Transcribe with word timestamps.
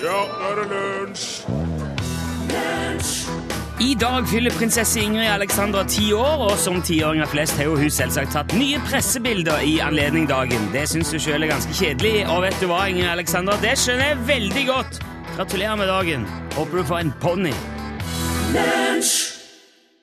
Ja, 0.00 0.20
nå 0.40 0.48
er 0.48 0.54
det 0.56 0.66
lunsj! 0.70 1.24
I 3.80 3.94
dag 4.00 4.26
fyller 4.28 4.52
prinsesse 4.56 5.00
Ingrid 5.00 5.28
Alexandra 5.28 5.82
ti 5.88 6.06
år, 6.16 6.44
og 6.46 6.54
som 6.60 6.78
tiåringer 6.84 7.28
flest 7.28 7.58
har 7.60 7.68
jo 7.68 7.76
hun 7.76 7.92
selvsagt 7.92 8.32
tatt 8.32 8.54
nye 8.56 8.80
pressebilder 8.88 9.60
i 9.64 9.74
anledning 9.84 10.28
dagen. 10.28 10.70
Det 10.72 10.86
syns 10.88 11.12
hun 11.12 11.20
sjøl 11.20 11.44
er 11.44 11.52
ganske 11.52 11.76
kjedelig, 11.76 12.24
og 12.32 12.46
vet 12.46 12.56
du 12.62 12.68
hva, 12.70 12.80
Ingrid 12.88 13.10
Alexandra, 13.12 13.58
det 13.60 13.76
skjønner 13.80 14.12
jeg 14.12 14.22
veldig 14.30 14.64
godt. 14.70 15.00
Gratulerer 15.36 15.76
med 15.80 15.92
dagen. 15.92 16.26
Håper 16.56 16.80
du 16.80 16.84
får 16.92 17.02
en 17.04 17.14
ponni. 17.20 17.54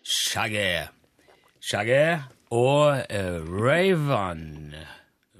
Shaggy. 0.05 0.71
Shaggy 1.61 2.03
og 2.53 3.01
uh, 3.11 3.39
Raven 3.49 4.75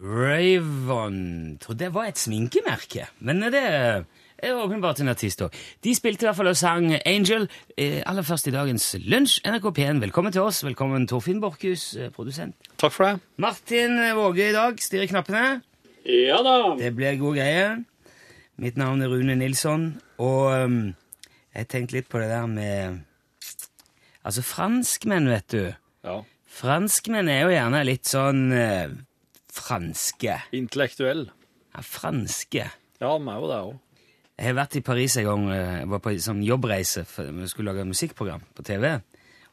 Raven 0.02 1.58
Trodde 1.62 1.86
det 1.86 1.94
var 1.94 2.10
et 2.10 2.20
sminkemerke, 2.20 3.08
men 3.20 3.42
det 3.54 3.62
er 3.64 4.04
åpenbart 4.44 5.00
en 5.02 5.10
artist 5.12 5.42
òg. 5.42 5.56
De 5.84 5.94
spilte 5.98 6.26
i 6.26 6.28
hvert 6.28 6.38
fall 6.38 6.52
og 6.52 6.58
sang 6.60 6.92
Angel 7.00 7.48
eh, 7.78 8.04
aller 8.06 8.26
først 8.26 8.50
i 8.50 8.54
dagens 8.54 8.90
lunsj. 9.02 9.40
NRK 9.48 9.72
P1, 9.80 10.02
velkommen 10.04 10.36
til 10.36 10.46
oss. 10.46 10.64
Velkommen 10.66 11.08
Torfinn 11.10 11.42
Borchhus, 11.42 11.96
eh, 11.98 12.12
produsent. 12.14 12.56
Takk 12.78 12.94
for 12.94 13.08
det. 13.08 13.26
Martin 13.42 13.98
Våge 14.18 14.50
i 14.50 14.56
dag 14.56 14.78
styrer 14.82 15.10
knappene. 15.10 15.62
Ja 16.08 16.38
da. 16.46 16.76
Det 16.80 16.94
blir 16.96 17.18
god 17.20 17.36
greie. 17.40 17.68
Mitt 18.58 18.78
navn 18.78 19.02
er 19.02 19.12
Rune 19.12 19.36
Nilsson, 19.38 19.90
og 20.18 20.48
um, 20.50 20.78
jeg 21.54 21.68
tenkte 21.70 21.98
litt 22.00 22.08
på 22.10 22.22
det 22.22 22.32
der 22.32 22.48
med 22.50 23.04
Altså, 24.28 24.42
franskmenn, 24.44 25.30
vet 25.32 25.46
du. 25.54 25.62
Ja. 26.04 26.18
Franskmenn 26.52 27.30
er 27.32 27.46
jo 27.46 27.52
gjerne 27.54 27.84
litt 27.88 28.10
sånn 28.10 28.50
eh, 28.52 28.90
franske. 29.56 30.40
Intellektuell. 30.58 31.30
Ja, 31.72 31.84
franske. 31.86 32.66
Ja, 33.00 33.14
de 33.14 33.30
er 33.32 33.40
jo 33.40 33.52
det 33.52 33.60
òg. 33.70 33.76
Jeg 34.38 34.52
har 34.52 34.58
vært 34.60 34.76
i 34.78 34.84
Paris 34.86 35.16
en 35.18 35.26
gang. 35.26 35.46
eh, 35.52 35.80
Jeg 35.82 35.90
var 35.90 36.00
på 36.00 36.12
en 36.14 36.20
sånn 36.22 36.44
jobbreise 36.46 37.06
for 37.10 37.26
vi 37.34 37.48
skulle 37.50 37.74
lage 37.74 37.88
musikkprogram 37.90 38.44
på 38.56 38.64
TV. 38.64 39.00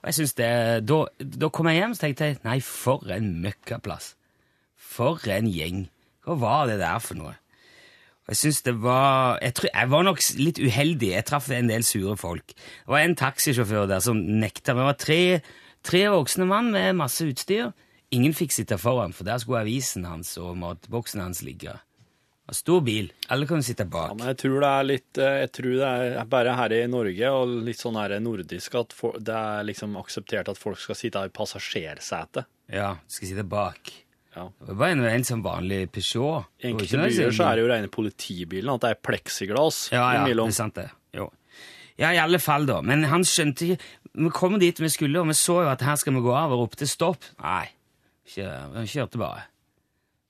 Og 0.02 0.04
jeg 0.10 0.14
synes 0.14 0.34
det, 0.36 0.50
da, 0.84 0.98
da 1.18 1.48
kom 1.48 1.66
jeg 1.70 1.78
hjem 1.80 1.94
så 1.94 2.00
tenkte 2.04 2.24
jeg, 2.28 2.38
nei, 2.44 2.58
for 2.60 3.06
en 3.08 3.30
møkkaplass. 3.40 4.14
For 4.76 5.18
en 5.32 5.48
gjeng. 5.48 5.86
Hva 6.24 6.36
var 6.38 6.66
det 6.68 6.78
der 6.82 7.00
for 7.00 7.16
noe? 7.16 7.32
Og 8.24 8.32
jeg 8.32 8.36
synes 8.40 8.62
det 8.64 8.74
var 8.80 9.38
jeg, 9.42 9.54
tror, 9.54 9.68
jeg 9.72 9.90
var 9.90 10.04
nok 10.04 10.20
litt 10.40 10.60
uheldig. 10.60 11.10
Jeg 11.16 11.24
traff 11.28 11.48
en 11.52 11.68
del 11.68 11.82
sure 11.84 12.16
folk. 12.20 12.52
Det 12.56 12.92
var 12.92 13.00
en 13.04 13.16
taxisjåfør 13.16 13.88
der 13.88 14.00
som 14.04 14.20
nekta. 14.20 14.76
Vi 14.76 14.84
var 14.84 14.96
tre, 15.00 15.40
tre 15.84 16.04
voksne 16.12 16.46
mann 16.48 16.70
med 16.72 16.96
masse 17.00 17.24
utstyr. 17.24 17.72
Ingen 18.12 18.36
fikk 18.36 18.52
sitte 18.52 18.78
foran, 18.78 19.12
for 19.16 19.24
der 19.24 19.40
skulle 19.40 19.64
avisen 19.64 20.04
hans 20.04 20.36
og 20.38 20.56
matboksen 20.60 21.20
hans 21.24 21.42
ligge. 21.42 21.72
Det 22.44 22.54
Stor 22.58 22.82
bil. 22.84 23.06
Alle 23.32 23.46
du 23.48 23.62
sitte 23.64 23.86
Ja, 23.86 23.90
bak. 23.90 24.16
men 24.18 24.26
jeg 24.28 24.36
tror 24.42 24.60
det 24.60 24.68
er 24.68 24.84
litt 24.84 25.18
eh, 25.18 25.36
Jeg 25.46 25.52
tror 25.56 25.76
det 25.80 25.90
er 26.20 26.24
bare 26.28 26.56
her 26.58 26.72
i 26.76 26.86
Norge 26.86 27.30
og 27.32 27.52
litt 27.64 27.80
sånn 27.80 27.96
her 27.96 28.18
nordisk 28.20 28.74
at 28.76 28.92
det 29.24 29.34
er 29.34 29.64
liksom 29.64 29.96
akseptert 29.96 30.50
at 30.52 30.60
folk 30.60 30.78
skal 30.78 30.98
sitte 30.98 31.22
i 31.24 31.32
passasjersetet. 31.32 32.44
Ja, 32.68 32.96
skal 33.08 33.30
sitte 33.30 33.46
bak. 33.48 33.92
Ja. 34.34 34.48
Det 34.60 34.74
var 34.74 34.80
bare 34.82 35.14
en, 35.14 35.24
sånn 35.24 35.44
vanlig 35.44 35.86
Peugeot. 35.94 36.50
I 36.60 36.72
enkelte 36.72 37.00
byer 37.00 37.32
så 37.32 37.46
er 37.48 37.56
det 37.56 37.64
jo 37.64 37.70
rene 37.70 37.88
politibilen, 37.92 38.74
at 38.74 38.82
det 38.82 38.90
er 38.92 39.00
pleksiglass 39.08 39.88
Ja, 39.94 40.02
ja, 40.02 40.24
det 40.24 40.32
imellom. 40.34 40.50
er 40.50 40.56
sant 40.58 40.74
det. 40.74 40.88
Jo. 41.14 41.30
Ja, 41.96 42.10
i 42.10 42.18
alle 42.18 42.40
fall, 42.42 42.66
da. 42.66 42.80
Men 42.82 43.06
han 43.06 43.22
skjønte 43.22 43.68
ikke 43.68 43.78
Vi 44.14 44.30
kom 44.34 44.58
dit 44.58 44.78
vi 44.82 44.90
skulle, 44.90 45.22
og 45.22 45.30
vi 45.30 45.34
så 45.38 45.62
jo 45.62 45.70
at 45.70 45.80
her 45.86 45.96
skal 45.96 46.14
vi 46.14 46.20
gå 46.26 46.34
av, 46.34 46.52
og 46.52 46.64
ropte 46.66 46.86
stopp. 46.86 47.24
Nei, 47.42 47.66
vi 48.34 48.86
kjørte 48.90 49.18
bare. 49.18 49.46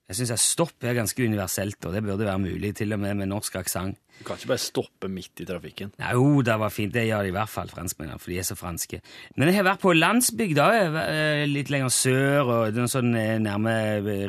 Jeg 0.05 0.19
syns 0.19 0.43
stopp 0.53 0.85
er 0.85 0.99
ganske 0.99 1.25
universelt, 1.25 1.79
og 1.89 1.95
det 1.95 2.03
burde 2.05 2.27
være 2.27 2.43
mulig, 2.43 2.75
til 2.77 2.93
og 2.93 3.01
med 3.01 3.17
med 3.23 3.31
norsk 3.31 3.55
aksent. 3.57 3.97
Du 4.19 4.27
kan 4.29 4.37
ikke 4.37 4.51
bare 4.53 4.63
stoppe 4.63 5.09
midt 5.09 5.41
i 5.41 5.47
trafikken. 5.49 5.95
Nei, 5.99 6.13
Jo, 6.13 6.43
det 6.45 6.59
var 6.61 6.71
fint. 6.71 6.93
Det 6.93 7.07
gjør 7.07 7.25
de 7.25 7.33
i 7.33 7.35
hvert 7.35 7.51
fall, 7.51 7.73
franskmennene, 7.73 8.21
for 8.21 8.31
de 8.31 8.39
er 8.39 8.47
så 8.47 8.57
franske. 8.59 9.01
Men 9.37 9.49
jeg 9.49 9.57
har 9.57 9.67
vært 9.71 9.83
på 9.83 9.95
landsbygda, 9.97 10.67
eh, 11.01 11.47
litt 11.49 11.73
lenger 11.73 11.89
sør, 11.89 12.43
og 12.45 12.77
den 12.77 12.91
sånn 12.93 13.17
eh, 13.17 13.39
nærme 13.41 13.75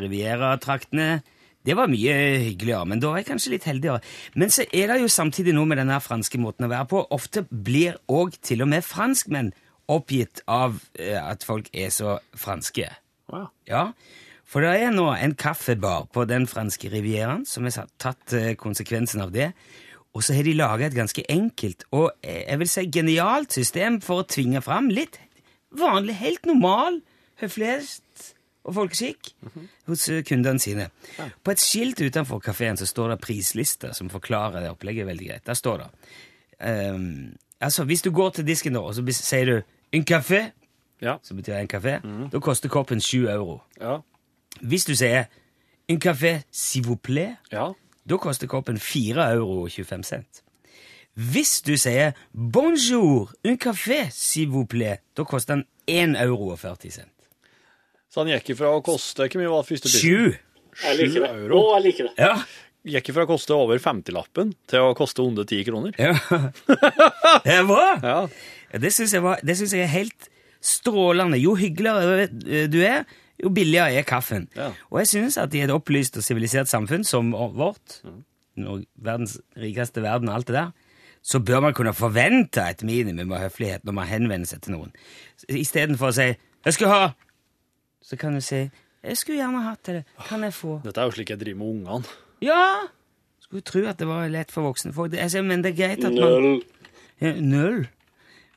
Riviera-traktene. 0.02 1.22
Det 1.66 1.76
var 1.76 1.90
mye 1.92 2.16
hyggeligere, 2.46 2.86
men 2.88 3.00
da 3.02 3.12
var 3.12 3.20
jeg 3.20 3.30
kanskje 3.34 3.56
litt 3.56 3.68
heldigere. 3.68 4.02
Men 4.36 4.52
så 4.54 4.64
er 4.72 4.94
det 4.94 5.02
jo 5.02 5.12
samtidig 5.12 5.54
noe 5.58 5.68
med 5.68 5.82
den 5.82 5.94
franske 6.00 6.40
måten 6.40 6.68
å 6.68 6.72
være 6.72 6.88
på. 6.92 7.06
Ofte 7.12 7.44
blir 7.50 7.98
òg 8.08 8.38
til 8.46 8.62
og 8.64 8.70
med 8.72 8.86
franskmenn 8.86 9.52
oppgitt 9.92 10.42
av 10.48 10.80
eh, 10.98 11.20
at 11.20 11.44
folk 11.44 11.68
er 11.74 11.92
så 11.94 12.20
franske. 12.38 12.88
Wow. 13.28 13.50
ja. 13.68 13.90
For 14.46 14.62
det 14.62 14.76
er 14.86 14.92
nå 14.94 15.08
en 15.18 15.34
kaffebar 15.36 16.06
på 16.14 16.26
den 16.30 16.46
franske 16.48 16.90
rivieraen 16.94 17.46
som 17.50 17.66
har 17.66 17.88
tatt 18.02 18.34
eh, 18.38 18.54
konsekvensen 18.60 19.22
av 19.26 19.32
det, 19.34 19.52
og 20.16 20.24
så 20.24 20.36
har 20.38 20.46
de 20.48 20.54
laget 20.56 20.92
et 20.94 21.00
ganske 21.02 21.24
enkelt 21.30 21.84
og 21.92 22.12
eh, 22.24 22.44
jeg 22.46 22.60
vil 22.62 22.70
si 22.72 22.86
genialt 22.94 23.52
system 23.58 23.98
for 24.06 24.22
å 24.22 24.28
tvinge 24.30 24.62
fram 24.64 24.88
litt 24.94 25.18
vanlig, 25.76 26.16
helt 26.22 26.46
normal 26.48 27.02
høflighet 27.42 28.30
og 28.66 28.74
folkeskikk 28.78 29.34
hos 29.90 30.06
eh, 30.14 30.22
kundene 30.26 30.62
sine. 30.62 30.88
På 31.44 31.52
et 31.52 31.62
skilt 31.62 32.00
utenfor 32.06 32.40
kafeen 32.46 32.78
så 32.80 32.88
står 32.90 33.16
det 33.16 33.22
prislister 33.26 33.92
som 33.98 34.10
forklarer 34.14 34.64
det 34.64 34.72
opplegget 34.72 35.10
veldig 35.10 35.28
greit. 35.34 35.46
Der 35.50 35.58
står 35.60 35.84
det 35.84 35.90
um, 36.94 37.34
Altså, 37.60 37.86
hvis 37.88 38.02
du 38.04 38.12
går 38.12 38.30
til 38.36 38.46
disken 38.48 38.76
da, 38.76 38.82
og 38.84 38.94
så 38.96 39.02
sier 39.16 39.46
du 39.46 39.62
'en 39.94 40.04
kafé', 40.06 40.52
Ja. 41.02 41.18
som 41.24 41.38
betyr 41.38 41.56
en 41.56 41.68
kafé, 41.68 42.00
da 42.32 42.40
koster 42.40 42.70
koppen 42.70 43.00
7 43.02 43.28
euro. 43.28 43.62
Ja. 43.80 44.02
Hvis 44.62 44.86
du 44.86 44.94
sier 44.96 45.26
en 45.90 45.98
café 46.00 46.44
s'il 46.52 46.84
vous 46.86 46.98
plaît, 46.98 47.36
ja. 47.52 47.72
da 48.06 48.18
koster 48.18 48.48
koppen 48.48 48.78
4 48.80 49.18
euro 49.36 49.64
og 49.66 49.70
25 49.70 50.04
cent. 50.06 50.42
Hvis 51.16 51.62
du 51.64 51.78
sier 51.80 52.14
bonjour, 52.34 53.32
un 53.46 53.56
café 53.56 54.08
s'il 54.12 54.50
vous 54.50 54.66
plaît, 54.66 55.02
da 55.16 55.24
koster 55.24 55.56
den 55.56 55.66
1 55.88 56.16
euro 56.26 56.52
og 56.52 56.60
40 56.60 56.92
cent. 56.92 57.12
Så 58.12 58.22
han 58.24 58.32
gikk 58.32 58.54
ifra 58.56 58.70
å 58.72 58.82
koste 58.84 59.26
Hvor 59.28 59.42
mye 59.42 59.52
var 59.52 59.64
første 59.68 59.90
prisen? 59.92 60.36
7! 60.36 60.40
Jeg 60.84 60.98
liker 61.00 61.24
det. 61.24 61.32
euro. 61.40 61.60
Å, 61.62 61.74
jeg 61.78 61.84
liker 61.90 62.08
det. 62.10 62.14
Ja. 62.20 62.34
Gikk 62.86 63.10
ifra 63.14 63.24
å 63.26 63.30
koste 63.30 63.56
over 63.56 63.80
50-lappen 63.82 64.52
til 64.70 64.84
å 64.86 64.94
koste 64.98 65.24
under 65.24 65.44
10 65.48 65.64
kroner. 65.68 65.96
ja. 66.00 66.14
Det 67.46 67.54
er 67.60 67.66
bra! 67.68 67.86
Ja. 68.04 68.18
Det 68.80 68.92
syns 68.94 69.14
jeg, 69.16 69.24
var- 69.24 69.40
det 69.44 69.56
synes 69.58 69.74
jeg 69.74 69.84
er 69.86 69.92
helt 69.94 70.28
strålende. 70.66 71.40
Jo 71.40 71.56
hyggeligere 71.60 72.28
du 72.72 72.80
er, 72.84 73.06
jo 73.44 73.50
billigere 73.50 73.94
er 73.94 74.06
kaffen. 74.08 74.48
Ja. 74.56 74.72
Og 74.92 75.00
jeg 75.04 75.08
synes 75.08 75.38
at 75.38 75.54
i 75.54 75.62
et 75.66 75.74
opplyst 75.74 76.18
og 76.18 76.24
sivilisert 76.24 76.72
samfunn 76.72 77.04
som 77.04 77.32
vårt, 77.34 78.02
verdens 78.56 79.40
rikeste 79.60 80.04
verden 80.06 80.30
og 80.30 80.36
alt 80.40 80.48
det 80.48 80.56
der, 80.56 80.74
så 81.26 81.40
bør 81.42 81.60
man 81.66 81.74
kunne 81.74 81.94
forvente 81.98 82.62
et 82.62 82.84
minimum 82.86 83.32
av 83.34 83.48
høflighet 83.48 83.86
når 83.86 83.96
man 83.98 84.08
henvender 84.08 84.50
seg 84.50 84.62
til 84.62 84.76
noen. 84.78 84.92
Istedenfor 85.50 86.12
å 86.12 86.14
si 86.14 86.28
'jeg 86.66 86.74
skal 86.74 86.88
ha', 86.88 87.14
så 88.02 88.16
kan 88.18 88.34
du 88.34 88.42
si 88.42 88.70
'jeg 89.04 89.18
skulle 89.18 89.38
gjerne 89.38 89.64
hatt 89.64 89.84
det, 89.84 90.06
kan 90.28 90.44
jeg 90.44 90.54
få'? 90.54 90.84
Dette 90.84 91.02
er 91.02 91.06
jo 91.06 91.12
slik 91.12 91.30
jeg 91.30 91.40
driver 91.40 91.58
med 91.58 91.68
ungene. 91.68 92.06
Ja! 92.42 92.88
Skulle 93.42 93.62
tro 93.62 93.86
at 93.86 93.98
det 93.98 94.08
var 94.08 94.28
lett 94.28 94.52
for 94.52 94.62
voksne 94.62 94.94
folk. 94.94 95.14
Altså, 95.14 95.42
men 95.42 95.62
det 95.62 95.72
er 95.74 95.88
greit 95.88 96.06
at 96.06 96.14
man 96.14 96.42
Null. 96.42 96.62
ja, 97.22 97.34
Null. 97.34 97.88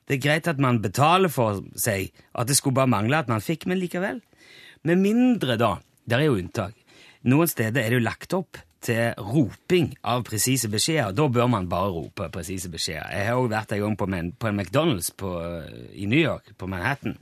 Det 0.09 0.17
er 0.17 0.29
greit 0.29 0.47
at 0.49 0.59
man 0.59 0.81
betaler 0.83 1.29
for 1.29 1.63
seg, 1.77 2.13
at 2.35 2.49
det 2.49 2.57
skulle 2.57 2.75
bare 2.75 2.87
mangle 2.89 3.17
at 3.19 3.29
man 3.29 3.41
fikk, 3.41 3.67
men 3.67 3.79
likevel. 3.79 4.23
Med 4.89 4.99
mindre, 5.03 5.57
da. 5.61 5.75
Der 6.09 6.23
er 6.23 6.31
jo 6.31 6.39
unntak. 6.41 6.75
Noen 7.29 7.51
steder 7.51 7.83
er 7.83 7.93
det 7.93 7.99
jo 7.99 8.05
lagt 8.07 8.33
opp 8.37 8.57
til 8.87 9.11
roping 9.19 9.91
av 10.07 10.23
presise 10.29 10.69
beskjeder. 10.71 11.13
Da 11.19 11.27
bør 11.35 11.49
man 11.51 11.67
bare 11.69 11.91
rope 11.93 12.29
presise 12.33 12.71
beskjeder. 12.73 13.11
Jeg 13.13 13.27
har 13.27 13.37
også 13.41 13.51
vært 13.53 13.73
en 13.75 13.83
gang 13.85 13.97
på, 14.01 14.07
en- 14.15 14.33
på 14.33 14.49
en 14.49 14.61
McDonald's 14.61 15.11
på, 15.19 15.33
i 15.93 16.07
New 16.07 16.21
York, 16.23 16.55
på 16.57 16.67
Manhattan. 16.71 17.19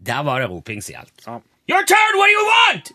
Der 0.00 0.22
var 0.26 0.40
det 0.40 0.48
roping 0.50 0.82
som 0.82 0.94
gjaldt. 0.96 1.26
Ja. 1.26 1.38
Your 1.68 1.82
turn, 1.86 2.16
what 2.18 2.28
do 2.30 2.34
you 2.38 2.46
want? 2.52 2.92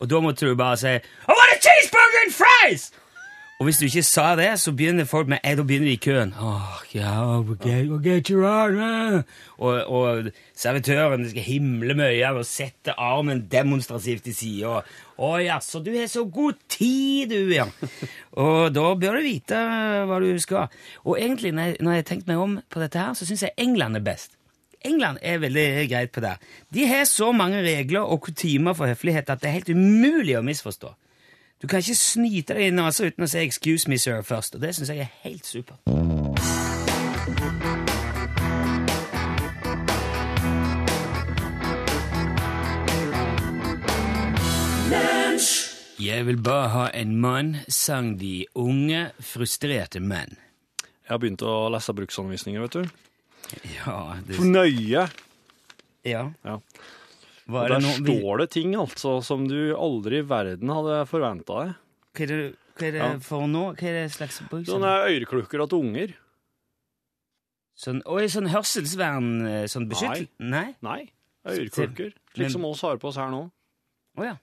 Og 0.00 0.08
da 0.10 0.20
måtte 0.24 0.46
du 0.48 0.54
bare 0.56 0.76
si 0.80 0.88
I 0.88 1.00
want 1.28 1.54
a 1.54 1.58
cheeseburger 1.60 2.20
and 2.26 2.34
fries! 2.34 2.90
Og 3.60 3.66
hvis 3.68 3.76
du 3.76 3.84
ikke 3.84 4.02
sa 4.08 4.30
det, 4.40 4.54
så 4.56 4.72
begynner 4.72 5.04
folk 5.04 5.28
med 5.28 5.42
Da 5.44 5.62
begynner 5.62 5.90
de 5.90 5.92
i 5.92 6.00
køen. 6.00 6.30
Oh, 6.40 6.78
yeah, 6.96 7.44
we'll 7.44 7.58
get, 7.60 7.90
get 8.02 8.30
you 8.32 8.40
on, 8.48 8.78
eh. 8.80 9.22
og, 9.58 9.84
og 9.84 10.30
servitøren 10.56 11.28
skal 11.28 11.44
himle 11.44 11.94
med 11.94 12.08
øynene 12.08 12.40
og 12.40 12.46
sette 12.48 12.94
armen 12.96 13.42
demonstrativt 13.52 14.24
til 14.24 14.34
sida. 14.34 14.78
Å 15.20 15.32
jaså, 15.44 15.82
du 15.84 15.90
har 15.92 16.08
så 16.08 16.24
god 16.24 16.56
tid, 16.72 17.34
du, 17.34 17.52
ja. 17.52 17.66
og 18.32 18.72
da 18.72 18.86
bør 18.96 19.20
du 19.20 19.28
vite 19.28 19.60
hva 20.08 20.22
du 20.24 20.30
skal. 20.40 20.72
Og 21.04 21.20
egentlig, 21.20 21.52
når 21.52 21.76
jeg 21.76 22.00
har 22.00 22.08
tenkt 22.14 22.32
meg 22.32 22.40
om 22.40 22.56
på 22.64 22.80
dette 22.80 22.96
her, 22.96 23.12
så 23.12 23.28
syns 23.28 23.44
jeg 23.44 23.58
England 23.60 24.00
er 24.00 24.06
best. 24.08 24.40
England 24.88 25.20
er 25.20 25.44
veldig 25.44 25.68
greit 25.92 26.16
på 26.16 26.24
det. 26.24 26.38
De 26.72 26.88
har 26.88 27.04
så 27.04 27.28
mange 27.36 27.60
regler 27.60 28.08
og 28.08 28.24
kutymer 28.24 28.72
for 28.72 28.88
høflighet 28.88 29.28
at 29.28 29.44
det 29.44 29.52
er 29.52 29.58
helt 29.60 29.74
umulig 29.76 30.40
å 30.40 30.44
misforstå. 30.48 30.96
Du 31.62 31.66
kan 31.68 31.78
ikke 31.78 31.94
snyte 31.94 32.54
deg 32.56 32.70
i 32.72 32.80
altså, 32.80 33.10
uten 33.10 33.24
å 33.24 33.28
si 33.28 33.38
'excuse 33.44 33.88
me, 33.88 33.98
sir' 33.98 34.22
først, 34.22 34.54
og 34.54 34.62
det 34.62 34.74
syns 34.74 34.88
jeg 34.88 34.98
er 34.98 35.10
helt 35.22 35.46
supert. 35.46 35.80
Jeg 46.00 46.26
vil 46.26 46.42
bare 46.42 46.68
ha 46.68 46.90
en 46.94 47.16
mann, 47.20 47.56
sang 47.68 48.20
de 48.20 48.46
unge, 48.54 49.10
frustrerte 49.20 50.00
menn. 50.00 50.38
Jeg 50.80 51.12
har 51.12 51.18
begynt 51.18 51.42
å 51.42 51.68
lese 51.68 51.92
bruksanvisninger, 51.92 52.60
vet 52.60 52.72
du. 52.72 52.88
Ja, 53.76 54.16
det, 54.26 54.36
For 54.36 54.44
nøye! 54.44 55.10
ja. 56.04 56.30
Ja. 56.44 56.58
Hva 57.50 57.64
Og 57.64 57.66
er 57.66 57.74
det 57.74 57.80
der 57.80 57.86
nå? 57.86 57.92
Står 58.22 58.38
det 58.44 58.48
ting 58.54 58.74
altså 58.78 59.12
som 59.26 59.46
du 59.50 59.58
aldri 59.76 60.20
i 60.22 60.26
verden 60.30 60.70
hadde 60.72 60.98
forventa 61.10 61.60
deg. 61.64 61.74
Hva 62.14 62.24
er 62.26 62.30
det, 62.32 62.40
hva 62.78 62.86
er 62.88 62.92
det 62.96 63.00
Ja. 63.04 63.12
for 63.26 63.46
nå? 63.50 63.64
Hva 63.76 63.88
er 63.90 63.96
det 64.00 64.12
slags 64.14 64.40
bruk? 64.50 64.66
Sånne 64.70 64.92
øreklukker 65.10 65.66
til 65.68 65.78
unger. 65.82 66.14
Sånn, 67.80 68.02
oi, 68.12 68.26
sånn 68.28 68.48
hørselsvern, 68.52 69.28
eh, 69.48 69.64
sånn 69.72 69.86
beskyttel... 69.88 70.26
Nei? 70.38 70.66
Nei, 70.84 71.00
øreklukker. 71.48 72.12
Men- 72.12 72.34
Slik 72.36 72.50
som 72.52 72.64
oss 72.68 72.82
har 72.84 72.98
på 73.00 73.08
oss 73.08 73.16
her 73.16 73.30
nå. 73.32 73.46
Å 74.20 74.24
ja. 74.26 74.34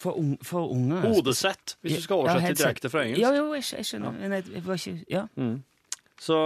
For, 0.00 0.16
un, 0.16 0.36
for 0.42 0.70
unger. 0.72 1.02
Hodesett, 1.04 1.74
hvis 1.84 1.98
du 1.98 2.02
skal 2.06 2.22
oversette 2.24 2.56
direkte 2.56 2.88
fra 2.90 3.02
engelsk. 3.04 3.20
Ja, 3.20 3.30
jo, 3.36 3.50
jeg, 3.52 3.62
skj- 3.68 3.76
jeg 3.82 3.88
skjønner. 3.90 4.14
Men 4.18 4.32
jeg, 4.38 4.46
jeg 4.56 4.62
var 4.64 4.80
ikke 4.80 5.04
Ja. 5.12 5.24
Så 6.20 6.38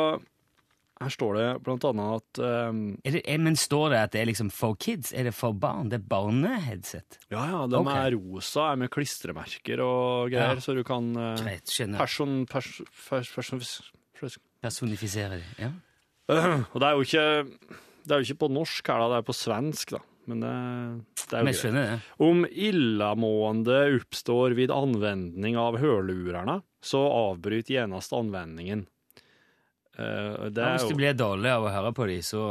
her 1.03 1.11
står 1.11 1.37
det 1.39 1.47
blant 1.67 1.85
annet 1.89 2.21
at 2.21 2.41
um, 2.71 2.83
Er 3.05 3.17
det, 3.17 3.23
er, 3.27 3.39
men 3.43 3.57
står 3.59 3.89
det 3.91 3.99
at 3.99 4.13
det 4.15 4.21
er 4.23 4.29
liksom 4.31 4.51
for 4.55 4.77
kids? 4.79 5.11
Er 5.13 5.27
det 5.27 5.35
for 5.35 5.53
barn? 5.59 5.89
Det 5.91 5.99
er 5.99 6.05
barneheadset? 6.13 7.19
Ja, 7.33 7.43
ja, 7.51 7.65
de 7.67 7.81
okay. 7.81 8.13
er 8.13 8.15
rosa, 8.15 8.69
er 8.73 8.79
med 8.85 8.93
klistremerker 8.95 9.83
og 9.83 10.31
greier, 10.31 10.55
Ja. 10.55 10.63
så 10.63 10.77
du 10.79 10.85
kan 10.87 11.11
uh, 11.19 11.35
Greit, 11.41 11.67
skjønner. 11.67 11.99
person, 11.99 12.45
pers, 12.47 12.71
pers, 13.09 13.33
person, 13.35 13.63
pers, 14.21 14.39
Personifisere 14.65 15.41
det. 15.43 15.51
Ja. 15.61 15.73
Og 16.73 16.79
det 16.81 16.87
er 16.89 16.95
jo 16.97 17.03
ikke 17.05 17.25
Det 18.07 18.15
er 18.15 18.21
jo 18.23 18.25
ikke 18.31 18.39
på 18.47 18.53
norsk 18.55 18.87
her, 18.89 19.03
da, 19.03 19.09
det 19.13 19.19
er 19.19 19.27
på 19.29 19.35
svensk, 19.37 19.97
da. 19.99 20.01
Men 20.31 20.41
det, 20.41 20.53
det 21.21 21.37
er 21.37 21.43
jo 21.45 21.53
greit. 21.53 21.75
det. 21.75 21.99
Om 22.25 22.47
illamående 22.49 23.81
oppstår 23.99 24.55
vid 24.57 24.73
anvendning 24.73 25.59
av 25.61 25.77
hørlurerne, 25.83 26.63
så 26.85 27.03
avbryt 27.11 27.69
genast 27.73 28.15
anvendingen. 28.17 28.87
Eh, 29.99 30.49
det 30.51 30.63
Ja, 30.65 30.73
hvis 30.77 30.89
du 30.91 30.95
blir 30.99 31.15
dårlig 31.15 31.51
av 31.55 31.65
å 31.69 31.71
høre 31.75 31.93
på 31.95 32.07
dem, 32.11 32.23
så 32.23 32.45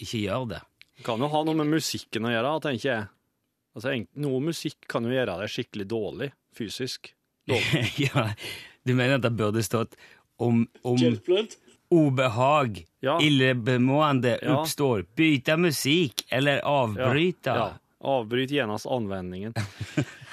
ikke 0.00 0.20
gjør 0.22 0.48
det. 0.54 0.60
kan 1.04 1.20
jo 1.20 1.28
ha 1.28 1.42
noe 1.44 1.54
med 1.54 1.66
musikken 1.74 2.24
å 2.24 2.32
gjøre, 2.32 2.54
tenker 2.64 2.88
jeg. 2.90 3.08
Altså, 3.76 3.92
noe 4.16 4.40
musikk 4.40 4.86
kan 4.88 5.04
jo 5.04 5.10
gjøre 5.12 5.38
deg 5.42 5.48
skikkelig 5.52 5.86
dårlig, 5.88 6.30
fysisk. 6.56 7.12
Dårlig. 7.46 8.08
ja, 8.08 8.30
du 8.84 8.94
mener 8.94 9.16
at 9.20 9.22
det 9.22 9.34
burde 9.36 9.62
stått 9.62 9.94
om, 10.38 10.64
om 10.82 10.96
obehag, 11.90 12.84
Ja. 13.00 13.18
illebemående 13.20 14.38
Ja. 14.42 14.56
oppstår, 14.62 15.04
bytte 15.14 15.56
musikk 15.56 16.24
eller 16.30 16.60
avbryte? 16.64 17.54
Ja. 17.54 17.68
Avbryt 18.02 18.50
genast 18.50 18.86
anvendingen. 18.86 19.54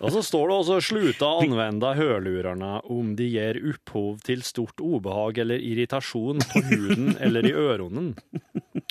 Og 0.00 0.10
så 0.12 0.20
står 0.24 0.48
det 0.50 0.56
også 0.56 0.76
'sluta 0.82 1.28
anvende 1.44 1.92
hørlurerne 1.94 2.72
om 2.90 3.14
de 3.16 3.28
gir 3.30 3.58
opphov 3.70 4.18
til 4.26 4.42
stort 4.42 4.80
obehag 4.82 5.38
eller 5.44 5.62
irritasjon 5.62 6.42
på 6.42 6.62
huden 6.70 7.16
eller 7.22 7.46
i 7.46 7.52
øronen'. 7.54 8.14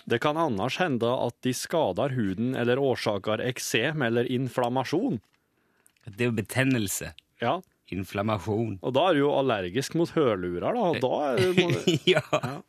Det 0.07 0.21
kan 0.21 0.38
annars 0.38 0.77
hende 0.77 1.09
at 1.27 1.36
de 1.44 1.53
skader 1.53 2.15
huden 2.15 2.56
eller 2.56 2.80
årsaker 2.80 3.44
eksem 3.44 4.01
eller 4.07 4.24
inflammasjon. 4.31 5.19
Det 6.06 6.21
er 6.21 6.31
jo 6.31 6.38
betennelse. 6.38 7.12
Ja, 7.42 7.59
Inflammasjon. 7.92 8.80
og 8.81 8.94
da 8.95 9.09
er 9.09 9.13
du 9.13 9.19
jo 9.19 9.33
allergisk 9.38 9.94
mot 9.95 10.09
hørlurer, 10.15 10.74
da. 10.74 11.00
Da 11.01 11.13
er 11.33 11.38
du, 11.38 11.83
ja. 12.15 12.62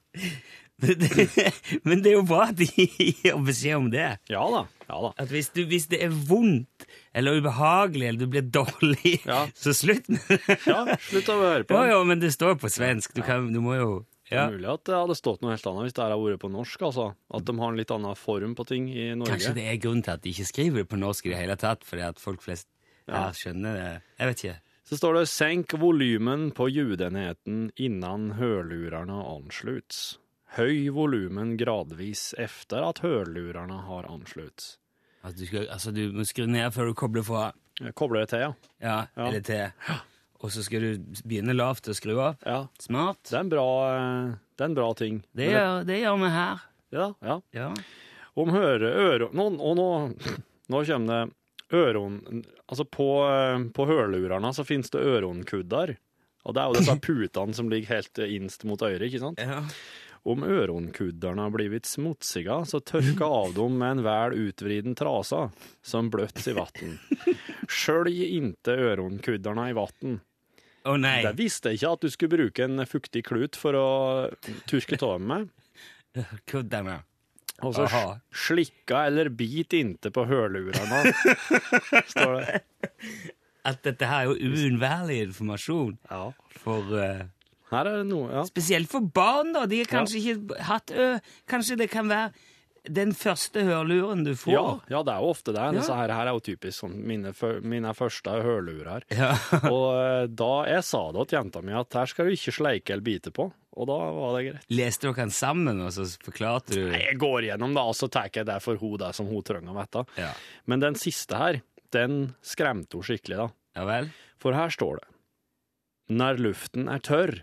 Men 0.82 0.98
det, 1.00 1.52
men 1.84 2.02
det 2.04 2.10
er 2.10 2.16
jo 2.18 2.26
bra 2.28 2.48
at 2.50 2.58
de 2.58 2.66
gir 2.68 3.38
beskjed 3.46 3.78
om 3.78 3.90
det. 3.92 4.18
Ja 4.28 4.42
da. 4.52 4.66
Ja 4.90 4.98
da. 5.06 5.12
At 5.16 5.30
hvis, 5.32 5.48
du, 5.54 5.62
hvis 5.70 5.86
det 5.88 6.02
er 6.04 6.12
vondt 6.12 6.85
eller 7.16 7.38
ubehagelig 7.40 8.08
eller 8.10 8.20
du 8.20 8.26
blir 8.34 8.44
dårlig, 8.52 9.14
Ja. 9.32 9.46
så 9.56 9.72
slutt 9.74 10.10
med 10.12 10.20
det. 10.28 10.58
Ja, 10.68 10.82
slutt 11.00 11.30
å 11.32 11.38
høre 11.40 11.64
på. 11.64 11.78
Jo, 11.80 11.94
ja, 11.94 12.02
men 12.04 12.20
det 12.20 12.34
står 12.36 12.58
på 12.60 12.68
svensk. 12.72 13.14
Du, 13.16 13.22
kan, 13.24 13.48
du 13.54 13.60
må 13.64 13.78
jo 13.78 13.88
Det 14.28 14.36
er 14.36 14.50
mulig 14.52 14.68
at 14.68 14.84
det 14.84 14.94
hadde 14.98 15.16
stått 15.16 15.40
noe 15.40 15.54
helt 15.54 15.66
annet 15.70 15.86
hvis 15.86 15.96
det 15.96 16.04
hadde 16.04 16.18
vært 16.20 16.42
på 16.44 16.50
norsk. 16.52 16.82
altså. 16.90 17.06
At 17.38 17.46
de 17.48 17.56
har 17.62 17.72
en 17.72 17.80
litt 17.80 17.94
annen 17.94 18.18
form 18.20 18.54
på 18.58 18.66
ting 18.68 18.90
i 18.92 19.08
Norge. 19.14 19.32
Kanskje 19.32 19.54
det 19.56 19.66
er 19.70 19.80
grunnen 19.80 20.04
til 20.04 20.16
at 20.18 20.22
de 20.26 20.34
ikke 20.34 20.48
skriver 20.52 20.82
det 20.84 20.88
på 20.92 21.00
norsk 21.00 21.26
i 21.26 21.32
det 21.32 21.40
hele 21.40 21.56
tatt, 21.56 21.84
fordi 21.88 22.04
at 22.10 22.20
folk 22.20 22.42
flest 22.44 22.68
ja. 23.08 23.28
skjønner 23.32 23.80
det. 23.80 23.90
Jeg 24.20 24.32
vet 24.32 24.44
ikke. 24.44 24.60
Så 24.86 24.96
står 25.00 25.14
det 25.18 25.24
'senk 25.32 25.72
volymen 25.82 26.50
på 26.54 26.68
ljudenheten 26.70 27.70
innan 27.74 28.32
hørlurerne 28.38 29.16
ansluts'. 29.24 30.18
Høy 30.56 30.88
volumen 30.94 31.56
gradvis 31.58 32.34
efter 32.38 32.84
at 32.86 33.00
hørlurerne 33.02 33.80
har 33.88 34.06
ansluts. 34.06 34.76
Altså, 35.26 35.38
du, 35.42 35.46
skal, 35.50 35.64
altså, 35.74 35.92
du 35.96 36.02
må 36.14 36.24
skru 36.28 36.44
ned 36.46 36.70
før 36.74 36.90
du 36.92 36.94
kobler 36.98 37.24
fra. 37.26 37.48
Kobler 37.98 38.22
det 38.24 38.30
til, 38.30 38.44
ja. 38.46 38.52
Ja, 38.80 38.98
Ja. 39.18 39.26
eller 39.26 39.42
til. 39.44 39.98
Og 40.44 40.52
så 40.52 40.62
skal 40.62 40.84
du 40.84 41.20
begynne 41.26 41.54
lavt 41.56 41.88
og 41.90 41.96
skru 41.98 42.14
opp. 42.22 42.44
ja. 42.46 42.60
Smart. 42.78 43.18
Det 43.26 43.34
er 43.34 43.40
en 43.42 43.50
bra, 43.50 43.66
eh, 43.96 44.34
det 44.56 44.62
er 44.64 44.70
en 44.70 44.76
bra 44.78 44.88
ting. 44.94 45.22
Det 45.34 45.48
gjør, 45.50 45.84
det 45.88 45.98
gjør 46.02 46.18
vi 46.22 46.30
her. 46.36 46.62
Ja, 46.94 47.08
ja. 47.26 47.40
Ja. 47.56 47.70
Om 48.36 48.52
høre 48.54 48.90
øre... 48.92 49.28
Nå, 49.34 49.46
og 49.58 49.76
nå, 49.80 49.88
nå 50.70 50.84
kommer 50.86 51.12
det 51.26 51.76
øron... 51.80 52.20
Altså, 52.68 52.84
på, 52.84 53.08
eh, 53.26 53.66
på 53.74 53.86
hørlurerne 53.88 54.52
så 54.54 54.64
finnes 54.66 54.90
det 54.94 55.02
øronkudder. 55.02 55.96
Og 56.46 56.54
det 56.54 56.62
er 56.62 56.66
jo 56.70 56.78
disse 56.78 56.98
putene 57.08 57.54
som 57.56 57.68
ligger 57.72 57.96
helt 57.96 58.18
eh, 58.22 58.36
innst 58.36 58.64
mot 58.68 58.82
øret, 58.86 59.08
ikke 59.08 59.24
sant? 59.24 59.40
ja. 59.42 59.64
Om 60.26 60.42
öronkuddarna 60.42 61.42
har 61.46 61.50
blivit 61.54 61.86
smutsiga 61.86 62.64
så 62.66 62.80
tørka 62.82 63.24
av 63.30 63.52
dem 63.54 63.76
med 63.78 63.90
en 63.96 64.02
vel 64.02 64.32
utvriden 64.48 64.96
trasa 64.98 65.44
som 65.86 66.08
blöts 66.10 66.48
i 66.50 66.54
vatten. 66.56 66.96
Skjølg 67.70 68.16
inte 68.26 68.74
öronkuddarna 68.74 69.68
i 69.70 69.76
vatten. 69.78 70.16
Å 70.86 70.96
nei. 70.98 71.20
Det 71.22 71.36
visste 71.38 71.70
jeg 71.70 71.78
ikke 71.80 71.92
at 71.94 72.02
du 72.06 72.10
skulle 72.10 72.34
bruke 72.36 72.66
en 72.66 72.82
fuktig 72.86 73.22
klut 73.26 73.58
for 73.58 73.78
å 73.78 73.86
tørke 74.70 74.98
av 75.06 75.22
med. 75.22 75.48
Kuddene. 76.50 77.00
Og 77.64 77.72
så 77.78 77.86
slikka 78.36 79.06
eller 79.08 79.30
bit 79.32 79.72
inte 79.78 80.10
på 80.12 80.26
hølurene, 80.28 81.12
står 82.10 82.34
det. 82.42 82.60
At 83.66 83.80
dette 83.86 84.06
her 84.10 84.26
er 84.26 84.28
jo 84.28 84.50
uunnværlig 84.52 85.22
informasjon 85.30 85.96
Ja. 86.10 86.26
for 86.62 86.92
eh, 87.00 87.24
Her 87.72 87.88
er 87.90 88.02
det 88.02 88.10
noe, 88.10 88.28
ja. 88.30 88.44
Spesielt 88.46 88.90
for 88.90 89.02
barn, 89.02 89.54
da. 89.56 89.64
De 89.70 89.80
har 89.82 89.88
kanskje 89.90 90.20
ikke 90.22 90.60
hatt 90.68 90.92
ø. 90.94 91.08
Kanskje 91.50 91.78
det 91.80 91.90
kan 91.90 92.10
være 92.10 92.30
den 92.86 93.12
første 93.18 93.64
hørluren 93.66 94.24
du 94.26 94.32
får. 94.38 94.52
Ja, 94.54 94.64
ja, 94.92 95.00
det 95.06 95.14
er 95.14 95.24
jo 95.24 95.30
ofte 95.32 95.54
det. 95.54 95.62
Ja. 95.62 95.74
Disse 95.74 95.96
her, 95.98 96.12
her 96.14 96.30
er 96.30 96.36
jo 96.36 96.42
typisk 96.46 96.84
sånn 96.84 96.96
mine, 97.08 97.32
mine 97.66 97.92
første 97.98 98.36
hørlurer. 98.44 99.06
Ja. 99.10 99.32
Og 99.74 100.30
da 100.38 100.52
jeg 100.70 100.84
sa 100.86 101.02
det 101.16 101.26
til 101.30 101.40
jenta 101.40 101.62
mi 101.66 101.74
at 101.76 101.98
her 101.98 102.10
skal 102.10 102.28
du 102.28 102.36
ikke 102.36 102.54
sleike 102.54 102.94
eller 102.94 103.06
bite 103.06 103.32
på, 103.34 103.48
og 103.76 103.88
da 103.90 103.96
var 104.16 104.36
det 104.38 104.44
greit. 104.46 104.68
Leste 104.72 105.04
dere 105.04 105.18
den 105.26 105.34
sammen, 105.36 105.82
og 105.84 105.90
så 105.92 106.06
forklarte 106.24 106.72
du 106.78 106.86
Nei, 106.88 107.02
Jeg 107.10 107.18
går 107.20 107.50
gjennom 107.50 107.74
det, 107.76 107.82
og 107.84 107.98
så 107.98 108.08
tar 108.08 108.30
jeg 108.32 108.46
det 108.48 108.56
for 108.64 108.80
hun 108.80 108.94
det 109.02 109.10
som 109.18 109.28
hun 109.28 109.44
trenger 109.44 109.74
å 109.74 109.76
vite. 109.76 110.04
Ja. 110.16 110.30
Men 110.64 110.80
den 110.80 110.96
siste 110.96 111.36
her, 111.36 111.58
den 111.92 112.16
skremte 112.40 112.96
hun 112.96 113.04
skikkelig, 113.04 113.42
da. 113.42 113.50
ja 113.76 113.84
vel? 113.90 114.08
For 114.40 114.56
her 114.56 114.72
står 114.72 115.02
det 115.02 116.16
Når 116.16 116.40
luften 116.46 116.88
er 116.88 117.04
tørr, 117.04 117.36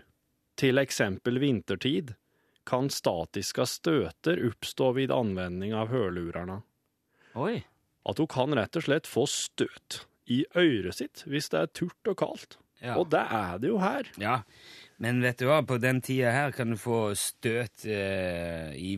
til 0.60 0.80
eksempel 0.82 1.40
vintertid, 1.42 2.14
kan 2.64 2.88
statiska 2.90 3.66
støter 3.68 4.40
oppstå 4.48 4.92
vid 4.96 5.12
anvending 5.12 5.74
av 5.76 5.90
hørlurerne. 5.92 6.62
Oi. 7.36 7.58
At 8.08 8.20
hun 8.20 8.30
kan 8.30 8.56
rett 8.56 8.76
og 8.78 8.86
slett 8.86 9.08
få 9.10 9.26
støt 9.28 10.04
i 10.30 10.44
øret 10.56 10.96
sitt 10.96 11.24
hvis 11.28 11.50
det 11.52 11.60
er 11.60 11.74
turt 11.76 12.10
og 12.10 12.16
kaldt. 12.20 12.58
Ja. 12.80 12.96
Og 13.00 13.10
det 13.12 13.20
er 13.20 13.60
det 13.60 13.70
jo 13.70 13.78
her. 13.82 14.08
ja. 14.20 14.40
Men 15.02 15.18
vet 15.24 15.40
du 15.42 15.48
hva, 15.48 15.58
på 15.66 15.74
den 15.82 15.98
tida 16.04 16.30
her 16.30 16.52
kan 16.54 16.70
du 16.70 16.78
få 16.78 17.16
støt 17.18 17.82
eh, 17.90 18.70
i 18.78 18.94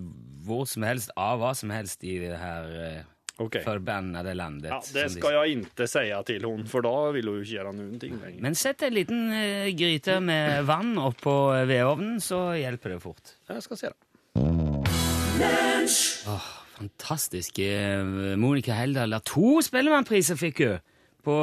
hvor 0.46 0.66
som 0.68 0.84
helst, 0.86 1.08
av 1.16 1.40
hva 1.40 1.54
som 1.56 1.72
helst 1.72 2.04
i 2.04 2.18
det 2.20 2.36
her 2.36 2.68
eh, 2.84 3.06
Ok. 3.38 3.58
forbannede 3.60 4.32
landet. 4.32 4.70
Ja, 4.72 4.80
det 4.80 5.10
skal 5.12 5.34
jeg 5.36 5.58
ikke 5.58 5.86
si 5.90 6.04
til 6.30 6.46
henne, 6.48 6.66
for 6.72 6.80
da 6.86 6.94
vil 7.12 7.28
hun 7.28 7.42
ikke 7.42 7.52
gjøre 7.58 7.72
noen 7.76 7.98
ting 8.00 8.16
lenger. 8.16 8.40
Men 8.46 8.56
sett 8.56 8.80
en 8.86 8.96
liten 8.96 9.26
eh, 9.36 9.68
gryte 9.76 10.20
med 10.24 10.64
vann 10.68 10.94
oppå 10.96 11.34
vedovnen, 11.68 12.16
så 12.24 12.54
hjelper 12.56 12.96
det 12.96 13.00
fort. 13.04 13.34
Jeg 13.50 13.66
skal 13.66 13.82
se 13.82 13.92
det. 13.92 14.00
Fantastisk. 16.76 17.58
Eh, 17.58 18.36
Monica 18.40 18.76
Heldal. 18.76 19.16
To 19.28 19.60
Spellemannpriser 19.64 20.36
fikk 20.40 20.64
hun 20.64 20.80
på, 21.26 21.36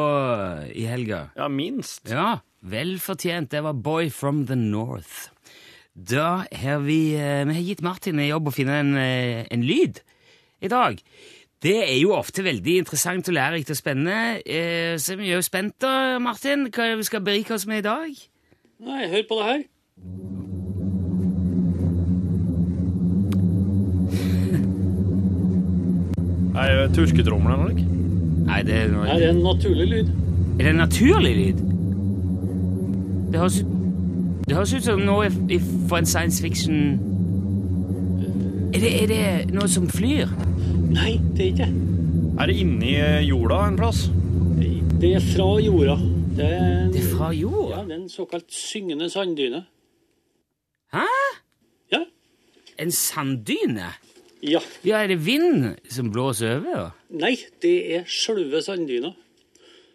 i 0.73 0.85
helga. 0.87 1.27
Ja, 1.37 1.49
minst. 1.51 2.07
Ja, 2.09 2.39
vel 2.61 2.95
fortjent. 3.03 3.51
Det 3.51 3.63
var 3.65 3.73
Boy 3.73 4.09
from 4.13 4.45
the 4.47 4.57
North. 4.57 5.29
Da 5.93 6.45
har 6.49 6.79
vi, 6.85 7.13
eh, 7.13 7.45
vi 7.45 7.53
har 7.53 7.61
gitt 7.61 7.81
Martin 7.85 8.19
en 8.19 8.29
jobb 8.29 8.47
å 8.49 8.53
finne 8.55 8.79
en, 8.81 8.95
eh, 8.97 9.45
en 9.51 9.61
lyd 9.61 10.01
i 10.61 10.67
dag. 10.67 11.01
Det 11.63 11.77
er 11.93 11.99
jo 12.01 12.11
ofte 12.11 12.43
veldig 12.43 12.77
interessant 12.77 13.27
og 13.27 13.33
lærerikt 13.33 13.69
og 13.71 13.75
spennende. 13.79 14.41
Eh, 14.45 14.97
Så 14.99 15.15
vi 15.15 15.29
er 15.29 15.35
jo 15.35 15.41
spent 15.41 15.81
da, 15.81 16.19
Martin. 16.19 16.67
Hva 16.67 16.83
er 16.83 16.89
det 16.89 16.97
vi 16.97 17.03
skal 17.03 17.21
berike 17.23 17.53
oss 17.53 17.67
med 17.67 17.77
i 17.77 17.81
dag? 17.87 18.09
Nei, 18.83 19.07
hør 19.07 19.23
på 19.29 19.35
det 19.39 19.45
her. 19.51 19.61
Er 26.55 26.87
det 26.87 26.95
turketromler 26.95 27.53
eller 27.53 27.69
ikke? 27.69 27.87
Nei, 28.45 28.61
det 28.63 28.75
er 28.75 28.91
noe 28.91 29.05
Nei, 29.07 29.15
Det 29.19 29.25
er 29.25 29.29
en 29.31 29.41
naturlig 29.41 29.87
lyd. 29.89 30.09
Er 30.59 30.63
det 30.63 30.69
en 30.69 30.75
naturlig 30.75 31.35
lyd? 31.35 31.63
Det 33.31 33.39
høres 33.39 33.61
ut 33.61 33.71
Det 34.47 34.55
høres 34.55 34.73
ut 34.73 34.83
som 34.83 34.99
noe 34.99 35.29
fra 35.89 35.97
en 36.03 36.05
science 36.05 36.41
fiction 36.43 36.99
er 38.73 38.79
det, 38.79 39.03
er 39.03 39.07
det 39.07 39.53
noe 39.53 39.67
som 39.69 39.85
flyr? 39.89 40.27
Nei, 40.93 41.17
det 41.35 41.45
er 41.45 41.49
ikke 41.51 41.65
det. 41.65 41.71
Er 42.41 42.49
det 42.49 42.55
inni 42.61 42.93
eh, 43.01 43.21
jorda 43.27 43.59
en 43.67 43.77
plass? 43.79 44.05
Det 45.03 45.09
er 45.17 45.23
fra 45.25 45.47
jorda. 45.61 45.97
Det 46.37 46.45
er, 46.47 46.87
Det 46.93 47.01
er 47.01 47.09
fra 47.11 47.31
jorda? 47.35 47.79
ja, 47.79 47.81
det 47.87 47.95
er 47.95 48.01
en 48.01 48.09
såkalt 48.09 48.53
syngende 48.53 49.09
sanddyne. 49.11 49.63
Hæ? 50.93 51.07
Ja. 51.93 52.03
En 52.79 52.91
sanddyne? 52.91 53.89
Ja. 54.43 54.59
Ja, 54.83 55.01
er 55.03 55.07
det 55.13 55.19
vind 55.25 55.75
som 55.89 56.11
blåser 56.11 56.57
over? 56.57 56.71
Ja? 56.71 56.87
Nei, 57.15 57.35
det 57.63 57.75
er 57.97 58.07
sjølve 58.09 58.61
sanddyna. 58.65 59.13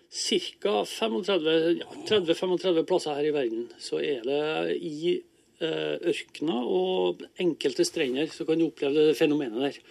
Ca. 0.09 0.85
35 0.89 1.57
ja, 1.83 1.89
30-35 2.09 2.85
plasser 2.89 3.19
her 3.19 3.27
i 3.29 3.33
verden 3.35 3.67
så 3.77 3.99
er 4.01 4.23
det 4.25 4.77
i 4.81 5.19
eh, 5.61 5.99
ørkener 6.01 6.63
og 6.65 7.21
enkelte 7.45 7.85
strender 7.85 8.31
så 8.33 8.47
kan 8.49 8.57
du 8.57 8.71
oppleve 8.71 9.11
det 9.11 9.19
fenomenet 9.19 9.61
der. 9.67 9.83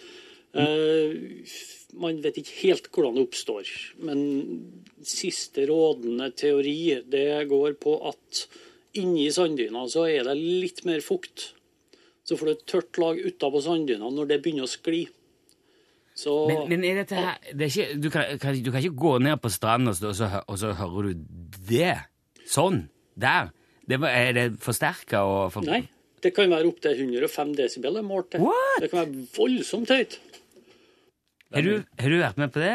Eh, 0.56 1.44
man 2.00 2.22
vet 2.24 2.40
ikke 2.40 2.56
helt 2.62 2.88
hvordan 2.92 3.18
det 3.18 3.26
oppstår, 3.26 3.68
men 4.04 4.22
siste 5.04 5.66
rådende 5.68 6.30
teori 6.36 7.02
det 7.08 7.28
går 7.50 7.76
på 7.80 7.98
at 8.08 8.46
inni 8.98 9.28
sanddyna 9.32 9.84
så 9.90 10.06
er 10.08 10.24
det 10.28 10.36
litt 10.38 10.84
mer 10.88 11.04
fukt. 11.04 11.52
Så 12.24 12.36
får 12.36 12.48
du 12.48 12.52
et 12.52 12.66
tørt 12.68 13.00
lag 13.00 13.20
utapå 13.20 13.60
sanddyna 13.64 14.10
når 14.12 14.32
det 14.32 14.40
begynner 14.44 14.68
å 14.68 14.70
skli. 14.72 15.06
Så 16.18 16.32
Men, 16.50 16.64
men 16.72 16.84
er 16.84 16.96
dette 17.04 17.14
her 17.14 17.36
det 17.54 17.68
er 17.68 17.70
ikke, 17.70 17.98
du, 18.02 18.08
kan, 18.10 18.40
kan, 18.42 18.56
du 18.58 18.72
kan 18.74 18.82
ikke 18.82 18.98
gå 19.04 19.12
ned 19.22 19.38
på 19.38 19.52
stranden 19.54 19.92
og 19.92 19.98
så, 20.00 20.26
og 20.26 20.50
og 20.50 20.58
så 20.58 20.72
hører 20.80 21.12
du 21.12 21.28
det? 21.68 21.94
Sånn? 22.48 22.88
Der? 23.14 23.52
Det 23.88 24.00
er 24.08 24.32
det 24.34 24.48
forsterka 24.62 25.22
og 25.24 25.52
for... 25.54 25.64
Nei, 25.68 25.84
det 26.24 26.32
kan 26.34 26.50
være 26.50 26.68
opptil 26.68 26.98
105 27.06 27.54
desibel 27.56 28.00
målt 28.02 28.34
Det 28.34 28.90
kan 28.90 29.04
være 29.04 29.28
voldsomt 29.36 29.92
høyt. 29.94 30.18
Har 31.54 31.62
du, 31.64 31.72
har 31.98 32.08
du 32.12 32.18
vært 32.20 32.36
med 32.40 32.52
på 32.52 32.60
det? 32.60 32.74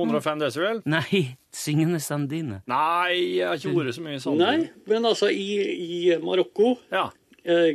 105 0.00 0.38
decibel? 0.40 0.80
Nei, 0.88 1.20
syngende 1.54 2.00
sandine. 2.02 2.60
Nei, 2.70 3.36
jeg 3.38 3.46
har 3.46 3.56
ikke 3.58 3.74
vært 3.76 3.94
så 3.98 4.02
mye 4.06 4.20
sånn. 4.22 4.38
Nei, 4.40 4.58
men 4.90 5.00
altså 5.10 5.26
i, 5.30 5.48
i 5.60 6.16
Marokko 6.22 6.68
Ja. 6.92 7.08
eh, 7.44 7.72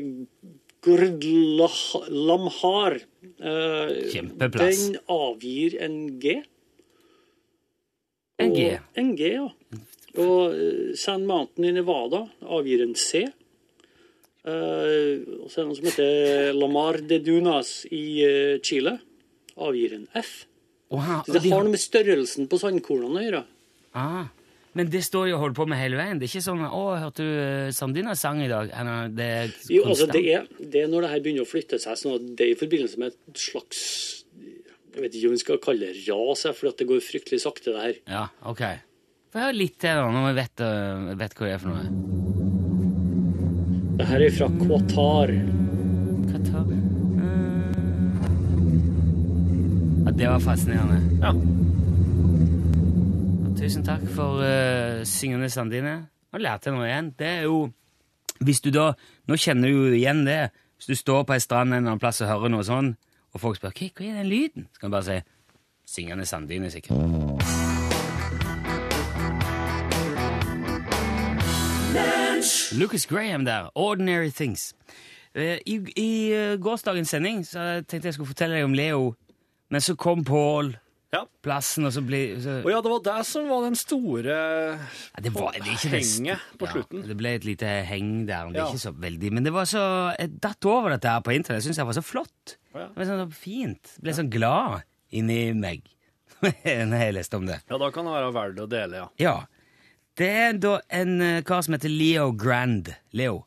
Gurdlamhar 0.85 2.93
eh, 2.97 4.09
Kjempeplass. 4.11 4.81
Den 4.89 4.97
avgir 5.11 5.71
en 5.85 5.95
G. 6.21 6.23
En 8.41 8.51
G. 8.53 8.57
Og, 8.75 8.79
en 8.99 9.09
G, 9.17 9.21
ja. 9.37 9.47
Og 10.15 10.53
San 10.95 11.01
Sand 11.01 11.25
Mountain 11.27 11.65
i 11.69 11.73
Nevada 11.75 12.21
avgir 12.45 12.79
en 12.85 12.95
C. 12.99 13.09
Eh, 14.45 15.11
og 15.41 15.47
så 15.49 15.55
er 15.57 15.63
det 15.63 15.69
noe 15.71 15.79
som 15.79 15.89
heter 15.89 16.53
Lamar 16.55 16.95
de 17.09 17.17
Dunas 17.25 17.69
i 17.89 18.03
eh, 18.25 18.55
Chile. 18.65 18.93
Avgir 19.57 19.93
en 19.95 20.07
F. 20.13 20.45
Oha, 20.91 21.23
Så 21.25 21.33
det 21.33 21.43
de- 21.43 21.49
har 21.51 21.63
noe 21.63 21.71
med 21.73 21.79
størrelsen 21.81 22.47
på 22.47 22.59
sandkornene 22.61 23.19
å 23.21 23.23
gjøre. 23.25 23.43
ah, 23.95 24.25
men 24.75 24.89
det 24.91 25.03
står 25.03 25.29
jo 25.29 25.35
og 25.37 25.39
holder 25.41 25.55
på 25.55 25.67
med 25.71 25.77
hele 25.79 25.95
veien. 25.95 26.19
Det 26.19 26.27
er 26.27 26.31
ikke 26.35 26.49
sånn 26.49 26.59
'Å, 26.67 26.99
hørte 26.99 27.23
du 27.23 27.67
uh, 27.67 27.71
Sandina 27.71 28.13
sang 28.15 28.41
i 28.43 28.47
dag?' 28.51 28.69
Eller, 28.75 29.07
Det 29.07 29.23
er 29.25 29.47
Jo, 29.71 29.83
altså 29.85 30.05
det 30.11 30.25
er, 30.33 30.47
det 30.59 30.83
er 30.83 30.87
når 30.91 31.01
det 31.01 31.09
her 31.11 31.19
begynner 31.21 31.45
å 31.45 31.47
flytte 31.47 31.79
seg, 31.79 31.95
sånn 31.95 32.15
at 32.15 32.35
det 32.35 32.43
er 32.45 32.51
i 32.51 32.59
forbindelse 32.59 32.97
med 32.99 33.13
et 33.13 33.39
slags 33.39 34.23
Jeg 34.93 35.01
vet 35.01 35.15
ikke 35.15 35.27
om 35.27 35.31
vi 35.31 35.37
skal 35.37 35.57
kalle 35.59 35.79
det 35.79 36.07
ras, 36.09 36.43
for 36.55 36.67
at 36.67 36.77
det 36.77 36.87
går 36.87 36.99
fryktelig 37.03 37.39
sakte, 37.41 37.71
det 37.71 37.81
her. 37.81 37.95
Ja, 38.07 38.27
ok. 38.45 38.61
Få 39.31 39.39
høre 39.43 39.55
litt 39.55 39.77
til, 39.79 39.89
da, 39.95 40.11
når 40.11 40.27
vi 40.33 40.35
vet, 40.41 40.59
uh, 40.59 41.15
vet 41.15 41.33
hva 41.35 41.45
det 41.47 41.53
er 41.53 41.59
for 41.59 41.69
noe. 41.71 41.85
Det 43.97 44.05
her 44.07 44.21
er 44.21 44.31
fra 44.31 44.47
Qatar. 44.59 45.31
Qatar 46.31 46.67
uh... 46.71 46.84
det 50.17 50.29
var 50.29 50.39
fascinerende. 50.39 50.99
Ja. 51.21 51.31
Tusen 53.59 53.83
takk 53.83 54.03
for 54.15 54.39
uh, 54.39 55.03
syngende 55.03 55.49
Sandine. 55.49 55.95
Nå 56.31 56.39
lærte 56.39 56.69
jeg 56.69 56.77
noe 56.77 56.87
igjen. 56.87 57.11
Det 57.19 57.27
er 57.27 57.41
jo 57.49 57.71
Hvis 58.39 58.59
du 58.61 58.69
da 58.69 58.93
Nå 59.27 59.35
kjenner 59.39 59.71
du 59.71 59.75
jo 59.75 59.93
igjen 59.95 60.25
det. 60.25 60.49
Hvis 60.75 60.85
du 60.85 60.95
står 60.95 61.23
på 61.23 61.33
ei 61.33 61.39
strand 61.39 61.69
en 61.69 61.77
eller 61.77 61.95
annen 61.95 61.99
plass 61.99 62.21
og 62.21 62.27
hører 62.27 62.51
noe 62.51 62.63
sånn, 62.67 62.95
og 63.33 63.41
folk 63.41 63.55
spør 63.57 63.71
hva, 63.71 63.87
er 64.03 64.19
den 64.19 64.27
lyden, 64.27 64.67
så 64.73 64.79
kan 64.79 64.91
du 64.91 64.95
bare 64.95 65.07
si 65.07 65.21
syngende 65.95 66.25
Sandine, 66.25 66.71
sikkert. 66.71 66.99
Lucas 72.75 73.07
Graham 73.07 73.45
der. 73.45 73.69
Ordinary 73.75 74.29
Things. 74.29 74.73
Eh, 75.35 75.59
I, 75.65 75.79
i 75.95 76.31
eh, 76.31 76.57
gårsdagens 76.59 77.09
sending 77.09 77.45
så 77.47 77.81
tenkte 77.87 78.07
jeg 78.07 78.13
skulle 78.13 78.31
fortelle 78.31 78.55
deg 78.55 78.67
om 78.67 78.75
Leo, 78.75 79.15
men 79.71 79.81
så 79.81 79.95
kom 79.97 80.23
Paul, 80.27 80.73
ja. 81.13 81.23
plassen, 81.45 81.87
og 81.87 81.93
så 81.95 82.03
ble 82.05 82.19
så, 82.43 82.57
Og 82.65 82.69
ja, 82.73 82.81
det 82.83 82.91
var 82.91 83.01
det 83.05 83.15
som 83.29 83.47
var 83.49 83.63
den 83.65 83.77
store 83.79 84.35
Ja, 84.35 85.23
det 85.23 85.31
var, 85.33 85.55
det 85.55 85.63
det 85.65 85.91
henget 85.93 86.43
på 86.59 86.67
ja, 86.67 86.73
slutten. 86.75 87.05
det 87.07 87.17
ble 87.17 87.33
et 87.39 87.47
lite 87.47 87.71
heng 87.87 88.25
der. 88.27 88.45
men 88.45 88.53
Det 88.57 88.61
er 88.63 88.73
ikke 88.75 88.83
så 88.85 88.93
veldig, 89.05 89.31
men 89.37 89.47
det 89.47 89.53
var 89.55 89.69
så, 89.69 89.85
jeg 90.19 90.35
datt 90.43 90.69
over 90.69 90.95
dette 90.95 91.09
her 91.09 91.23
på 91.25 91.33
internett. 91.35 91.63
Jeg 91.63 91.69
syntes 91.69 91.81
det 91.81 91.87
var 91.89 91.97
så 91.97 92.05
flott. 92.05 92.55
Ja. 92.75 92.87
Det 92.91 92.99
var 92.99 93.11
sånn 93.13 93.35
fint. 93.35 93.95
Jeg 93.95 94.05
ble 94.05 94.15
sånn 94.19 94.31
glad 94.33 94.85
inni 95.15 95.39
meg 95.55 95.85
når 96.43 96.97
jeg 96.99 97.15
leste 97.15 97.39
om 97.39 97.45
det. 97.47 97.61
Ja, 97.71 97.79
da 97.81 97.91
kan 97.95 98.05
det 98.07 98.15
være 98.17 98.31
verdt 98.35 98.63
å 98.65 98.69
dele, 98.69 99.03
ja. 99.05 99.09
Ja. 99.21 99.35
Det 100.15 100.27
er 100.31 100.53
da 100.59 100.77
en 100.95 101.17
eh, 101.23 101.41
kar 101.47 101.63
som 101.65 101.75
heter 101.75 101.91
Leo 101.91 102.29
Grand. 102.35 102.91
Leo. 103.15 103.45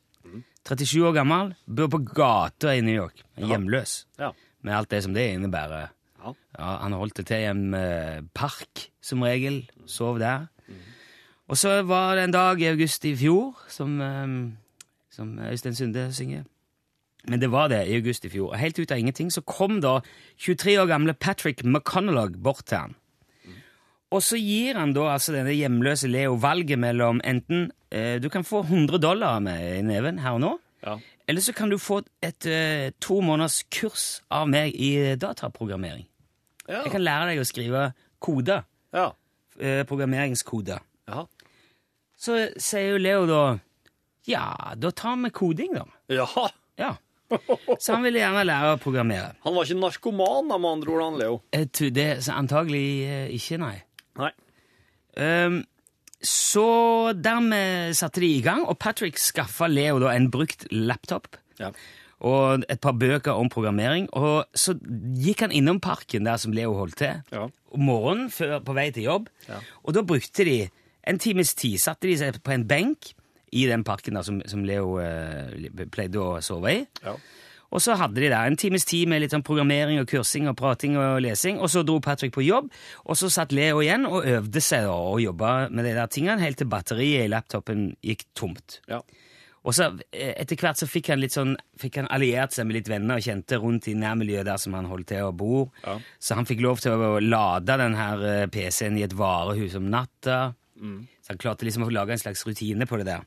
37 0.69 1.01
år 1.09 1.15
gammel, 1.17 1.55
bor 1.65 1.89
på 1.89 2.03
gata 2.13 2.75
i 2.77 2.83
New 2.85 2.93
York. 2.93 3.23
Hjemløs. 3.41 4.03
Ja. 4.21 4.35
Med 4.61 4.75
alt 4.77 4.91
det 4.93 5.01
som 5.07 5.15
det 5.17 5.25
innebærer. 5.33 5.95
Ja. 6.29 6.35
Ja, 6.59 6.77
han 6.83 6.93
holdt 6.97 7.17
det 7.21 7.27
til 7.31 7.43
i 7.45 7.49
en 7.51 7.75
eh, 7.75 8.21
park, 8.35 8.89
som 9.03 9.23
regel. 9.23 9.63
Sov 9.87 10.19
der. 10.21 10.47
Og 11.49 11.57
så 11.57 11.79
var 11.89 12.15
det 12.19 12.25
en 12.29 12.35
dag 12.35 12.61
i 12.61 12.67
august 12.69 13.05
i 13.09 13.15
fjor, 13.17 13.57
som, 13.73 14.01
eh, 14.01 14.53
som 15.11 15.39
Øystein 15.39 15.75
Sunde 15.75 16.09
synger. 16.13 16.45
Men 17.29 17.41
det 17.41 17.51
var 17.53 17.69
det 17.69 17.87
i 17.89 17.97
august 17.97 18.25
i 18.25 18.29
fjor. 18.33 18.53
Og 18.53 18.59
helt 18.61 18.79
ut 18.79 18.93
av 18.93 18.99
ingenting 18.99 19.31
så 19.33 19.41
kom 19.45 19.81
da 19.81 19.99
23 20.39 20.77
år 20.81 20.87
gamle 20.89 21.15
Patrick 21.15 21.65
McConnellog 21.65 22.37
bort 22.43 22.65
til 22.67 22.79
han. 22.79 22.95
Og 24.11 24.23
så 24.25 24.39
gir 24.41 24.79
han 24.79 24.95
da 24.97 25.11
altså 25.13 25.35
denne 25.35 25.53
hjemløse 25.53 26.09
Leo 26.09 26.39
valget 26.41 26.79
mellom 26.81 27.21
enten 27.29 27.71
eh, 27.93 28.17
du 28.23 28.29
kan 28.33 28.45
få 28.45 28.63
100 28.65 28.99
dollar 29.05 29.39
med 29.45 29.61
i 29.79 29.83
neven 29.85 30.19
her 30.25 30.39
og 30.39 30.41
nå, 30.41 30.55
Ja. 30.87 30.95
eller 31.29 31.41
så 31.43 31.53
kan 31.53 31.69
du 31.71 31.77
få 31.79 31.99
et 32.23 32.47
eh, 32.47 32.91
to 33.01 33.21
måneders 33.21 33.65
kurs 33.71 34.23
av 34.31 34.49
meg 34.49 34.73
i 34.75 35.15
dataprogrammering. 35.17 36.07
Ja. 36.69 36.83
Jeg 36.85 36.93
kan 36.93 37.05
lære 37.05 37.31
deg 37.33 37.41
å 37.43 37.49
skrive 37.49 37.89
koder. 38.23 38.65
Ja. 38.95 39.11
Eh, 39.59 39.83
programmeringskoder. 39.89 40.83
Ja. 41.09 41.25
Så 42.19 42.37
sier 42.61 42.95
jo 42.95 43.03
Leo 43.03 43.27
da 43.29 43.43
Ja, 44.29 44.75
da 44.77 44.91
tar 44.93 45.17
vi 45.23 45.31
koding, 45.33 45.73
da. 45.79 45.87
Jaha. 46.13 46.49
Ja. 46.79 46.97
Så 47.81 47.95
han 47.95 48.05
ville 48.05 48.21
gjerne 48.21 48.45
lære 48.49 48.75
å 48.75 48.81
programmere. 48.81 49.33
Han 49.45 49.57
var 49.57 49.65
ikke 49.69 49.81
narkoman, 49.81 50.49
da, 50.51 50.59
med 50.61 50.71
andre 50.79 50.93
ord, 50.95 51.03
han 51.05 51.19
Leo. 51.21 51.41
Jeg 51.57 51.71
tror 51.77 51.91
Det, 51.97 52.07
så 52.25 52.37
antagelig 52.37 52.85
eh, 53.09 53.33
ikke, 53.37 53.59
nei. 53.63 53.75
Nei. 54.21 54.31
Um, 55.19 55.59
så 56.25 57.13
dermed 57.15 57.97
satte 57.99 58.23
de 58.23 58.31
i 58.37 58.43
gang, 58.45 58.65
og 58.67 58.79
Patrick 58.81 59.21
skaffa 59.23 59.69
Leo 59.71 60.01
da 60.03 60.13
en 60.15 60.31
brukt 60.35 60.67
laptop 60.75 61.37
Ja. 61.59 61.73
Og 62.21 62.65
et 62.69 62.81
par 62.83 62.93
bøker 62.99 63.33
om 63.39 63.49
programmering. 63.53 64.09
Og 64.19 64.45
så 64.59 64.75
gikk 65.23 65.45
han 65.47 65.53
innom 65.55 65.79
parken 65.81 66.25
der 66.27 66.37
som 66.43 66.53
Leo 66.53 66.75
holdt 66.75 66.97
til, 66.97 67.23
Ja. 67.33 67.47
om 67.73 67.81
morgenen 67.81 68.31
før, 68.31 68.59
på 68.65 68.75
vei 68.75 68.91
til 68.91 69.05
jobb. 69.07 69.29
Ja. 69.49 69.61
Og 69.85 69.95
da 69.95 70.03
brukte 70.03 70.45
de 70.45 70.69
en 71.07 71.19
times 71.19 71.55
tid, 71.55 71.79
satte 71.79 72.09
de 72.09 72.17
seg 72.19 72.43
på 72.43 72.53
en 72.53 72.67
benk 72.69 73.13
i 73.53 73.67
den 73.67 73.85
parken 73.85 74.15
der 74.19 74.23
som, 74.27 74.43
som 74.47 74.65
Leo 74.65 74.99
eh, 75.01 75.69
pleide 75.91 76.19
å 76.21 76.41
sove 76.43 76.73
i. 76.75 76.87
Ja. 77.05 77.15
Og 77.71 77.83
så 77.85 77.95
hadde 78.01 78.17
de 78.23 78.31
der 78.33 78.47
en 78.49 78.57
times 78.57 78.85
tid 78.89 79.09
med 79.09 79.21
litt 79.21 79.31
sånn 79.35 79.43
programmering 79.45 79.99
og 80.01 80.07
kursing 80.09 80.47
og 80.49 80.57
prating 80.57 80.97
og 80.97 81.19
lesing, 81.21 81.59
og 81.61 81.69
så 81.69 81.83
dro 81.85 81.99
Patrick 82.01 82.33
på 82.33 82.41
jobb, 82.47 82.71
og 83.05 83.17
så 83.21 83.29
satt 83.29 83.53
Leo 83.53 83.83
igjen 83.85 84.07
og 84.09 84.25
øvde 84.25 84.61
seg 84.65 84.87
da, 84.89 84.95
og 84.97 85.21
jobba 85.21 85.69
med 85.69 85.85
de 85.85 85.93
der 85.93 86.09
tingene 86.09 86.41
helt 86.41 86.57
til 86.63 86.67
batteriet 86.73 87.27
i 87.27 87.29
laptopen 87.29 87.91
gikk 88.01 88.25
tomt. 88.35 88.79
Ja. 88.89 89.03
Og 89.67 89.75
så 89.75 89.88
eh, 90.12 90.35
etter 90.38 90.57
hvert 90.61 90.79
så 90.81 90.87
fikk 90.88 91.11
han 91.12 91.21
litt 91.21 91.35
sånn, 91.35 91.57
fikk 91.81 91.97
han 92.03 92.09
alliert 92.15 92.55
seg 92.55 92.67
med 92.69 92.79
litt 92.79 92.88
venner 92.88 93.19
og 93.19 93.25
kjente 93.27 93.59
rundt 93.61 93.88
i 93.91 93.95
nærmiljøet 93.99 94.47
der 94.47 94.61
som 94.62 94.77
han 94.79 94.87
holdt 94.91 95.09
til 95.11 95.27
å 95.27 95.33
bo. 95.37 95.65
Ja. 95.85 95.99
Så 96.23 96.37
han 96.38 96.47
fikk 96.49 96.62
lov 96.65 96.81
til 96.85 96.93
å 96.95 97.19
lade 97.21 97.77
den 97.83 97.97
her 97.99 98.23
eh, 98.25 98.47
PC-en 98.55 98.97
i 99.00 99.05
et 99.09 99.17
varehus 99.19 99.75
om 99.81 99.91
natta. 99.93 100.55
Så 100.79 101.33
han 101.35 101.41
klarte 101.43 101.67
liksom 101.67 101.83
å 101.88 101.91
lage 101.91 102.15
en 102.15 102.21
slags 102.23 102.45
rutine 102.47 102.87
på 102.87 103.00
det 103.00 103.09
der. 103.11 103.25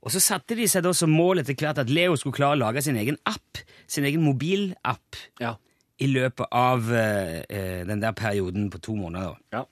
Og 0.00 0.08
så 0.14 0.20
satte 0.24 0.56
de 0.56 0.64
seg 0.70 0.80
da 0.86 0.94
som 0.96 1.12
mål 1.12 1.42
etter 1.42 1.52
hvert 1.60 1.76
at 1.82 1.90
Leo 1.92 2.14
skulle 2.16 2.38
klare 2.38 2.56
å 2.56 2.62
lage 2.62 2.80
sin 2.86 2.96
egen 2.96 3.18
app, 3.28 3.60
sin 3.86 4.06
egen 4.08 4.22
mobilapp, 4.24 5.18
Ja. 5.42 5.58
i 6.00 6.08
løpet 6.08 6.48
av 6.56 6.88
eh, 6.96 7.84
den 7.84 8.00
der 8.00 8.16
perioden 8.16 8.70
på 8.72 8.80
to 8.80 8.94
måneder. 8.96 9.36
Ja. 9.52 9.66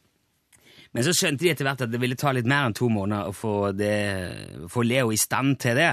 Men 0.96 1.04
så 1.04 1.12
skjønte 1.12 1.44
de 1.44 1.50
etter 1.52 1.66
hvert 1.68 1.82
at 1.84 1.90
det 1.92 1.98
ville 2.00 2.16
ta 2.18 2.30
litt 2.32 2.46
mer 2.48 2.64
enn 2.68 2.74
to 2.76 2.88
måneder 2.88 3.28
å 3.28 3.34
få, 3.36 3.52
det, 3.76 3.90
få 4.72 4.82
Leo 4.88 5.10
i 5.12 5.18
stand 5.20 5.58
til 5.60 5.76
det. 5.76 5.90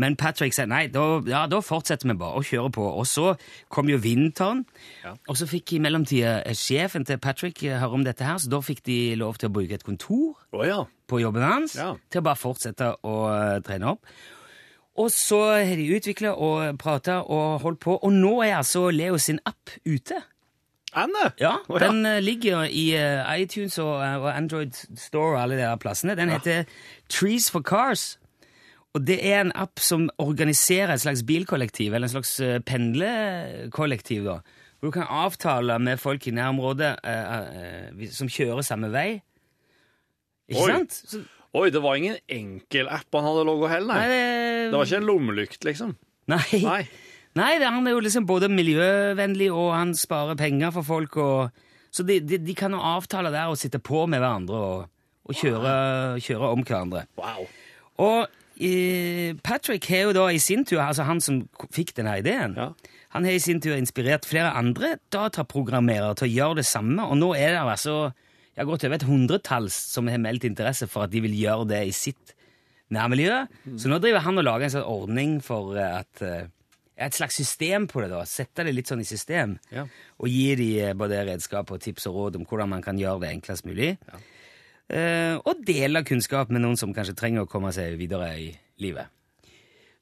Men 0.00 0.16
Patrick 0.16 0.56
sa 0.56 0.64
nei, 0.66 0.86
da, 0.92 1.04
ja, 1.28 1.42
da 1.52 1.60
fortsetter 1.64 2.08
vi 2.08 2.16
bare 2.22 2.40
å 2.40 2.44
kjøre 2.46 2.72
på. 2.72 2.86
Og 3.02 3.06
så 3.06 3.34
kom 3.72 3.90
jo 3.92 4.00
vinteren, 4.02 4.64
og 5.28 5.36
så 5.36 5.48
fikk 5.50 5.74
i 5.76 5.82
mellomtida 5.84 6.38
eh, 6.48 6.56
sjefen 6.56 7.04
til 7.08 7.20
Patrick 7.22 7.60
eh, 7.68 7.76
høre 7.82 8.00
om 8.00 8.06
dette 8.08 8.24
her, 8.24 8.40
så 8.40 8.48
da 8.52 8.62
fikk 8.64 8.80
de 8.88 8.98
lov 9.20 9.36
til 9.36 9.50
å 9.50 9.54
bruke 9.58 9.76
et 9.76 9.84
kontor 9.86 10.38
oh, 10.56 10.64
ja. 10.64 10.80
på 11.06 11.20
jobben 11.20 11.44
hans 11.44 11.76
Ja. 11.76 11.92
til 12.08 12.22
å 12.22 12.26
bare 12.30 12.40
fortsette 12.40 12.94
å 13.04 13.16
eh, 13.34 13.58
trene 13.68 13.92
opp. 13.92 14.08
Og 15.00 15.08
så 15.12 15.38
har 15.56 15.76
de 15.76 15.86
utvikla 15.96 16.34
og 16.36 16.76
prata 16.80 17.22
og 17.22 17.62
holdt 17.62 17.80
på, 17.84 17.94
og 17.96 18.12
nå 18.12 18.38
er 18.44 18.58
altså 18.58 18.90
Leo 18.92 19.16
sin 19.20 19.40
app 19.48 19.72
ute. 19.88 20.18
Anne? 20.94 21.30
Ja, 21.40 21.56
Den 21.80 22.06
uh, 22.06 22.18
ligger 22.20 22.64
i 22.68 22.92
uh, 22.96 23.40
iTunes 23.40 23.78
og, 23.78 24.02
eh, 24.04 24.16
og 24.20 24.36
Android 24.36 24.76
Store 24.96 25.36
og 25.36 25.42
alle 25.42 25.56
de 25.56 25.62
der 25.64 25.76
plassene. 25.80 26.16
Den 26.18 26.28
heter 26.30 26.64
Trees 27.08 27.50
for 27.50 27.60
Cars. 27.60 28.18
Og 28.92 29.06
det 29.06 29.20
er 29.24 29.40
en 29.40 29.52
app 29.56 29.80
som 29.80 30.10
organiserer 30.20 30.92
et 30.92 31.00
slags 31.00 31.22
bilkollektiv, 31.24 31.94
eller 31.94 32.10
en 32.10 32.12
slags 32.22 32.34
pendlekollektiv. 32.68 34.24
da. 34.24 34.40
Hvor 34.82 34.90
du 34.90 34.90
kan 34.90 35.06
avtale 35.08 35.78
med 35.78 35.96
folk 36.02 36.26
i 36.26 36.32
nærområdet 36.34 36.96
eh, 37.06 38.08
som 38.10 38.26
kjører 38.28 38.64
samme 38.66 38.88
vei. 38.90 39.20
Ikke 40.50 40.64
Oi. 40.64 40.72
sant? 40.72 40.96
Så, 41.06 41.20
Oi, 41.54 41.68
det 41.70 41.82
var 41.84 42.00
ingen 42.00 42.16
enkel 42.32 42.88
app 42.90 43.14
han 43.14 43.28
hadde 43.28 43.44
logga 43.46 43.68
heller, 43.70 43.94
nei, 43.94 44.08
nei. 44.08 44.16
det, 44.16 44.70
Det 44.72 44.78
var 44.80 44.88
ikke 44.88 44.98
en 44.98 45.06
lommelykt, 45.06 45.64
liksom. 45.68 45.92
Nei. 46.32 46.42
Nei. 46.64 46.80
Nei, 47.38 47.52
han 47.64 47.86
er 47.88 47.94
jo 47.94 48.02
liksom 48.04 48.26
både 48.28 48.50
miljøvennlig, 48.52 49.48
og 49.56 49.70
han 49.72 49.94
sparer 49.96 50.36
penger 50.36 50.72
for 50.74 50.84
folk. 50.84 51.16
Og, 51.16 51.64
så 51.92 52.04
de, 52.08 52.18
de, 52.20 52.38
de 52.44 52.54
kan 52.58 52.74
jo 52.76 52.80
avtale 52.84 53.32
der 53.32 53.48
og 53.52 53.56
sitte 53.60 53.80
på 53.80 54.04
med 54.10 54.20
hverandre 54.20 54.58
og, 54.60 54.86
og 55.24 55.38
kjøre, 55.38 55.72
kjøre 56.20 56.50
om 56.52 56.64
hverandre. 56.66 57.06
Wow. 57.16 57.46
Og 58.04 58.26
eh, 58.60 59.32
Patrick 59.44 59.88
har 59.92 60.08
jo 60.10 60.16
da 60.18 60.26
i 60.34 60.40
sin 60.42 60.66
tur, 60.68 60.82
altså 60.84 61.06
han 61.08 61.20
som 61.24 61.42
fikk 61.72 61.94
denne 61.96 62.18
ideen, 62.20 62.56
Ja. 62.60 62.68
han 63.16 63.24
har 63.28 63.32
i 63.36 63.40
sin 63.44 63.60
tur 63.64 63.76
inspirert 63.76 64.28
flere 64.28 64.52
andre 64.56 64.96
dataprogrammerere 65.12 66.14
til 66.20 66.28
å 66.28 66.32
gjøre 66.36 66.60
det 66.60 66.68
samme, 66.68 67.04
og 67.08 67.16
nå 67.20 67.32
er 67.36 67.56
det 67.56 67.64
altså 67.64 67.96
jeg 68.52 68.66
har 68.66 68.68
gått 68.68 68.84
over 68.84 68.98
et 68.98 69.04
hundretalls 69.08 69.76
som 69.94 70.08
har 70.12 70.20
meldt 70.20 70.44
interesse 70.44 70.84
for 70.84 71.06
at 71.06 71.12
de 71.14 71.22
vil 71.24 71.32
gjøre 71.32 71.64
det 71.70 71.78
i 71.88 71.92
sitt 71.96 72.34
nærmiljø. 72.92 73.38
Så 73.80 73.88
nå 73.88 73.96
driver 74.04 74.20
han 74.26 74.36
og 74.36 74.44
lager 74.44 74.66
en 74.66 74.74
sånn 74.74 74.84
ordning 74.92 75.38
for 75.40 75.70
eh, 75.80 75.94
at 76.02 76.20
eh, 76.20 76.50
et 77.06 77.16
slags 77.16 77.38
system 77.38 77.88
på 77.90 78.02
det, 78.02 78.10
da. 78.12 78.22
Sette 78.28 78.66
det 78.66 78.74
litt 78.74 78.90
sånn 78.90 79.02
i 79.02 79.08
system. 79.08 79.56
Ja. 79.74 79.86
Og 80.22 80.30
gi 80.30 80.52
de 80.58 80.68
eh, 80.88 80.94
både 80.98 81.24
redskap 81.28 81.72
og 81.74 81.82
tips 81.82 82.08
og 82.10 82.18
råd 82.18 82.40
om 82.40 82.46
hvordan 82.48 82.72
man 82.74 82.84
kan 82.84 83.00
gjøre 83.00 83.24
det 83.24 83.32
enklest 83.36 83.68
mulig. 83.68 83.94
Eh, 84.92 85.36
og 85.38 85.64
dele 85.66 86.04
kunnskap 86.06 86.52
med 86.52 86.64
noen 86.64 86.78
som 86.80 86.94
kanskje 86.94 87.16
trenger 87.18 87.46
å 87.46 87.50
komme 87.50 87.72
seg 87.74 87.96
videre 88.00 88.32
i 88.38 88.50
livet. 88.82 89.12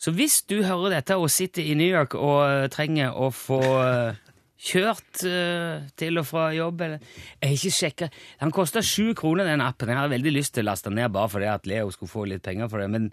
Så 0.01 0.15
hvis 0.17 0.41
du 0.49 0.63
hører 0.65 0.97
dette 0.97 1.19
og 1.21 1.29
sitter 1.29 1.67
i 1.67 1.77
New 1.77 1.89
York 1.89 2.17
og 2.17 2.71
trenger 2.73 3.13
å 3.13 3.29
få 3.37 3.61
eh, 3.85 4.21
kjørt 4.61 5.23
uh, 5.25 5.87
til 5.97 6.21
og 6.21 6.27
fra 6.29 6.51
jobb 6.53 6.83
eller 6.85 6.99
Jeg 7.01 7.47
har 7.47 7.55
ikke 7.55 7.73
sjekka 7.73 8.09
Den 8.43 8.51
koster 8.53 8.85
sju 8.85 9.15
kroner, 9.17 9.49
den 9.49 9.63
appen. 9.65 9.89
Jeg 9.89 9.97
hadde 9.97 10.13
veldig 10.13 10.35
lyst 10.35 10.53
til 10.53 10.67
å 10.67 10.69
laste 10.69 10.91
den 10.91 10.99
ned 11.01 11.15
bare 11.15 11.33
fordi 11.33 11.49
at 11.49 11.69
Leo 11.69 11.89
skulle 11.95 12.13
få 12.13 12.27
litt 12.29 12.45
penger 12.45 12.69
for 12.69 12.83
det, 12.83 12.91
men 12.93 13.09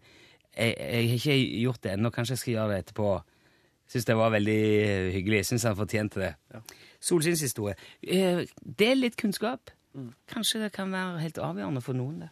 jeg, 0.58 0.74
jeg 0.76 1.08
har 1.08 1.16
ikke 1.16 1.38
gjort 1.62 1.82
det 1.84 1.94
ennå. 1.94 2.12
Kanskje 2.12 2.36
jeg 2.36 2.42
skal 2.42 2.54
gjøre 2.56 2.74
det 2.74 2.80
etterpå. 2.84 3.12
Syns 3.88 4.06
det 4.06 4.18
var 4.20 4.34
veldig 4.36 4.60
hyggelig. 5.16 5.46
Syns 5.48 5.64
han 5.64 5.78
fortjente 5.80 6.20
det. 6.20 6.34
Solskinnshistorie. 7.00 7.76
Eh, 8.04 8.44
Del 8.80 9.04
litt 9.06 9.18
kunnskap. 9.20 9.72
Kanskje 10.30 10.62
det 10.66 10.72
kan 10.76 10.92
være 10.94 11.22
helt 11.24 11.40
avgjørende 11.42 11.82
for 11.82 11.98
noen, 11.98 12.28
det. 12.28 12.30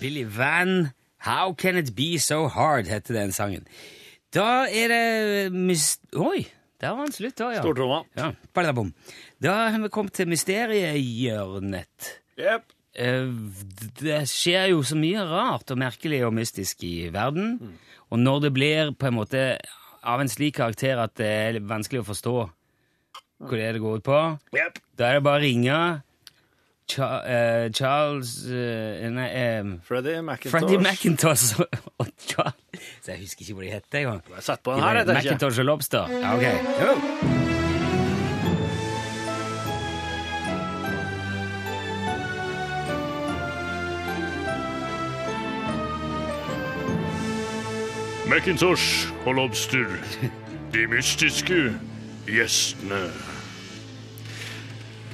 Billy 0.00 0.26
Van, 0.28 0.90
How 1.24 1.54
Can 1.54 1.76
It 1.76 1.94
Be 1.96 2.18
So 2.20 2.46
Hard, 2.48 2.86
heter 2.86 3.14
den 3.14 3.32
sangen. 3.32 3.64
Da 4.34 4.66
er 4.68 4.92
det 4.92 5.52
mys... 5.54 5.96
Oi, 6.12 6.44
der 6.80 6.92
var 6.92 7.06
han 7.06 7.12
slutt, 7.14 7.38
da, 7.38 7.50
ja. 7.56 7.62
Stortromma. 7.64 8.02
Ja. 8.18 8.32
Da 9.42 9.54
har 9.72 9.80
vi 9.82 9.88
kommet 9.88 10.12
til 10.12 10.28
mysteriehjørnet. 10.28 12.10
Yep. 12.38 12.75
Eh, 12.96 13.28
Det 14.00 14.22
skjer 14.30 14.70
jo 14.72 14.82
så 14.86 14.96
mye 14.98 15.24
rart 15.28 15.70
og 15.74 15.78
merkelig 15.80 16.22
og 16.26 16.32
mystisk 16.36 16.82
i 16.88 17.08
verden. 17.12 17.76
Og 18.10 18.18
når 18.22 18.40
det 18.46 18.52
blir 18.56 18.92
på 18.96 19.08
en 19.10 19.16
måte 19.18 19.42
av 20.06 20.20
en 20.22 20.28
slik 20.30 20.56
karakter 20.60 20.98
at 21.02 21.14
det 21.18 21.26
er 21.26 21.60
vanskelig 21.66 22.04
å 22.04 22.08
forstå 22.12 22.34
hva 23.36 23.50
det 23.52 23.64
er 23.66 23.72
det 23.76 23.82
går 23.82 23.98
ut 23.98 24.04
på, 24.06 24.18
Yep. 24.56 24.78
da 24.96 25.08
er 25.10 25.18
det 25.18 25.24
bare 25.26 25.40
å 25.40 25.44
ringe 25.44 25.78
eh, 26.96 27.66
Charles 27.74 28.30
eh, 28.48 29.10
Nei, 29.10 29.28
Freddie 29.84 30.22
McIntosh. 30.22 30.54
Freddy 30.54 30.78
McIntosh 30.78 31.60
og, 32.00 32.08
Charles 32.16 32.80
Så 33.02 33.12
jeg 33.12 33.26
husker 33.26 33.44
ikke 33.44 33.58
hva 33.58 33.66
de 33.66 33.74
heter 33.74 33.98
engang. 34.06 35.12
Macintosh 35.12 35.60
og 35.60 35.68
Lobster. 35.74 36.16
Ja, 36.16 36.36
ok. 36.38 36.46
Jo. 36.80 37.65
Macintosh 48.26 49.06
og 49.26 49.34
Lobster. 49.34 49.86
De 50.74 50.86
mystiske 50.90 51.78
gjestene. 52.26 52.98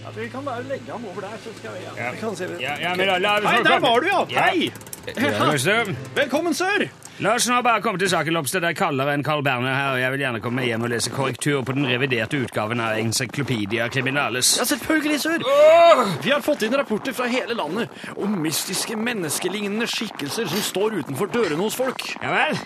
Ja, 0.02 0.10
vi 0.16 0.28
kan 0.28 0.44
bare 0.44 0.62
legge 0.62 0.92
ham 0.92 1.04
over 1.04 1.20
der, 1.20 1.36
så 1.44 1.50
skal 1.58 1.70
vi 1.76 1.84
ja. 2.02 2.10
vi 2.10 2.16
kan 2.16 2.36
se. 2.36 2.48
Ja, 2.60 2.72
ja, 2.80 2.94
men 2.94 3.06
la, 3.06 3.18
la 3.18 3.50
Hei, 3.50 3.62
der 3.62 3.80
var 3.80 4.00
du, 4.00 4.06
ja! 4.06 4.24
Ja. 4.30 4.40
Hei! 4.48 4.72
Ja, 5.16 5.84
Velkommen, 6.14 6.54
sør! 6.54 6.88
La 7.20 7.34
oss 7.36 7.44
nå 7.46 7.58
bare 7.62 7.82
komme 7.84 8.00
til 8.00 8.08
saken, 8.10 8.32
Lobster. 8.32 8.62
Det 8.64 8.70
er 8.72 8.76
kaldere 8.78 9.12
enn 9.12 9.22
Carl 9.26 9.44
Berner 9.44 9.74
her, 9.76 9.90
og 9.92 10.00
jeg 10.00 10.14
vil 10.14 10.24
gjerne 10.24 10.40
komme 10.42 10.64
hjem 10.64 10.86
og 10.86 10.90
lese 10.94 11.12
korrektur 11.12 11.60
på 11.66 11.74
den 11.76 11.84
reviderte 11.86 12.40
utgaven 12.40 12.80
av 12.80 12.96
Encyclopedia 12.98 13.90
Criminalis. 13.92 14.54
Ja, 14.58 14.64
selvfølgelig, 14.70 15.20
sør. 15.20 15.44
Vi 16.24 16.32
har 16.32 16.40
fått 16.42 16.64
inn 16.64 16.74
rapporter 16.80 17.12
fra 17.14 17.28
hele 17.30 17.54
landet 17.58 17.92
om 18.16 18.40
mystiske 18.40 18.96
menneskelignende 18.96 19.90
skikkelser 19.90 20.48
som 20.48 20.64
står 20.72 21.02
utenfor 21.02 21.30
dørene 21.34 21.60
hos 21.60 21.76
folk. 21.78 22.08
Ja 22.22 22.32
vel? 22.32 22.62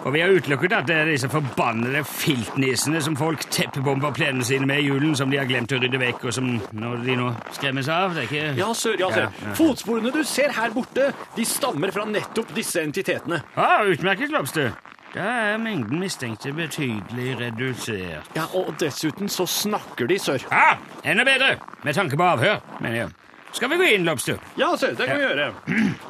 Og 0.00 0.14
vi 0.14 0.22
har 0.22 0.32
utelukket 0.32 0.72
at 0.72 0.86
det 0.88 0.94
er 0.96 1.08
disse 1.10 1.28
forbannede 1.28 2.00
filtnissene 2.08 3.02
som 3.04 3.16
folk 3.20 3.42
teppebomber 3.52 4.14
plenene 4.16 4.46
sine 4.48 4.64
med 4.68 4.80
i 4.80 4.86
julen, 4.86 5.12
som 5.18 5.28
de 5.28 5.36
har 5.36 5.44
glemt 5.48 5.74
å 5.76 5.80
rydde 5.82 5.98
vekk, 6.00 6.22
og 6.30 6.32
som 6.32 6.46
når 6.72 7.02
de 7.04 7.16
nå 7.20 7.26
skremmes 7.52 7.90
av. 7.92 8.14
Det 8.16 8.22
er 8.22 8.30
ikke 8.30 8.54
Ja, 8.62 8.68
sør, 8.72 8.96
ja, 9.02 9.10
sør. 9.12 9.26
Ja, 9.26 9.50
ja. 9.50 9.56
Fotsporene 9.58 10.12
du 10.14 10.22
ser 10.24 10.54
her 10.56 10.72
borte, 10.72 11.10
de 11.36 11.44
stammer 11.44 11.92
fra 11.92 12.06
nettopp 12.08 12.54
disse 12.56 12.80
entitetene. 12.80 13.42
Ah, 13.60 13.84
utmerket, 13.84 14.32
Lobster. 14.32 14.72
Da 15.12 15.26
er 15.50 15.60
mengden 15.60 16.00
mistenkte 16.00 16.54
betydelig 16.56 17.34
redusert. 17.42 18.32
Ja, 18.38 18.46
og 18.56 18.72
dessuten 18.80 19.28
så 19.28 19.44
snakker 19.50 20.08
de, 20.08 20.16
sør. 20.22 20.46
Ah, 20.54 20.78
enda 21.04 21.26
bedre, 21.28 21.58
med 21.84 21.98
tanke 21.98 22.16
på 22.16 22.24
avhør, 22.24 22.62
mener 22.80 23.02
jeg. 23.02 23.12
Skal 23.52 23.74
vi 23.74 23.82
gå 23.82 23.92
inn, 23.98 24.08
Lobster? 24.08 24.40
Ja, 24.56 24.72
sør, 24.80 24.96
det 24.96 25.10
kan 25.10 25.20
vi 25.20 25.28
gjøre. 25.28 25.50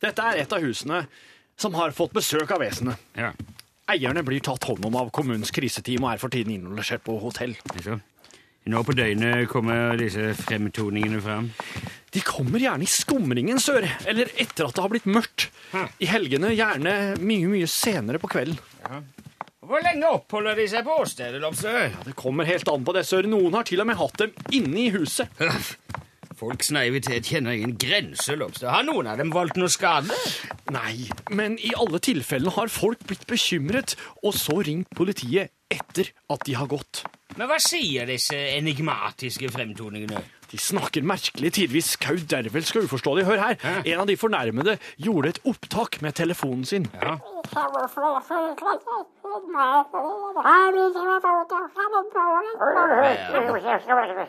Dette 0.00 0.24
er 0.32 0.38
et 0.40 0.52
av 0.56 0.62
husene 0.64 1.02
som 1.60 1.76
har 1.76 1.92
fått 1.96 2.14
besøk 2.16 2.50
av 2.54 2.62
vesenet. 2.64 3.00
Ja. 3.18 3.32
Eierne 3.90 4.22
blir 4.24 4.40
tatt 4.44 4.64
hånd 4.68 4.84
om 4.86 4.96
av 5.00 5.10
kommunens 5.14 5.50
kriseteam 5.54 6.06
og 6.06 6.14
er 6.14 6.22
for 6.22 6.32
tiden 6.32 6.54
innlosjert 6.54 7.02
på 7.06 7.18
hotell. 7.20 7.56
Nå 8.70 8.82
på 8.86 8.94
døgnet 8.94 9.48
kommer 9.50 9.96
disse 9.98 10.30
fremtoningene 10.38 11.20
fram. 11.24 11.48
De 12.12 12.20
kommer 12.26 12.60
gjerne 12.62 12.84
i 12.84 12.90
skumringen, 12.90 13.58
sør, 13.62 13.86
eller 14.10 14.30
etter 14.40 14.66
at 14.66 14.76
det 14.76 14.84
har 14.84 14.92
blitt 14.92 15.08
mørkt. 15.10 15.48
I 16.02 16.08
helgene 16.10 16.52
gjerne 16.52 16.94
mye, 17.22 17.48
mye 17.50 17.70
senere 17.70 18.20
på 18.22 18.30
kvelden. 18.30 18.58
Hvor 19.70 19.82
lenge 19.84 20.08
oppholder 20.10 20.58
de 20.58 20.64
seg 20.70 20.82
på 20.86 20.96
åstedet, 20.98 21.40
Ja, 21.40 21.88
Det 22.04 22.16
kommer 22.18 22.44
helt 22.44 22.68
an 22.68 22.84
på 22.84 22.94
det, 22.96 23.04
sør. 23.06 23.26
Noen 23.30 23.54
har 23.54 23.64
til 23.68 23.80
og 23.80 23.86
med 23.86 23.96
hatt 24.00 24.16
dem 24.18 24.32
inne 24.50 24.80
i 24.82 24.90
huset. 24.90 25.28
Folks 26.40 26.70
naivitet 26.72 27.26
kjenner 27.28 27.52
ingen 27.52 27.74
grenser, 27.76 28.38
Lobster. 28.40 28.70
Har 28.72 28.86
noen 28.86 29.10
av 29.10 29.18
dem 29.20 29.28
voldt 29.34 29.58
noe 29.60 29.68
skade? 29.68 30.14
Nei, 30.72 31.04
men 31.36 31.58
i 31.60 31.74
alle 31.76 32.00
tilfellene 32.00 32.54
har 32.54 32.72
folk 32.72 33.02
blitt 33.04 33.26
bekymret, 33.28 33.92
og 34.24 34.32
så 34.38 34.56
ringt 34.64 34.88
politiet 34.96 35.52
etter 35.68 36.08
at 36.32 36.46
de 36.48 36.56
har 36.56 36.70
gått. 36.70 37.02
Men 37.36 37.50
hva 37.50 37.60
sier 37.60 38.08
disse 38.08 38.38
enigmatiske 38.56 39.52
fremtoningene? 39.52 40.24
De 40.50 40.58
snakker 40.58 41.04
merkelig, 41.06 41.52
tidvis 41.54 41.92
kaudervelsk 42.02 42.80
og 42.80 42.88
uforståelig. 42.88 43.24
Hør 43.28 43.42
her, 43.42 43.58
en 43.84 44.02
av 44.02 44.08
de 44.10 44.16
fornærmede 44.18 44.76
gjorde 44.98 45.34
et 45.34 45.40
opptak 45.46 46.00
med 46.02 46.16
telefonen 46.18 46.64
sin. 46.66 46.88
Ja. 46.98 47.16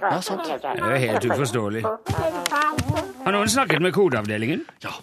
Ja, 0.02 0.22
sant. 0.22 0.46
Det 0.46 0.92
er 0.92 1.02
helt 1.08 1.26
uforståelig. 1.32 1.86
Har 3.26 3.34
noen 3.34 3.50
snakket 3.50 3.82
med 3.82 3.94
kodeavdelingen? 3.98 4.66
Ja, 4.86 4.94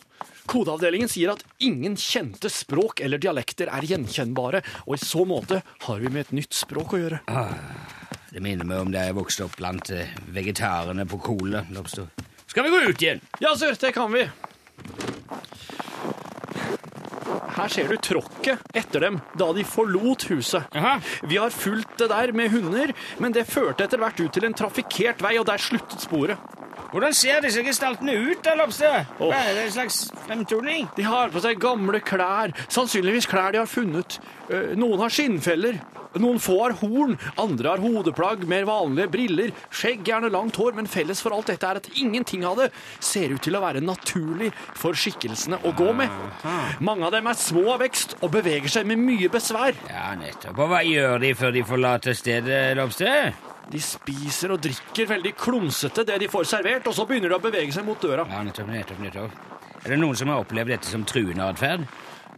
Kodeavdelingen 0.48 1.10
sier 1.12 1.34
at 1.34 1.42
ingen 1.60 1.98
kjente 2.00 2.48
språk 2.48 3.02
eller 3.04 3.20
dialekter 3.20 3.68
er 3.68 3.84
gjenkjennbare, 3.84 4.62
og 4.86 4.94
i 4.96 5.00
så 5.02 5.26
måte 5.28 5.60
har 5.84 6.00
vi 6.00 6.08
med 6.08 6.24
et 6.24 6.36
nytt 6.40 6.56
språk 6.56 6.94
å 6.96 7.00
gjøre. 7.02 7.18
Det 8.28 8.42
minner 8.44 8.66
meg 8.68 8.82
om 8.84 8.90
da 8.92 9.06
jeg 9.06 9.16
vokste 9.16 9.46
opp 9.46 9.56
blant 9.56 9.88
eh, 9.94 10.10
vegetarene 10.34 11.06
på 11.08 11.16
Kole. 11.24 11.64
Skal 12.48 12.66
vi 12.66 12.72
gå 12.74 12.82
ut 12.90 13.02
igjen? 13.02 13.22
Ja, 13.40 13.54
sør, 13.56 13.76
det 13.80 13.94
kan 13.96 14.12
vi. 14.12 14.26
Her 17.58 17.72
ser 17.72 17.88
du 17.90 17.96
tråkket 17.98 18.60
etter 18.76 19.02
dem 19.02 19.16
da 19.40 19.48
de 19.56 19.64
forlot 19.66 20.28
huset. 20.30 20.68
Aha. 20.78 20.98
Vi 21.26 21.40
har 21.40 21.50
fulgt 21.50 21.96
det 21.98 22.10
der 22.12 22.30
med 22.36 22.52
hunder, 22.52 22.92
men 23.18 23.34
det 23.34 23.48
førte 23.50 23.88
etter 23.88 23.98
hvert 24.02 24.20
ut 24.20 24.30
til 24.36 24.46
en 24.46 24.54
trafikkert 24.54 25.24
vei, 25.24 25.34
og 25.40 25.48
der 25.48 25.58
sluttet 25.62 26.04
sporet. 26.04 26.38
Hvordan 26.92 27.12
ser 27.12 27.42
disse 27.44 27.60
gestaltene 27.66 28.14
ut, 28.16 28.38
da, 28.46 28.54
Lobster? 28.56 29.02
Åh. 29.20 29.32
Er 29.34 29.50
det 29.56 29.64
en 29.66 29.74
slags 29.74 29.98
fremtoning? 30.24 30.86
De 30.96 31.04
har 31.04 31.32
på 31.34 31.42
seg 31.44 31.58
gamle 31.60 32.00
klær, 32.00 32.54
sannsynligvis 32.72 33.26
klær 33.28 33.52
de 33.52 33.60
har 33.60 33.68
funnet. 33.68 34.20
Eh, 34.48 34.70
Noen 34.78 35.02
har 35.02 35.12
skinnfeller, 35.12 35.82
noen 36.16 36.40
få 36.40 36.56
har 36.62 36.76
horn, 36.80 37.16
andre 37.40 37.74
har 37.74 37.82
hodeplagg, 37.82 38.46
mer 38.48 38.64
vanlige 38.68 39.10
briller, 39.12 39.52
skjegg, 39.68 40.06
gjerne 40.08 40.30
langt 40.32 40.56
hår, 40.56 40.76
men 40.78 40.88
felles 40.90 41.20
for 41.24 41.36
alt 41.36 41.50
dette 41.52 41.68
er 41.68 41.80
at 41.80 41.90
ingenting 42.00 42.46
av 42.48 42.62
det 42.62 42.70
ser 43.04 43.34
ut 43.34 43.42
til 43.44 43.58
å 43.58 43.62
være 43.64 43.84
naturlig 43.84 44.50
for 44.78 44.96
skikkelsene 44.96 45.60
å 45.68 45.74
gå 45.76 45.92
med. 45.96 46.12
Mange 46.84 47.08
av 47.08 47.14
dem 47.14 47.28
er 47.28 47.38
små 47.38 47.66
av 47.74 47.82
vekst 47.84 48.16
og 48.22 48.32
beveger 48.34 48.78
seg 48.78 48.88
med 48.88 49.02
mye 49.02 49.30
besvær. 49.32 49.76
Ja, 49.90 50.10
nettopp. 50.18 50.56
Og 50.56 50.72
hva 50.72 50.82
gjør 50.86 51.20
de 51.22 51.34
før 51.38 51.54
de 51.54 51.66
forlater 51.68 52.16
stedet, 52.18 52.62
Lobster? 52.78 53.32
De 53.68 53.80
spiser 53.84 54.54
og 54.54 54.62
drikker 54.64 55.10
veldig 55.10 55.34
klumsete 55.36 56.06
det 56.08 56.16
de 56.22 56.30
får 56.32 56.46
servert, 56.48 56.86
og 56.88 56.96
så 56.96 57.04
begynner 57.08 57.34
de 57.34 57.36
å 57.36 57.42
bevege 57.44 57.74
seg 57.74 57.84
mot 57.84 58.00
døra. 58.00 58.24
Ja, 58.30 58.40
nettopp, 58.46 58.70
nettopp, 58.72 59.02
nettopp. 59.04 59.42
Er 59.84 59.92
det 59.92 59.98
noen 60.00 60.16
som 60.18 60.32
har 60.32 60.40
opplevd 60.42 60.72
dette 60.72 60.88
som 60.88 61.04
truende 61.06 61.44
atferd? 61.52 61.84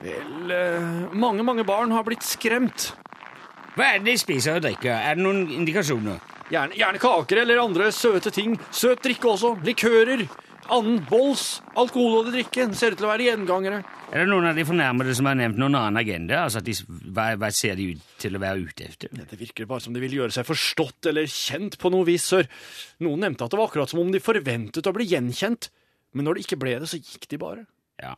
Vel, 0.01 0.51
eh, 0.51 0.91
mange, 1.13 1.45
mange 1.47 1.65
barn 1.69 1.93
har 1.95 2.05
blitt 2.07 2.27
skremt. 2.27 2.91
Hva 3.81 3.95
er 3.95 4.03
det 4.03 4.13
de 4.13 4.21
spiser 4.21 4.59
og 4.59 4.65
drikker? 4.67 4.93
Er 4.93 5.17
det 5.17 5.25
noen 5.25 5.47
indikasjoner? 5.57 6.19
Gjerne, 6.53 6.77
gjerne 6.77 7.01
kaker 7.01 7.39
eller 7.41 7.63
andre 7.63 7.87
søte 7.97 8.29
ting. 8.35 8.59
Søt 8.77 9.01
drikke 9.07 9.31
også. 9.31 9.55
Likører. 9.65 10.27
Annen 10.71 10.99
bols. 11.09 11.63
Alkoholholdig 11.81 12.35
drikke. 12.35 12.67
Ser 12.77 12.93
ut 12.93 13.01
til 13.01 13.09
å 13.09 13.13
være 13.15 13.31
gjengangere. 13.31 13.79
Er 14.11 14.21
det 14.21 14.29
noen 14.29 14.51
av 14.51 14.61
de 14.61 14.67
fornærmede 14.69 15.15
som 15.17 15.31
har 15.31 15.39
nevnt 15.41 15.57
noen 15.63 15.79
annen 15.81 15.97
agenda? 16.03 16.43
Altså 16.43 16.61
at 16.61 16.69
de, 16.69 16.77
hva, 17.09 17.31
hva 17.41 17.51
ser 17.57 17.81
de 17.81 17.89
ut 17.95 18.13
til 18.21 18.37
å 18.37 18.43
være 18.45 18.67
ute 18.69 18.91
efter? 18.91 19.17
Det 19.17 19.41
virker 19.41 19.71
bare 19.71 19.87
som 19.87 19.97
de 19.97 20.05
vil 20.05 20.19
gjøre 20.19 20.37
seg 20.37 20.49
forstått 20.51 21.09
eller 21.15 21.33
kjent 21.33 21.81
på 21.81 21.95
noe 21.95 22.05
vis, 22.11 22.29
sør. 22.35 22.53
Noen 23.07 23.25
nevnte 23.25 23.49
at 23.49 23.55
det 23.55 23.63
var 23.63 23.73
akkurat 23.73 23.95
som 23.95 24.05
om 24.05 24.13
de 24.13 24.21
forventet 24.21 24.93
å 24.93 24.97
bli 24.99 25.09
gjenkjent. 25.09 25.73
Men 26.13 26.29
når 26.29 26.37
det 26.37 26.49
ikke 26.51 26.61
ble 26.61 26.77
det, 26.83 26.93
så 26.93 27.01
gikk 27.01 27.31
de 27.33 27.41
bare. 27.41 27.65
Ja. 28.03 28.13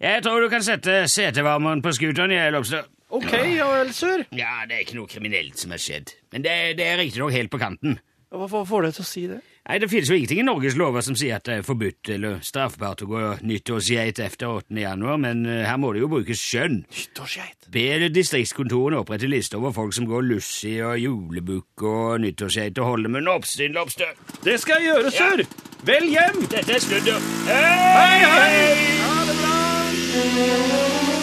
Jeg 0.00 0.24
tror 0.24 0.40
du 0.40 0.48
kan 0.52 0.64
sette 0.64 1.02
setevarmeren 1.12 1.84
på 1.84 1.92
scooteren, 1.98 2.32
jeg, 2.32 2.56
Lobster. 2.56 2.88
OK, 3.14 3.32
ja 3.54 3.68
vel, 3.70 3.92
sør. 3.94 4.24
Ja, 4.34 4.64
det 4.66 4.80
er 4.80 4.84
ikke 4.86 4.98
noe 4.98 5.10
kriminelt 5.10 5.60
som 5.60 5.70
har 5.74 5.82
skjedd. 5.82 6.16
Men 6.34 6.42
det, 6.46 6.56
det 6.80 6.86
er 6.90 6.98
riktignok 7.00 7.34
helt 7.36 7.52
på 7.52 7.60
kanten. 7.62 8.00
Hva 8.36 8.48
får 8.50 8.88
deg 8.88 8.96
til 8.96 9.04
å 9.04 9.06
si 9.06 9.22
det? 9.30 9.38
Nei, 9.66 9.78
Det 9.82 9.88
finnes 9.90 10.10
jo 10.10 10.16
ingenting 10.16 10.40
i 10.42 10.46
Norges 10.46 10.76
lover 10.78 11.02
som 11.02 11.16
sier 11.18 11.38
at 11.38 11.46
det 11.46 11.54
er 11.58 11.64
forbudt 11.66 12.10
eller 12.14 12.40
straffbart 12.44 13.02
å 13.02 13.08
gå 13.10 13.20
nyttårsgeit 13.46 14.18
etter 14.22 14.46
8. 14.50 14.74
januar, 14.82 15.16
men 15.22 15.46
eh, 15.46 15.64
her 15.66 15.78
må 15.82 15.92
det 15.94 16.02
jo 16.04 16.10
brukes 16.10 16.42
skjønn. 16.42 16.84
Nyttårsgeit. 16.90 17.70
Be 17.74 18.10
distriktskontorene 18.14 19.00
opprette 19.02 19.30
liste 19.30 19.58
over 19.58 19.74
folk 19.74 19.94
som 19.96 20.06
går 20.10 20.26
lussi 20.26 20.76
og 20.86 20.98
julebukk 21.02 21.86
og 21.86 22.20
nyttårsgeit 22.26 22.78
og 22.82 22.92
holder 22.92 23.14
munn 23.16 23.32
oppsyn, 23.32 23.74
Lobster. 23.74 24.14
Det 24.46 24.58
skal 24.62 24.82
jeg 24.82 24.92
gjøre, 24.92 25.14
sør. 25.14 25.46
Vel 25.86 26.10
hjem. 26.10 26.42
Dette 26.50 26.78
er 26.78 26.82
sludder. 26.82 27.28
Hei, 27.50 28.16
hei. 28.22 28.80
Ha 29.02 29.18
det 29.30 29.36
bra. 29.42 31.15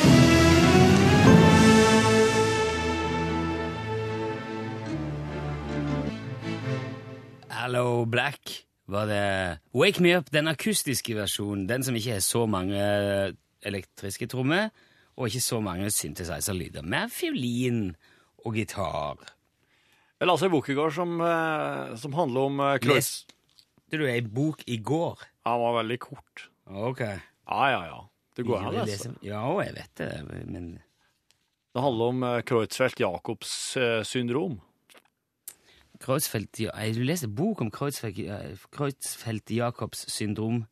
Hello 7.64 8.04
Black 8.06 8.66
var 8.92 9.06
det 9.08 9.60
Wake 9.72 10.02
Me 10.04 10.18
Up, 10.18 10.28
den 10.36 10.50
akustiske 10.52 11.14
versjonen. 11.16 11.62
Den 11.70 11.84
som 11.88 11.96
ikke 11.96 12.18
har 12.18 12.24
så 12.26 12.42
mange 12.44 12.76
elektriske 13.64 14.28
trommer, 14.28 14.66
og 15.16 15.30
ikke 15.30 15.40
så 15.46 15.62
mange 15.64 15.88
synthesizer-lyder. 15.96 16.84
Mer 16.84 17.08
fiolin 17.08 17.94
og 18.44 18.58
gitar. 18.60 19.22
Jeg 20.20 20.28
leste 20.28 20.50
en 20.50 20.54
bok 20.58 20.68
i 20.74 20.76
går 20.76 20.92
som, 20.98 21.14
eh, 21.24 21.94
som 22.04 22.18
handler 22.20 22.50
om 22.50 22.60
uh, 22.60 22.74
Kloss. 22.84 23.14
Leste 23.88 24.02
du 24.02 24.06
ei 24.12 24.20
bok 24.28 24.68
i 24.68 24.82
går? 24.84 25.24
Ja, 25.46 25.54
Han 25.56 25.64
var 25.64 25.78
veldig 25.80 26.00
kort. 26.04 26.46
Ok. 26.68 27.00
Ja, 27.08 27.64
ja, 27.72 27.80
ja. 27.94 28.02
Det 28.36 28.44
går 28.44 28.60
an, 28.60 28.74
å 28.74 28.84
lese- 28.92 29.16
Ja, 29.24 29.46
jeg 29.64 29.78
vet 29.80 29.96
det, 30.04 30.12
men 30.52 30.68
Det 31.72 31.82
handler 31.88 32.12
om 32.12 32.28
Kreutzfeldt-Jacobs 32.44 33.56
eh, 33.80 34.04
syndrom. 34.04 34.60
Kreutzfeldt, 36.04 36.60
ja, 36.60 36.70
jeg- 36.78 36.96
Du 36.96 37.00
leser 37.04 37.28
bok 37.32 37.62
om 37.62 37.72
Kreutzfeldt-Jacobs 37.72 40.06
syndrom. 40.12 40.66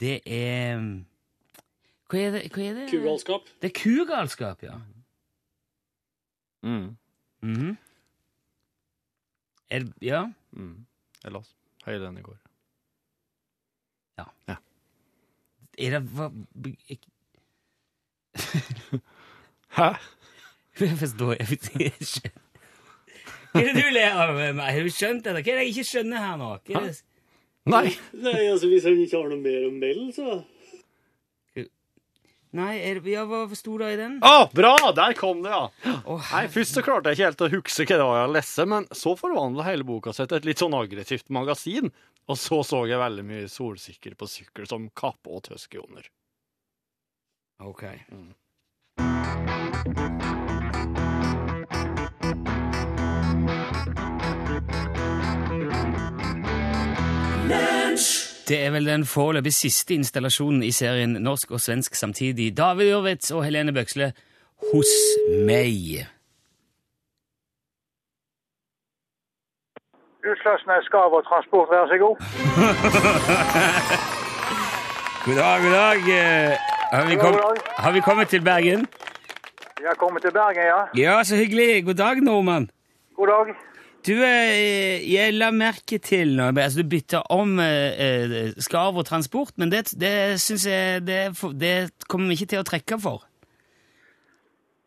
Det 0.00 0.20
er 0.26 0.78
Hva 2.10 2.18
er 2.18 2.30
det? 2.34 2.42
Hva 2.52 2.62
er 2.64 2.74
det? 2.74 2.90
Kugalskap. 2.90 3.40
Det 3.62 3.68
er 3.70 3.74
kugalskap, 3.82 4.62
ja. 4.62 4.74
Mm. 6.62 6.96
Mhm. 7.42 7.76
er, 9.70 9.78
det- 9.78 9.94
ja. 10.02 10.26
Mm. 10.52 10.86
Jeg 11.24 11.32
las 11.32 11.54
hele 11.86 12.04
den 12.06 12.18
i 12.18 12.22
går. 12.22 12.36
Ja. 14.18 14.24
ja. 14.48 14.56
Er 15.78 15.90
det 16.00 16.08
hva, 16.10 16.30
jeg, 16.88 16.98
Hæ? 19.76 19.88
jeg 20.80 20.98
forstår 20.98 21.32
jeg, 21.38 21.46
skjønner. 22.00 22.47
Hva 23.52 23.62
er 23.62 23.72
det 23.72 23.82
du 23.82 23.90
ler 23.94 24.12
av? 24.12 24.34
meg? 24.36 24.68
Har 24.76 24.84
du 24.84 24.92
skjønt 24.92 25.24
det? 25.24 25.32
Hva 25.38 25.40
er 25.40 25.60
det 25.60 25.64
jeg 25.66 25.74
ikke 25.74 25.90
skjønner 25.92 26.24
her 26.24 26.36
nå? 26.40 26.52
Hva 26.68 26.82
er 26.82 26.86
det? 26.88 26.94
Nei. 27.68 27.88
Nei, 28.16 28.38
altså 28.48 28.70
Hvis 28.70 28.86
han 28.88 28.96
ikke 29.02 29.18
har 29.18 29.28
noe 29.28 29.42
mer 29.42 29.66
å 29.68 29.74
melde, 29.74 30.12
så 30.16 30.38
Nei, 32.56 32.78
er 32.80 33.02
ja, 33.04 33.26
hva 33.28 33.42
sto 33.52 33.74
det 33.76 33.90
i 33.92 33.96
den? 34.00 34.14
Å, 34.24 34.48
bra! 34.56 34.72
Der 34.96 35.12
kom 35.18 35.42
det, 35.44 35.52
ja. 35.52 35.66
Oh, 36.08 36.22
Nei, 36.32 36.46
Først 36.48 36.78
så 36.78 36.84
klarte 36.84 37.12
jeg 37.12 37.18
ikke 37.18 37.26
helt 37.26 37.44
å 37.44 37.50
huske 37.52 37.84
hva 37.84 37.98
det 38.00 38.06
var 38.08 38.20
jeg 38.22 38.34
leste, 38.38 38.64
men 38.72 38.88
så 38.96 39.12
forvandla 39.20 39.66
hele 39.68 39.84
boka 39.88 40.14
seg 40.16 40.30
til 40.30 40.40
et 40.40 40.48
litt 40.48 40.62
sånn 40.64 40.76
aggressivt 40.78 41.28
magasin. 41.34 41.92
Og 42.28 42.40
så 42.40 42.62
så 42.64 42.82
jeg 42.88 43.00
veldig 43.00 43.24
mye 43.28 43.52
solsikker 43.52 44.16
på 44.16 44.28
sykkel 44.32 44.68
som 44.68 44.88
kappe 44.96 45.28
og 45.32 45.44
tøskjoner. 45.48 46.08
ok. 47.68 47.84
Det 58.48 58.66
er 58.66 58.70
vel 58.70 58.86
den 58.86 59.04
foreløpig 59.04 59.52
siste 59.52 59.94
installasjonen 59.94 60.62
i 60.62 60.70
serien 60.72 61.10
Norsk 61.20 61.50
og 61.50 61.60
svensk 61.60 61.94
samtidig. 61.94 62.56
David 62.56 62.94
Ørvitz 62.94 63.30
og 63.30 63.44
Helene 63.44 63.72
Bøksle 63.76 64.12
hos 64.70 64.92
meg. 65.48 66.06
Utslagsnes 70.30 70.84
Skav 70.88 71.10
og 71.18 71.22
Transport, 71.28 71.68
vær 71.72 71.84
så 71.92 71.96
god. 72.04 72.16
God 75.24 75.36
dag, 75.42 75.56
god 75.62 75.72
dag. 75.72 75.98
Har 76.92 77.06
vi, 77.08 77.14
kom, 77.16 77.34
har 77.76 77.92
vi 77.92 78.00
kommet 78.00 78.28
til 78.28 78.42
Bergen? 78.44 78.86
Vi 79.78 79.84
har 79.86 79.94
kommet 79.94 80.22
til 80.22 80.32
Bergen, 80.32 80.62
ja. 80.72 80.80
Ja, 81.04 81.24
så 81.24 81.36
hyggelig. 81.36 81.84
God 81.84 81.94
dag, 81.94 82.20
nordmann. 82.20 82.70
God 83.16 83.26
dag. 83.26 83.54
Du, 84.08 84.14
eh, 84.24 85.04
jeg 85.04 85.34
la 85.36 85.50
merke 85.52 85.98
til 86.00 86.30
nå, 86.38 86.46
altså 86.56 86.80
Du 86.80 86.88
bytter 86.88 87.26
om 87.34 87.58
eh, 87.60 87.98
eh, 88.00 88.54
skarv 88.56 89.02
og 89.02 89.04
transport, 89.08 89.52
men 89.60 89.72
det, 89.72 89.90
det 90.00 90.38
syns 90.40 90.64
jeg 90.66 91.02
det, 91.04 91.18
det 91.60 91.74
kommer 92.08 92.30
vi 92.30 92.38
ikke 92.38 92.54
til 92.54 92.62
å 92.62 92.68
trekke 92.68 92.96
for. 93.02 93.26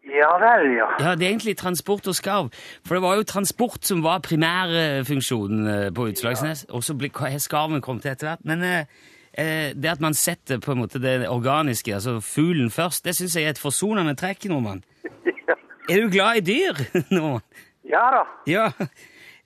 Ja 0.09 0.31
vel, 0.41 0.71
ja. 0.73 0.87
Ja, 0.97 1.13
det 1.15 1.27
er 1.27 1.35
egentlig 1.35 1.53
transport 1.59 2.09
og 2.09 2.17
skarv. 2.17 2.49
For 2.87 2.97
det 2.97 3.03
var 3.05 3.19
jo 3.19 3.27
transport 3.29 3.85
som 3.85 4.01
var 4.01 4.23
primærfunksjonen 4.25 5.69
eh, 5.69 5.87
på 5.93 6.09
Utslagsnes, 6.09 6.65
og 6.73 6.83
så 6.83 6.97
har 6.97 7.37
skarven 7.39 7.85
kommet 7.85 8.07
til 8.07 8.15
etter 8.15 8.31
hvert. 8.31 8.45
Men 8.47 8.65
eh, 8.65 9.71
det 9.77 9.93
at 9.93 10.01
man 10.01 10.17
setter 10.17 10.57
på 10.59 10.73
en 10.73 10.81
måte 10.81 11.03
det 11.03 11.29
organiske, 11.29 11.93
altså 11.93 12.17
fuglen 12.25 12.73
først, 12.73 13.05
det 13.05 13.15
syns 13.19 13.37
jeg 13.37 13.45
er 13.45 13.53
et 13.53 13.61
forsonende 13.61 14.17
trekk, 14.17 14.49
nordmann. 14.49 14.81
Er 15.91 15.97
du 16.01 16.11
glad 16.13 16.41
i 16.41 16.45
dyr, 16.45 16.81
nordmann? 17.13 17.45
Ja 17.85 18.03
da. 18.13 18.25
Ja. 18.47 18.67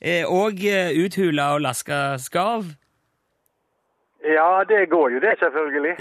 Eh, 0.05 0.25
Og 0.29 0.61
eh, 0.69 0.93
uthula 1.01 1.55
og 1.55 1.63
laska 1.65 2.17
skarv. 2.21 2.75
Ja, 4.25 4.63
det 4.69 4.89
går 4.89 5.15
jo 5.15 5.19
det, 5.21 5.35
selvfølgelig. 5.39 5.95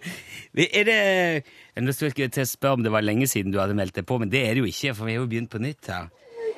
er 0.78 0.84
det 0.86 1.82
Nå 1.82 1.92
skulle 1.94 2.12
jeg 2.16 2.32
til 2.34 2.44
å 2.46 2.50
spørre 2.50 2.78
om 2.78 2.84
det 2.86 2.92
var 2.94 3.02
lenge 3.06 3.26
siden 3.30 3.54
du 3.54 3.58
hadde 3.58 3.74
meldt 3.78 3.96
deg 3.98 4.06
på, 4.06 4.18
men 4.22 4.30
det 4.30 4.42
er 4.46 4.54
det 4.54 4.62
jo 4.64 4.70
ikke, 4.70 4.94
for 4.94 5.08
vi 5.08 5.16
har 5.16 5.22
jo 5.24 5.30
begynt 5.30 5.50
på 5.50 5.62
nytt 5.62 5.90
her. 5.90 6.10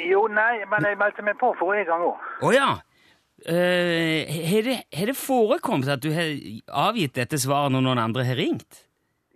Jo, 0.03 0.27
nei, 0.33 0.65
men 0.69 0.89
jeg 0.89 0.99
meldte 1.01 1.25
meg 1.25 1.39
på 1.41 1.53
forrige 1.61 1.87
gang 1.89 2.05
òg. 2.09 2.31
Å 2.45 2.53
ja! 2.57 2.71
eh, 3.47 4.33
har 4.53 4.69
det, 4.69 4.79
har 4.95 5.11
det 5.13 5.17
forekommet 5.19 5.93
at 5.93 6.03
du 6.05 6.13
har 6.15 6.33
avgitt 6.89 7.17
dette 7.19 7.41
svaret 7.41 7.73
når 7.75 7.87
noen 7.89 8.03
andre 8.03 8.27
har 8.29 8.39
ringt? 8.39 8.85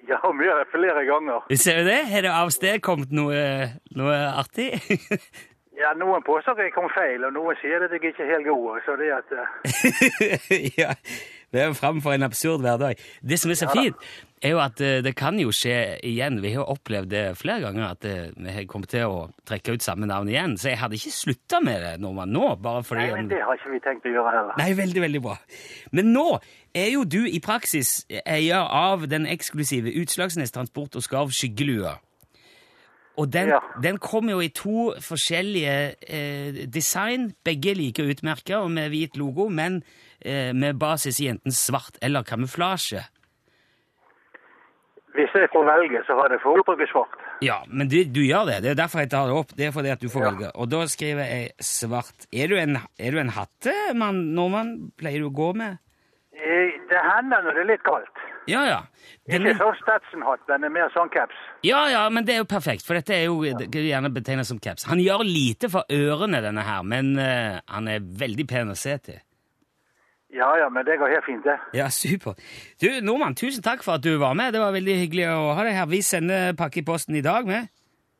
Ja, 0.07 0.21
mye 0.31 0.61
flere 0.71 1.03
ganger. 1.09 1.47
Ser 1.59 1.83
du 1.83 1.89
det? 1.91 2.03
Har 2.13 2.23
det 2.23 2.31
avstedkommet 2.33 3.15
noe, 3.17 3.41
noe 3.97 4.19
artig? 4.39 4.71
Ja, 5.77 5.91
Noen 5.99 6.23
påstår 6.25 6.63
jeg 6.65 6.73
kom 6.73 6.87
feil, 6.95 7.25
og 7.27 7.35
noen 7.37 7.57
sier 7.61 7.83
at 7.85 7.93
jeg 7.93 8.01
ikke 8.09 8.25
er 8.25 8.31
helt 8.39 8.47
god. 8.49 8.79
Så 8.87 8.95
det 8.97 9.11
at... 9.13 9.35
eh, 9.37 10.71
ja, 10.81 10.95
vi 11.53 11.61
er 11.61 11.69
jo 11.69 11.77
framfor 11.77 12.15
en 12.17 12.25
absurd 12.25 12.65
hverdag. 12.65 13.03
Det 13.21 13.37
som 13.41 13.53
er 13.53 13.59
så 13.61 13.69
fint, 13.69 14.07
er 14.41 14.55
jo 14.55 14.63
at 14.65 14.81
eh, 14.81 15.03
det 15.05 15.13
kan 15.19 15.37
jo 15.41 15.53
skje 15.53 15.99
igjen. 16.07 16.41
Vi 16.41 16.55
har 16.55 16.63
jo 16.63 16.71
opplevd 16.73 17.13
det 17.13 17.25
flere 17.37 17.67
ganger 17.67 17.91
at 17.91 18.09
eh, 18.09 18.33
vi 18.33 18.55
har 18.57 18.65
kommet 18.73 18.95
til 18.95 19.05
å 19.05 19.21
trekke 19.49 19.77
ut 19.77 19.85
samme 19.85 20.09
navn 20.09 20.33
igjen. 20.33 20.57
Så 20.57 20.73
jeg 20.73 20.81
hadde 20.81 20.97
ikke 20.97 21.13
slutta 21.13 21.61
med 21.65 21.85
det 21.85 21.93
når 22.01 22.17
man 22.23 22.33
nå, 22.33 22.49
bare 22.65 22.81
fordi 22.87 23.11
Nei, 23.11 23.21
men 23.21 23.31
det 23.35 23.43
har 23.45 23.61
ikke 23.61 23.75
vi 23.75 23.83
tenkt 23.85 24.09
å 24.09 24.17
gjøre 24.17 24.33
heller. 24.33 24.57
Nei, 24.63 24.71
veldig, 24.81 25.05
veldig 25.05 25.23
bra. 25.29 25.37
Men 25.93 26.13
nå 26.17 26.27
er 26.77 26.89
jo 26.95 27.05
du 27.05 27.21
i 27.29 27.43
praksis 27.45 27.99
eier 28.25 28.65
av 28.65 29.05
den 29.13 29.29
eksklusive 29.29 29.93
Utslagsnes 30.01 30.57
Transport 30.57 30.97
og 30.97 31.05
Skarv 31.05 31.37
skyggelua. 31.37 31.99
Og 33.17 33.33
den, 33.33 33.49
Ja. 33.49 33.59
den 33.83 33.99
kommer 33.99 34.33
jo 34.33 34.41
i 34.45 34.49
to 34.49 34.93
forskjellige 35.01 35.95
eh, 36.09 36.67
design, 36.69 37.33
begge 37.45 37.75
like 37.75 38.03
utmerka 38.03 38.59
og 38.61 38.71
med 38.71 38.91
hvit 38.91 39.17
logo, 39.17 39.49
men 39.49 39.83
eh, 40.21 40.53
med 40.53 40.79
basis 40.79 41.21
i 41.21 41.29
enten 41.33 41.53
svart 41.53 41.97
eller 42.03 42.23
kamuflasje. 42.23 43.01
Hvis 45.17 45.33
jeg 45.33 45.49
får 45.53 45.65
velge, 45.65 46.03
så 46.05 46.13
har 46.19 46.29
jeg 46.35 46.41
foretrukket 46.45 46.91
svart. 46.93 47.15
Ja, 47.45 47.57
men 47.73 47.89
du, 47.89 47.97
du 48.05 48.21
gjør 48.21 48.45
det. 48.51 48.59
Det 48.65 48.71
er 48.75 48.79
derfor 48.83 49.01
jeg 49.01 49.11
tar 49.15 49.31
det 49.31 49.37
opp. 49.39 49.55
Det 49.57 49.65
er 49.67 49.73
fordi 49.73 49.89
at 49.95 50.03
du 50.03 50.09
får 50.13 50.23
Ja. 50.27 50.31
velge. 50.31 50.51
Og 50.61 50.69
da 50.71 50.83
skriver 50.93 51.25
jeg 51.25 51.51
svart. 51.61 52.27
Er 52.33 52.49
du 52.53 52.57
en, 52.61 52.77
er 53.01 53.11
du 53.17 53.19
en 53.23 53.33
hattemann, 53.33 54.21
nordmann? 54.37 54.75
Pleier 55.01 55.25
du 55.25 55.31
å 55.31 55.37
gå 55.41 55.55
med? 55.57 55.79
Eh, 56.37 56.69
Det 56.93 57.01
hender 57.01 57.43
når 57.43 57.53
det 57.57 57.63
er 57.65 57.71
litt 57.73 57.83
kaldt. 57.83 58.21
Ja, 58.47 58.63
ja. 58.69 58.81
Ikke 59.27 59.39
Denne, 59.41 59.53
sånn 59.59 59.75
Stetson-hatt, 59.81 60.43
den 60.47 60.65
er 60.69 60.71
mer 60.71 60.91
sånn 60.95 61.09
caps. 61.11 61.35
ja, 61.67 61.81
ja, 61.91 62.05
men 62.11 62.25
det 62.27 62.37
er 62.37 62.43
jo 62.45 62.49
perfekt, 62.51 62.85
for 62.87 62.95
dette 62.95 63.15
er 63.15 63.25
jo 63.27 63.41
det 63.43 63.67
kan 63.75 63.83
gjerne 63.83 64.11
betegnet 64.15 64.47
som 64.47 64.59
caps. 64.63 64.85
Han 64.87 65.01
gjør 65.03 65.25
lite 65.27 65.71
for 65.73 65.83
ørene, 65.91 66.39
denne 66.45 66.63
her, 66.63 66.83
men 66.87 67.17
uh, 67.19 67.59
han 67.67 67.89
er 67.91 68.05
veldig 68.07 68.47
pen 68.47 68.71
å 68.71 68.77
se 68.79 68.95
til. 69.03 69.19
Ja, 70.37 70.51
ja, 70.61 70.69
men 70.71 70.85
det 70.85 70.99
går 71.01 71.11
helt 71.15 71.25
fint, 71.27 71.45
det. 71.47 71.55
Ja, 71.75 71.87
super. 71.91 72.35
Du, 72.83 72.87
Nordmann, 73.03 73.35
tusen 73.39 73.63
takk 73.65 73.83
for 73.87 73.97
at 73.97 74.05
du 74.05 74.13
var 74.21 74.35
med. 74.39 74.53
Det 74.55 74.61
var 74.61 74.75
veldig 74.75 74.97
hyggelig 75.01 75.27
å 75.33 75.55
ha 75.57 75.65
deg 75.65 75.75
her. 75.79 75.87
Vi 75.91 76.01
sender 76.05 76.53
pakke 76.59 76.83
i 76.83 76.87
posten 76.87 77.17
i 77.17 77.23
dag 77.25 77.47
med. 77.49 77.71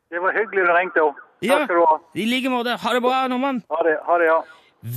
Det 0.09 0.21
var 0.23 0.33
hyggelig 0.35 0.63
du 0.65 0.71
ringte 0.73 1.03
òg. 1.03 1.19
Ja, 1.45 1.59
Takk 1.59 1.67
skal 1.67 1.77
du 1.77 1.83
ha. 1.85 1.97
i 2.17 2.25
like 2.25 2.49
måte. 2.49 2.73
Ha 2.81 2.93
det 2.95 3.01
bra, 3.05 3.19
Nordmann. 3.29 3.59
Ha 3.69 3.81
det, 3.85 3.97
ha 4.07 4.15
det, 4.23 4.29
ja. 4.31 4.39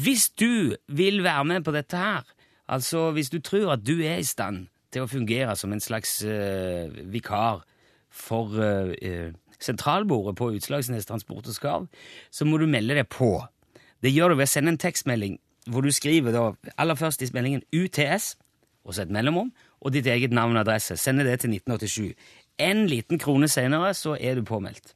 Hvis 0.04 0.30
du 0.40 0.76
vil 0.88 1.20
være 1.26 1.44
med 1.50 1.64
på 1.66 1.74
dette 1.76 1.98
her, 2.00 2.22
altså 2.70 3.10
hvis 3.16 3.28
du 3.34 3.40
tror 3.44 3.74
at 3.74 3.84
du 3.84 3.98
er 4.00 4.22
i 4.22 4.24
stand 4.24 4.68
til 4.92 5.04
å 5.04 5.10
fungere 5.10 5.56
som 5.58 5.72
en 5.72 5.82
slags 5.82 6.20
eh, 6.26 6.90
vikar 7.12 7.62
for 8.10 8.56
eh, 8.60 8.94
eh, 9.02 9.32
sentralbordet 9.60 10.36
på 10.38 10.50
Utslagsnes 10.56 11.08
Transport 11.08 11.48
og 11.48 11.56
Skarv, 11.56 11.88
så 12.30 12.46
må 12.48 12.58
du 12.58 12.66
melde 12.70 12.96
deg 12.98 13.08
på. 13.12 13.36
Det 14.02 14.12
gjør 14.12 14.32
du 14.32 14.40
ved 14.40 14.48
å 14.48 14.52
sende 14.54 14.74
en 14.74 14.80
tekstmelding 14.80 15.38
hvor 15.70 15.84
du 15.84 15.92
skriver 15.92 16.34
da 16.34 16.44
aller 16.80 16.96
først 16.98 17.22
i 17.22 17.28
meldingen 17.36 17.62
UTS, 17.76 18.34
og 18.84 18.96
så 18.96 19.04
et 19.04 19.12
mellomrom, 19.12 19.50
og 19.80 19.92
ditt 19.92 20.08
eget 20.08 20.32
navn 20.32 20.56
og 20.56 20.64
adresse. 20.64 20.96
Sende 20.98 21.26
det 21.26 21.42
til 21.42 21.52
1987. 21.52 22.14
En 22.60 22.86
liten 22.88 23.20
krone 23.20 23.48
senere 23.48 23.92
så 23.94 24.16
er 24.16 24.40
du 24.40 24.44
påmeldt. 24.48 24.94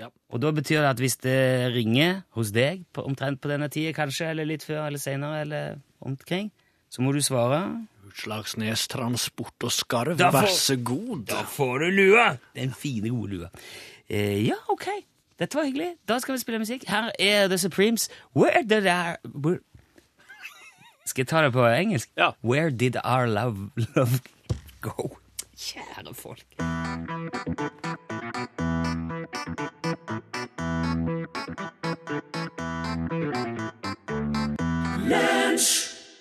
Ja. 0.00 0.10
Og 0.30 0.40
da 0.42 0.52
betyr 0.52 0.82
det 0.84 0.92
at 0.92 1.00
hvis 1.00 1.18
det 1.24 1.72
ringer 1.74 2.22
hos 2.36 2.52
deg 2.54 2.84
på, 2.92 3.04
omtrent 3.08 3.40
på 3.40 3.50
denne 3.50 3.68
tida, 3.72 3.94
kanskje, 3.96 4.30
eller 4.30 4.48
litt 4.48 4.64
før 4.66 4.86
eller 4.86 5.00
senere, 5.00 5.40
eller 5.40 5.78
omkring, 6.00 6.50
så 6.92 7.02
må 7.02 7.12
du 7.12 7.22
svare. 7.24 7.62
Utslagsnes 8.16 8.88
Transport 8.88 9.64
og 9.64 9.72
Skarv, 9.72 10.16
får- 10.18 10.32
vær 10.32 10.46
så 10.48 10.76
god. 10.84 11.24
Da 11.28 11.42
får 11.42 11.78
du 11.78 11.90
lua! 11.90 12.36
Den 12.56 12.72
fine, 12.72 13.08
gode 13.10 13.30
lua. 13.36 13.48
Eh, 14.08 14.46
ja, 14.46 14.54
ok. 14.68 14.86
Dette 15.38 15.54
var 15.58 15.64
hyggelig. 15.64 15.90
Da 16.08 16.18
skal 16.18 16.34
vi 16.34 16.38
spille 16.40 16.58
musikk. 16.58 16.84
Her 16.88 17.10
er 17.20 17.48
The 17.48 17.58
Supremes. 17.58 18.08
Where 18.34 18.62
did 18.62 18.86
our 18.86 19.16
where... 19.34 19.58
Skal 21.06 21.22
jeg 21.22 21.28
ta 21.28 21.42
det 21.44 21.52
på 21.52 21.66
engelsk? 21.66 22.08
Ja. 22.16 22.30
Where 22.42 22.70
did 22.70 22.96
our 23.04 23.26
love, 23.26 23.70
love 23.76 24.20
go? 24.80 25.16
Kjære 25.56 26.14
folk. 26.14 26.44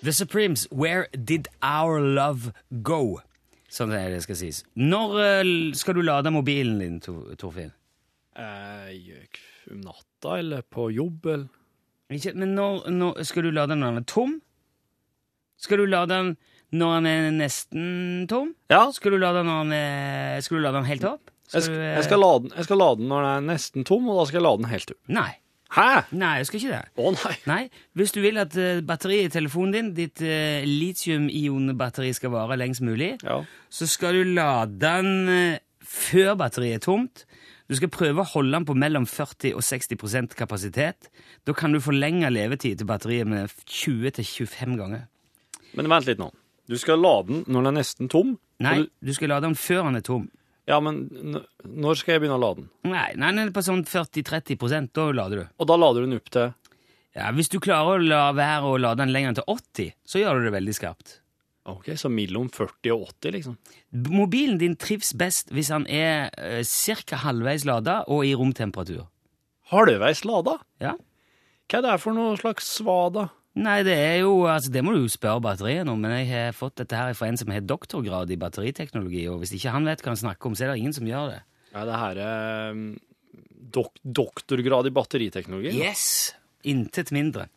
The 0.06 0.14
Supremes, 0.14 0.68
Where 0.70 1.08
Did 1.18 1.48
Our 1.66 1.98
Love 2.00 2.52
Go? 2.86 3.20
Sånn 3.74 3.92
er 3.98 4.12
det 4.14 4.22
skal 4.24 4.38
sies. 4.38 4.60
Når 4.78 5.16
eh, 5.24 5.54
skal 5.76 5.98
du 5.98 6.04
lade 6.06 6.32
mobilen 6.32 6.78
din, 6.80 7.00
Tor- 7.04 7.34
Torfinn? 7.42 7.72
Eh, 8.38 8.92
om 9.72 9.80
natta, 9.82 10.38
eller 10.40 10.62
på 10.62 10.90
jobb, 10.94 11.26
eller 11.26 11.48
Ikke, 12.14 12.36
men 12.38 12.54
når, 12.54 12.84
når 12.94 13.24
skal 13.26 13.48
du 13.48 13.50
lade 13.56 13.74
den 13.74 13.82
når 13.82 13.96
den 13.96 14.04
er 14.04 14.10
tom? 14.12 14.36
Skal 15.58 15.82
du 15.82 15.88
lade 15.90 16.12
den 16.14 16.36
når 16.76 17.00
den 17.00 17.08
er 17.10 17.32
nesten 17.34 18.28
tom? 18.30 18.52
Ja. 18.70 18.84
Skal 18.94 19.16
du 19.16 19.18
lade 19.18 19.42
den, 19.42 19.50
når 19.50 19.64
den 19.64 19.74
er, 19.80 20.44
skal 20.46 20.60
du 20.60 20.66
lade 20.68 20.78
den 20.84 20.90
helt 20.92 21.08
opp? 21.10 21.32
Jeg, 21.50 21.62
du, 21.64 21.66
sk 21.66 21.74
eh, 21.80 21.96
jeg, 21.96 22.06
skal 22.06 22.22
lade 22.22 22.44
den, 22.46 22.54
jeg 22.60 22.68
skal 22.70 22.82
lade 22.84 23.00
den 23.02 23.10
når 23.10 23.26
den 23.26 23.34
er 23.34 23.48
nesten 23.56 23.88
tom, 23.90 24.06
og 24.12 24.22
da 24.22 24.28
skal 24.30 24.40
jeg 24.42 24.46
lade 24.46 24.62
den 24.62 24.72
helt 24.76 24.94
opp. 24.94 25.02
Nei. 25.18 25.32
Hæ? 25.74 26.04
Nei, 26.14 26.36
jeg 26.38 26.46
skal 26.48 26.60
ikke 26.60 26.74
det. 26.76 26.84
Å 27.02 27.12
nei. 27.16 27.34
Nei, 27.50 27.62
Hvis 27.98 28.12
du 28.14 28.20
vil 28.22 28.38
at 28.38 28.54
eh, 28.62 28.82
batteriet 28.86 29.32
i 29.32 29.34
telefonen 29.40 29.74
din, 29.74 29.88
ditt 29.98 30.22
uh, 30.22 30.62
litium-ion-batteri, 30.64 32.14
skal 32.14 32.32
vare 32.36 32.58
lengst 32.60 32.84
mulig, 32.86 33.16
Ja. 33.24 33.42
så 33.70 33.88
skal 33.90 34.14
du 34.14 34.24
lade 34.36 34.78
den 34.80 35.30
eh, 35.30 35.60
før 35.82 36.36
batteriet 36.38 36.76
er 36.82 36.86
tomt. 36.86 37.26
Du 37.68 37.76
skal 37.76 37.90
prøve 37.90 38.22
å 38.22 38.30
holde 38.36 38.54
den 38.54 38.66
på 38.66 38.76
mellom 38.78 39.08
40 39.10 39.56
og 39.58 39.62
60% 39.66 40.36
kapasitet. 40.38 41.10
Da 41.48 41.54
kan 41.58 41.74
du 41.74 41.80
forlenge 41.82 42.30
levetid 42.30 42.78
til 42.78 42.86
batteriet 42.88 43.28
med 43.28 43.50
20-25 43.66 44.78
ganger. 44.78 45.08
Men 45.74 45.90
vent 45.90 46.06
litt 46.06 46.22
nå. 46.22 46.30
Du 46.70 46.78
skal 46.78 47.02
lade 47.02 47.28
den 47.32 47.44
når 47.48 47.62
den 47.66 47.72
er 47.74 47.80
nesten 47.82 48.10
tom. 48.10 48.36
Nei, 48.62 48.78
og 48.80 48.86
Du, 48.86 49.10
du 49.10 49.14
skal 49.18 49.30
lade 49.34 49.48
den 49.50 49.56
før 49.58 49.84
den 49.90 49.96
er 50.00 50.06
tom. 50.06 50.30
Ja, 50.66 50.80
men 50.82 51.04
når 51.64 52.00
skal 52.00 52.16
jeg 52.16 52.24
begynne 52.24 52.40
å 52.40 52.42
lade 52.42 52.64
den? 52.64 52.70
Nei, 52.90 53.10
nei, 53.20 53.32
den 53.36 53.44
er 53.48 53.54
på 53.54 53.62
sånn 53.66 53.84
40-30% 53.86 54.94
da 54.98 55.10
lader 55.14 55.44
du. 55.44 55.46
Og 55.62 55.70
da 55.70 55.78
lader 55.78 56.02
du 56.06 56.10
den 56.10 56.18
opp 56.18 56.32
til 56.34 56.54
Ja, 57.16 57.30
Hvis 57.36 57.52
du 57.54 57.60
klarer 57.64 57.96
å 57.96 58.02
la 58.02 58.24
være 58.36 58.72
å 58.74 58.80
lade 58.82 59.04
den 59.04 59.14
lenger 59.14 59.32
enn 59.32 59.38
til 59.38 59.48
80, 59.54 59.94
så 60.04 60.20
gjør 60.24 60.42
du 60.42 60.48
det 60.48 60.56
veldig 60.58 60.76
skarpt. 60.76 61.20
Ok, 61.70 61.88
så 61.98 62.12
mellom 62.14 62.50
40 62.54 62.92
og 62.94 63.08
80, 63.10 63.32
liksom. 63.38 63.54
Mobilen 64.14 64.60
din 64.62 64.76
trives 64.78 65.14
best 65.18 65.50
hvis 65.54 65.72
han 65.74 65.88
er 65.90 66.30
eh, 66.38 66.62
ca. 66.62 67.22
halvveis 67.24 67.66
lada 67.66 68.04
og 68.12 68.26
i 68.28 68.36
romtemperatur. 68.38 69.08
Halvveis 69.72 70.22
lada? 70.30 70.60
Ja. 70.84 70.94
Hva 71.66 71.80
er 71.80 71.86
det 71.88 71.96
for 72.04 72.14
noe 72.14 72.36
slags 72.38 72.68
svada? 72.70 73.30
Nei, 73.56 73.78
det 73.88 73.94
er 73.96 74.18
jo, 74.20 74.34
altså 74.52 74.72
det 74.74 74.82
må 74.84 74.92
du 74.92 75.00
jo 75.00 75.12
spørre 75.12 75.40
batteriet 75.44 75.88
om, 75.88 76.00
men 76.04 76.12
jeg 76.18 76.28
har 76.28 76.56
fått 76.56 76.82
dette 76.82 76.98
her 77.00 77.16
fra 77.16 77.30
en 77.32 77.38
som 77.40 77.54
har 77.54 77.64
doktorgrad 77.64 78.32
i 78.34 78.38
batteriteknologi, 78.40 79.22
og 79.32 79.40
hvis 79.42 79.54
ikke 79.56 79.72
han 79.72 79.88
vet 79.88 80.04
hva 80.04 80.12
han 80.12 80.20
snakker 80.20 80.50
om, 80.50 80.58
så 80.58 80.66
er 80.66 80.74
det 80.74 80.82
ingen 80.82 80.96
som 80.96 81.08
gjør 81.08 81.32
det. 81.32 81.38
Ja, 81.72 81.86
det 81.88 82.00
her 82.02 82.20
er 82.26 82.76
um, 82.76 82.84
dok 83.78 83.96
doktorgrad 84.04 84.90
i 84.90 84.94
batteriteknologi. 84.96 85.72
Yes! 85.80 86.36
Intet 86.68 87.14
mindre. 87.16 87.48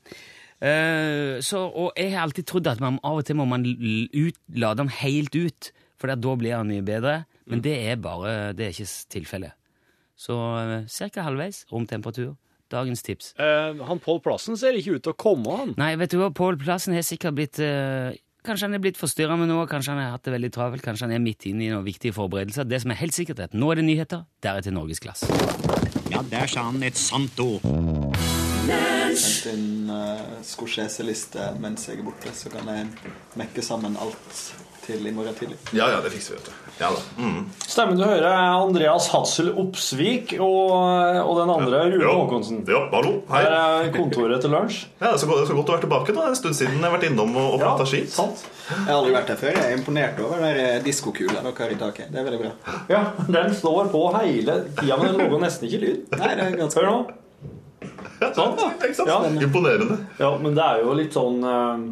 Uh, 0.63 1.43
så, 1.43 1.65
og 1.67 1.99
jeg 1.99 2.15
har 2.15 2.29
alltid 2.29 2.47
trodd 2.47 2.71
at 2.71 2.83
man 2.83 3.03
av 3.03 3.19
og 3.19 3.27
til 3.27 3.39
må 3.41 3.49
man 3.51 3.67
ut, 3.67 4.39
lade 4.55 4.79
den 4.79 4.95
helt 5.03 5.35
ut, 5.35 5.73
for 5.99 6.15
da 6.15 6.35
blir 6.39 6.61
den 6.61 6.77
mye 6.77 6.87
bedre, 6.87 7.21
men 7.51 7.63
det 7.65 7.75
er 7.91 7.99
bare, 7.99 8.53
det 8.55 8.69
er 8.69 8.77
ikke 8.77 8.93
tilfellet. 9.19 9.59
Så 10.19 10.35
uh, 10.39 10.85
ca. 10.87 11.27
halvveis 11.27 11.65
romtemperatur. 11.75 12.37
Dagens 12.73 13.05
tips. 13.05 13.33
Eh, 13.41 13.83
han 13.89 14.01
Pål 14.05 14.23
Plassen 14.25 14.59
ser 14.61 14.77
ikke 14.79 14.99
ut 14.99 15.05
til 15.07 15.15
å 15.15 15.19
komme, 15.19 15.59
han. 15.61 15.75
Nei, 15.81 15.95
vet 16.01 16.13
du 16.13 16.19
hva, 16.21 16.31
Pål 16.35 16.61
Plassen 16.61 16.97
har 16.97 17.07
sikkert 17.07 17.39
blitt 17.39 17.61
eh, 17.65 18.17
Kanskje 18.47 18.69
han 18.69 18.79
er 18.79 18.81
blitt 18.81 18.97
forstyrra 18.97 19.35
med 19.37 19.51
noe, 19.51 19.67
kanskje 19.69 19.93
han 19.93 19.99
har 20.01 20.13
hatt 20.15 20.25
det 20.25 20.33
veldig 20.33 20.49
travelt, 20.55 20.81
kanskje 20.85 21.09
han 21.09 21.17
er 21.17 21.21
midt 21.21 21.45
inne 21.51 21.67
i 21.67 21.73
noen 21.73 21.85
viktige 21.85 22.15
forberedelser. 22.17 22.69
Det 22.71 22.79
som 22.81 22.95
er 22.95 23.01
helt 23.03 23.17
sikkert, 23.17 23.43
er 23.43 23.51
at 23.51 23.57
nå 23.59 23.69
er 23.73 23.81
det 23.81 23.85
nyheter, 23.89 24.23
deretter 24.47 24.73
norgesklasse. 24.73 25.29
Ja, 26.09 26.23
der 26.31 26.49
sa 26.49 26.69
han 26.71 26.81
et 26.87 26.97
sant 26.97 27.43
ord. 27.43 27.67
Hent 28.71 29.51
inn 29.51 29.91
uh, 29.91 30.39
skorseseliste 30.47 31.51
mens 31.61 31.91
jeg 31.91 31.99
er 31.99 32.07
borte, 32.07 32.33
så 32.33 32.53
kan 32.55 32.71
jeg 32.73 32.89
mekke 33.43 33.65
sammen 33.65 33.99
alt 34.01 34.41
til 34.89 35.05
i 35.07 35.13
morgen 35.15 35.37
tidlig. 35.39 35.59
Ja, 35.77 35.87
ja, 35.93 36.01
det 36.05 36.11
fikser 36.15 36.35
vi, 36.35 36.41
vet 36.41 36.49
du. 36.49 36.65
Ja 36.79 36.89
da. 36.95 37.01
Mm. 37.19 37.39
Stemmen 37.67 37.97
du 37.99 38.05
hører, 38.07 38.27
er 38.29 38.57
Andreas 38.63 39.09
Hadsel 39.11 39.49
Opsvik 39.59 40.37
og, 40.39 40.71
og 41.25 41.33
den 41.41 41.51
andre, 41.51 41.81
Rune 41.91 42.05
Ja. 42.05 42.13
Håkonsen. 42.21 42.61
Ja, 42.71 42.85
hallo. 42.93 43.17
Hei. 43.33 43.41
Her 43.43 43.57
er 43.59 43.91
kontoret 43.97 44.45
til 44.45 44.55
lunsj. 44.55 44.85
Ja, 45.03 45.11
det 45.11 45.17
er 45.17 45.23
så 45.25 45.31
godt, 45.31 45.41
det 45.43 45.47
er 45.49 45.51
så 45.53 45.59
godt 45.59 45.73
å 45.73 45.77
være 45.77 45.85
tilbake. 45.87 46.15
da. 46.17 46.27
En 46.31 46.39
stund 46.39 46.59
siden 46.59 46.79
jeg 46.79 46.87
har 46.87 46.95
vært 46.95 47.09
innom 47.11 47.35
og, 47.37 47.49
og 47.57 47.63
prata 47.65 47.87
ski. 47.91 48.05
sant. 48.15 48.45
Jeg 48.69 48.85
har 48.87 48.95
aldri 49.01 49.15
vært 49.17 49.33
her 49.35 49.41
før. 49.43 49.55
Jeg 49.59 49.67
er 49.73 49.79
imponert 49.79 50.19
over 50.23 50.43
den 50.45 50.83
diskokula 50.87 51.39
dere 51.43 51.55
har 51.59 51.75
i 51.75 51.79
taket. 51.83 52.11
Det 52.15 52.21
er 52.23 52.29
veldig 52.31 52.41
bra. 52.45 52.79
Ja, 52.93 53.03
den 53.39 53.55
står 53.59 53.91
på 53.95 54.05
hele 54.19 54.59
tida, 54.79 54.99
men 55.01 55.09
den 55.11 55.23
lager 55.25 55.43
nesten 55.49 55.69
ikke 55.71 55.83
lyd. 55.87 56.19
Nei, 56.21 56.35
det 56.39 56.47
er 56.51 56.61
ganske 56.63 56.83
Hør 56.83 56.93
nå. 56.93 56.99
Ja, 58.19 58.29
Ikke 58.29 58.95
sant? 58.99 59.09
Ja. 59.09 59.19
Imponerende. 59.47 59.97
Ja, 60.19 60.33
men 60.43 60.55
det 60.59 60.65
er 60.65 60.81
jo 60.83 60.95
litt 60.99 61.15
sånn 61.15 61.39
eh, 61.47 61.89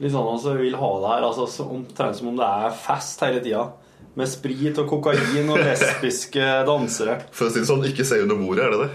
Litt 0.00 0.12
sånn 0.14 0.28
altså, 0.32 0.54
vi 0.56 0.68
vil 0.70 0.76
ha 0.80 0.90
det 1.02 1.08
her 1.12 1.26
altså, 1.28 1.66
Omtrent 1.68 2.16
som 2.16 2.28
om 2.32 2.36
det 2.40 2.46
er 2.46 2.70
fest 2.86 3.20
hele 3.26 3.40
tida. 3.44 3.66
Med 4.16 4.26
sprit 4.28 4.78
og 4.80 4.88
kokain 4.90 5.50
og 5.52 5.58
lesbiske 5.60 6.46
dansere. 6.66 7.20
For 7.36 7.46
å 7.46 7.52
si 7.52 7.60
det 7.60 7.68
sånn, 7.68 7.84
ikke 7.86 8.04
se 8.08 8.18
under 8.24 8.38
bordet, 8.40 8.64
er 8.64 8.72
det 8.74 8.86
det? 8.86 8.94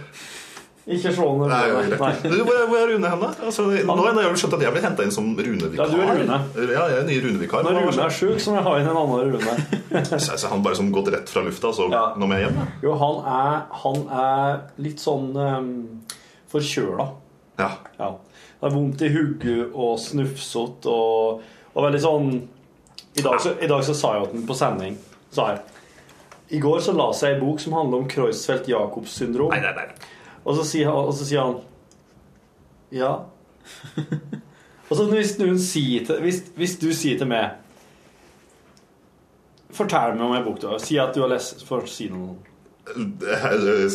Ikke 0.96 1.10
slå 1.16 1.32
ned 1.40 1.50
bordet. 1.50 2.00
Nei. 2.02 2.10
Du, 2.30 2.36
Hvor 2.46 2.58
er- 2.60 2.68
hvor 2.70 2.78
er 2.78 2.90
Rune 2.92 3.10
hen, 3.10 3.20
da? 3.24 3.30
Altså, 3.48 3.64
nå 3.66 3.96
har 4.06 4.20
jeg 4.22 4.38
skjønt 4.42 4.54
at 4.58 4.62
jeg 4.68 4.74
blir 4.76 4.84
henta 4.86 5.04
inn 5.08 5.12
som 5.16 5.32
Rune-vikar. 5.38 5.80
Ja, 5.82 5.88
du 5.88 6.02
er 6.04 6.20
Rune. 6.20 6.38
Ja, 6.76 6.84
jeg 6.92 7.00
er 7.00 7.08
ny 7.08 7.16
Rune-vikar. 7.24 7.64
Når 7.66 7.80
Rune 7.88 8.04
er 8.06 8.14
sjuk, 8.14 8.38
så 8.44 8.52
må 8.54 8.60
jeg 8.60 8.66
ha 8.68 8.76
inn 8.82 8.90
en 8.92 9.00
annen 9.02 9.32
Rune. 9.34 9.56
Så 10.20 10.36
så 10.38 10.50
han 10.52 10.62
bare 10.62 10.76
som 10.76 10.92
gått 10.94 11.08
rett 11.14 11.30
fra 11.32 11.42
lufta, 11.46 11.72
så 11.74 11.88
Ja. 11.90 12.04
nå 12.20 12.28
må 12.28 12.36
jeg 12.38 12.50
hjem? 12.50 12.60
da? 12.60 12.66
Jo, 12.84 12.94
han 13.00 13.16
er, 13.40 13.62
han 13.82 14.02
er 14.12 14.62
litt 14.84 15.00
sånn 15.02 15.32
um, 15.38 15.72
forkjøla. 16.52 17.08
Ja. 17.58 17.72
Ja. 17.98 18.12
Vondt 18.62 19.02
i 19.06 19.10
hodet 19.14 19.72
og 19.74 20.00
snufsete 20.00 20.90
og, 20.90 21.42
og 21.76 21.84
veldig 21.86 22.00
sånn 22.02 22.30
I 23.20 23.24
dag 23.26 23.42
så, 23.44 23.52
i 23.62 23.68
dag 23.70 23.84
så 23.86 23.94
sa 23.94 24.14
jeg 24.16 24.30
til 24.32 24.40
ham 24.40 24.48
på 24.48 24.58
sending 24.58 24.96
sa 25.36 25.50
jeg, 25.52 25.62
I 26.56 26.60
går 26.64 26.80
så 26.86 26.94
la 26.96 27.10
seg 27.14 27.36
ei 27.36 27.40
bok 27.42 27.60
som 27.60 27.76
handler 27.76 28.04
om 28.04 28.08
Kreuzfeldt-Jacobs 28.10 29.18
syndrom. 29.20 29.52
Nei, 29.52 29.60
nei, 29.60 29.74
nei. 29.76 30.10
Og 30.46 30.56
så 30.56 30.64
sier 30.68 30.92
og 30.94 31.12
så 31.18 31.28
sier 31.28 31.42
han 31.44 31.58
Ja. 32.96 33.12
og 34.90 34.94
så 34.98 35.06
hvis, 35.10 35.36
noen 35.42 35.60
sier 35.60 36.06
til, 36.08 36.22
hvis, 36.24 36.44
hvis 36.56 36.78
du 36.80 36.92
sier 36.94 37.20
til 37.20 37.28
meg 37.30 37.62
Fortell 39.76 40.14
meg 40.16 40.24
om 40.30 40.36
ei 40.38 40.44
bok 40.46 40.62
du 40.62 40.70
har. 40.70 40.80
Si 40.80 40.96
at 41.02 41.12
du 41.16 41.24
har 41.26 41.32
lest 41.34 41.66
For 41.68 41.84
å 41.84 41.90
si 41.90 42.08
noe. 42.14 42.38
Jeg 42.86 42.96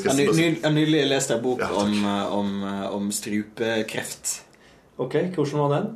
Jeg 0.05 0.57
jeg 0.61 0.73
nylig 0.75 1.05
lest 1.09 1.31
en 1.31 1.43
bok 1.43 1.63
Ja, 1.63 1.71
om, 1.79 1.93
eh, 2.05 2.33
om, 2.35 2.51
eh, 2.67 2.87
om 2.91 3.11
strupekreft. 3.15 4.43
Ok, 5.01 5.17
hvordan 5.35 5.61
var 5.65 5.75
den? 5.77 5.91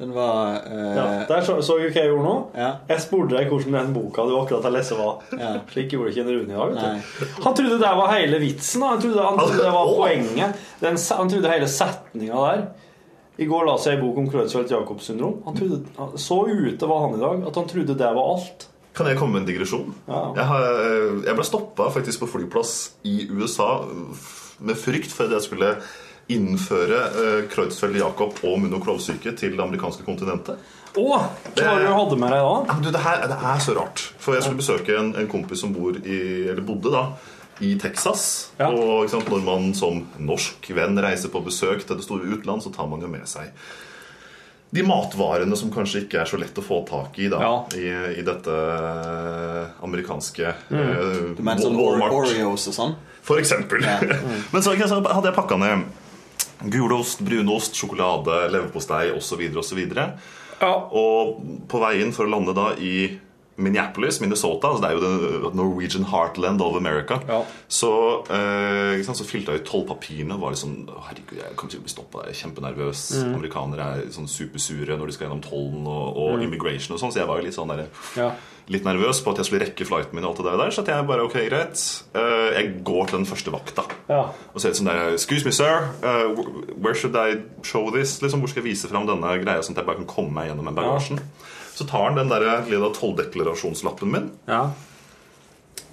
Den 0.00 0.12
var 0.16 0.54
eh, 0.64 0.92
Ja, 0.96 1.02
der 1.28 1.42
så, 1.44 1.58
så 1.60 1.74
du 1.76 1.82
hva 1.84 1.92
jeg 1.92 2.08
gjorde 2.08 2.24
nå? 2.24 2.34
Ja. 2.56 2.70
Jeg 2.88 3.02
spurte 3.04 3.36
deg 3.36 3.50
hvordan 3.52 3.74
den 3.76 3.90
boka 3.92 4.24
du 4.24 4.32
akkurat 4.38 4.64
har 4.64 4.72
lest, 4.72 4.94
var. 4.96 5.18
Ja. 5.36 5.50
Slik 5.68 5.92
gjorde 5.92 6.14
ikke 6.14 6.24
en 6.24 6.30
Rune 6.32 6.54
i 6.54 6.56
dag. 6.56 6.70
vet 6.72 6.80
du. 7.20 7.34
Han 7.44 7.56
trodde 7.58 7.80
det 7.82 7.90
var 8.00 8.12
hele 8.14 8.40
vitsen. 8.40 8.86
Han 8.88 9.02
trodde, 9.02 9.26
han 9.26 9.36
trodde 9.42 9.60
det 9.60 9.74
var 9.76 9.92
poenget. 9.92 10.62
Den, 10.80 10.96
han 11.20 11.32
trodde 11.34 11.52
hele 11.52 11.68
setninga 11.68 12.46
der. 12.46 12.64
I 13.40 13.46
går 13.48 13.68
la 13.68 13.76
seg 13.80 13.96
ei 13.96 14.00
bok 14.00 14.18
om 14.20 14.26
Kreutzfeldt-Jacobs 14.32 15.06
syndrom. 15.12 15.38
Han 15.46 15.56
trodde, 15.56 15.78
så 16.20 16.42
ute 16.48 16.88
var 16.88 17.06
han 17.06 17.16
i 17.16 17.22
dag 17.22 17.46
at 17.52 17.60
han 17.60 17.68
trodde 17.70 17.96
det 18.00 18.10
var 18.16 18.32
alt. 18.34 18.66
Kan 18.96 19.06
jeg 19.08 19.20
komme 19.20 19.36
med 19.36 19.44
en 19.44 19.52
digresjon? 19.52 19.94
Ja. 20.08 20.24
Jeg, 20.36 20.46
har, 20.48 20.66
jeg 21.28 21.36
ble 21.38 21.46
stoppa 21.46 21.86
faktisk 21.92 22.24
på 22.24 22.32
flyplass 22.38 22.74
i 23.08 23.28
USA 23.30 23.84
med 24.60 24.76
frykt 24.80 25.12
for 25.14 25.28
at 25.28 25.36
jeg 25.38 25.46
skulle 25.46 25.74
innføre 26.28 27.00
uh, 27.14 27.48
Kreutzfeldt-Jakob 27.52 28.42
og 28.46 28.60
Muno 28.62 28.78
klovsyke 28.82 29.32
til 29.38 29.56
det 29.56 29.64
amerikanske 29.64 30.04
kontinentet. 30.06 30.58
Å! 30.98 31.04
Hva 31.06 31.64
var 31.64 31.78
det 31.80 31.86
du 31.86 31.92
hadde 31.94 32.16
med 32.18 32.32
deg 32.34 32.40
da? 32.42 32.54
Ja, 32.66 32.78
du, 32.82 32.88
det, 32.90 33.02
her, 33.04 33.26
det 33.30 33.36
er 33.54 33.60
så 33.62 33.74
rart. 33.78 34.04
For 34.18 34.34
jeg 34.34 34.42
skulle 34.46 34.58
besøke 34.62 34.96
en, 34.98 35.12
en 35.18 35.28
kompis 35.30 35.60
som 35.62 35.72
bor 35.74 35.94
i, 36.02 36.20
eller 36.50 36.62
bodde 36.66 36.90
da, 36.94 37.04
i 37.62 37.74
Texas. 37.78 38.24
Ja. 38.58 38.70
Og 38.72 39.04
ikke 39.04 39.14
sant, 39.18 39.30
når 39.30 39.44
man 39.46 39.70
som 39.78 40.02
norsk 40.18 40.70
venn 40.74 40.98
reiser 41.02 41.30
på 41.30 41.42
besøk 41.46 41.84
til 41.86 41.96
det 42.00 42.06
store 42.06 42.26
utland, 42.34 42.62
så 42.64 42.72
tar 42.74 42.90
man 42.90 43.00
jo 43.04 43.10
med 43.12 43.26
seg 43.30 43.52
de 44.70 44.84
matvarene 44.86 45.56
som 45.58 45.66
kanskje 45.74 46.04
ikke 46.04 46.20
er 46.22 46.28
så 46.30 46.38
lett 46.38 46.54
å 46.54 46.62
få 46.62 46.76
tak 46.86 47.16
i 47.18 47.26
da, 47.26 47.40
Ja. 47.42 47.54
i, 47.74 47.88
i 48.20 48.22
dette 48.22 48.52
amerikanske 49.82 50.52
Mm. 50.70 50.78
eh, 50.78 51.34
Du 51.36 51.42
mener 51.42 51.58
sånn 51.62 51.76
Oreos 51.80 52.68
og 52.70 52.74
sånn? 52.76 52.94
For 53.22 53.38
eksempel. 53.42 53.82
Ja. 53.84 53.98
Men 54.52 54.62
så, 54.62 54.72
hadde 54.78 55.26
jeg 55.26 55.34
pakka 55.36 55.58
ned 55.58 55.84
gulost, 56.68 57.20
brunost, 57.24 57.74
sjokolade, 57.74 58.50
leverpostei 58.52 59.10
osv. 59.16 59.40
osv. 59.56 59.80
Ja. 60.60 60.74
Og 60.92 61.40
på 61.68 61.80
veien 61.80 62.12
for 62.12 62.26
å 62.26 62.30
lande 62.36 62.52
da 62.54 62.74
i 62.76 63.18
Minneapolis, 63.60 64.20
Minnesota, 64.22 64.70
altså 64.70 64.80
det 64.80 64.88
er 64.88 64.94
jo 64.96 65.00
the 65.50 65.56
Norwegian 65.56 66.04
heartland 66.08 66.62
of 66.64 66.76
America, 66.78 67.18
Ja. 67.28 67.42
så, 67.68 68.24
eh, 68.30 68.96
ikke 68.96 69.04
sant, 69.04 69.18
så 69.18 69.24
fylte 69.28 69.52
jeg 69.52 69.60
ut 69.60 69.66
tolv 69.68 69.86
papirene 69.88 70.32
og 70.32 70.40
var 70.40 70.52
liksom 70.54 70.86
«Å, 70.88 71.02
Herregud, 71.08 71.36
jeg 71.36 71.56
kommer 71.56 71.70
til 71.70 71.80
å 71.80 71.82
bli 71.84 71.92
stoppa. 71.92 72.22
Jeg 72.24 72.30
er 72.30 72.40
kjempenervøs. 72.40 73.02
Mm. 73.24 73.34
Amerikanere 73.34 73.80
er 73.98 74.06
sånn 74.16 74.28
supersure 74.28 74.96
når 74.96 75.06
de 75.06 75.12
skal 75.12 75.28
gjennom 75.28 75.42
tollen 75.44 75.84
og, 75.86 76.16
og 76.16 76.42
immigration 76.42 76.94
og 76.96 77.00
sånn, 77.02 77.12
så 77.12 77.20
jeg 77.20 77.28
var 77.28 77.36
jo 77.36 77.44
litt 77.44 77.54
sånn 77.58 77.68
der, 77.68 77.84
Mm. 77.84 78.16
Ja. 78.16 78.30
Litt 78.70 78.84
nervøs 78.86 79.18
på 79.24 79.32
at 79.32 79.40
jeg 79.40 79.48
skulle 79.48 79.64
rekke 79.64 79.86
flighten 79.88 80.14
min 80.14 80.24
og 80.28 80.32
alt 80.36 80.42
det 80.46 80.52
der, 80.60 80.70
så 80.74 80.84
jeg 80.86 81.06
bare, 81.08 81.24
ok, 81.26 81.36
greit. 81.50 81.80
Eh, 82.14 82.48
jeg 82.56 82.68
går 82.86 83.08
til 83.10 83.18
den 83.18 83.26
første 83.26 83.50
vakta. 83.54 83.84
Ja. 84.08 84.20
Og 84.54 84.62
ser 84.62 84.70
ut 84.74 84.78
som 84.78 84.86
det 84.90 84.94
sånn 84.94 85.16
Excuse 85.18 85.46
me, 85.48 85.52
sir. 85.56 85.88
Uh, 86.04 86.30
where 86.78 86.94
should 86.94 87.16
I 87.18 87.40
show 87.66 87.90
this? 87.90 88.20
Liksom, 88.22 88.40
hvor 88.44 88.52
skal 88.52 88.62
jeg 88.62 88.70
vise 88.72 88.90
fram 88.90 89.08
denne 89.10 89.32
greia, 89.42 89.62
sånn 89.66 89.74
at 89.74 89.82
jeg 89.82 89.90
bare 89.90 90.00
kan 90.04 90.10
komme 90.10 90.36
meg 90.38 90.50
gjennom 90.52 90.70
med 90.70 90.78
bagasjen? 90.78 91.18
Så 91.74 91.86
tar 91.88 92.06
han 92.10 92.18
den 92.20 92.30
der 92.30 92.46
lille 92.70 92.92
tolldeklarasjonslappen 92.94 94.14
min. 94.14 94.30
ja. 94.50 94.68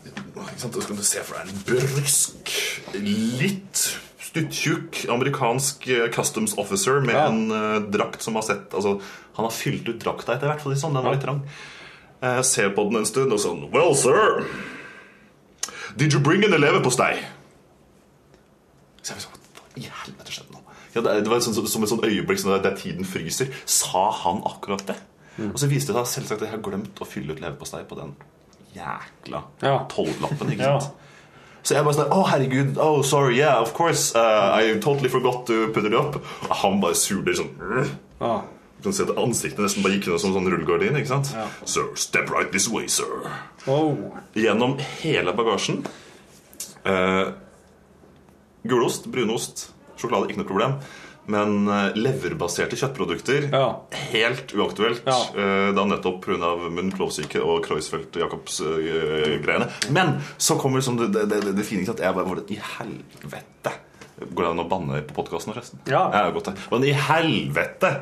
Ikke 0.07 0.61
sant? 0.61 0.75
Da 0.77 0.81
skal 0.85 0.97
du 0.99 1.03
se 1.05 1.21
for 1.25 1.37
deg 1.37 1.49
en 1.51 1.63
brysk, 1.67 2.51
litt 2.95 3.81
stuttjukk 4.27 5.05
amerikansk 5.11 5.87
eh, 5.91 6.05
customs 6.13 6.53
officer 6.61 7.01
med 7.03 7.15
Ja. 7.15 7.25
en 7.27 7.51
uh, 7.51 7.79
drakt 7.91 8.21
som 8.23 8.35
har 8.35 8.45
sett 8.45 8.73
Altså, 8.73 8.99
han 9.37 9.45
har 9.47 9.51
fylt 9.53 9.87
ut 9.89 9.99
drakta 10.01 10.35
etter 10.35 10.47
hvert, 10.51 10.61
for 10.63 10.75
sånn. 10.77 10.93
Den 10.97 11.03
var 11.05 11.15
litt 11.17 11.23
trang. 11.25 11.41
Jeg 12.21 12.45
ser 12.49 12.69
på 12.73 12.83
den 12.89 12.97
en 13.01 13.05
stund 13.05 13.33
og 13.35 13.39
sånn 13.41 13.67
Well, 13.73 13.93
sir. 13.95 14.45
Did 15.97 16.13
you 16.13 16.21
bring 16.21 16.43
in 16.45 16.53
a 16.53 16.57
leverpostei? 16.57 17.17
Så 19.03 19.13
jeg 19.15 19.25
sånn, 19.27 19.43
Hva 19.57 19.67
i 19.77 19.85
helvete 19.85 20.33
skjedde 20.33 20.55
nå? 20.55 20.63
Ja, 20.95 21.03
det, 21.05 21.29
var 21.29 21.43
sånn, 21.45 21.53
som 21.69 21.83
et 21.85 21.91
sånn 21.91 22.01
øyeblikk 22.05 22.41
sånn 22.41 22.55
der, 22.63 22.73
tiden 22.79 23.05
fryser. 23.05 23.51
Sa 23.69 24.07
han 24.23 24.41
akkurat 24.49 24.85
det? 24.89 24.95
Og 25.51 25.59
så 25.61 25.69
viste 25.69 25.93
det 25.93 26.01
seg 26.07 26.23
selvsagt 26.23 26.41
at 26.41 26.47
jeg 26.47 26.55
har 26.55 26.63
glemt 26.65 26.97
å 27.03 27.05
fylle 27.05 27.35
ut 27.35 27.41
leverpostei 27.43 27.83
på 27.85 27.97
den 27.99 28.15
jækla 28.73 29.43
Ja. 29.61 29.75
tolvlappen. 29.89 30.51
ikke 30.55 30.63
Ja. 30.71 30.79
Så 31.61 31.75
jeg 31.75 31.83
bare 31.83 31.93
sånn 31.97 32.09
Å, 32.15 32.23
herregud. 32.31 32.77
Oh, 32.79 33.01
sorry. 33.03 33.35
Yeah, 33.37 33.59
of 33.61 33.73
course. 33.73 34.15
Uh, 34.15 34.55
I 34.57 34.79
totally 34.79 35.09
forgot 35.09 35.45
to 35.47 35.67
put 35.73 35.85
it 35.85 35.93
up. 35.93 36.15
Og 36.49 36.55
han 36.63 36.79
bare 36.81 36.95
surner 36.95 37.33
sånn 37.35 37.53
«Ugh». 38.21 38.41
Du 38.77 38.83
kan 38.83 38.93
se 38.93 39.03
at 39.07 39.17
Ansiktet 39.17 39.59
nesten 39.65 39.81
bare 39.83 39.93
gikk 39.97 40.07
ned 40.11 40.19
som 40.21 40.33
sånn 40.35 40.51
rullegardin. 40.53 40.95
ikke 40.99 41.07
sant? 41.09 41.31
Ja. 41.33 41.47
Sir, 41.65 41.89
step 41.97 42.29
right 42.29 42.51
this 42.53 42.67
way, 42.69 42.85
sir. 42.87 43.25
Oh. 43.67 43.97
Gjennom 44.37 44.77
hele 45.01 45.33
bagasjen. 45.33 45.81
Eh, 46.85 47.27
gulost, 48.67 49.05
brunost, 49.11 49.71
sjokolade, 49.97 50.29
ikke 50.29 50.37
noe 50.43 50.51
problem. 50.53 50.73
Men 51.27 51.65
eh, 51.67 51.91
leverbaserte 51.99 52.77
kjøttprodukter 52.79 53.49
Ja. 53.51 53.81
helt 54.13 54.53
uaktuelt. 54.55 55.01
Ja. 55.09 55.17
eh, 55.35 55.73
da 55.75 55.83
nettopp 55.83 56.21
pga. 56.23 56.53
munn- 56.71 56.93
klovsyke 56.95 57.41
og 57.43 57.65
Kreuzfeldt-Jacobs-greiene. 57.65 59.67
Men 59.91 60.21
så 60.37 60.55
kommer 60.61 60.79
liksom 60.79 60.95
det, 61.01 61.09
det, 61.17 61.25
det, 61.41 61.51
det 61.57 61.65
fine. 61.67 61.81
ikke? 61.83 61.97
Jeg 61.99 62.15
bare 62.15 62.25
hvor 62.29 62.39
I 62.47 62.55
helvete! 62.77 63.71
Går 64.17 64.43
det 64.43 64.49
an 64.49 64.61
å 64.63 64.65
banne 64.65 65.03
på 65.05 65.13
podkasten, 65.13 65.53
forresten? 65.53 65.77
Ja. 65.85 66.07
Ja, 66.09 66.31
godt. 66.33 66.47
Men 66.71 66.81
i 66.87 66.93
helvete 66.97 67.99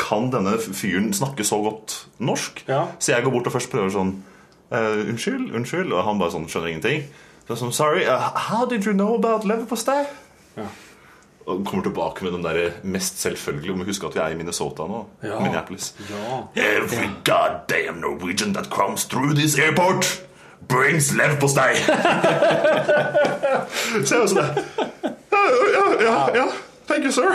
kan 0.00 0.30
denne 0.32 0.54
fyren 0.56 1.10
snakke 1.12 1.44
så 1.44 1.58
godt 1.60 2.08
norsk? 2.24 2.62
Ja. 2.70 2.86
Så 2.96 3.12
jeg 3.12 3.26
går 3.26 3.34
bort 3.34 3.50
og 3.50 3.54
først 3.58 3.68
prøver 3.72 3.92
sånn 3.92 4.14
uh, 4.72 5.02
Unnskyld, 5.04 5.50
unnskyld. 5.52 5.92
Og 5.92 6.06
han 6.06 6.16
bare 6.22 6.32
sånn 6.32 6.48
skjønner 6.48 6.72
ingenting. 6.72 7.04
Så 7.44 7.58
sånn, 7.60 7.74
Sorry, 7.76 8.06
uh, 8.08 8.32
how 8.48 8.64
did 8.70 8.88
you 8.88 8.96
know 8.96 9.12
about 9.18 9.44
leverpostei? 9.44 10.06
Ja. 10.56 10.64
Og 11.42 11.66
kommer 11.68 11.84
tilbake 11.84 12.24
med 12.24 12.32
den 12.38 12.46
der 12.46 12.80
mest 12.88 13.20
selvfølgelige. 13.20 13.74
Vi 13.74 13.78
må 13.82 13.84
huske 13.84 14.08
at 14.08 14.16
vi 14.16 14.24
er 14.24 14.32
i 14.32 14.38
Minnesota 14.40 14.88
nå. 14.88 15.04
Ja. 15.20 15.36
Minneapolis. 15.42 15.92
Ja. 16.08 16.48
Every 16.56 17.12
goddamn 17.28 18.00
Norwegian 18.00 18.56
that 18.56 18.72
comes 18.72 19.04
through 19.04 19.36
this 19.36 19.58
airport 19.58 20.22
brings 20.68 21.12
leverpostei. 21.12 21.76
så 24.06 24.14
jeg 24.14 24.20
var 24.22 24.28
sånn 24.32 25.01
ja, 25.72 25.86
ja, 26.02 26.14
ja. 26.36 26.46
Thank 26.86 27.06
you, 27.06 27.12
sir. 27.14 27.28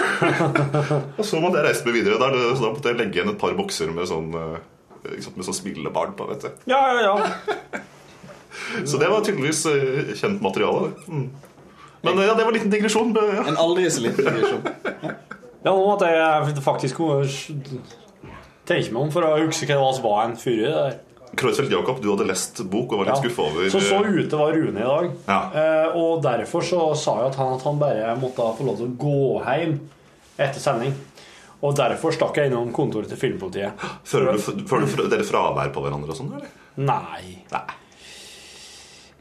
og 1.18 1.26
så 1.26 1.40
måtte 1.42 1.62
jeg 1.62 1.70
reise 1.70 1.86
meg 1.88 1.96
videre. 1.96 2.18
Der, 2.22 2.36
så 2.54 2.66
da 2.66 2.72
måtte 2.74 2.92
jeg 2.92 3.00
legge 3.00 3.20
igjen 3.20 3.32
et 3.32 3.40
par 3.42 3.56
bokser 3.58 3.94
med 3.96 4.10
sånn 4.10 4.34
eh, 4.36 4.58
med 5.08 5.46
sånn 5.48 5.56
smilebarn 5.56 6.16
på. 6.18 6.28
vet 6.32 6.44
du 6.46 6.74
Ja, 6.74 6.82
ja, 6.92 7.14
ja. 7.14 7.82
Så 8.90 8.98
det 9.00 9.08
var 9.12 9.24
tydeligvis 9.24 9.64
eh, 9.70 10.14
kjent 10.18 10.42
materiale. 10.44 10.92
Mm. 11.08 11.30
Men 12.02 12.20
ja, 12.22 12.34
det 12.34 12.44
var 12.44 12.52
en 12.52 12.58
liten 12.58 12.74
digresjon. 12.74 13.16
Ja. 13.16 13.46
En 13.48 13.60
aldri 13.60 13.88
så 13.92 14.04
liten 14.06 14.26
digresjon. 14.26 14.68
Ja, 15.66 15.74
nå 15.74 15.82
måtte 15.84 16.08
jeg 16.08 16.62
faktisk 16.64 17.00
tenke 18.70 18.92
meg 18.94 19.00
om 19.02 19.10
for 19.12 19.26
å 19.26 19.34
huske 19.42 19.66
hva 19.66 19.74
det 19.74 19.82
var 19.82 19.96
som 19.98 20.06
var 20.06 20.20
en 20.24 20.36
fyr 20.40 20.62
det 20.62 20.70
der. 20.72 20.94
Kreuzfeldt 21.38 21.72
Jakob, 21.72 22.00
du 22.02 22.10
hadde 22.12 22.26
lest 22.28 22.62
bok 22.72 22.92
og 22.94 23.00
var 23.04 23.10
litt 23.12 23.16
Ja. 23.18 23.22
skuffa 23.24 23.46
over 23.48 23.70
Så 23.74 23.82
så 23.86 24.00
eh, 24.04 24.18
ute 24.24 24.40
var 24.40 24.54
Rune 24.58 24.80
i 24.82 24.88
dag. 24.88 25.12
Ja. 25.28 25.40
Eh, 25.54 25.98
og 25.98 26.22
derfor 26.26 26.66
så 26.66 26.82
sa 26.98 27.18
jo 27.22 27.28
at 27.32 27.36
han 27.40 27.54
at 27.56 27.64
han 27.68 27.80
bare 27.82 28.16
måtte 28.20 28.50
få 28.58 28.66
lov 28.68 28.78
til 28.82 28.90
å 28.90 28.98
gå 28.98 29.44
hjem 29.46 29.78
etter 30.38 30.60
sending. 30.62 30.94
Og 31.66 31.74
derfor 31.78 32.14
stakk 32.14 32.36
jeg 32.38 32.52
innom 32.52 32.70
kontoret 32.74 33.10
til 33.10 33.18
Filmpolitiet. 33.18 33.74
Føler 34.06 34.38
du, 34.38 34.66
føler 34.70 35.10
dere 35.10 35.26
fravær 35.26 35.72
på 35.74 35.82
hverandre 35.82 36.14
og 36.14 36.20
sånn, 36.20 36.34
eller? 36.38 36.52
Nei. 36.78 37.40
Nei. 37.52 37.66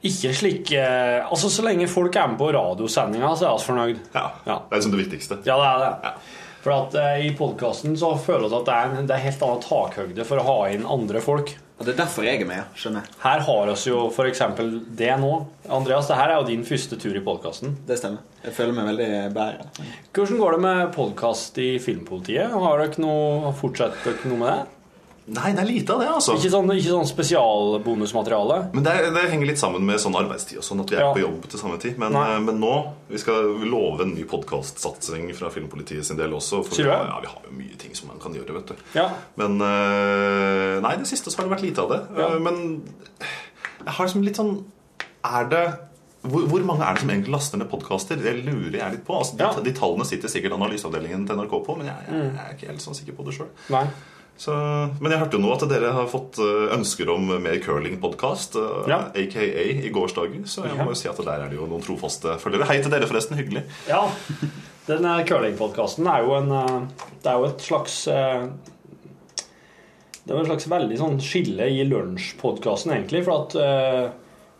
Ikke 0.07 0.31
slik 0.37 0.71
eh, 0.77 1.23
Altså, 1.25 1.49
så 1.51 1.65
lenge 1.67 1.89
folk 1.91 2.15
er 2.21 2.29
med 2.29 2.39
på 2.39 2.51
radiosendinga, 2.55 3.31
så 3.41 3.49
er 3.49 3.57
vi 3.57 3.65
fornøyd. 3.71 4.03
Ja, 4.15 4.27
Ja. 4.47 4.59
Det 4.69 4.77
er 4.77 4.83
liksom 4.83 4.93
det 4.97 5.01
viktigste. 5.07 5.39
Ja, 5.49 5.57
det 5.63 5.71
er 5.71 5.87
det. 5.87 6.13
For 6.67 6.75
at 6.77 6.95
eh, 7.01 7.27
i 7.27 7.31
podkasten 7.39 7.97
så 7.99 8.13
føler 8.19 8.51
vi 8.51 8.59
at 8.61 8.67
det 8.69 8.75
er, 8.77 8.93
en, 9.01 9.07
det 9.09 9.15
er 9.17 9.25
helt 9.25 9.43
annen 9.47 9.63
takhøgde 9.65 10.25
for 10.29 10.43
å 10.43 10.47
ha 10.51 10.59
inn 10.75 10.85
andre 10.87 11.21
folk. 11.25 11.53
Og 11.77 11.85
Det 11.85 11.93
er 11.93 11.99
derfor 11.99 12.25
jeg 12.25 12.41
er 12.41 12.49
med, 12.49 12.71
skjønner 12.79 13.05
jeg. 13.05 13.17
Her 13.21 13.43
har 13.45 13.69
vi 13.69 13.91
jo 13.91 13.99
f.eks. 14.09 14.41
det 14.97 15.11
nå. 15.21 15.33
Andreas, 15.69 16.09
det 16.09 16.17
her 16.17 16.33
er 16.33 16.39
jo 16.41 16.47
din 16.49 16.65
første 16.65 16.97
tur 16.97 17.13
i 17.19 17.21
podkasten. 17.25 17.75
Det 17.87 17.99
stemmer. 18.01 18.23
Jeg 18.47 18.55
føler 18.57 18.73
meg 18.79 18.89
veldig 18.95 19.09
bedre. 19.37 19.67
Hvordan 20.17 20.41
går 20.41 20.57
det 20.57 20.63
med 20.65 20.95
podkast 20.97 21.61
i 21.61 21.69
Filmpolitiet? 21.83 22.55
Har 22.55 22.81
dere 22.81 23.05
noe, 23.05 23.53
Fortsetter 23.61 24.09
dere 24.09 24.33
noe 24.33 24.41
med 24.41 24.53
det? 24.55 24.76
Nei, 25.27 25.49
det 25.57 25.59
er 25.65 25.67
lite 25.67 25.91
av 25.91 25.99
det, 25.99 26.07
altså. 26.07 26.37
Ikke 26.39 26.51
sånn, 26.53 26.69
ikke 26.71 26.93
sånn 26.93 27.09
spesialbonusmateriale? 27.11 28.59
Men 28.77 28.85
det, 28.87 28.93
det 29.17 29.25
henger 29.33 29.49
litt 29.51 29.59
sammen 29.59 29.83
med 29.89 29.99
sånn 29.99 30.15
arbeidstid 30.15 30.61
og 30.61 30.67
sånn 30.67 30.83
at 30.85 30.93
vi 30.93 30.99
er 30.99 31.03
Ja. 31.03 31.09
på 31.17 31.23
jobb 31.25 31.49
til 31.51 31.59
samme 31.59 31.79
tid. 31.83 31.99
Men, 31.99 32.15
eh, 32.15 32.39
men 32.45 32.61
nå 32.63 32.75
vi 33.11 33.19
skal 33.19 33.49
love 33.67 34.03
en 34.07 34.15
ny 34.15 34.23
podkastsatsing 34.31 35.33
fra 35.35 35.51
Filmpolitiet 35.51 36.05
sin 36.07 36.17
del 36.21 36.31
også. 36.39 36.63
For 36.65 36.77
vi, 36.79 36.87
ja, 36.87 37.01
vi 37.21 37.27
har 37.33 37.43
jo 37.43 37.57
mye 37.59 37.77
ting 37.79 37.95
som 37.99 38.09
man 38.13 38.21
kan 38.23 38.35
gjøre, 38.39 38.55
vet 38.55 38.71
du. 38.71 38.75
Ja. 38.95 39.09
Men 39.37 39.59
eh, 39.61 40.81
Nei, 40.87 40.95
det 41.03 41.11
siste 41.11 41.31
så 41.35 41.41
har 41.43 41.49
det 41.49 41.57
vært 41.57 41.67
lite 41.67 41.83
av 41.83 41.91
det. 41.91 42.01
Eh, 42.23 42.39
Men 42.47 42.63
jeg 43.19 43.95
har 43.99 44.07
liksom 44.07 44.23
litt 44.25 44.37
sånn 44.39 44.65
Er 45.25 45.45
det 45.51 45.67
hvor, 46.27 46.63
mange 46.67 46.83
er 46.83 46.95
det 46.95 47.03
som 47.03 47.11
egentlig 47.11 47.31
laster 47.35 47.59
ned 47.59 47.69
podkaster? 47.71 48.17
Det 48.19 48.33
lurer 48.47 48.79
jeg 48.81 48.93
litt 48.97 49.05
på. 49.07 49.15
Altså, 49.15 49.37
de, 49.37 49.45
Ja. 49.45 49.53
de 49.63 49.73
tallene 49.73 50.05
sitter 50.07 50.29
sikkert 50.29 50.55
analyseavdelingen 50.55 51.27
til 51.27 51.37
NRK 51.39 51.55
på, 51.67 51.77
men 51.79 51.87
jeg, 51.87 51.97
jeg, 52.11 52.33
er 52.35 52.55
ikke 52.57 52.67
helt 52.71 52.83
sånn 52.83 52.95
sikker 52.99 53.15
på 53.15 53.25
det 53.27 53.35
sjøl. 53.37 53.51
Så, 54.37 54.53
men 55.01 55.13
jeg 55.15 55.21
hørte 55.23 55.39
jo 55.39 55.41
nå 55.41 55.53
at 55.55 55.63
dere 55.71 55.95
har 55.97 56.09
fått 56.13 56.37
eh, 56.45 56.67
ønsker 56.77 57.09
om 57.09 57.31
mer 57.41 57.57
curlingpodkast, 57.65 58.59
uh, 58.61 58.85
Ja. 58.91 58.99
aka 59.09 59.43
i 59.43 59.89
gårsdagen. 59.95 60.45
Så 60.45 60.67
jeg 60.67 60.77
må 60.77 60.91
jo 60.93 60.99
si 60.99 61.09
at 61.09 61.17
der 61.25 61.47
er 61.47 61.49
det 61.49 61.57
jo 61.57 61.69
noen 61.71 61.85
trofaste 61.85 62.37
følgere. 62.43 62.69
Hei 62.69 62.83
til 62.85 62.93
dere, 62.93 63.09
forresten. 63.09 63.39
Hyggelig. 63.41 63.65
Ja. 63.89 64.03
Den 64.87 65.07
curlingpodkasten 65.27 66.07
er 66.07 66.23
jo 66.23 66.37
en 66.37 66.53
eh, 66.55 67.07
Det 67.23 67.33
er 67.33 67.41
jo 67.41 67.49
et 67.49 67.65
slags 67.65 67.97
eh, 68.13 68.45
Det 70.23 70.31
er 70.31 70.37
jo 70.37 70.45
et 70.45 70.51
slags 70.53 70.69
veldig 70.71 70.99
sånn 71.01 71.17
skille 71.23 71.67
i 71.73 71.81
lunsjpodkasten, 71.89 72.95
egentlig. 72.95 73.25
For 73.27 73.41
at 73.41 73.57
eh, 73.63 74.05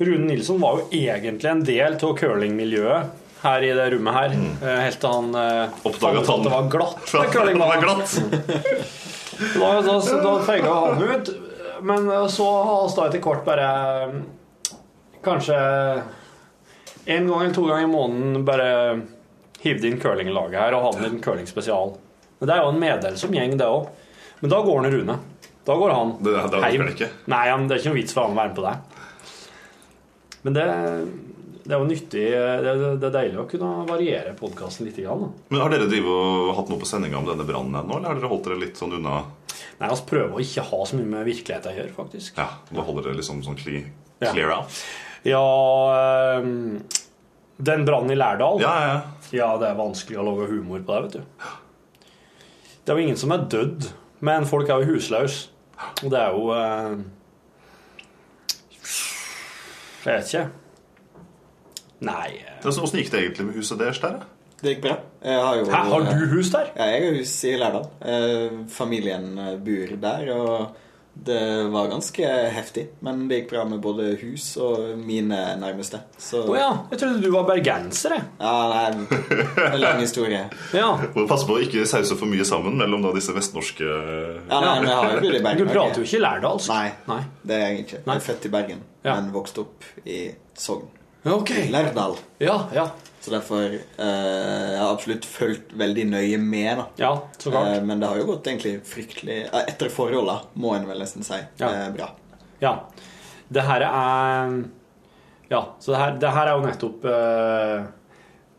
Rune 0.03 0.27
Nilsson 0.31 0.59
var 0.63 0.81
jo 0.81 0.89
egentlig 1.05 1.53
en 1.53 1.63
del 1.69 2.01
av 2.01 2.17
curlingmiljøet 2.19 3.23
her 3.45 3.63
i 3.63 3.75
det 3.77 3.91
rommet 3.93 4.17
her. 4.17 4.35
Mm. 4.41 4.53
Helt 4.65 4.99
til 5.01 5.13
han 5.13 5.37
Oppdaget 5.87 6.31
at 6.33 6.47
det 6.47 6.53
var 6.57 6.71
glatt 6.73 7.13
Det 7.13 7.59
var 7.63 7.85
glatt. 7.85 8.17
Da, 9.37 9.71
da, 9.85 9.97
da 10.23 10.33
feiga 10.47 10.73
han 10.73 11.03
ut. 11.03 11.31
Men 11.83 12.11
eh, 12.11 12.27
så 12.33 12.47
har 12.65 12.89
vi 12.89 13.05
etter 13.09 13.25
hvert 13.25 13.45
bare 13.45 13.69
Kanskje 15.27 15.57
en 17.07 17.29
gang 17.29 17.41
eller 17.43 17.55
to 17.55 17.65
ganger 17.67 17.87
i 17.87 17.91
måneden 17.91 18.45
bare 18.47 18.69
hivd 19.63 19.85
inn 19.89 20.01
curlinglaget 20.03 20.59
her 20.61 20.75
og 20.77 20.85
hatt 20.85 21.07
en 21.07 21.21
curlingspesial. 21.23 21.95
Men 22.39 22.49
det 22.49 22.55
er 22.55 22.63
jo 22.63 22.73
en 22.73 22.83
meddelsom 22.83 23.35
gjeng, 23.35 23.57
det 23.59 23.67
òg. 23.67 23.89
Men 24.43 24.53
da 24.53 24.61
går 24.63 24.81
han 24.83 24.95
Rune. 24.95 25.17
Da 25.67 25.77
går 25.81 25.95
han 25.95 26.13
Det, 26.21 26.35
det, 26.53 26.61
det 26.63 26.93
ikke. 26.95 27.09
Nei, 27.33 27.45
det 27.51 27.75
er 27.75 27.81
ikke 27.81 27.91
noe 27.91 27.99
vits 27.99 28.15
for 28.15 28.27
han 28.27 28.37
å 28.37 28.39
være 28.39 28.53
med 28.53 28.59
på 28.59 28.67
det. 28.67 28.75
Men 30.47 30.55
det, 30.55 30.67
det 31.67 31.75
er 31.75 31.81
jo 31.83 31.87
nyttig. 31.89 32.25
Det, 32.31 32.75
det 33.03 33.09
er 33.09 33.15
deilig 33.17 33.39
å 33.43 33.47
kunne 33.51 33.71
variere 33.89 34.35
podkasten 34.39 34.87
litt. 34.87 34.97
Grann. 35.03 35.27
Men 35.51 35.61
Har 35.65 35.73
dere 35.75 36.01
og 36.07 36.53
hatt 36.57 36.69
noe 36.71 36.79
på 36.81 36.87
sendinga 36.89 37.19
om 37.19 37.27
denne 37.29 37.47
brannen 37.49 37.75
ennå, 37.83 37.99
eller 37.99 38.13
har 38.13 38.21
dere 38.21 38.31
holdt 38.31 38.47
dere 38.49 38.61
litt 38.61 38.79
sånn 38.81 38.95
unna? 39.01 39.25
Nei, 39.81 39.89
altså 39.91 40.07
prøver 40.09 40.37
å 40.39 40.43
ikke 40.45 40.65
ha 40.71 40.79
så 40.89 40.97
mye 40.97 41.11
med 41.11 41.27
virkeligheten 41.29 41.73
å 41.73 41.77
gjøre, 41.81 41.95
faktisk. 41.97 42.39
Ja, 42.41 42.49
Da 42.71 42.85
holder 42.87 43.09
dere 43.11 43.19
liksom 43.21 43.43
sånn 43.45 43.59
cle- 43.59 43.85
Ja. 44.23 44.33
clear 44.33 44.53
out? 44.55 44.79
Ja 45.27 45.43
ehm, 46.39 46.83
Den 47.59 47.85
brannen 47.85 48.13
i 48.13 48.17
Lærdal 48.17 48.61
Ja, 48.63 48.73
ja, 48.81 48.87
ja. 48.93 49.01
Ja, 49.33 49.49
det 49.59 49.69
er 49.69 49.75
vanskelig 49.79 50.19
å 50.21 50.25
lage 50.25 50.47
humor 50.53 50.81
på 50.87 50.95
det, 50.95 51.03
vet 51.03 51.13
du. 51.13 51.51
Det 52.87 52.93
er 52.93 52.97
jo 53.01 53.05
ingen 53.09 53.17
som 53.19 53.33
er 53.35 53.45
dødd, 53.51 53.89
men 54.21 54.47
folk 54.47 54.69
er 54.71 54.81
jo 54.85 54.95
husløse. 54.95 55.49
Og 56.05 56.11
det 56.13 56.21
er 56.21 56.33
jo 56.37 56.53
eh, 56.55 56.97
Jeg 60.07 60.21
vet 60.21 60.31
ikke. 60.31 60.45
Nei 62.05 62.33
eh, 62.43 62.57
Altså, 62.65 62.85
gikk 62.93 63.13
det 63.13 63.21
egentlig 63.23 63.47
med 63.51 63.57
huset 63.61 63.79
deres 63.81 64.01
der? 64.03 64.19
Det 64.61 64.73
gikk 64.75 64.83
bra. 64.87 64.97
Jeg 65.25 65.37
har, 65.41 65.57
jo, 65.61 65.65
Hæ, 65.69 65.83
har 65.93 66.05
du 66.09 66.27
hus 66.33 66.51
der? 66.55 66.71
Ja, 66.77 66.85
jeg 66.93 67.05
har 67.11 67.21
hus 67.21 67.37
i 67.45 67.55
Lærdal. 67.61 67.87
Eh, 68.01 68.59
familien 68.73 69.35
bor 69.65 69.97
der, 70.01 70.31
og 70.33 70.83
det 71.27 71.41
var 71.73 71.87
ganske 71.89 72.29
heftig. 72.53 72.87
Men 73.05 73.23
det 73.29 73.39
gikk 73.43 73.51
bra 73.55 73.63
med 73.69 73.81
både 73.85 74.11
hus 74.21 74.47
og 74.61 74.97
mine 75.01 75.39
nærmeste. 75.61 76.01
Så 76.21 76.43
oh, 76.49 76.57
ja. 76.57 76.71
Jeg 76.91 77.01
trodde 77.03 77.23
du 77.25 77.31
var 77.33 77.47
bergenser, 77.49 78.17
jeg. 78.17 78.27
ja, 78.41 78.57
nei, 78.73 79.21
en 79.75 79.79
lang 79.81 80.01
historie. 80.01 80.43
Ja. 80.77 80.91
Og 81.13 81.29
Pass 81.29 81.45
på 81.49 81.57
å 81.57 81.63
ikke 81.65 81.85
sause 81.89 82.17
for 82.21 82.29
mye 82.29 82.45
sammen 82.49 82.77
mellom 82.81 83.05
da 83.05 83.13
disse 83.17 83.33
vestnorske 83.37 83.87
Ja, 83.87 84.61
nei, 84.61 84.75
men 84.81 84.89
jeg 84.91 84.97
har 84.99 85.15
jo 85.15 85.21
bodd 85.21 85.31
i 85.31 85.39
Du 85.39 85.45
Bergen. 85.51 85.73
prater 85.73 86.01
jo 86.03 86.09
ikke 86.11 86.25
lærdalsk. 86.27 86.73
Nei, 86.73 86.91
Nei. 87.13 87.23
det 87.49 87.57
er 87.61 87.67
jeg 87.71 87.87
ikke. 87.87 88.03
Jeg 88.05 88.15
er 88.21 88.27
født 88.33 88.45
i 88.51 88.55
Bergen, 88.59 88.85
Ja. 89.05 89.15
men 89.21 89.33
vokste 89.37 89.65
opp 89.69 89.85
i 90.05 90.21
Sogn. 90.57 90.89
Ok. 91.27 91.51
Lærdal. 91.73 92.17
Ja, 92.43 92.61
ja. 92.75 92.87
Så 93.21 93.33
derfor 93.35 93.65
eh, 93.67 93.81
jeg 93.99 94.79
har 94.79 94.93
absolutt 94.93 95.25
fulgt 95.27 95.73
veldig 95.75 96.05
nøye 96.13 96.39
med. 96.39 96.79
da 96.79 96.85
Ja, 97.03 97.11
så 97.43 97.51
klart. 97.51 97.73
Eh, 97.75 97.83
Men 97.83 97.99
det 98.01 98.07
har 98.13 98.21
jo 98.21 98.29
gått 98.29 98.47
egentlig 98.47 98.77
fryktelig 98.87 99.39
eh, 99.49 99.65
Etter 99.67 99.91
forholda, 99.91 100.37
må 100.55 100.77
en 100.77 100.87
vel 100.87 101.01
nesten 101.03 101.27
si. 101.27 101.39
Ja. 101.59 101.73
eh, 101.73 101.89
bra. 101.97 102.11
Ja. 102.63 102.75
Det 103.49 103.63
her 103.67 103.83
er 103.89 104.57
Ja, 105.51 105.61
så 105.81 105.93
det 105.93 105.99
her, 106.03 106.15
det 106.23 106.31
her 106.35 106.47
er 106.51 106.55
jo 106.57 106.67
nettopp 106.67 107.05
eh, 107.11 107.85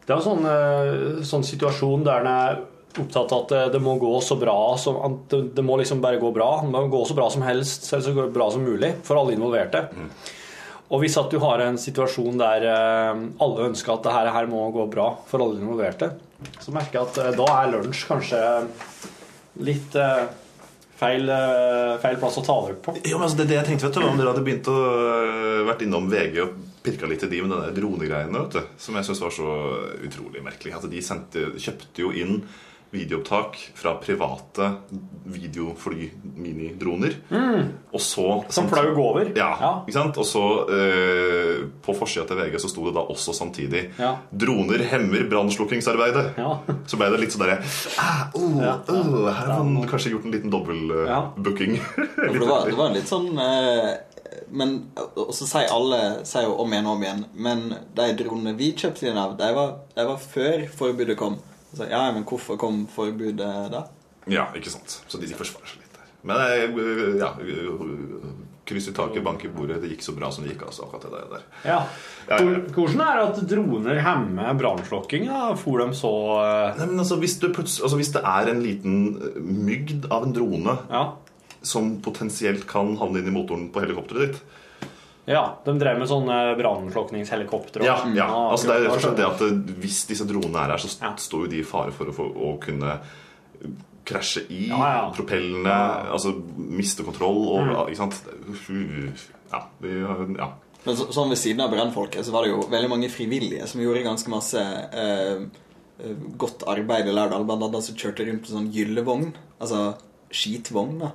Det 0.05 0.13
er 0.13 0.19
jo 0.19 0.25
sånn, 0.27 0.45
eh, 0.51 1.23
sånn 1.27 1.43
situasjon 1.47 2.03
der 2.07 2.23
en 2.25 2.31
er 2.33 2.59
opptatt 2.97 3.31
av 3.35 3.43
at 3.45 3.49
det, 3.53 3.63
det 3.75 3.81
må 3.83 3.95
gå 4.01 4.11
så 4.25 4.35
bra 4.41 4.57
som 4.81 5.19
det, 5.29 5.53
det 5.55 5.63
må 5.63 5.75
liksom 5.77 5.99
bare 6.01 6.17
gå 6.19 6.31
bra. 6.33 6.61
Det 6.63 6.71
må 6.73 6.87
gå 6.89 7.03
så 7.05 7.13
bra 7.13 7.27
som 7.29 7.43
helst, 7.45 7.83
selv 7.85 8.03
så 8.07 8.27
bra 8.33 8.47
som 8.51 8.63
mulig 8.65 8.95
for 9.05 9.19
alle 9.19 9.35
involverte. 9.35 9.83
Og 10.87 11.03
hvis 11.03 11.17
at 11.19 11.31
du 11.31 11.39
har 11.43 11.61
en 11.65 11.77
situasjon 11.79 12.39
der 12.39 12.65
eh, 12.71 13.23
alle 13.43 13.69
ønsker 13.69 13.97
at 13.97 14.07
det 14.07 14.33
her, 14.33 14.49
må 14.51 14.69
gå 14.71 14.87
bra 14.91 15.09
for 15.27 15.43
alle 15.43 15.59
involverte, 15.59 16.13
så 16.63 16.73
merker 16.75 16.99
jeg 17.01 17.09
at 17.09 17.19
eh, 17.23 17.33
da 17.35 17.47
er 17.57 17.73
lunsj 17.73 18.05
kanskje 18.07 18.41
litt 19.67 19.97
eh, 19.99 20.21
feil, 20.97 21.27
feil 22.03 22.21
plass 22.21 22.39
å 22.39 22.45
ta 22.45 22.55
dere 22.65 22.79
på. 22.79 22.95
Ja, 23.03 23.17
men 23.17 23.27
altså, 23.27 23.41
det, 23.41 23.47
er 23.47 23.51
det 23.51 23.59
jeg 23.59 23.69
tenkte, 23.71 23.89
vet 23.89 23.99
du 23.99 24.07
Om 24.07 24.21
dere 24.21 24.31
hadde 24.31 24.45
begynt 24.47 24.71
å 24.71 24.77
vært 25.67 25.83
innom 25.85 26.07
VG 26.13 26.39
og 26.45 26.55
pirka 26.87 27.09
litt 27.09 27.25
i 27.27 27.31
de 27.33 27.43
med 27.43 27.51
denne 27.51 27.75
dronegreiene, 27.75 28.45
vet 28.45 28.55
du, 28.55 28.79
som 28.79 28.95
jeg 28.95 29.09
syns 29.09 29.25
var 29.25 29.35
så 29.35 29.57
utrolig 30.07 30.45
merkelig. 30.45 30.77
At 30.77 30.87
de 30.87 31.03
sendte, 31.03 31.49
kjøpte 31.59 32.05
jo 32.05 32.13
inn 32.15 32.39
videoopptak 32.91 33.57
fra 33.75 33.95
private 33.99 34.71
videofly-minidroner. 35.27 37.13
Og 37.91 38.01
så 38.01 38.43
Som 38.53 38.69
flaug 38.71 38.97
over? 38.97 39.31
Ja, 39.35 39.49
Ja. 39.59 39.71
ikke 39.87 39.93
sant? 39.93 40.17
Og 40.17 40.25
så 40.25 40.43
eh, 40.71 41.65
på 41.83 41.93
forsida 41.97 42.25
til 42.27 42.37
VG 42.37 42.59
så 42.61 42.69
sto 42.71 42.85
det 42.87 42.93
da 42.95 43.01
også 43.01 43.33
samtidig 43.33 43.91
Ja. 43.99 44.15
'Droner 44.31 44.83
hemmer 44.87 45.27
brannslukkingsarbeidet'. 45.29 46.37
Ja. 46.37 46.59
Så 46.87 46.97
ble 46.97 47.09
det 47.11 47.19
litt 47.19 47.31
sånn 47.31 47.45
derre 47.45 47.61
ah, 47.99 48.29
oh, 48.33 48.61
Ja. 48.63 48.77
oh, 48.87 49.27
Her 49.31 49.51
har 49.51 49.63
man 49.63 49.87
kanskje 49.87 50.11
gjort 50.11 50.25
en 50.25 50.31
liten 50.31 50.49
dobbeltbooking. 50.51 51.77
For 52.15 52.33
det, 52.39 52.47
var, 52.47 52.65
det 52.69 52.77
var 52.77 52.89
litt 52.93 53.07
sånn 53.09 53.37
eh, 53.37 53.97
Men 54.51 54.85
Og 55.15 55.33
så 55.35 55.45
sier 55.47 55.67
alle 55.73 56.25
sier 56.27 56.43
jo 56.47 56.55
om 56.61 56.71
igjen 56.71 56.85
og 56.87 56.95
om 56.95 57.03
igjen 57.03 57.25
Men 57.33 57.75
de 57.95 58.13
dronene 58.23 58.55
vi 58.57 58.71
kjøpte 58.73 59.07
inn 59.09 59.17
av, 59.19 59.35
de 59.37 59.53
var, 59.55 59.73
de 59.95 60.05
var 60.07 60.17
før 60.17 60.67
forbudet 60.71 61.17
kom. 61.19 61.37
Så, 61.75 61.87
ja, 61.91 62.11
men 62.15 62.23
hvorfor 62.27 62.57
kom 62.57 62.85
forbudet 62.87 63.71
da? 63.73 63.83
Ja, 64.27 64.47
ikke 64.55 64.71
sant. 64.71 65.01
Så 65.07 65.19
de, 65.19 65.27
forsvarer 65.35 65.67
seg 65.73 65.83
litt 65.83 65.97
der. 65.97 66.07
Men 66.27 66.41
eh, 66.47 67.17
ja, 67.19 67.33
kryss 68.67 68.89
i 68.89 68.93
taket, 68.95 69.23
bank 69.23 69.45
i 69.47 69.51
bordet. 69.53 69.77
Det 69.81 69.89
gikk 69.93 70.01
så 70.03 70.11
bra 70.17 70.27
som 70.31 70.43
det 70.43 70.51
gikk. 70.55 70.65
altså, 70.67 70.83
akkurat 70.87 71.05
det 71.07 71.11
der. 71.31 71.43
Ja. 71.63 71.77
Ja, 72.27 72.35
ja. 72.35 72.39
Hvor- 72.43 72.73
Hvordan 72.75 73.03
er 73.05 73.19
det 73.19 73.27
at 73.27 73.47
droner 73.51 74.01
hemmer 74.03 74.57
brannslukking? 74.59 75.27
For 75.61 75.79
dem 75.79 75.93
så 75.95 76.11
eh, 76.43 76.77
Nei, 76.81 76.87
men 76.91 76.99
altså, 76.99 77.15
hvis, 77.21 77.37
du 77.39 77.47
altså, 77.47 77.95
hvis 77.95 78.11
det 78.11 78.23
er 78.25 78.51
en 78.51 78.61
liten 78.63 78.97
eh, 79.21 79.39
mygd 79.41 80.09
av 80.11 80.23
en 80.27 80.33
drone 80.35 80.77
Ja. 80.91 81.05
som 81.63 81.97
potensielt 82.03 82.67
kan 82.67 82.95
havne 82.99 83.19
inn 83.23 83.27
i 83.31 83.35
motoren 83.35 83.69
på 83.71 83.79
helikopteret 83.85 84.27
ditt 84.33 84.43
ja. 85.27 85.43
De 85.65 85.73
drev 85.79 85.99
med 85.99 86.07
sånne 86.09 86.37
brannslukningshelikoptre. 86.59 87.83
Ja, 87.85 87.97
ja. 88.15 88.27
altså 88.51 88.69
det 88.71 88.75
er 88.77 88.85
rett 88.87 88.95
og 88.95 89.03
slett 89.03 89.17
det 89.19 89.25
at 89.27 89.41
eh, 89.43 89.57
Hvis 89.83 90.01
disse 90.09 90.27
dronene 90.29 90.63
er 90.63 90.75
her, 90.75 90.81
så 90.81 90.91
Ja. 91.03 91.13
står 91.19 91.45
jo 91.45 91.51
de 91.51 91.59
i 91.61 91.67
fare 91.67 91.91
for 91.95 92.07
å, 92.07 92.15
få, 92.15 92.27
å 92.31 92.53
kunne 92.63 92.97
krasje 94.07 94.45
i 94.49 94.69
Ja, 94.69 94.79
ja. 94.95 95.03
propellene, 95.15 95.75
altså 96.15 96.31
miste 96.55 97.03
kontroll 97.03 97.41
og 97.51 97.89
Ikke 97.91 97.99
sant? 97.99 98.21
Ja, 99.51 99.65
vi, 99.83 99.93
ja. 100.39 100.47
Men 100.87 100.95
så, 100.95 101.09
sånn 101.11 101.31
ved 101.33 101.39
siden 101.41 101.63
av 101.65 101.71
brannfolket 101.73 102.23
så 102.23 102.31
var 102.31 102.45
det 102.45 102.53
jo 102.53 102.61
veldig 102.71 102.89
mange 102.91 103.09
frivillige 103.11 103.67
som 103.67 103.81
gjorde 103.83 104.05
ganske 104.07 104.31
masse 104.31 104.61
eh, 104.63 105.41
eh, 105.99 106.17
godt 106.39 106.63
arbeid 106.71 107.09
i 107.09 107.15
Lærdal. 107.15 107.43
Blant 107.47 107.65
annet 107.67 107.83
så 107.83 107.95
kjørte 107.97 108.23
de 108.23 108.31
rundt 108.31 108.45
på 108.45 108.53
sånn 108.53 108.69
gyllevogn. 108.71 109.33
Altså 109.59 109.81
skitvogn, 110.31 111.01
da. 111.01 111.09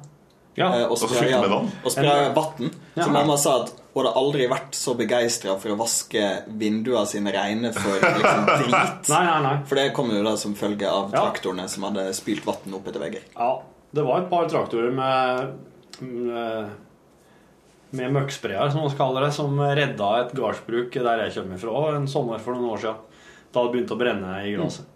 Ja. 0.58 0.68
Eh, 0.76 0.84
og 0.90 0.98
spraya 1.00 1.40
med 1.40 1.52
vann? 1.54 1.70
Og 1.84 1.94
spraya 1.94 2.32
vann. 2.36 2.68
Ja. 2.98 3.06
Så 3.06 3.10
mamma 3.14 3.38
sa 3.40 3.62
at 3.62 3.72
hun 3.92 4.06
hadde 4.06 4.14
aldri 4.16 4.46
vært 4.48 4.76
så 4.78 4.94
begeistra 4.96 5.58
for 5.60 5.74
å 5.74 5.76
vaske 5.76 6.22
vinduene 6.48 7.06
sine 7.10 7.32
rene 7.34 7.72
for 7.76 7.98
liksom 8.00 8.46
drit. 8.62 9.10
Nei, 9.12 9.24
nei, 9.26 9.40
nei. 9.44 9.56
For 9.68 9.76
det 9.80 9.88
kom 9.96 10.08
jo 10.14 10.22
da 10.24 10.32
som 10.40 10.54
følge 10.56 10.88
av 10.88 11.10
Ja. 11.12 11.26
traktorene 11.26 11.68
som 11.68 11.84
hadde 11.90 12.06
spylt 12.16 12.46
vann 12.48 12.78
opp 12.78 12.88
etter 12.88 13.04
vegger. 13.04 13.26
Ja, 13.36 13.50
det 13.92 14.04
var 14.06 14.22
et 14.22 14.30
par 14.32 14.48
traktorer 14.48 14.94
med 14.96 15.52
med, 16.02 16.70
med 17.92 18.14
møkksprayer, 18.16 18.70
som 18.72 18.80
man 18.86 18.94
kaller 18.96 19.26
det, 19.28 19.34
som 19.36 19.60
redda 19.60 20.08
et 20.22 20.32
gardsbruk 20.34 20.96
der 20.96 21.26
jeg 21.26 21.34
kommer 21.36 21.60
fra 21.60 21.82
en 21.98 22.08
sommer 22.08 22.40
for 22.42 22.56
noen 22.56 22.72
år 22.72 22.80
siden. 22.86 23.28
Da 23.52 23.62
det 23.66 23.74
begynte 23.74 23.92
å 23.94 24.00
brenne 24.00 24.38
i 24.48 24.54
gresset. 24.56 24.88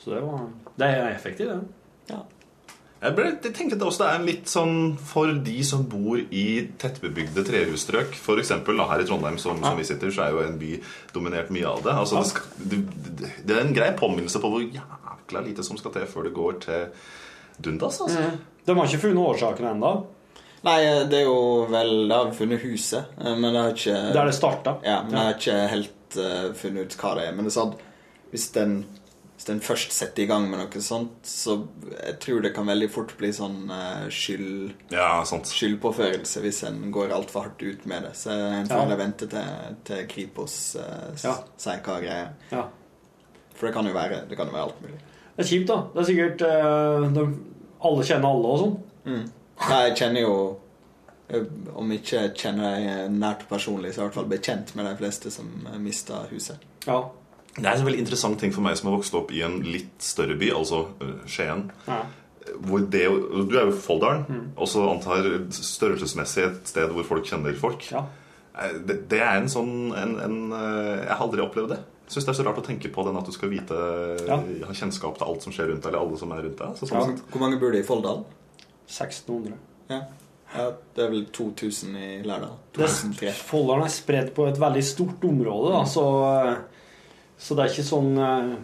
Så 0.00 0.14
det 0.14 0.22
var 0.24 0.46
Det 0.80 0.88
er 0.88 1.10
effektivt, 1.12 1.52
det. 2.08 2.16
Jeg, 3.06 3.14
ble, 3.14 3.26
jeg 3.44 3.54
tenker 3.54 3.76
at 3.76 3.82
det 3.82 3.86
også 3.86 4.06
er 4.08 4.24
litt 4.26 4.50
sånn 4.50 4.78
for 4.98 5.30
de 5.46 5.56
som 5.66 5.84
bor 5.86 6.18
i 6.18 6.46
tettbebygde 6.80 7.44
trehusstrøk. 7.46 8.16
Eksempel 8.36 8.82
her 8.82 9.02
i 9.02 9.06
Trondheim, 9.08 9.38
som, 9.38 9.60
som 9.62 9.78
vi 9.78 9.86
sitter, 9.86 10.10
så 10.14 10.26
er 10.26 10.34
jo 10.34 10.42
en 10.42 10.58
by 10.60 10.72
dominert 11.14 11.52
mye 11.54 11.68
av 11.70 11.84
det. 11.86 11.94
Altså, 11.94 12.18
det, 12.18 12.32
skal, 12.32 12.66
det, 12.72 12.80
det, 13.20 13.30
det 13.46 13.56
er 13.56 13.62
en 13.62 13.76
grei 13.76 13.92
påminnelse 13.98 14.42
på 14.42 14.50
hvor 14.52 14.66
jækla 14.66 15.44
lite 15.46 15.66
som 15.66 15.78
skal 15.78 15.94
til 15.94 16.10
før 16.10 16.28
det 16.28 16.34
går 16.36 16.60
til 16.66 16.84
dundas. 17.62 18.02
Altså. 18.04 18.28
De 18.66 18.76
har 18.76 18.90
ikke 18.90 19.04
funnet 19.06 19.32
årsaken 19.32 19.70
ennå. 19.70 19.94
Nei, 20.66 20.78
det 21.06 21.20
er 21.20 21.28
jo 21.28 21.66
vel 21.70 22.08
Da 22.08 22.22
har 22.22 22.30
vi 22.30 22.38
funnet 22.40 22.64
huset, 22.64 23.12
eh, 23.20 23.34
men 23.36 23.52
det 23.52 23.60
har 23.60 23.74
ikke 23.76 23.98
Der 24.16 24.30
det 24.30 24.34
starta. 24.34 24.78
Ja, 24.82 25.02
men 25.06 25.14
jeg 25.14 25.28
har 25.28 25.36
ikke 25.36 25.58
helt 25.74 26.16
uh, 26.18 26.48
funnet 26.58 26.88
ut 26.88 26.96
hva 27.00 27.12
det 27.18 27.28
er. 27.28 27.36
Men 27.36 27.46
det 27.46 27.52
er 27.52 27.60
sånn 27.60 27.76
hvis 28.32 28.48
den, 28.56 28.80
den 29.46 29.60
først 29.62 29.92
setter 29.94 30.24
i 30.24 30.26
gang 30.26 30.48
med 30.50 30.58
noe 30.58 30.80
sånt, 30.82 31.20
så 31.26 31.56
jeg 31.92 32.16
tror 32.22 32.40
det 32.42 32.50
kan 32.56 32.66
veldig 32.66 32.88
fort 32.90 33.12
bli 33.18 33.28
sånn 33.34 33.68
uh, 33.70 34.08
skyld, 34.10 34.72
Ja, 34.90 35.22
sant. 35.28 35.46
skyldpåførelse 35.46 36.42
hvis 36.42 36.62
en 36.66 36.80
går 36.94 37.14
altfor 37.14 37.46
hardt 37.46 37.62
ut 37.62 37.86
med 37.86 38.02
det. 38.08 38.14
Så 38.18 38.30
en 38.34 38.66
får 38.66 38.90
Ja. 38.90 38.96
vente 38.98 39.28
til, 39.30 39.76
til 39.86 40.06
Kripos 40.10 40.56
uh, 40.80 41.12
Ja. 41.22 41.36
sier 41.56 41.80
hva 41.86 41.98
er. 42.02 42.32
Ja. 42.50 42.64
For 43.54 43.66
det 43.68 43.74
kan 43.74 43.86
jo 43.88 43.94
være, 43.94 44.24
det 44.28 44.36
kan 44.36 44.46
jo 44.50 44.52
være 44.52 44.66
alt 44.68 44.82
mulig. 44.82 44.98
Det 45.36 45.44
er 45.44 45.48
kjipt, 45.50 45.66
da. 45.70 45.76
Det 45.94 46.00
er 46.02 46.08
sikkert 46.10 46.42
uh, 46.42 47.08
de, 47.12 47.26
Alle 47.86 48.04
kjenner 48.08 48.28
alle 48.32 48.52
og 48.54 48.62
sånn. 48.64 48.76
Nei, 49.06 49.80
jeg 49.88 49.96
kjenner 50.00 50.20
jo 50.24 50.32
eh, 51.30 51.44
Om 51.76 51.92
ikke 51.94 52.24
kjenner 52.36 52.74
deg 52.76 53.12
nært 53.14 53.44
personlig, 53.48 53.92
så 53.94 54.00
er 54.00 54.02
jeg 54.02 54.04
i 54.04 54.08
hvert 54.10 54.18
fall 54.18 54.30
bekjent 54.32 54.74
med 54.76 54.88
de 54.88 54.96
fleste 54.98 55.30
som 55.30 55.46
mista 55.84 56.24
huset. 56.32 56.58
Ja. 56.86 56.98
Det 57.56 57.64
er 57.64 57.78
en 57.78 57.86
veldig 57.86 57.98
interessant 58.04 58.38
ting 58.40 58.52
for 58.52 58.60
meg 58.62 58.76
som 58.76 58.90
har 58.90 58.98
vokst 58.98 59.14
opp 59.16 59.30
i 59.32 59.40
en 59.46 59.62
litt 59.64 60.02
større 60.04 60.36
by, 60.36 60.50
altså 60.52 60.86
øh, 61.00 61.18
Skien. 61.26 61.70
ja. 61.88 62.02
Hvor 62.62 62.78
det, 62.78 63.00
du 63.50 63.56
er 63.58 63.66
jo 63.66 63.72
Folldalen, 63.82 64.52
og 64.56 64.68
så 64.70 64.84
antar 64.88 65.24
størrelsesmessig 65.50 66.44
et 66.46 66.68
sted 66.70 66.92
hvor 66.94 67.02
folk 67.08 67.26
kjenner 67.26 67.56
folk. 67.58 67.88
ja. 67.90 68.04
Eh, 68.56 68.76
Det, 68.86 69.08
det 69.10 69.18
er 69.20 69.40
en 69.40 69.48
sånn 69.50 69.72
en, 69.96 70.12
en, 70.22 70.36
øh, 70.52 71.02
Jeg 71.02 71.10
har 71.10 71.24
aldri 71.26 71.42
opplevd 71.42 71.72
det. 71.74 71.80
Jeg 72.06 72.12
synes 72.14 72.24
det 72.28 72.30
er 72.30 72.38
så 72.38 72.44
rart 72.46 72.60
å 72.62 72.66
tenke 72.68 72.88
på 72.94 73.02
den 73.08 73.16
at 73.18 73.26
du 73.26 73.32
skal 73.34 73.50
vite 73.50 73.74
Ja. 74.28 74.36
ha 74.38 74.72
kjennskap 74.78 75.18
til 75.18 75.26
alt 75.26 75.42
som 75.42 75.52
skjer 75.52 75.72
rundt 75.72 75.82
deg, 75.82 75.90
eller 75.90 76.04
alle 76.06 76.16
som 76.20 76.30
er 76.36 76.42
rundt 76.46 76.58
deg. 76.62 76.76
Så 76.78 76.86
Ja. 76.92 77.00
sånn 77.02 77.18
Hvor 77.32 77.40
mange 77.42 77.58
bor 77.58 77.72
det 77.72 77.80
i 77.82 77.88
Folldal? 77.88 78.22
1600. 78.86 79.56
Ja. 79.90 80.00
ja. 80.54 80.70
Det 80.94 81.02
er 81.04 81.10
vel 81.10 81.26
2000 81.34 81.96
i 81.98 82.22
Lærdal. 82.22 82.54
Det 82.76 82.86
2003. 82.86 83.32
Folldalen 83.50 83.84
er 83.88 83.94
spredt 83.96 84.32
på 84.36 84.46
et 84.48 84.58
veldig 84.62 84.84
stort 84.86 85.24
område, 85.26 85.72
da, 85.74 85.82
så, 85.84 86.06
så 87.38 87.54
det 87.54 87.64
er 87.66 87.72
ikke 87.74 87.84
sånn 87.84 88.16
eh, 88.18 88.54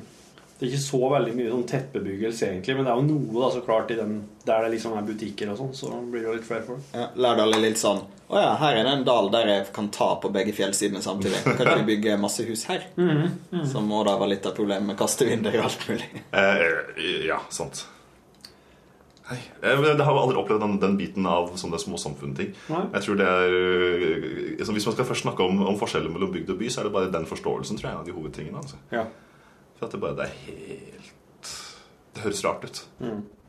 Det 0.59 0.69
er 0.69 0.71
ikke 0.71 0.83
så 0.85 0.99
veldig 1.11 1.33
mye 1.35 1.51
sånn 1.51 1.65
tettbebyggelse, 1.67 2.47
egentlig, 2.53 2.75
men 2.79 2.87
det 2.87 2.93
er 2.93 2.99
jo 3.01 3.07
noe, 3.09 3.33
da, 3.43 3.49
så 3.51 3.63
klart, 3.67 3.91
i 3.91 3.97
den, 3.99 4.13
der 4.47 4.63
det 4.63 4.69
liksom 4.77 4.93
er 4.95 5.07
butikker 5.09 5.51
og 5.51 5.57
sånn, 5.59 5.73
så 5.75 5.89
blir 6.07 6.23
det 6.23 6.29
jo 6.29 6.35
litt 6.37 6.47
flere 6.47 6.63
folk. 6.69 6.85
Ja, 6.95 7.09
Lærdal 7.19 7.57
er 7.57 7.65
litt 7.65 7.81
sånn 7.83 7.99
Å 8.33 8.39
ja, 8.39 8.53
her 8.61 8.79
er 8.79 8.87
det 8.87 8.93
en 9.01 9.03
dal 9.09 9.27
der 9.35 9.51
jeg 9.51 9.65
kan 9.75 9.89
ta 9.93 10.13
på 10.23 10.31
begge 10.33 10.55
fjellsidene 10.57 11.03
samtidig. 11.05 11.43
Kan 11.45 11.67
ikke 11.67 11.81
vi 11.83 11.89
bygge 11.97 12.15
masse 12.23 12.47
hus 12.49 12.63
her? 12.71 12.87
Så 13.69 13.83
må 13.85 14.05
da 14.07 14.15
være 14.23 14.37
litt 14.37 14.47
av 14.49 14.55
problemet 14.57 14.87
med 14.93 14.97
kastevinduer 15.03 15.59
og 15.59 15.67
alt 15.67 15.83
mulig. 15.91 16.07
eh, 16.33 17.03
ja, 17.27 17.43
sant. 17.53 17.83
Nei, 19.29 19.39
Jeg 19.63 19.97
det 19.99 20.05
har 20.05 20.19
aldri 20.19 20.37
opplevd 20.41 20.63
den, 20.65 20.73
den 20.83 20.97
biten 20.99 21.27
av 21.31 21.53
sånne 21.61 21.79
småsamfunn-ting. 21.79 22.55
Jeg 22.69 23.03
tror 23.05 23.19
det 23.21 23.27
er 23.29 23.55
øh, 23.55 24.25
altså 24.59 24.75
Hvis 24.75 24.87
man 24.89 24.97
skal 24.97 25.07
først 25.09 25.23
snakke 25.27 25.47
om, 25.47 25.63
om 25.67 25.79
forskjellen 25.79 26.13
mellom 26.13 26.33
bygd 26.35 26.51
og 26.55 26.59
by, 26.59 26.71
så 26.73 26.83
er 26.83 26.89
det 26.89 26.95
bare 26.97 27.13
den 27.13 27.29
forståelsen 27.31 27.79
tror 27.79 27.89
jeg, 27.89 27.93
er 27.93 27.99
en 28.01 28.03
av 28.03 28.09
de 28.09 28.17
hovedtingene. 28.17 28.59
Altså. 28.59 28.81
Ja. 28.93 29.05
For 29.79 29.87
at 29.87 29.95
det 29.95 30.01
bare 30.03 30.19
det 30.19 30.27
er 30.27 30.35
helt 30.47 31.53
Det 32.15 32.25
høres 32.27 32.45
rart 32.45 32.65
ut. 32.67 32.83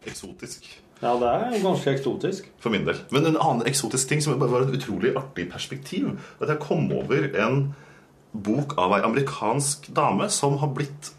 Eksotisk. 0.05 0.67
ja, 1.01 1.15
det 1.19 1.31
er 1.31 1.57
jo 1.57 1.63
ganske 1.65 1.91
eksotisk. 1.91 2.51
For 2.63 2.71
min 2.73 2.85
del. 2.87 2.99
Men 3.11 3.25
en 3.31 3.39
annen 3.39 3.65
eksotisk 3.67 4.07
ting 4.09 4.21
som 4.23 4.37
bare 4.39 4.51
var 4.51 4.67
et 4.67 4.77
utrolig 4.77 5.15
artig 5.19 5.49
perspektiv, 5.51 6.13
at 6.39 6.49
jeg 6.53 6.61
kom 6.63 6.85
over 6.95 7.27
en 7.43 7.73
bok 8.33 8.77
av 8.81 8.95
ei 8.97 9.03
amerikansk 9.05 9.89
dame 9.95 10.29
som 10.33 10.57
har 10.61 10.71
blitt 10.73 11.11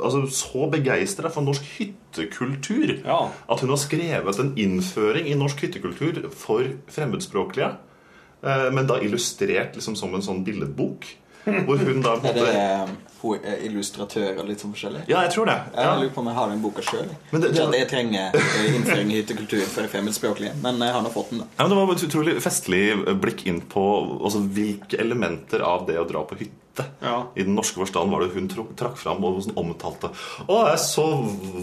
altså, 0.00 0.26
så 0.30 0.70
begeistra 0.70 1.30
for 1.30 1.44
norsk 1.46 1.62
hyttekultur 1.78 2.94
Ja. 3.04 3.30
at 3.50 3.60
hun 3.60 3.70
har 3.70 3.76
skrevet 3.76 4.38
en 4.40 4.52
innføring 4.56 5.28
i 5.28 5.34
norsk 5.34 5.60
hyttekultur 5.66 6.30
for 6.30 6.64
fremmedspråklige, 6.88 7.76
eh, 8.42 8.70
men 8.72 8.86
da 8.86 8.98
illustrert 9.00 9.74
liksom 9.76 9.96
som 9.96 10.14
en 10.14 10.22
sånn 10.22 10.44
billedbok. 10.44 11.06
Hvor 11.66 11.76
hun 11.80 12.02
da 12.04 12.16
måtte... 12.16 12.34
Er 12.34 12.34
det 12.34 12.56
eh, 12.56 12.96
er 13.20 13.58
illustratør 13.68 14.38
og 14.40 14.46
litt 14.48 14.62
sånn 14.62 14.72
forskjellig? 14.72 15.02
Ja, 15.10 15.20
jeg 15.26 15.32
tror 15.34 15.48
det. 15.50 15.56
Jeg 15.74 15.84
Ja. 15.84 15.94
lurer 16.00 16.12
på 16.14 16.22
om 16.22 16.28
jeg 16.30 16.36
har 16.38 16.48
den 16.48 16.62
boka 16.62 16.80
sjøl. 16.86 17.10
Men 17.32 17.42
det- 17.42 17.50
Ikke 17.52 17.66
at 17.68 17.74
jeg 17.76 17.88
trenger 17.90 18.36
eh, 18.38 18.68
innføring 18.76 19.10
i 19.12 19.18
hyttekultur 19.20 19.64
for 19.68 19.82
det 19.84 19.90
fremmedspråklige, 19.92 20.54
men 20.62 20.80
jeg 20.80 20.92
har 20.96 21.02
nå 21.04 21.10
fått 21.12 21.30
den, 21.34 21.42
da. 21.42 21.48
Ja, 21.58 21.66
men 21.66 21.74
det 21.74 21.80
var 21.80 21.92
et 21.96 22.06
utrolig 22.08 22.36
festlig 22.40 22.82
blikk 23.20 23.44
inn 23.50 23.60
på 23.60 23.84
altså, 24.24 24.40
hvilke 24.56 25.00
elementer 25.04 25.60
av 25.68 25.84
det 25.90 25.98
å 26.00 26.06
dra 26.08 26.24
på 26.24 26.38
hytte 26.40 26.86
Ja. 27.02 27.26
i 27.36 27.42
den 27.44 27.54
norske 27.58 27.76
forstand 27.82 28.10
var 28.10 28.20
det 28.24 28.30
hun 28.32 28.48
trakk 28.48 28.96
fram 28.96 29.22
og 29.24 29.42
sånn 29.44 29.56
omtalte. 29.60 30.12
Å, 30.46 30.64
det 30.64 30.72
er 30.72 30.80
så 30.80 31.04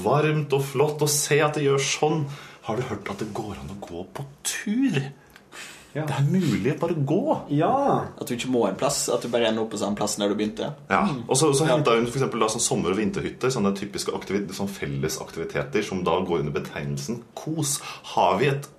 varmt 0.03 0.53
og 0.53 0.61
flott 0.61 1.01
å 1.01 1.09
se 1.09 1.39
at 1.41 1.55
det 1.57 1.63
gjør 1.65 1.81
sånn. 1.81 2.25
Har 2.67 2.75
du 2.77 2.83
hørt 2.83 3.09
at 3.09 3.17
det 3.23 3.29
går 3.33 3.55
an 3.63 3.71
å 3.73 3.79
gå 3.81 4.03
på 4.13 4.25
tur? 4.43 4.99
Ja. 5.97 6.03
Det 6.05 6.13
er 6.13 6.27
mulig 6.29 6.75
bare 6.77 6.95
gå. 7.09 7.21
Ja. 7.57 7.73
At 8.19 8.29
du 8.29 8.35
ikke 8.35 8.51
må 8.53 8.67
en 8.67 8.77
plass. 8.77 9.07
At 9.09 9.25
du 9.25 9.31
bare 9.33 9.49
ender 9.49 9.65
opp 9.65 9.71
på 9.73 9.79
samme 9.81 9.97
plass 9.97 10.17
der 10.21 10.29
du 10.29 10.37
begynte. 10.37 10.69
Ja, 10.91 11.01
og 11.25 11.39
så, 11.39 11.49
så 11.57 11.65
henta 11.69 11.95
hun 11.97 12.05
for 12.05 12.19
eksempel 12.19 12.43
da, 12.43 12.51
sånn 12.53 12.63
sommer- 12.63 12.93
og 12.93 13.01
vinterhytter. 13.01 13.53
Sånne 13.53 13.73
typiske 13.77 14.13
sånn 14.13 14.71
fellesaktiviteter 14.71 15.85
som 15.85 16.03
da 16.05 16.19
går 16.27 16.45
under 16.45 16.55
betegnelsen 16.59 17.23
kos. 17.37 17.79
Har 18.13 18.37
vi 18.41 18.51
et 18.51 18.69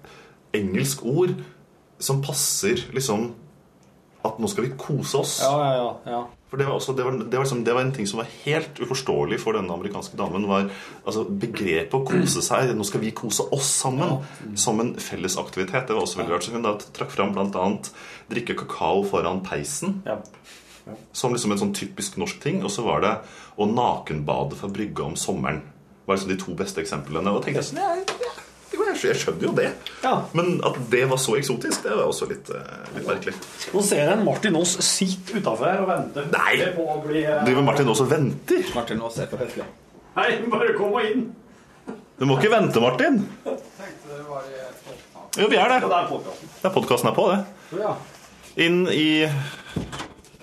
engelsk 0.57 1.03
ord 1.09 1.35
som 1.99 2.23
passer 2.23 2.87
liksom 2.95 3.33
At 4.27 4.39
nå 4.43 4.49
skal 4.51 4.67
vi 4.67 4.75
kose 4.79 5.21
oss? 5.21 5.37
Ja, 5.43 5.55
ja, 5.63 5.75
ja. 5.79 5.91
ja. 6.13 6.23
For 6.49 6.57
det 6.57 6.65
var, 6.65 6.79
også, 6.79 6.95
det, 6.97 7.05
var, 7.05 7.13
det, 7.13 7.37
var 7.37 7.45
liksom, 7.45 7.65
det 7.65 7.75
var 7.77 7.83
en 7.85 7.93
ting 7.93 8.07
som 8.09 8.23
var 8.23 8.29
helt 8.47 8.79
uforståelig 8.81 9.37
for 9.43 9.59
denne 9.59 9.75
amerikanske 9.75 10.17
damen. 10.17 10.47
var 10.49 10.71
altså 11.05 11.27
Begrepet 11.29 11.97
å 11.99 12.07
kose 12.09 12.41
seg. 12.45 12.73
Nå 12.77 12.87
skal 12.89 13.03
vi 13.03 13.13
kose 13.17 13.45
oss 13.53 13.69
sammen. 13.83 14.23
Som 14.57 14.81
en 14.81 14.95
felles 15.03 15.37
aktivitet. 15.41 15.91
Det 15.91 15.97
var 15.97 16.07
også 16.07 16.23
veldig 16.23 16.35
rart. 16.35 16.47
Så 16.47 16.55
hun 16.57 16.65
da 16.65 16.73
trakk 16.97 17.13
fram 17.13 17.35
bl.a. 17.37 17.67
drikke 18.33 18.57
kakao 18.63 19.05
foran 19.11 19.43
peisen 19.45 20.01
ja. 20.09 20.17
som 21.13 21.37
liksom 21.37 21.53
en 21.53 21.61
sånn 21.67 21.77
typisk 21.77 22.17
norsk 22.17 22.41
ting. 22.41 22.63
Og 22.65 22.73
så 22.73 22.87
var 22.87 23.05
det 23.05 23.13
å 23.61 23.69
nakenbade 23.69 24.57
fra 24.57 24.73
brygga 24.73 25.05
om 25.11 25.21
sommeren. 25.21 25.61
var 26.09 26.17
liksom 26.17 26.33
de 26.33 26.41
to 26.41 26.57
beste 26.57 26.81
eksemplene. 26.81 27.29
Og 27.29 27.45
tenkte 27.45 27.61
jeg 27.61 27.75
sånn, 27.75 27.85
ja, 27.85 27.93
ja, 28.25 28.33
jo, 28.73 28.88
jeg 29.07 29.17
skjønner 29.23 29.47
jo 29.47 29.53
det. 29.57 29.69
Ja. 30.03 30.15
Men 30.37 30.59
at 30.67 30.79
det 30.91 31.05
var 31.11 31.21
så 31.23 31.37
eksotisk, 31.39 31.85
det 31.87 31.95
var 31.95 32.09
også 32.11 32.29
litt, 32.31 32.51
eh, 32.51 32.89
litt 32.97 33.07
merkelig. 33.07 33.35
Nå 33.75 33.83
ser 33.87 34.03
jeg 34.03 34.13
en 34.17 34.25
Martin 34.27 34.59
Aas 34.59 34.75
sitte 34.85 35.39
utafor 35.39 35.71
her 35.71 35.83
og 35.85 35.91
venter 35.93 36.27
Nei! 36.33 36.57
på 36.75 36.87
å 36.95 36.99
bli 37.05 37.23
eh, 37.25 37.45
Driver 37.47 37.67
Martin 37.69 37.93
Aas 37.93 38.03
og 38.05 38.11
venter? 38.11 38.65
Martin 38.75 39.05
Aas 39.07 39.21
er 39.23 39.31
for 39.31 39.45
høflig. 39.45 39.67
Nei, 40.19 40.29
bare 40.51 40.75
kom 40.75 40.97
og 40.99 41.07
inn. 41.07 41.29
Du 42.19 42.27
må 42.27 42.39
ikke 42.41 42.51
vente, 42.51 42.83
Martin. 42.83 43.21
Jo, 45.39 45.47
vi 45.47 45.57
er 45.61 45.71
det. 45.71 45.79
Ja, 45.85 45.89
det 45.89 45.99
er 46.03 46.09
podkasten. 46.11 46.49
Det 46.59 47.13
er 47.13 47.15
på, 47.15 47.29
det. 47.31 47.41
Ja. 47.79 47.95
Inn 48.59 48.87
i 48.91 49.11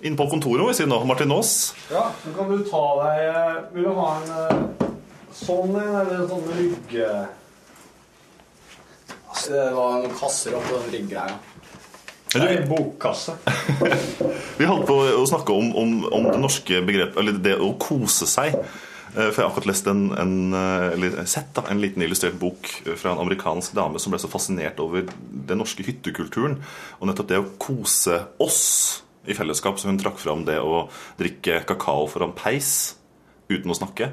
Inn 0.06 0.14
på 0.16 0.28
kontoret 0.30 0.62
må 0.62 0.70
vi 0.70 0.76
si 0.78 0.86
nå. 0.88 1.00
Martin 1.10 1.34
Aas. 1.34 1.74
ja, 1.90 2.12
så 2.22 2.32
kan 2.36 2.52
du 2.52 2.62
ta 2.70 2.84
deg 3.02 3.22
eh, 3.26 3.56
Vil 3.74 3.88
du 3.88 3.96
ha 3.98 4.10
en 4.20 4.86
sånn 5.36 5.74
en, 5.74 5.96
eller 6.02 6.22
en 6.22 6.30
sånn 6.30 6.46
rygge... 6.56 7.10
Det 9.48 9.68
var 9.76 10.00
noen 10.00 10.16
kasser 10.18 10.56
oppå 10.58 10.80
den 10.80 10.92
rygggreia. 10.96 11.38
en 12.36 12.68
bokkasse. 12.70 13.36
Vi 14.60 14.66
holdt 14.68 14.88
på 14.88 14.98
å 15.20 15.24
snakke 15.30 15.56
om, 15.56 15.72
om, 15.76 15.96
om 16.12 16.28
det 16.32 16.40
norske 16.42 16.82
begrepet 16.84 17.20
Eller 17.22 17.38
det 17.40 17.56
å 17.62 17.74
kose 17.80 18.28
seg. 18.28 18.56
Eh, 19.16 19.30
For 19.30 19.40
jeg 19.40 19.46
har 19.46 19.52
akkurat 19.52 19.70
lest 19.70 19.88
en, 19.88 20.10
en, 20.20 20.36
eh, 20.54 20.88
eller 20.96 21.22
sett 21.32 21.54
da, 21.56 21.64
en 21.72 21.80
liten 21.84 22.04
illustrert 22.04 22.36
bok 22.40 22.68
fra 22.98 23.14
en 23.14 23.22
amerikansk 23.24 23.76
dame 23.78 24.02
som 24.02 24.12
ble 24.16 24.20
så 24.20 24.32
fascinert 24.32 24.82
over 24.84 25.08
den 25.08 25.62
norske 25.62 25.86
hyttekulturen. 25.88 26.60
Og 27.00 27.08
nettopp 27.10 27.32
det 27.32 27.40
å 27.40 27.50
kose 27.62 28.20
oss 28.44 28.64
i 29.26 29.36
fellesskap. 29.38 29.80
Så 29.80 29.90
hun 29.90 30.00
trakk 30.02 30.20
fram 30.22 30.44
det 30.48 30.60
å 30.60 30.86
drikke 31.20 31.62
kakao 31.70 32.08
foran 32.12 32.36
peis 32.38 32.96
uten 33.48 33.72
å 33.72 33.78
snakke 33.78 34.12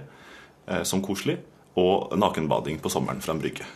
eh, 0.68 0.84
som 0.88 1.02
koselig. 1.04 1.40
Og 1.80 2.12
nakenbading 2.20 2.78
på 2.84 2.90
sommeren 2.92 3.22
fra 3.24 3.34
en 3.34 3.42
brygge. 3.42 3.66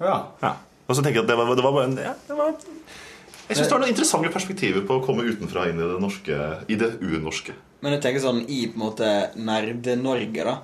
Ja. 0.00 0.16
Ja. 0.40 0.54
Og 0.90 0.96
så 0.98 1.04
tenker 1.06 1.20
jeg 1.20 1.28
at 1.28 1.30
det 1.30 1.38
var, 1.38 1.52
det 1.54 1.64
var 1.64 1.76
bare 1.76 1.88
en 1.92 1.98
ja, 2.02 2.16
det 2.26 2.36
var 2.36 2.50
Jeg 2.58 3.56
syns 3.56 3.68
det 3.68 3.74
var 3.74 3.82
noen 3.84 3.92
interessante 3.92 4.32
perspektiver 4.34 4.82
på 4.86 4.98
å 4.98 5.04
komme 5.04 5.26
utenfra 5.26 5.68
inn 5.70 5.78
i 5.78 5.86
det 5.86 6.00
norske 6.02 6.38
I 6.66 6.78
det 6.80 6.96
unorske. 6.98 7.54
Men 7.80 7.96
jeg 7.96 8.04
tenker 8.04 8.22
sånn 8.24 8.42
i 8.50 8.64
på 8.68 8.76
en 8.76 8.82
måte 8.82 9.10
Nerde-Norge, 9.38 10.44
da. 10.44 10.58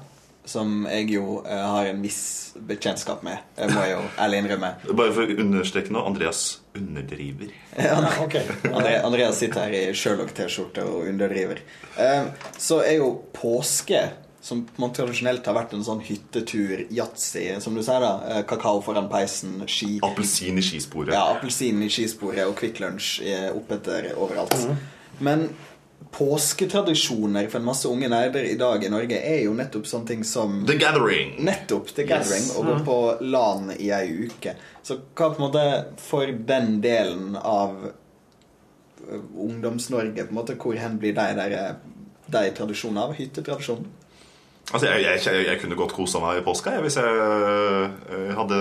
Som 0.47 0.85
jeg 0.87 1.09
jo 1.11 1.41
eh, 1.43 1.63
har 1.63 1.89
en 1.91 2.03
viss 2.05 2.21
bekjentskap 2.69 3.25
med, 3.27 3.41
jeg 3.59 3.73
må 3.75 3.81
jeg 3.83 3.97
jo 3.97 4.03
ærlig 4.23 4.43
innrømme. 4.43 4.69
Bare 4.93 5.15
for 5.17 5.27
å 5.27 5.39
understreke 5.43 5.91
nå, 5.95 6.05
Andreas 6.07 6.43
underdriver. 6.77 7.51
ja, 7.89 7.97
okay. 8.23 8.45
Andreas 8.71 9.41
sitter 9.43 9.65
her 9.65 9.75
i 9.75 9.97
Sherlock-T-skjorte 9.97 10.85
og 10.87 11.09
underdriver. 11.11 11.65
Eh, 11.99 12.29
så 12.63 12.79
er 12.85 13.01
jo 13.01 13.11
påske, 13.35 14.05
som 14.47 14.61
man 14.79 14.93
tradisjonelt 14.95 15.47
har 15.49 15.57
vært 15.57 15.73
en 15.75 15.83
sånn 15.83 16.01
hyttetur, 16.07 16.85
yatzy, 16.95 17.49
som 17.61 17.75
du 17.75 17.81
sier, 17.83 17.99
da. 18.05 18.13
Eh, 18.31 18.43
kakao 18.47 18.79
foran 18.85 19.09
peisen, 19.11 19.57
ski 19.67 19.97
Appelsin 20.07 20.61
i 20.61 20.63
skisporet. 20.63 21.11
Ja, 21.17 21.25
appelsin 21.35 21.81
i 21.83 21.89
skisporet 21.91 22.45
og 22.47 22.55
Kvikk 22.61 22.79
Lunsj 22.85 23.25
eh, 23.27 23.49
oppetter 23.57 24.13
overalt. 24.15 24.55
Men 25.19 25.49
påsketradisjoner 26.13 27.49
for 27.51 27.59
en 27.59 27.65
masse 27.67 27.89
unge 27.89 28.09
nerder 28.13 28.45
i 28.45 28.55
dag 28.61 28.85
i 28.85 28.91
Norge 28.93 29.19
er 29.19 29.43
jo 29.47 29.55
nettopp 29.57 29.87
sånne 29.89 30.07
ting 30.13 30.23
som 30.29 30.61
The 30.69 30.77
Gathering. 30.79 31.35
Nettopp. 31.45 31.91
The 31.97 32.05
Yes. 32.07 32.11
Gathering. 32.13 32.47
Å 32.55 32.65
gå 32.69 32.75
Mm. 32.77 32.85
på 32.87 32.97
LAN 33.21 33.71
i 33.81 33.91
ei 33.91 34.29
uke. 34.29 34.55
Så 34.83 35.01
hva 35.15 35.31
på 35.35 35.41
en 35.41 35.47
måte 35.49 35.85
for 35.99 36.27
den 36.27 36.81
delen 36.81 37.35
av 37.37 37.75
eh, 37.87 39.21
Ungdoms-Norge, 39.37 40.25
på 40.27 40.29
en 40.31 40.35
måte, 40.35 40.57
hvor 40.57 40.77
hen 40.79 40.99
blir 40.99 41.15
de 41.15 41.27
der 41.35 41.77
de 42.29 42.51
tradisjonene 42.51 43.03
av? 43.09 43.15
Hyttetradisjonen? 43.15 43.87
Altså, 44.73 44.89
jeg, 44.91 45.03
jeg, 45.05 45.23
jeg, 45.23 45.47
jeg 45.47 45.61
kunne 45.63 45.79
godt 45.79 45.95
kosa 45.95 46.21
meg 46.23 46.41
i 46.41 46.45
påska 46.47 46.73
hvis 46.83 46.99
jeg 46.99 47.19
øh, 47.23 48.31
hadde 48.35 48.61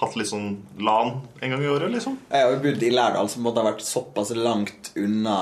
hatt 0.00 0.16
litt 0.18 0.30
sånn 0.30 0.48
LAN 0.82 1.20
en 1.40 1.52
gang 1.52 1.62
i 1.62 1.70
året. 1.70 1.92
liksom. 1.94 2.16
Jeg 2.30 2.46
har 2.46 2.54
jo 2.54 2.62
bodd 2.64 2.82
i 2.82 2.90
Lærdal, 2.90 3.30
som 3.30 3.44
måtte 3.46 3.62
ha 3.62 3.70
vært 3.70 3.84
såpass 3.86 4.32
langt 4.34 4.90
unna 4.98 5.36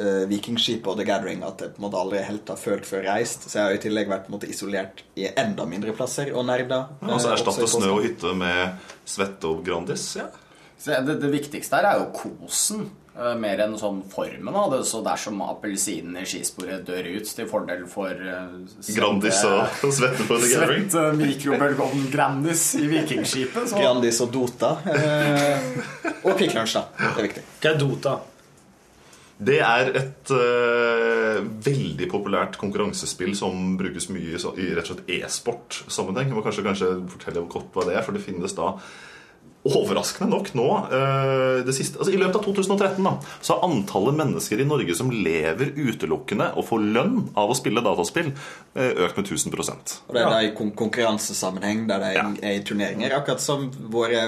uh, 0.00 0.24
Vikingskipet 0.30 0.90
og 0.90 0.98
The 0.98 1.06
Gathering 1.06 1.44
at 1.46 1.62
jeg 1.62 1.74
på 1.76 1.82
en 1.82 1.86
måte 1.86 2.00
aldri 2.00 2.24
helt 2.26 2.50
har 2.50 2.60
følt 2.60 2.88
før 2.88 3.06
reist. 3.06 3.46
Så 3.46 3.58
jeg 3.58 3.68
har 3.68 3.78
i 3.78 3.82
tillegg 3.82 4.10
vært 4.10 4.26
på 4.26 4.32
en 4.32 4.38
måte 4.38 4.50
isolert 4.50 5.04
i 5.14 5.28
enda 5.30 5.66
mindre 5.70 5.94
plasser 5.96 6.32
og 6.34 6.46
nerda. 6.50 6.82
Ja, 6.98 7.12
altså 7.14 7.30
eh, 7.30 7.36
Erstatte 7.38 7.70
snø 7.70 7.94
og 7.94 8.04
hytte 8.06 8.34
med 8.38 8.94
svette 9.08 9.50
og 9.50 9.62
Grandis. 9.66 10.10
ja. 10.18 10.30
Så 10.80 10.96
det, 11.04 11.18
det 11.20 11.28
viktigste 11.28 11.76
her 11.76 11.90
er 11.90 11.98
jo 12.00 12.06
kosen, 12.16 12.86
eh, 12.86 12.99
mer 13.40 13.60
enn 13.64 13.76
sånn 13.78 14.00
formen 14.10 14.54
av 14.56 14.70
det. 14.74 14.84
Så 14.88 15.02
dersom 15.04 15.40
appelsinen 15.44 16.16
i 16.20 16.26
skisporet 16.28 16.86
dør 16.86 17.08
ut 17.16 17.30
til 17.36 17.48
fordel 17.50 17.84
for 17.90 18.14
eh, 18.14 18.56
svette- 18.78 18.96
Grandis 18.96 19.42
og 19.48 19.92
svette 19.96 20.26
på 20.28 20.38
The 20.40 20.50
Gathering. 20.54 20.88
Svett 20.92 21.20
mikrobølgeovn 21.20 22.08
Grandis 22.12 22.64
i 22.80 22.86
Vikingskipet. 22.90 23.70
Så 23.72 23.80
Grandis 23.80 24.20
og 24.24 24.32
Dota. 24.34 24.76
Eh, 24.94 25.70
og 26.22 26.36
Kvikk 26.38 26.54
Lunch, 26.58 26.76
da. 26.78 26.86
Det 26.98 27.10
er 27.12 27.26
viktig. 27.30 27.46
Hva 27.60 27.72
er 27.72 27.80
Dota? 27.80 28.18
Det 29.40 29.56
er 29.64 29.88
et 29.96 30.30
uh, 30.36 31.38
veldig 31.64 32.08
populært 32.12 32.58
konkurransespill 32.60 33.32
som 33.38 33.78
brukes 33.80 34.10
mye 34.12 34.34
i 34.36 34.36
i 34.36 34.66
rett 34.76 34.84
og 34.84 34.90
slett 34.90 35.08
e-sport-sammenheng. 35.16 36.28
Jeg 36.28 36.36
må 36.36 36.42
kanskje, 36.44 36.64
kanskje 36.66 36.90
fortelle 37.08 37.46
kort 37.48 37.70
hva 37.72 37.86
det 37.88 37.94
er, 37.96 38.04
for 38.04 38.12
det 38.12 38.20
finnes 38.26 38.52
da 38.58 38.74
Overraskende 39.60 40.30
nok 40.32 40.54
nå 40.56 40.66
øh, 40.88 41.58
det 41.66 41.74
siste, 41.76 41.98
altså 42.00 42.14
I 42.14 42.20
løpet 42.20 42.38
av 42.38 42.44
2013 42.46 43.04
da, 43.04 43.10
så 43.44 43.58
har 43.58 43.66
antallet 43.68 44.16
mennesker 44.16 44.62
i 44.62 44.64
Norge 44.64 44.94
som 44.96 45.10
lever 45.12 45.74
utelukkende 45.76 46.46
og 46.56 46.64
får 46.70 46.86
lønn 46.96 47.18
av 47.36 47.52
å 47.52 47.56
spille 47.58 47.82
dataspill, 47.84 48.30
øh, 48.32 49.02
økt 49.04 49.20
med 49.20 49.28
1000 49.28 49.52
Og 49.52 50.16
det 50.16 50.22
er 50.22 50.32
da 50.32 50.40
i 50.46 50.54
kon 50.56 50.72
konkurransesammenheng 50.72 51.84
der 51.90 52.06
det 52.06 52.14
er 52.16 52.56
i 52.56 52.64
turneringer, 52.64 53.12
akkurat 53.18 53.44
som 53.44 53.68
våre 53.92 54.22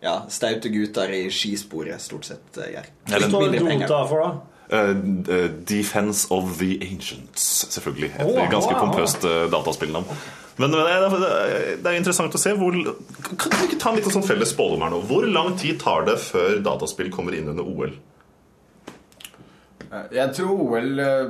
ja, 0.00 0.20
staute 0.30 0.70
gutter 0.70 1.10
i 1.10 1.24
skisporet 1.26 1.98
stort 2.02 2.30
sett 2.30 2.62
eh, 2.62 2.76
gjør. 2.76 2.88
Hva 3.10 3.22
står. 3.26 3.58
Dota 3.58 4.00
for, 4.06 4.22
da? 4.22 4.57
Eh, 4.70 4.90
eh, 5.34 5.50
Defense 5.64 6.26
of 6.30 6.58
the 6.58 6.78
Ancients, 6.92 7.66
selvfølgelig. 7.72 8.10
Et 8.18 8.26
oh, 8.26 8.50
ganske 8.50 8.74
wow. 8.74 8.80
pompøst 8.84 9.24
uh, 9.24 9.46
dataspillnavn. 9.52 10.04
Men 10.58 10.74
eh, 10.74 10.84
det 10.84 11.30
er, 11.30 11.78
er 11.86 11.96
interessant 11.96 12.34
å 12.34 12.40
se 12.40 12.52
hvor 12.58 12.76
Kan 12.76 13.54
vi 13.54 13.68
ikke 13.70 13.78
ta 13.80 13.92
en 13.92 13.98
liten 14.00 14.12
sånn 14.12 14.26
felles 14.26 14.52
spådom 14.52 14.84
her 14.84 14.92
nå? 14.92 15.00
Hvor 15.08 15.24
lang 15.30 15.54
tid 15.60 15.80
tar 15.80 16.04
det 16.08 16.18
før 16.20 16.60
dataspill 16.66 17.08
kommer 17.14 17.36
inn 17.38 17.48
under 17.52 17.64
OL? 17.64 17.94
Eh, 19.88 20.06
Jeg 20.18 20.34
tror 20.36 20.64
OL 20.66 21.04
eh, 21.04 21.28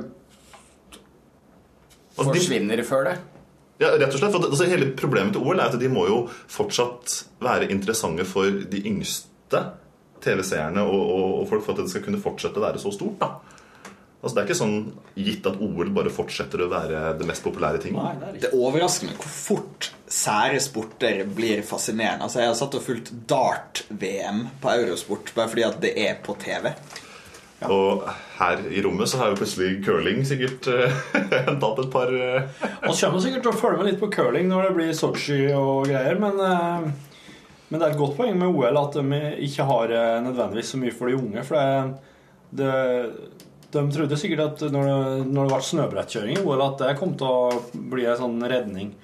Altså, 2.19 2.33
de- 2.33 2.39
forsvinner 2.41 2.83
før 2.83 3.05
det. 3.07 3.19
Ja, 3.79 3.93
rett 3.95 4.11
og 4.11 4.19
slett, 4.19 4.33
for 4.33 4.43
altså, 4.49 4.65
Hele 4.67 4.89
problemet 4.99 5.37
til 5.37 5.45
OL 5.45 5.61
er 5.61 5.69
at 5.71 5.79
de 5.79 5.87
må 5.87 6.09
jo 6.09 6.17
fortsatt 6.51 7.21
være 7.39 7.69
interessante 7.71 8.25
for 8.27 8.51
de 8.67 8.81
yngste 8.89 9.61
TV-seerne 10.23 10.83
og, 10.83 10.99
og, 10.99 11.29
og 11.41 11.47
folk 11.51 11.65
for 11.65 11.75
at 11.75 11.85
det 11.85 11.93
skal 11.93 12.05
kunne 12.05 12.21
fortsette 12.21 12.61
å 12.61 12.65
være 12.65 12.81
så 12.81 12.93
stort. 12.95 13.19
da. 13.21 13.59
Altså, 14.19 14.35
Det 14.35 14.41
er 14.41 14.47
ikke 14.49 14.59
sånn 14.59 14.79
gitt 15.15 15.45
at 15.47 15.61
OL 15.63 15.91
bare 15.95 16.11
fortsetter 16.11 16.65
å 16.65 16.71
være 16.71 17.13
det 17.19 17.27
mest 17.27 17.45
populære 17.45 17.79
ting. 17.85 17.99
Det 18.41 18.51
overrasker 18.55 19.07
meg 19.07 19.19
hvor 19.21 19.31
fort 19.31 19.91
sære 20.09 20.59
sporter 20.63 21.21
blir 21.23 21.61
fascinerende. 21.63 22.27
Altså 22.27 22.41
Jeg 22.41 22.51
har 22.51 22.57
satt 22.59 22.75
og 22.75 22.83
fulgt 22.83 23.13
dart-VM 23.29 24.47
på 24.59 24.73
Eurosport 24.73 25.31
bare 25.37 25.53
fordi 25.53 25.67
at 25.69 25.79
det 25.85 25.93
er 26.03 26.19
på 26.25 26.35
TV. 26.41 26.73
Og 27.67 28.05
her 28.37 28.61
i 28.71 28.81
rommet 28.83 29.09
så 29.11 29.19
har 29.19 29.31
jo 29.31 29.39
plutselig 29.39 29.81
curling 29.83 30.21
sikkert 30.27 30.67
uh, 30.71 30.99
tatt 31.63 31.81
et 31.83 31.89
par 31.91 32.11
Man 32.11 32.47
Vi 32.87 32.93
kommer 32.95 33.19
sikkert 33.23 33.43
til 33.43 33.51
å 33.51 33.59
følge 33.59 33.81
med 33.81 33.89
litt 33.89 33.99
på 33.99 34.11
curling 34.13 34.47
når 34.51 34.69
det 34.69 34.75
blir 34.77 34.93
Sotsji 34.95 35.41
og 35.55 35.89
greier, 35.89 36.19
men, 36.23 36.39
eh, 36.39 37.08
men 37.69 37.77
det 37.77 37.85
er 37.85 37.93
et 37.93 38.01
godt 38.01 38.17
poeng 38.17 38.37
med 38.37 38.49
OL 38.49 38.79
at 38.81 38.97
de 38.97 39.19
ikke 39.45 39.65
har 39.69 39.93
eh, 39.93 40.15
nødvendigvis 40.25 40.73
så 40.73 40.79
mye 40.81 40.95
for 40.95 41.09
de 41.09 41.17
unge. 41.19 41.43
For 41.45 41.57
det, 41.57 41.99
det, 42.59 42.71
de 43.75 43.83
trodde 43.93 44.17
sikkert 44.17 44.45
at 44.45 44.73
når 44.73 44.89
det, 44.89 45.27
når 45.29 45.43
det 45.45 45.53
ble 45.53 45.61
snøbrettkjøring 45.67 46.39
i 46.39 46.43
OL, 46.43 46.65
at 46.65 46.81
det 46.81 46.97
kom 46.97 47.13
til 47.19 47.29
å 47.29 47.83
bli 47.93 48.07
en 48.09 48.17
sånn 48.17 48.41
redning. 48.49 48.95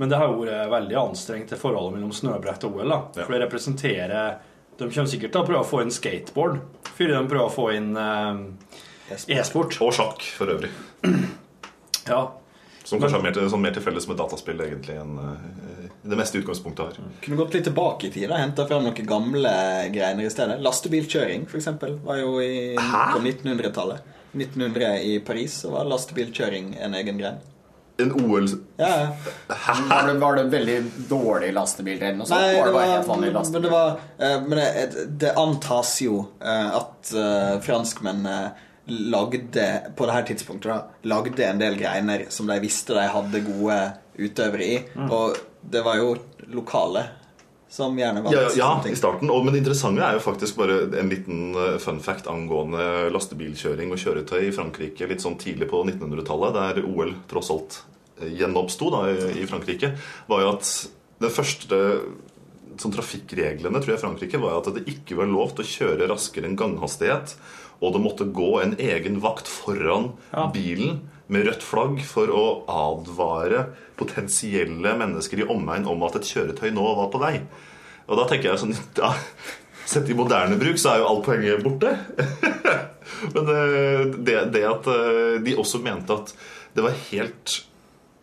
Men 0.00 0.12
det 0.12 0.20
har 0.20 0.32
vært 0.32 0.72
veldig 0.72 0.98
anstrengt 1.00 1.50
til 1.52 1.60
forholdet 1.60 1.96
mellom 1.96 2.12
snøbrett 2.16 2.68
og 2.68 2.76
OL. 2.80 2.92
da 2.92 3.24
For 3.24 3.34
det 3.34 3.42
representerer 3.42 4.38
De 4.80 4.86
kommer 4.88 5.10
sikkert 5.12 5.34
til 5.34 5.42
å 5.42 5.48
prøve 5.48 5.60
å 5.60 5.68
få 5.68 5.82
inn 5.84 5.92
skateboard 5.92 6.60
før 6.96 7.10
de 7.12 7.24
prøver 7.28 7.44
å 7.44 7.52
få 7.52 7.66
inn 7.76 7.90
eh, 8.00 9.34
e-sport. 9.36 9.76
Og 9.84 9.92
sjakk, 9.96 10.24
for 10.36 10.52
øvrig. 10.56 10.72
Ja. 12.08 12.39
Som 12.90 12.98
kanskje 12.98 13.20
har 13.20 13.24
mer 13.24 13.34
til, 13.36 13.48
sånn 13.52 13.62
mer 13.62 13.74
til 13.76 13.84
felles 13.84 14.08
med 14.10 14.18
dataspill 14.18 14.62
egentlig 14.66 14.96
enn 14.98 15.18
uh, 15.22 15.34
det 16.02 16.16
meste 16.18 16.40
utgangspunktet 16.40 16.80
har. 16.86 17.10
Kunne 17.22 17.38
gått 17.38 17.54
litt 17.54 17.68
tilbake 17.68 18.08
i 18.08 18.10
tid. 18.14 18.32
Henta 18.34 18.66
fram 18.66 18.86
noen 18.86 19.06
gamle 19.06 19.52
greiner 19.94 20.26
i 20.26 20.32
stedet. 20.32 20.56
Lastebilkjøring, 20.64 21.44
f.eks., 21.46 21.68
var 22.06 22.18
jo 22.18 22.40
i, 22.42 22.74
på 22.74 23.20
1900-tallet. 23.20 24.16
1900 24.32 24.98
i 25.06 25.20
Paris 25.26 25.60
så 25.62 25.70
var 25.74 25.88
lastebilkjøring 25.90 26.74
en 26.80 26.94
egen 26.94 27.18
grein. 27.18 27.40
En 28.00 28.12
OL 28.16 28.46
Ja, 28.76 28.88
ja. 28.88 29.08
Var 29.88 30.06
det, 30.06 30.14
var 30.22 30.36
det 30.36 30.44
veldig 30.54 30.76
dårlig 31.10 31.50
lastebil 31.52 31.98
eller 31.98 32.16
noe 32.16 32.28
sånt? 32.30 32.40
Nei, 32.40 32.54
var 32.56 32.70
det 32.70 32.74
var, 32.76 32.92
helt 32.94 33.10
vanlig 33.10 33.32
lastebil? 33.34 33.60
men 33.60 33.66
det, 33.66 33.72
var, 33.74 33.90
eh, 34.18 34.36
men 34.46 34.60
det, 34.60 35.04
det 35.20 35.32
antas 35.36 35.92
jo 36.00 36.22
eh, 36.40 36.78
at 36.78 37.12
uh, 37.12 37.58
franskmennene 37.66 38.38
lagde 38.90 39.66
på 39.96 40.06
det 40.08 40.16
her 40.16 40.26
tidspunktet 40.28 40.72
da, 40.72 40.80
lagde 41.10 41.46
en 41.46 41.62
del 41.62 41.78
greiner 41.78 42.26
som 42.34 42.50
de 42.50 42.58
visste 42.62 42.96
de 42.96 43.06
hadde 43.10 43.44
gode 43.46 43.78
utøvere 44.20 44.66
i. 44.66 44.76
Mm. 44.94 45.08
Og 45.14 45.40
det 45.60 45.82
var 45.86 46.00
jo 46.00 46.14
lokale 46.50 47.06
som 47.70 47.98
gjerne 47.98 48.22
vant. 48.24 48.34
Ja, 48.34 48.48
ja 48.56 48.70
i 48.90 48.96
starten. 48.98 49.30
Og, 49.30 49.44
men 49.44 49.54
det 49.54 49.62
interessante 49.62 50.02
er 50.02 50.16
jo 50.18 50.24
faktisk 50.24 50.58
bare 50.58 50.82
en 50.98 51.12
liten 51.12 51.54
eh, 51.54 51.76
fun 51.82 52.00
fact 52.02 52.26
angående 52.30 53.10
lastebilkjøring 53.14 53.94
og 53.94 54.02
kjøretøy 54.02 54.48
i 54.48 54.54
Frankrike 54.54 55.06
litt 55.10 55.22
sånn 55.22 55.38
tidlig 55.40 55.70
på 55.70 55.84
1900-tallet, 55.86 56.56
der 56.58 56.88
OL 56.88 57.14
tross 57.30 57.52
alt 57.54 57.78
eh, 58.18 58.32
gjenoppsto 58.40 58.90
da, 58.96 59.04
i, 59.36 59.46
Frankrike, 59.50 59.94
var 60.30 60.42
jo 60.42 60.50
at 60.56 60.72
den 61.22 61.32
første 61.32 61.78
sånn 62.80 62.94
trafikkreglene 62.94 63.80
tror 63.82 63.92
jeg 63.92 64.02
Frankrike 64.02 64.40
var 64.40 64.58
at 64.58 64.70
det 64.74 64.86
ikke 64.88 65.18
var 65.18 65.28
lov 65.28 65.52
til 65.54 65.66
å 65.66 65.70
kjøre 65.70 66.10
raskere 66.10 66.48
enn 66.48 66.58
ganghastighet. 66.58 67.36
Og 67.80 67.94
det 67.94 68.02
måtte 68.04 68.28
gå 68.28 68.50
en 68.60 68.74
egen 68.78 69.20
vakt 69.24 69.48
foran 69.48 70.12
bilen 70.54 71.00
med 71.30 71.46
rødt 71.46 71.64
flagg 71.64 72.00
for 72.04 72.32
å 72.34 72.44
advare 72.68 73.68
potensielle 74.00 74.96
mennesker 74.98 75.42
i 75.42 75.48
omegn 75.48 75.88
om 75.88 76.02
at 76.06 76.18
et 76.18 76.28
kjøretøy 76.28 76.70
nå 76.76 76.84
var 76.98 77.10
på 77.12 77.22
vei. 77.22 77.34
Og 78.10 78.18
da 78.18 78.26
tenker 78.28 78.50
jeg 78.50 78.62
sånn 78.64 78.76
ja, 78.98 79.14
Sett 79.90 80.06
i 80.12 80.14
moderne 80.14 80.54
bruk, 80.54 80.76
så 80.78 80.92
er 80.92 81.00
jo 81.00 81.06
alt 81.08 81.24
poenget 81.26 81.64
borte. 81.64 81.96
Men 83.34 83.48
eh, 83.50 84.04
det, 84.22 84.36
det 84.54 84.62
at 84.68 84.86
eh, 84.92 85.40
de 85.42 85.56
også 85.58 85.80
mente 85.82 86.14
at 86.14 86.30
det 86.76 86.84
var 86.84 86.94
helt 87.08 87.56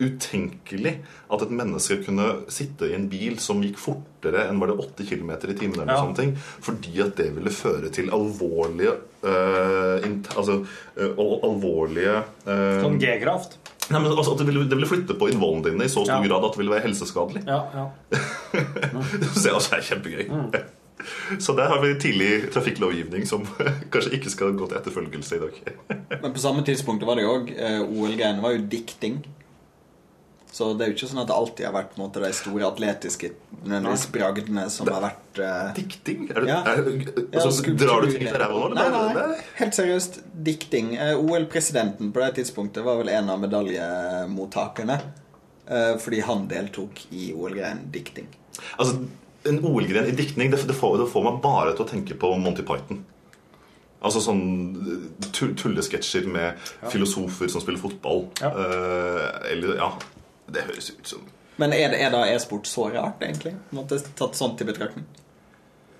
utenkelig 0.00 0.92
at 1.30 1.42
et 1.42 1.50
menneske 1.50 1.96
kunne 2.04 2.26
sitte 2.52 2.86
i 2.90 2.94
en 2.94 3.08
bil 3.10 3.38
som 3.42 3.60
gikk 3.64 3.78
fortere 3.82 4.44
enn 4.48 4.60
var 4.62 4.70
det 4.70 4.78
8 4.84 5.06
km 5.08 5.30
i 5.50 5.54
timen, 5.58 5.80
eller 5.80 5.92
Ja. 5.94 6.02
sånne 6.04 6.16
ting, 6.16 6.36
fordi 6.36 7.00
at 7.02 7.16
det 7.16 7.32
ville 7.34 7.50
føre 7.50 7.90
til 7.90 8.10
alvorlige 8.10 8.94
int- 10.06 10.30
Altså 10.36 10.60
eh, 10.96 11.10
alvorlige 11.18 12.16
eh, 12.46 12.80
Sånn 12.82 12.98
G-kraft. 13.02 13.58
Nei, 13.90 14.00
men 14.04 14.12
altså 14.12 14.34
at 14.34 14.38
det 14.42 14.46
ville, 14.50 14.66
det 14.68 14.76
ville 14.76 14.86
flytte 14.90 15.14
på 15.18 15.30
innvollene 15.32 15.64
dine 15.70 15.84
i 15.86 15.88
så 15.88 16.04
stor 16.04 16.20
Ja. 16.22 16.26
grad 16.28 16.44
at 16.44 16.52
det 16.52 16.58
ville 16.60 16.74
være 16.74 16.84
helseskadelig. 16.86 17.42
Ja, 17.48 17.62
ja. 17.74 17.86
Det 18.52 19.30
synes 19.32 19.44
jeg 19.46 19.54
også 19.54 19.76
er 19.78 19.86
kjempegøy. 19.88 20.64
Så 21.38 21.54
der 21.56 21.68
har 21.70 21.78
vi 21.80 21.92
tidlig 21.94 22.50
trafikklovgivning 22.52 23.24
som 23.26 23.44
kanskje 23.92 24.12
ikke 24.18 24.30
skal 24.32 24.52
gå 24.58 24.66
til 24.68 24.78
etterfølgelse 24.80 25.36
i 25.36 25.42
dag. 25.44 26.18
Men 26.22 26.32
på 26.34 26.42
samme 26.42 26.64
tidspunkt 26.66 27.04
var 27.06 27.14
det 27.16 27.22
jo 27.24 27.36
òg 27.38 27.52
OL-greiene 27.86 28.42
var 28.42 28.56
jo 28.56 28.64
dikting. 28.68 29.20
Så 30.52 30.70
det 30.78 30.84
er 30.86 30.90
jo 30.90 30.96
ikke 30.96 31.08
sånn 31.10 31.20
at 31.22 31.28
det 31.28 31.34
alltid 31.36 31.66
har 31.68 31.74
vært 31.76 31.96
måte, 32.00 32.22
de 32.24 32.30
store 32.34 32.64
atletiske 32.66 33.28
bragdene 34.14 34.64
som 34.72 34.88
har 34.90 35.02
vært 35.04 35.40
uh... 35.44 35.68
Dikting? 35.76 36.24
Er 36.32 36.40
det, 36.40 36.48
Ja. 36.48 36.60
er, 36.64 36.80
Ja, 36.88 37.42
altså, 37.42 37.52
skulptur- 37.60 37.84
drar 37.84 38.06
du 38.06 38.12
ting 38.14 38.24
til 38.26 38.38
ræva 38.40 38.62
nå? 38.64 38.70
Nei, 38.78 38.86
nei, 39.14 39.38
helt 39.60 39.76
seriøst. 39.76 40.20
Dikting. 40.48 40.94
Uh, 40.96 41.20
OL-presidenten 41.20 42.10
på 42.14 42.24
det 42.24 42.30
tidspunktet 42.40 42.86
var 42.86 42.98
vel 43.02 43.12
en 43.12 43.28
av 43.34 43.42
medaljemottakerne. 43.44 44.98
Uh, 45.68 45.94
fordi 46.00 46.22
han 46.24 46.46
deltok 46.48 47.04
i 47.12 47.28
OL-greien 47.36 47.84
dikting. 47.92 48.26
Altså, 48.80 49.02
En 49.46 49.60
OL-gren 49.64 50.08
i 50.08 50.16
diktning 50.16 50.50
det, 50.50 50.64
det, 50.66 50.74
får, 50.74 50.96
det 50.98 51.10
får 51.12 51.22
meg 51.28 51.36
bare 51.44 51.76
til 51.76 51.84
å 51.84 51.88
tenke 51.88 52.16
på 52.18 52.32
Monty 52.40 52.64
Python. 52.66 53.04
Altså 53.98 54.20
sånn 54.22 54.42
eh, 54.78 55.28
tullesketsjer 55.58 56.26
med 56.30 56.58
filosofer 56.90 57.50
som 57.50 57.62
spiller 57.62 57.80
fotball. 57.82 58.26
Eh, 58.42 59.24
eller 59.52 59.76
Ja, 59.78 59.88
det 60.54 60.66
høres 60.68 60.90
ut 60.92 61.14
som 61.14 61.24
Men 61.58 61.72
er, 61.74 61.88
det, 61.92 62.02
er 62.02 62.12
da 62.14 62.24
e-sport 62.30 62.68
så 62.70 62.88
rart, 62.92 63.22
egentlig? 63.24 63.56
Måtte 63.74 63.98
tatt 64.18 64.38
sånt 64.38 64.60
i 64.62 64.68
betraktning? 64.68 65.06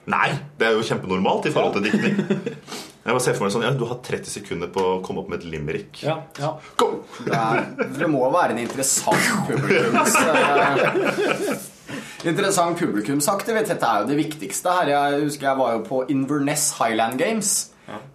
Nei! 0.08 0.28
Det 0.56 0.68
er 0.68 0.76
jo 0.76 0.84
kjempenormalt 0.86 1.48
i 1.50 1.52
forhold 1.52 1.76
til 1.76 1.88
diktning. 1.90 2.14
Jeg 3.08 3.16
bare 3.16 3.24
ser 3.24 3.36
for 3.38 3.46
meg 3.46 3.52
sånn, 3.54 3.64
ja, 3.64 3.72
Du 3.72 3.86
har 3.88 4.00
30 4.04 4.28
sekunder 4.28 4.68
på 4.72 4.82
å 4.84 4.96
komme 5.04 5.22
opp 5.22 5.30
med 5.32 5.40
et 5.40 5.48
limerick. 5.48 6.02
Ja, 6.04 6.18
ja. 6.36 6.50
Go! 6.76 6.90
Det, 7.24 7.32
er, 7.32 7.70
det 7.96 8.08
må 8.10 8.20
være 8.34 8.52
en 8.52 8.60
interessant 8.60 9.48
publikums 9.48 10.16
eh, 10.20 11.54
Interessant 12.28 12.76
publikumsaktivitet. 12.76 13.78
Dette 13.78 13.88
er 13.88 14.02
jo 14.02 14.10
det 14.10 14.18
viktigste 14.18 14.74
her. 14.74 14.92
Jeg 14.92 15.22
husker 15.22 15.48
jeg 15.48 15.60
var 15.60 15.78
jo 15.78 15.84
på 15.86 16.02
Inverness 16.12 16.74
Highland 16.76 17.16
Games. 17.22 17.67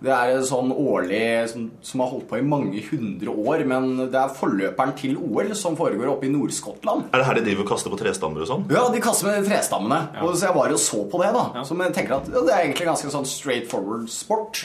Det 0.03 0.11
er 0.13 0.33
en 0.35 0.45
sånn 0.45 0.71
årlig 0.73 1.21
som, 1.51 1.67
som 1.85 2.03
har 2.03 2.11
holdt 2.11 2.27
på 2.29 2.39
i 2.39 2.45
mange 2.45 2.81
hundre 2.89 3.33
år, 3.33 3.63
men 3.69 3.89
det 4.03 4.19
er 4.19 4.33
forløperen 4.37 4.93
til 4.99 5.15
OL 5.17 5.53
som 5.57 5.77
foregår 5.79 6.11
oppe 6.11 6.27
i 6.27 6.33
Nord-Skottland. 6.33 7.07
Er 7.11 7.21
det 7.23 7.27
her 7.29 7.39
de 7.39 7.45
driver 7.47 7.65
og 7.65 7.71
kaster 7.73 7.93
på 7.93 7.99
trestammer 8.01 8.43
og 8.43 8.49
sånn? 8.49 8.67
Ja, 8.73 8.83
de 8.93 9.01
kaster 9.03 9.29
med 9.29 9.47
trestammene. 9.47 10.01
trestammene. 10.09 10.27
Og 10.27 10.37
så 10.37 10.49
jeg 10.49 10.57
var 10.57 10.75
og 10.75 10.81
så 10.81 11.01
på 11.09 11.21
det, 11.23 11.31
da. 11.35 11.63
Så 11.65 11.77
jeg 11.79 11.95
tenker 11.97 12.17
at 12.19 12.29
ja, 12.29 12.43
det 12.43 12.53
er 12.53 12.65
egentlig 12.67 12.89
ganske 12.89 13.13
sånn 13.13 13.27
straight 13.29 13.69
forward 13.71 14.09
sport. 14.11 14.63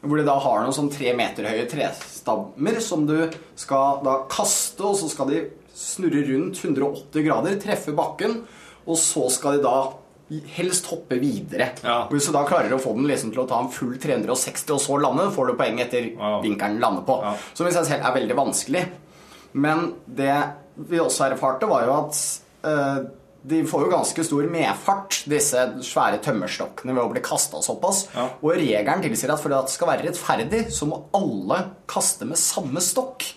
Hvor 0.00 0.20
de 0.20 0.26
da 0.26 0.36
har 0.42 0.62
noen 0.62 0.76
sånn 0.76 0.90
tre 0.94 1.14
meter 1.18 1.48
høye 1.50 1.66
trestammer 1.70 2.80
som 2.84 3.06
du 3.08 3.16
skal 3.58 4.02
da 4.06 4.20
kaste, 4.30 4.82
og 4.84 4.98
så 5.00 5.10
skal 5.12 5.32
de 5.32 5.44
snurre 5.78 6.24
rundt 6.26 6.58
180 6.64 7.26
grader, 7.26 7.58
treffe 7.62 7.94
bakken, 7.94 8.40
og 8.88 8.96
så 8.98 9.28
skal 9.30 9.58
de 9.58 9.66
da 9.66 9.76
helst 10.28 10.86
hoppe 10.92 11.16
videre. 11.20 11.70
Ja. 11.82 11.98
Hvis 12.12 12.28
du 12.28 12.34
da 12.34 12.44
klarer 12.48 12.74
å 12.74 12.80
få 12.82 12.94
den 12.96 13.08
liksom 13.08 13.32
til 13.32 13.44
å 13.44 13.48
ta 13.48 13.60
en 13.62 13.70
full 13.72 13.94
360 14.00 14.74
og 14.76 14.82
så 14.84 14.98
lande, 15.00 15.28
får 15.34 15.50
du 15.50 15.58
poeng 15.58 15.80
etter 15.84 16.10
vinkelen 16.44 16.76
den 16.76 16.82
lander 16.84 17.06
på. 17.06 17.20
Som 17.56 17.68
i 17.68 17.74
seg 17.74 17.86
selv 17.88 18.08
er 18.08 18.16
veldig 18.18 18.36
vanskelig. 18.38 18.84
Men 19.58 19.92
det 20.04 20.34
vi 20.88 21.00
også 21.00 21.30
erfarte, 21.30 21.66
var 21.70 21.88
jo 21.88 21.96
at 21.96 22.20
uh, 22.68 23.00
de 23.48 23.62
får 23.66 23.86
jo 23.86 23.90
ganske 23.92 24.24
stor 24.26 24.46
medfart, 24.52 25.22
disse 25.30 25.64
svære 25.86 26.20
tømmerstokkene, 26.22 26.92
ved 26.92 27.02
å 27.02 27.10
bli 27.12 27.22
kasta 27.24 27.62
såpass. 27.64 28.04
Og 28.42 28.52
regelen 28.58 29.04
tilsier 29.04 29.32
at 29.32 29.42
for 29.42 29.54
at 29.56 29.70
det 29.70 29.74
skal 29.74 29.92
være 29.92 30.08
rettferdig, 30.10 30.64
så 30.74 30.88
må 30.90 31.04
alle 31.16 31.62
kaste 31.90 32.28
med 32.28 32.40
samme 32.40 32.82
stokk. 32.84 33.30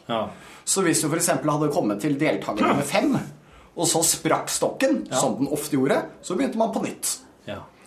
Så 0.68 0.84
hvis 0.86 1.02
du 1.02 1.08
f.eks. 1.10 1.32
hadde 1.40 1.72
kommet 1.74 2.02
til 2.04 2.18
deltaker 2.20 2.68
nummer 2.68 2.86
fem, 2.88 3.16
og 3.76 3.88
så 3.88 4.02
sprakk 4.04 4.50
stokken, 4.52 5.06
som 5.12 5.38
den 5.40 5.48
ofte 5.52 5.78
gjorde, 5.78 6.02
så 6.22 6.36
begynte 6.36 6.60
man 6.60 6.74
på 6.76 6.82
nytt. 6.84 7.18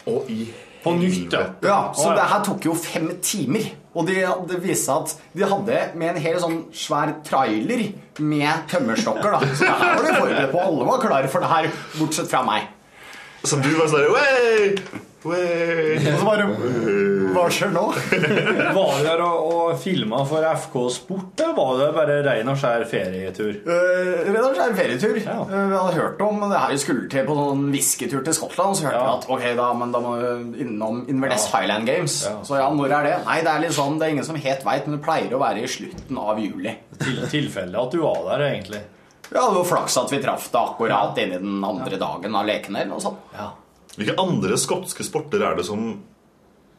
Og 0.07 0.27
i 0.29 0.47
På 0.85 0.93
nytt, 0.93 1.33
ja. 1.33 1.47
Ja, 1.65 1.77
Så 1.97 2.11
det 2.13 2.27
her 2.29 2.43
tok 2.45 2.65
jo 2.67 2.75
fem 2.77 3.07
timer. 3.25 3.71
Og 3.97 4.05
det, 4.07 4.19
det 4.51 4.59
viste 4.61 4.85
seg 4.91 5.07
at 5.07 5.15
de 5.33 5.47
hadde 5.49 5.79
med 5.97 6.11
en 6.11 6.21
hel 6.21 6.37
sånn 6.43 6.59
svær 6.77 7.15
trailer 7.25 7.87
med 8.21 8.67
tømmerstokker. 8.69 9.31
da. 9.33 9.41
Så 9.57 9.65
det 9.65 9.79
her 9.81 9.95
var 9.97 10.05
de 10.05 10.13
forberedt 10.19 10.53
på. 10.53 10.61
Alle 10.61 10.89
var 10.91 11.01
klare 11.01 11.31
for 11.33 11.41
det 11.41 11.49
her, 11.55 11.71
bortsett 11.97 12.29
fra 12.29 12.43
meg. 12.45 12.69
Så 13.45 13.57
du 13.65 13.71
var 13.79 13.89
sånn! 13.89 15.01
Og 15.25 16.05
så 16.05 16.27
bare 16.27 16.47
Hva 17.35 17.45
skjer 17.53 17.71
nå? 17.73 17.85
Var 18.77 18.99
du 18.99 19.07
der 19.07 19.23
og, 19.25 19.47
og 19.49 19.79
filma 19.81 20.21
for 20.29 20.45
FK 20.45 20.77
Sport, 20.93 21.41
eller 21.41 21.55
var 21.57 21.79
det 21.81 21.87
bare 21.97 22.17
rein 22.27 22.51
og 22.51 22.59
skjær 22.61 22.85
ferietur? 22.89 23.57
Uh, 23.67 24.29
rein 24.29 24.39
og 24.43 24.55
skjær 24.57 24.75
ferietur. 24.77 25.19
Eh, 25.19 25.55
vi 25.55 25.75
hadde 25.75 25.97
hørt 25.97 26.23
om 26.25 26.43
det 26.45 26.61
her 26.61 26.75
vi 26.75 26.79
skulle 26.83 27.09
til 27.11 27.27
på 27.27 27.37
sånn 27.39 27.65
whiskytur 27.73 28.23
til 28.27 28.37
Skottland. 28.37 28.79
Så 28.79 28.87
hørte 28.87 29.01
vi 29.01 29.15
at 29.15 29.29
ok, 29.35 29.47
da, 29.59 29.69
men 29.81 29.95
da 29.95 30.03
må 30.05 30.15
vi 30.21 30.67
innom 30.67 31.03
Inverness 31.11 31.49
Highland 31.53 31.89
Games. 31.91 32.21
Så 32.47 32.61
ja, 32.61 32.69
når 32.75 32.97
er 33.01 33.09
det? 33.09 33.17
Nei, 33.27 33.41
det 33.47 33.53
er 33.55 33.65
litt 33.65 33.77
sånn, 33.77 33.99
det 34.01 34.09
er 34.09 34.17
ingen 34.17 34.29
som 34.29 34.39
helt 34.39 34.69
veit, 34.69 34.87
men 34.87 34.99
det 34.99 35.03
pleier 35.07 35.35
å 35.35 35.43
være 35.43 35.65
i 35.65 35.71
slutten 35.71 36.21
av 36.21 36.41
juli. 36.43 36.77
Til, 37.01 37.25
tilfelle 37.33 37.81
at 37.81 37.95
du 37.97 38.03
var 38.05 38.23
der, 38.31 38.49
egentlig. 38.53 38.85
Ja, 39.31 39.49
det 39.49 39.57
var 39.57 39.69
flaks 39.73 39.99
at 39.99 40.13
vi 40.13 40.23
traff 40.23 40.51
det 40.53 40.61
akkurat 40.61 41.17
ja. 41.19 41.25
inni 41.25 41.41
den 41.43 41.65
andre 41.65 41.99
dagen 41.99 42.37
av 42.37 42.47
lekene. 42.49 42.85
eller 42.85 42.95
noe 42.95 43.03
sånt. 43.03 43.31
Hvilke 43.99 44.17
andre 44.21 44.59
skotske 44.59 45.07
sporter 45.07 45.45
er 45.47 45.57
det 45.59 45.67
som 45.69 45.95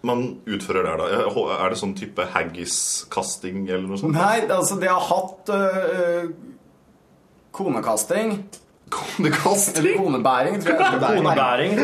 man 0.05 0.25
utfører 0.45 0.85
der, 0.85 0.99
da? 1.01 1.55
Er 1.63 1.71
det 1.73 1.79
sånn 1.79 1.95
type 1.97 2.27
haggis-kasting 2.35 3.63
eller 3.69 3.87
noe 3.87 3.97
sånt? 4.01 4.17
Nei, 4.17 4.43
altså 4.53 4.77
de 4.81 4.91
har 4.91 5.01
hatt 5.07 5.49
øh, 5.55 6.27
konekasting. 7.55 8.35
Konekasting? 8.93 9.97
Konebæring, 9.97 10.59
tror 10.61 10.83
jeg. 10.83 11.01
Konebæring. 11.01 11.73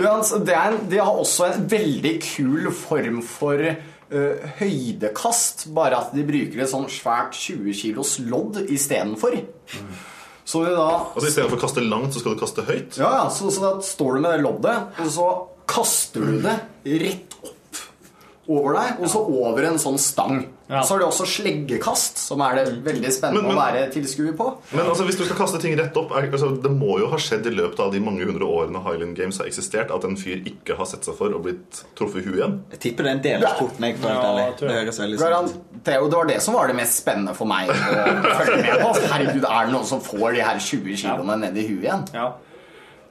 Altså, 0.00 0.38
det 0.40 0.56
en, 0.56 0.78
de 0.90 0.98
har 1.00 1.10
også 1.12 1.50
en 1.50 1.66
veldig 1.70 2.14
kul 2.24 2.70
form 2.72 3.20
for 3.26 3.60
øh, 3.60 4.46
høydekast, 4.60 5.66
bare 5.76 5.98
at 6.00 6.14
de 6.16 6.24
bruker 6.26 6.62
et 6.64 6.70
sånn 6.72 6.88
svært 6.92 7.36
20 7.36 7.74
kilos 7.82 8.16
lodd 8.24 8.62
istedenfor. 8.64 9.36
Så 10.50 10.64
da 10.66 10.88
Altså 11.14 11.28
Istedenfor 11.28 11.60
å 11.60 11.62
kaste 11.62 11.84
langt, 11.84 12.14
så 12.14 12.22
skal 12.22 12.34
du 12.34 12.40
kaste 12.42 12.66
høyt? 12.66 12.98
Ja, 12.98 13.10
ja, 13.20 13.24
så, 13.30 13.52
så 13.54 13.62
da 13.62 13.72
står 13.86 14.16
du 14.16 14.24
med 14.24 14.32
det 14.34 14.44
loddet, 14.48 14.98
og 14.98 15.10
så 15.14 15.30
kaster 15.70 16.26
du 16.26 16.40
det 16.42 16.58
rett 17.04 17.36
opp 17.44 17.59
over 18.50 18.74
deg, 18.76 19.00
og 19.00 19.10
så 19.12 19.20
over 19.22 19.66
en 19.68 19.78
sånn 19.80 19.98
stang. 20.00 20.40
Så 20.70 20.94
har 20.94 21.00
de 21.02 21.06
også 21.08 21.26
sleggekast, 21.26 22.18
som 22.22 22.42
er 22.46 22.60
det 22.60 22.76
veldig 22.86 23.10
spennende 23.10 23.42
Men- 23.42 23.56
men- 23.56 23.58
å 23.58 23.64
være 23.64 23.92
tilskuer 23.92 24.36
på. 24.38 24.46
Men 24.72 24.86
altså, 24.86 25.04
hvis 25.06 25.18
du 25.18 25.24
skal 25.24 25.36
kaste 25.36 25.60
ting 25.60 25.76
rett 25.76 25.96
opp 25.96 26.12
er, 26.12 26.30
altså, 26.30 26.50
Det 26.62 26.70
må 26.70 26.98
jo 26.98 27.08
ha 27.08 27.16
skjedd 27.16 27.46
i 27.46 27.50
løpet 27.50 27.80
av 27.80 27.92
de 27.92 28.00
mange 28.00 28.24
hundre 28.24 28.46
årene 28.46 28.82
Highland 28.84 29.16
Games 29.16 29.38
har 29.38 29.46
eksistert, 29.46 29.90
at 29.90 30.04
en 30.04 30.16
fyr 30.16 30.44
ikke 30.44 30.76
har 30.76 30.84
sett 30.86 31.02
seg 31.04 31.16
for 31.16 31.34
og 31.34 31.42
blitt 31.42 31.82
truffet 31.96 32.22
i 32.22 32.28
huet 32.28 32.38
igjen? 32.38 32.60
Jeg 32.70 32.80
tipper 32.80 33.02
det 33.04 33.06
er 33.06 33.16
en 33.16 33.22
del 33.22 33.44
av 33.44 33.56
sporten. 33.56 33.80
Jeg, 33.80 33.96
for 33.98 34.08
ja, 34.08 34.36
jeg. 34.36 34.56
det 34.60 34.70
høres 34.70 34.98
veldig 35.00 35.18
sånn 35.18 35.44
ut. 35.44 35.84
Det, 35.84 35.94
er 35.94 36.08
var 36.10 36.26
det 36.26 36.42
som 36.42 36.54
var 36.54 36.66
det 36.68 36.76
mest 36.76 37.02
spennende 37.02 37.34
for 37.34 37.46
meg 37.46 37.68
å 37.68 37.74
følge 37.74 38.62
med 38.62 38.80
på. 38.80 38.94
Herregud, 39.10 39.44
er 39.44 39.66
det 39.66 39.72
noen 39.72 39.86
som 39.86 40.00
får 40.00 40.34
de 40.34 40.40
her 40.40 40.58
20 40.58 40.96
kiloene 40.96 41.38
ned 41.40 41.56
i 41.56 41.66
huet 41.66 41.84
igjen? 41.84 42.04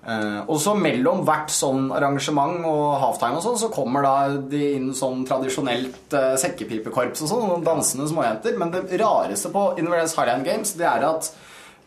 Eh, 0.08 0.40
og 0.48 0.62
så 0.64 0.74
mellom 0.80 1.26
hvert 1.28 1.52
sånn 1.52 1.90
arrangement 1.92 2.64
og 2.68 2.84
halftime 3.02 3.40
og 3.40 3.44
sånn, 3.44 3.60
så 3.60 3.70
kommer 3.74 4.06
da 4.06 4.14
de 4.52 4.62
inn 4.78 4.94
sånn 4.96 5.26
tradisjonelt 5.28 6.16
uh, 6.16 6.36
sekkepipekorps 6.40 7.26
og 7.26 7.32
sånn, 7.34 7.50
og 7.58 7.66
dansende 7.68 8.08
småjenter. 8.10 8.56
Men 8.60 8.72
det 8.74 9.02
rareste 9.02 9.52
på 9.54 9.66
Inverness 9.82 10.16
Highland 10.18 10.48
Games, 10.48 10.72
det 10.80 10.88
er 10.88 11.04
at 11.10 11.32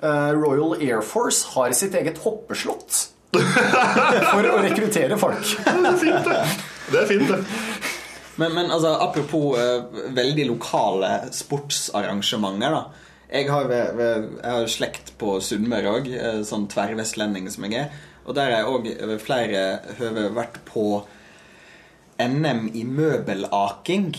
uh, 0.04 0.30
Royal 0.36 0.76
Air 0.76 1.00
Force 1.06 1.54
har 1.54 1.72
sitt 1.76 1.96
eget 1.98 2.20
hoppeslott. 2.24 3.06
For 4.32 4.44
å 4.44 4.58
rekruttere 4.60 5.16
folk. 5.16 5.54
Det 5.64 5.88
er 5.88 5.96
fint, 5.96 6.26
det. 6.28 6.42
er 7.00 7.06
Men, 8.36 8.52
men 8.52 8.68
altså, 8.68 8.92
apropos 9.00 9.56
veldig 10.12 10.44
lokale 10.50 11.14
sportsarrangementer, 11.32 12.76
da. 12.76 13.08
Jeg 13.32 13.48
har, 13.48 13.64
ved, 13.70 13.94
ved, 13.96 14.26
jeg 14.42 14.56
har 14.58 14.66
slekt 14.68 15.14
på 15.20 15.38
Sunnmøre 15.40 15.92
òg, 15.96 16.08
sånn 16.44 16.66
tverrvestlending 16.68 17.46
som 17.52 17.64
jeg 17.64 17.86
er. 17.86 17.94
Og 18.26 18.36
der 18.36 18.50
har 18.50 18.60
jeg 18.60 18.70
òg 18.70 18.90
ved 19.08 19.22
flere 19.22 19.62
høve 19.98 20.28
vært 20.36 20.60
på 20.68 20.84
NM 22.22 22.68
i 22.76 22.84
møbelaking. 22.86 24.12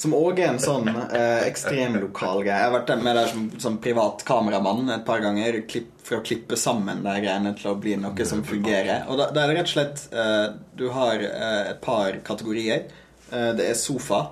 Som 0.00 0.14
òg 0.16 0.38
er 0.40 0.54
en 0.54 0.62
sånn 0.62 0.86
eh, 0.88 1.42
ekstrem 1.44 1.98
greie. 2.14 2.46
Jeg 2.46 2.54
har 2.56 2.72
vært 2.72 2.92
med 3.02 3.18
der 3.18 3.26
som, 3.28 3.48
som 3.60 3.76
privat 3.84 4.22
kameramann 4.24 4.88
et 4.94 5.04
par 5.04 5.20
ganger 5.20 5.60
klipp, 5.68 5.90
for 6.06 6.20
å 6.20 6.24
klippe 6.24 6.56
sammen 6.56 7.02
de 7.04 7.16
greiene 7.20 7.52
til 7.58 7.72
å 7.72 7.76
bli 7.76 7.98
noe 8.00 8.26
som 8.28 8.40
fungerer. 8.46 9.04
Og 9.12 9.20
da, 9.20 9.28
da 9.34 9.42
er 9.42 9.52
det 9.52 9.58
rett 9.58 9.68
og 9.68 9.74
slett 9.74 10.06
eh, 10.14 10.46
Du 10.78 10.88
har 10.94 11.20
eh, 11.20 11.60
et 11.74 11.82
par 11.84 12.16
kategorier. 12.24 12.88
Eh, 13.28 13.52
det 13.58 13.68
er 13.68 13.76
sofa, 13.76 14.30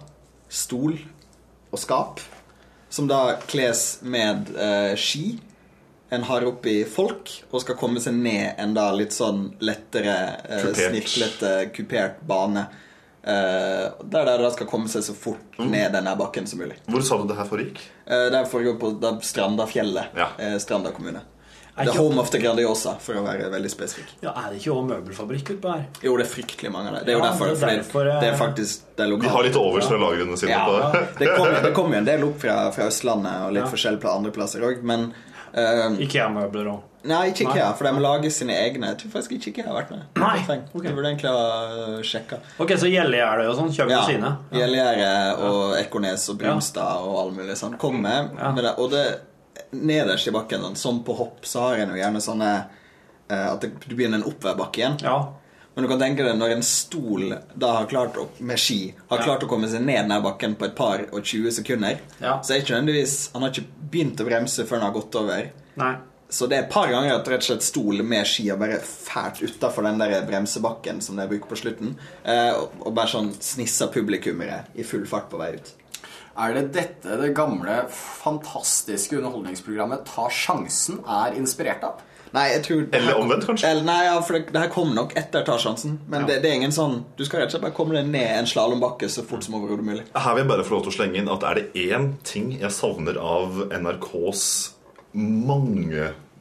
stol 0.49 0.97
og 1.69 1.83
skap. 1.83 2.25
Som 2.89 3.09
da 3.11 3.37
kles 3.47 3.99
med 4.03 4.51
eh, 4.57 4.97
ski. 4.97 5.39
En 6.11 6.23
har 6.25 6.45
oppi 6.49 6.85
folk 6.89 7.31
og 7.51 7.61
skal 7.61 7.77
komme 7.77 8.01
seg 8.01 8.17
ned 8.17 8.57
en 8.57 8.73
da 8.77 8.87
litt 8.97 9.13
sånn 9.13 9.51
lettere, 9.61 10.15
eh, 10.49 10.69
snirklete, 10.73 11.51
kupert 11.77 12.23
bane. 12.27 12.65
Eh, 13.29 13.89
der 14.09 14.25
de 14.25 14.37
da 14.41 14.51
skal 14.55 14.71
komme 14.71 14.89
seg 14.89 15.05
så 15.05 15.13
fort 15.13 15.59
ned 15.61 15.93
denne 15.93 16.15
bakken 16.17 16.47
som 16.49 16.63
mulig. 16.63 16.79
Hvor 16.89 17.05
sa 17.05 17.19
du 17.21 17.27
det 17.29 17.37
her 17.37 17.51
foregikk? 17.51 17.83
Eh, 18.07 18.29
det 18.33 18.45
foregår 18.49 18.79
på 18.81 18.95
da 19.03 19.19
Strandafjellet. 19.21 20.17
Eh, 20.39 20.57
Stranda 20.63 20.95
kommune. 20.97 21.21
Er 21.79 21.85
The 21.93 21.99
Home 21.99 22.19
of 22.21 22.31
the 22.31 22.39
Grandiosa, 22.43 22.97
for 23.01 23.15
å 23.15 23.23
være 23.25 23.51
veldig 23.53 23.71
spesifikk. 23.71 24.09
Ja, 24.23 24.33
Er 24.37 24.51
det 24.51 24.61
ikke 24.61 24.73
også 24.75 24.89
møbelfabrikk 24.91 25.53
utpå 25.57 25.73
her? 25.77 25.85
Jo, 26.03 26.17
det 26.17 26.27
er 26.27 26.33
fryktelig 26.33 26.73
mange 26.75 26.89
av 26.89 26.95
dem. 26.99 27.05
Det 27.07 27.15
er 27.15 27.19
jo 27.19 27.25
Ja, 27.25 27.31
derfor, 27.31 27.47
det 27.47 27.63
er 27.63 27.83
derfor, 27.83 28.09
eh, 28.09 28.21
det 28.21 28.29
er 28.33 28.37
faktisk 28.37 28.81
det 28.97 29.05
er 29.07 29.11
lokalt. 29.13 29.23
De 29.23 29.29
har 29.37 29.43
litt 29.49 29.57
overs 29.57 29.87
fra 29.87 29.97
lagrene 30.03 30.37
sine. 30.39 30.51
Ja, 30.51 30.67
på- 30.67 31.19
det 31.19 31.29
kommer 31.39 31.63
det 31.63 31.75
kom 31.75 31.93
jo 31.93 31.99
en 31.99 32.05
del 32.05 32.25
opp 32.25 32.41
fra, 32.41 32.71
fra 32.73 32.85
Østlandet 32.91 33.47
og 33.47 33.53
litt 33.53 33.65
Ja. 33.65 33.71
forskjell 33.71 33.99
på 34.03 34.11
andre 34.17 34.31
plasser 34.35 34.61
òg, 34.67 34.83
men 34.83 35.13
uh, 35.55 35.95
Ikea-møbler 36.03 36.67
òg. 36.75 36.83
Nei, 37.09 37.29
ikke. 37.31 37.47
Ikea, 37.47 37.69
for 37.79 37.85
de 37.87 37.93
må 37.95 38.01
lage 38.03 38.29
sine 38.35 38.51
egne. 38.59 38.89
Jeg 38.91 38.99
tror 38.99 39.11
faktisk 39.15 39.37
ikke 39.39 39.53
Ikea 39.53 39.69
har 39.71 39.77
vært 39.79 39.91
med. 39.95 40.01
Nei, 40.19 40.39
Jeg 40.49 40.95
burde 40.97 41.09
egentlig 41.13 41.31
ha 41.31 42.03
sjekka. 42.03 42.41
Ok, 42.59 42.73
så 42.77 42.91
Gjellegjerde 42.91 43.47
og 43.49 43.55
sånn 43.57 43.71
kjøper 43.73 43.91
Ja. 43.95 44.03
sine? 44.05 44.33
Gjellegjerde 44.53 45.39
og 45.47 45.77
Ekornes 45.79 46.29
og 46.29 46.39
Brimstad 46.43 47.07
og 47.07 47.17
all 47.23 47.31
mulig 47.31 47.57
sånn. 47.57 47.79
Kom 47.79 48.03
med, 48.03 48.35
med 48.35 48.65
det. 48.65 48.75
Og 48.79 48.91
det 48.91 49.05
nederst 49.73 50.29
i 50.29 50.35
bakken, 50.35 50.61
sånn, 50.63 50.77
som 50.77 51.03
på 51.05 51.17
hopp, 51.19 51.45
så 51.47 51.61
har 51.69 51.79
en 51.83 51.91
jo 51.95 52.01
gjerne 52.01 52.21
sånne 52.25 52.51
eh, 53.31 53.47
At 53.53 53.61
du 53.61 53.95
begynner 53.95 54.19
en 54.23 54.29
oppoverbakke 54.31 54.81
igjen. 54.81 54.97
Men 55.75 55.85
du 55.85 55.89
kan 55.93 56.01
tenke 56.01 56.25
deg 56.27 56.35
når 56.41 56.57
en 56.57 56.63
stol 56.67 57.35
da 57.55 57.69
har 57.77 57.87
klart 57.87 58.17
å, 58.19 58.25
med 58.41 58.59
ski 58.59 58.95
har 59.11 59.19
Ja. 59.21 59.25
klart 59.29 59.45
å 59.45 59.49
komme 59.49 59.69
seg 59.71 59.85
ned 59.85 60.01
denne 60.09 60.17
bakken 60.25 60.57
på 60.59 60.65
et 60.67 60.75
par 60.75 61.05
og 61.13 61.23
20 61.23 61.53
sekunder, 61.61 62.01
Ja. 62.21 62.41
så 62.43 62.55
er 62.57 62.63
ikke 62.65 62.75
nødvendigvis 62.75 63.31
Han 63.33 63.43
har 63.43 63.51
ikke 63.51 63.69
begynt 63.91 64.21
å 64.21 64.27
bremse 64.27 64.65
før 64.67 64.81
han 64.81 64.93
har 64.93 65.01
gått 65.01 65.15
over. 65.21 65.51
Nei. 65.77 65.97
Så 66.31 66.49
det 66.49 66.59
er 66.59 66.63
et 66.65 66.71
par 66.71 66.89
ganger 66.89 67.15
at 67.15 67.29
rett 67.29 67.41
og 67.41 67.47
slett 67.47 67.63
stol 67.63 68.03
med 68.05 68.27
ski 68.27 68.49
har 68.51 68.59
bare 68.61 68.81
fælt 68.85 69.39
utafor 69.41 69.83
den 69.87 69.97
der 69.99 70.27
bremsebakken 70.27 71.01
som 71.01 71.17
de 71.17 71.27
bruker 71.29 71.49
på 71.49 71.57
slutten, 71.57 71.95
eh, 72.25 72.51
og, 72.53 72.71
og 72.85 72.93
bare 72.95 73.07
sånn 73.09 73.31
snissa 73.41 73.87
publikummere 73.89 74.65
i 74.77 74.83
full 74.83 75.07
fart 75.07 75.31
på 75.31 75.39
vei 75.39 75.55
ut. 75.55 75.71
Er 76.39 76.55
det 76.55 76.69
dette 76.77 77.17
det 77.19 77.33
gamle, 77.35 77.81
fantastiske 77.91 79.17
underholdningsprogrammet 79.19 80.05
Ta 80.07 80.29
sjansen 80.31 81.01
er 81.03 81.35
inspirert 81.39 81.83
av? 81.87 82.05
Nei, 82.35 82.45
jeg 82.53 82.63
tror 82.67 82.83
Eller 82.95 83.19
omvendt, 83.19 83.47
kanskje? 83.49 83.71
Eller, 83.73 83.87
nei, 83.89 83.99
ja, 84.05 84.19
for 84.23 84.37
det, 84.37 84.53
det 84.53 84.63
her 84.63 84.71
kom 84.71 84.93
nok 84.95 85.17
etter 85.19 85.47
Ta 85.49 85.57
sjansen. 85.59 85.97
Men 86.13 86.29
det, 86.29 86.39
det 86.45 86.53
er 86.53 86.59
ingen 86.61 86.75
sånn 86.75 87.01
Du 87.19 87.25
skal 87.27 87.43
rett 87.43 87.51
og 87.51 87.57
slett 87.57 87.67
bare 87.67 87.77
komme 87.77 87.97
deg 87.97 88.11
ned 88.13 88.37
en 88.37 88.51
slalåmbakke 88.51 89.11
så 89.11 89.25
fort 89.27 89.47
som 89.47 89.59
overhodet 89.59 89.89
mulig. 89.89 90.07
Her 90.15 90.37
vil 90.37 90.45
jeg 90.45 90.53
bare 90.53 90.67
få 90.69 90.77
lov 90.77 90.87
til 90.87 90.95
å 90.95 90.99
slenge 91.01 91.23
inn 91.23 91.33
at 91.33 91.47
er 91.49 91.59
det 91.59 91.89
én 91.89 92.11
ting 92.29 92.53
jeg 92.61 92.75
savner 92.75 93.19
av 93.19 93.65
NRKs 93.73 94.45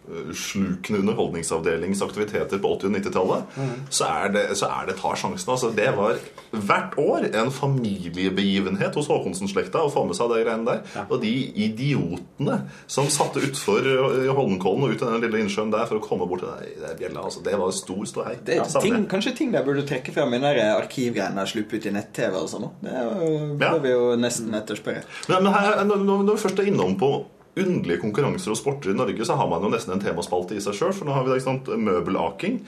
mangeslukende 0.07 0.99
underholdningsavdelings 0.99 2.01
aktiviteter 2.01 2.57
på 2.63 2.67
80- 2.77 2.85
og 2.85 2.91
90-tallet, 2.95 3.43
så, 3.89 4.05
er 4.05 4.29
det- 4.33 4.57
så 4.57 4.65
er 4.65 4.85
det 4.87 4.95
Ta 4.97 5.13
sjansen. 5.15 5.49
Altså, 5.51 5.71
det 5.75 5.89
var 5.97 6.15
hvert 6.51 6.95
år 6.97 7.27
en 7.35 7.51
familiebegivenhet 7.51 8.95
hos 8.95 9.07
Håkonsen-slekta 9.07 9.79
å 9.83 9.91
få 9.91 10.05
med 10.07 10.15
seg 10.15 10.29
de 10.31 10.43
greiene 10.43 10.65
der. 10.65 11.05
Og 11.09 11.21
de 11.21 11.33
idiotene 11.55 12.61
som 12.87 13.05
satte 13.07 13.39
utfor 13.43 13.81
i 14.23 14.27
Holmenkollen 14.27 14.83
og 14.83 14.89
ut 14.95 15.01
i 15.01 15.05
den 15.05 15.21
lille 15.21 15.43
innsjøen 15.43 15.71
der 15.71 15.85
for 15.85 15.99
å 15.99 16.03
komme 16.07 16.27
bort 16.27 16.39
til 16.39 16.81
den 16.81 16.97
bjella, 16.97 17.23
altså, 17.23 17.43
det 17.43 17.57
var 17.59 17.71
stor 17.71 18.03
ståhei. 18.05 18.35
Det 18.43 18.57
er 18.57 18.81
ting, 18.81 19.05
kanskje 19.07 19.35
ting 19.37 19.51
der 19.51 19.63
burde 19.63 19.85
trekke 19.87 20.13
frem 20.13 20.33
i 20.33 20.39
den 20.39 20.75
arkivgreiene 20.81 21.35
der 21.35 21.45
sluppe 21.45 21.77
ut 21.77 21.85
i 21.85 21.91
nett-TV 21.91 22.35
og 22.41 22.49
sånn. 22.49 22.69
Det 22.81 23.59
bør 23.59 23.67
Ja. 23.67 23.77
vi 23.77 23.89
jo 23.89 24.15
nesten 24.15 24.53
etterspørre. 24.53 25.03
Men, 25.29 25.43
men 25.43 25.53
her, 25.53 25.83
når 25.85 26.23
vi 26.31 26.37
først 26.41 26.59
er 26.59 26.63
innom 26.71 26.97
på 26.97 27.25
underlige 27.63 28.01
konkurranser 28.01 28.53
og 28.53 28.59
sporter 28.59 28.91
i 28.91 28.97
Norge, 28.97 29.25
så 29.25 29.37
har 29.39 29.49
man 29.49 29.63
jo 29.65 29.71
nesten 29.73 29.95
en 29.95 30.03
temaspalte 30.03 30.57
i 30.57 30.61
seg 30.63 30.77
sjøl. 30.77 30.93
For 30.95 31.07
nå 31.07 31.15
har 31.15 31.25
vi 31.25 31.35
ikke 31.35 31.47
sant, 31.47 31.71
møbelaking 31.87 32.59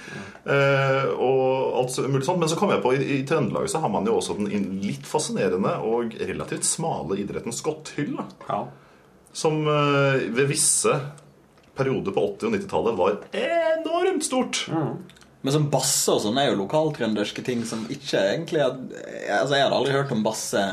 eh, 0.49 1.07
og 1.13 1.79
alt 1.81 1.99
mulig 2.09 2.25
sånt. 2.27 2.41
Men 2.41 2.51
så 2.51 2.59
kom 2.59 2.73
jeg 2.73 2.83
på 2.83 2.93
i, 2.97 2.99
i 3.19 3.21
Trøndelag 3.29 3.69
så 3.71 3.83
har 3.83 3.93
man 3.93 4.07
jo 4.09 4.17
også 4.19 4.37
den 4.39 4.81
litt 4.83 5.07
fascinerende 5.09 5.77
og 5.85 6.17
relativt 6.19 6.67
smale 6.67 7.19
idretten 7.21 7.55
skotthyll. 7.55 8.19
Ja. 8.49 8.63
Som 9.35 9.63
eh, 9.69 10.27
ved 10.33 10.49
visse 10.49 10.95
perioder 11.79 12.11
på 12.15 12.25
80- 12.35 12.49
og 12.49 12.57
90-tallet 12.57 12.99
var 12.99 13.19
enormt 13.31 14.25
stort. 14.25 14.65
Men 15.41 15.53
sånn 15.55 15.69
basse 15.71 16.11
og 16.11 16.19
sånn 16.25 16.35
er 16.41 16.49
jo 16.49 16.57
lokaltrønderske 16.59 17.43
ting 17.47 17.61
som 17.67 17.85
ikke 17.87 18.19
egentlig 18.33 18.59
er, 18.59 18.73
Altså, 19.37 19.55
jeg 19.55 19.63
hadde 19.63 19.77
aldri 19.77 19.93
hørt 19.95 20.11
om 20.11 20.23
basse 20.25 20.63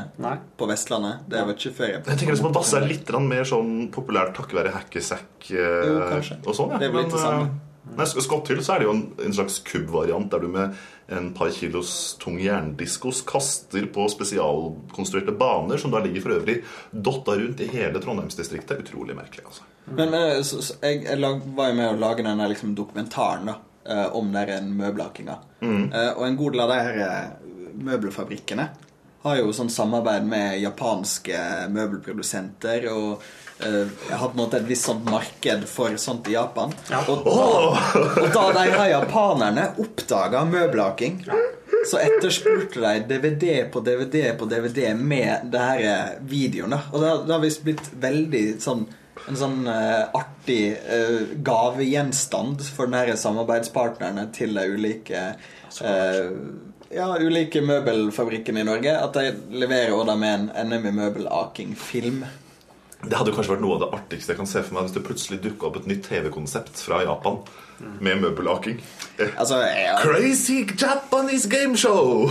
på 0.58 0.66
Vestlandet. 0.66 1.20
Det 1.30 1.44
var 1.46 1.54
ikke 1.54 1.74
før 1.76 1.92
jeg 1.92 2.00
Jeg 2.00 2.18
tenker 2.18 2.34
liksom 2.34 2.48
at 2.50 2.56
Basse 2.58 2.80
er 2.80 2.88
litt 2.90 3.12
mer 3.28 3.46
sånn 3.46 3.70
populært 3.94 4.34
takket 4.34 4.58
være 4.58 4.74
hackesack 4.74 5.52
eh, 5.54 6.42
og 6.42 6.50
sånn. 6.58 6.74
Ja. 6.74 6.80
Det 6.82 6.88
er 6.88 6.96
vel 6.96 7.04
litt 7.04 7.14
det 7.14 7.22
samme. 7.22 7.46
eh, 7.46 7.62
Nei, 7.96 8.02
sk- 8.10 8.42
til 8.48 8.58
så 8.66 8.74
er 8.74 8.80
det 8.82 8.86
jo 8.88 8.94
en, 8.96 9.04
en 9.22 9.32
slags 9.36 9.60
kubbvariant 9.62 10.26
der 10.32 10.42
du 10.42 10.48
med 10.50 10.74
en 11.14 11.28
par 11.38 11.52
kilos 11.54 12.16
tung 12.18 12.40
jerndiskos 12.42 13.20
kaster 13.22 13.86
på 13.94 14.08
spesialkonstruerte 14.10 15.30
baner, 15.38 15.78
som 15.78 15.92
da 15.94 16.00
ligger 16.02 16.24
for 16.24 16.34
øvrig 16.40 16.56
dotta 16.90 17.36
rundt 17.38 17.60
i 17.62 17.68
hele 17.70 18.00
Trondheimsdistriktet. 18.02 18.82
Utrolig 18.82 19.14
merkelig, 19.14 19.44
altså. 19.46 19.62
Men, 19.86 20.10
men 20.10 20.42
så, 20.44 20.58
så, 20.66 20.74
jeg, 20.82 21.04
jeg 21.06 21.20
lag, 21.22 21.38
var 21.54 21.70
jo 21.70 21.76
med 21.78 21.92
å 21.92 21.98
lage 22.00 22.26
denne 22.26 22.48
liksom, 22.50 22.74
dokumentaren 22.74 23.46
da, 23.52 23.54
eh, 23.88 24.06
om 24.16 24.32
den 24.32 24.50
der 24.50 24.66
møbelakinga. 24.66 25.38
Mm. 25.60 25.92
Eh, 25.92 26.10
og 26.16 26.26
en 26.26 26.36
god 26.36 26.56
del 26.56 26.66
av 26.66 26.74
de 26.74 26.82
her 26.88 27.00
eh, 27.06 27.72
møbelfabrikkene 27.86 28.68
har 29.26 29.40
jo 29.40 29.54
sånn 29.54 29.72
samarbeid 29.72 30.28
med 30.28 30.60
japanske 30.62 31.42
møbelprodusenter. 31.74 32.88
Og 32.92 33.26
Uh, 33.56 33.88
jeg 34.10 34.16
har 34.20 34.28
på 34.28 34.36
en 34.36 34.40
måte 34.42 34.58
et 34.58 34.66
visst 34.68 34.84
sånt 34.84 35.06
marked 35.08 35.62
for 35.70 35.94
sånt 35.96 36.26
i 36.28 36.34
Japan. 36.34 36.74
Og, 37.08 37.22
og 37.24 38.26
da 38.34 38.42
de 38.52 38.64
her 38.68 38.90
japanerne 38.90 39.70
oppdaga 39.80 40.42
møbelaking 40.44 41.22
så 41.88 42.02
etterspurte 42.02 42.82
de 42.82 43.06
DVD 43.08 43.64
på 43.72 43.80
DVD 43.80 44.34
på 44.36 44.44
DVD 44.50 44.92
med 44.98 45.48
det 45.52 45.64
her 45.70 45.80
videoene. 46.20 46.28
videoen. 46.28 46.76
Og 46.92 47.00
det 47.00 47.08
har, 47.08 47.24
det 47.24 47.32
har 47.32 47.42
visst 47.46 47.64
blitt 47.64 47.88
veldig 48.04 48.44
sånn 48.60 48.84
en 49.24 49.38
sånn 49.38 49.66
uh, 49.68 50.06
artig 50.16 50.76
uh, 50.76 51.34
gavegjenstand 51.44 52.64
for 52.68 52.90
den 52.90 52.98
her 53.00 53.18
samarbeidspartnerne 53.20 54.28
til 54.36 54.56
de 54.56 54.66
ulike 54.76 55.22
uh, 55.80 56.32
ja, 56.92 57.08
ulike 57.18 57.62
møbelfabrikkene 57.64 58.62
i 58.62 58.66
Norge. 58.68 58.96
At 58.96 59.16
de 59.16 59.56
leverer 59.56 59.96
da 60.06 60.16
med 60.18 60.50
en 60.56 60.70
NM 60.70 60.90
i 60.90 60.96
møbelaking-film. 61.00 62.24
Det 63.04 63.12
hadde 63.18 63.32
kanskje 63.36 63.52
vært 63.52 63.62
noe 63.62 63.76
av 63.76 63.82
det 63.84 63.92
artigste 63.98 64.32
jeg 64.32 64.38
kan 64.40 64.48
se 64.48 64.62
for 64.64 64.76
meg 64.76 64.86
hvis 64.86 64.96
det 64.96 65.04
plutselig 65.06 65.38
dukka 65.44 65.68
opp 65.68 65.76
et 65.82 65.88
nytt 65.90 66.06
TV-konsept 66.08 66.80
fra 66.80 67.02
Japan 67.04 67.42
med 68.00 68.22
møbelaking. 68.22 68.78
Altså, 69.36 69.58
jeg, 69.68 69.98
Crazy 70.00 70.64
Japanese 70.80 71.48
game 71.48 71.76
show! 71.76 72.30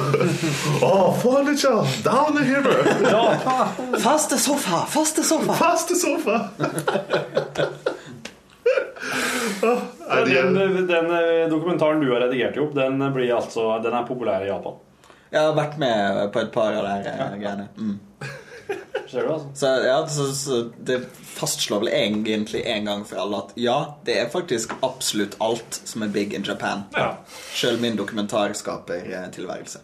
oh, 0.82 1.14
furniture 1.22 1.86
down 2.04 2.42
here! 2.42 2.64
Faste 4.02 4.40
sofa! 4.42 4.86
Faste 4.90 5.24
sofa! 5.24 5.54
Faste 5.54 6.00
sofa! 6.02 6.40
Den, 10.26 10.88
den 10.88 11.12
eh, 11.12 11.50
dokumentaren 11.50 12.02
du 12.02 12.10
har 12.12 12.26
redigert 12.26 12.58
opp, 12.62 12.74
den, 12.76 13.00
blir 13.14 13.36
altså, 13.38 13.70
den 13.84 13.94
er 13.94 14.06
populær 14.08 14.44
i 14.46 14.50
Japan. 14.50 14.82
Jeg 15.32 15.42
har 15.42 15.56
vært 15.58 15.80
med 15.82 16.20
på 16.34 16.42
et 16.42 16.52
par 16.54 16.76
av 16.78 16.86
de 16.86 17.12
eh, 17.12 17.38
greiene. 17.42 17.70
Mm. 17.78 17.96
Ser 19.08 19.22
du, 19.28 19.34
altså? 19.34 19.48
Så, 19.54 19.72
ja, 19.86 19.98
så, 20.10 20.26
så 20.36 20.60
det 20.88 21.00
fastslår 21.36 21.84
vel 21.84 21.92
egentlig 21.94 22.64
en 22.66 22.90
gang 22.90 23.06
for 23.08 23.22
alle 23.22 23.42
at 23.44 23.54
ja, 23.60 23.78
det 24.08 24.18
er 24.20 24.32
faktisk 24.34 24.74
absolutt 24.86 25.38
alt 25.44 25.82
som 25.84 26.06
er 26.06 26.14
big 26.14 26.34
in 26.34 26.46
Japan. 26.48 26.88
Ja. 26.98 27.12
Sjøl 27.54 27.78
min 27.82 27.98
tilværelse 27.98 29.84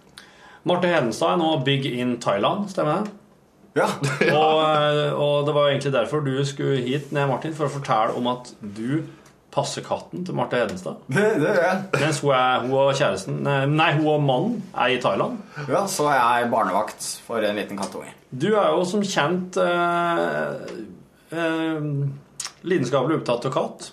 Marte 0.64 0.90
Hedenstad 0.90 1.34
er 1.34 1.42
nå 1.42 1.56
big 1.66 1.86
in 1.90 2.20
Thailand, 2.22 2.70
stemmer 2.70 3.02
det? 3.02 3.18
Ja. 3.80 3.88
og, 4.42 4.60
eh, 4.68 5.14
og 5.16 5.48
det 5.48 5.56
var 5.56 5.70
egentlig 5.70 5.94
derfor 5.94 6.22
du 6.26 6.46
skulle 6.46 6.82
hit 6.84 7.12
ned, 7.12 7.28
Martin, 7.32 7.56
for 7.56 7.70
å 7.70 7.74
fortelle 7.74 8.18
om 8.18 8.30
at 8.30 8.54
du 8.62 9.02
passer 9.52 9.84
katten 9.84 10.26
til 10.28 10.36
Marte 10.38 10.60
Hedenstad. 10.62 11.02
Det, 11.12 11.26
det 11.42 11.50
gjør 11.50 11.66
jeg. 11.66 11.84
Mens 11.98 12.22
hun, 12.24 12.34
er, 12.38 12.64
hun 12.64 12.78
og 12.80 12.94
kjæresten 12.96 13.42
nei, 13.74 13.92
hun 13.98 14.08
og 14.14 14.24
mannen 14.24 14.58
er 14.72 14.94
i 14.94 15.02
Thailand. 15.04 15.42
Ja, 15.68 15.86
så 15.92 16.08
er 16.14 16.20
jeg 16.22 16.52
barnevakt 16.54 17.08
for 17.26 17.44
en 17.44 17.60
liten 17.60 17.80
kattunge. 17.80 18.14
Du 18.32 18.48
er 18.56 18.72
jo 18.72 18.84
som 18.88 19.04
kjent 19.04 19.58
eh, 19.60 20.76
eh, 21.36 21.88
lidenskapelig 22.64 23.20
opptatt 23.20 23.48
av 23.50 23.56
katt. 23.56 23.90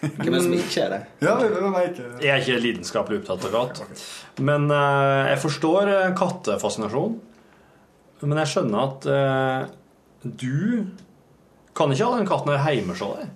Hvem 0.00 0.30
er 0.30 0.36
det 0.38 0.44
som 0.46 0.54
ikke 0.56 0.84
er 0.86 0.94
det? 0.94 1.00
Ja, 1.20 1.34
hvem 1.36 1.74
er 1.76 1.90
ikke 1.90 2.04
Jeg 2.24 2.30
er 2.32 2.40
ikke 2.40 2.62
lidenskapelig 2.64 3.18
opptatt 3.20 3.44
av 3.50 3.56
katt. 3.56 4.04
Men 4.40 4.70
eh, 4.72 5.34
jeg 5.34 5.42
forstår 5.42 5.82
kattefascinasjonen. 6.16 6.16
kattefascinasjon. 6.22 7.18
Men 8.28 8.40
jeg 8.42 8.52
skjønner 8.52 8.88
at 8.88 9.06
eh, 9.08 9.60
du 10.24 10.84
kan 11.76 11.92
ikke 11.92 12.08
ha 12.08 12.18
den 12.18 12.28
katten 12.28 12.52
her 12.52 12.76
hjemme 12.76 12.96
hos 12.96 13.04
deg. 13.16 13.30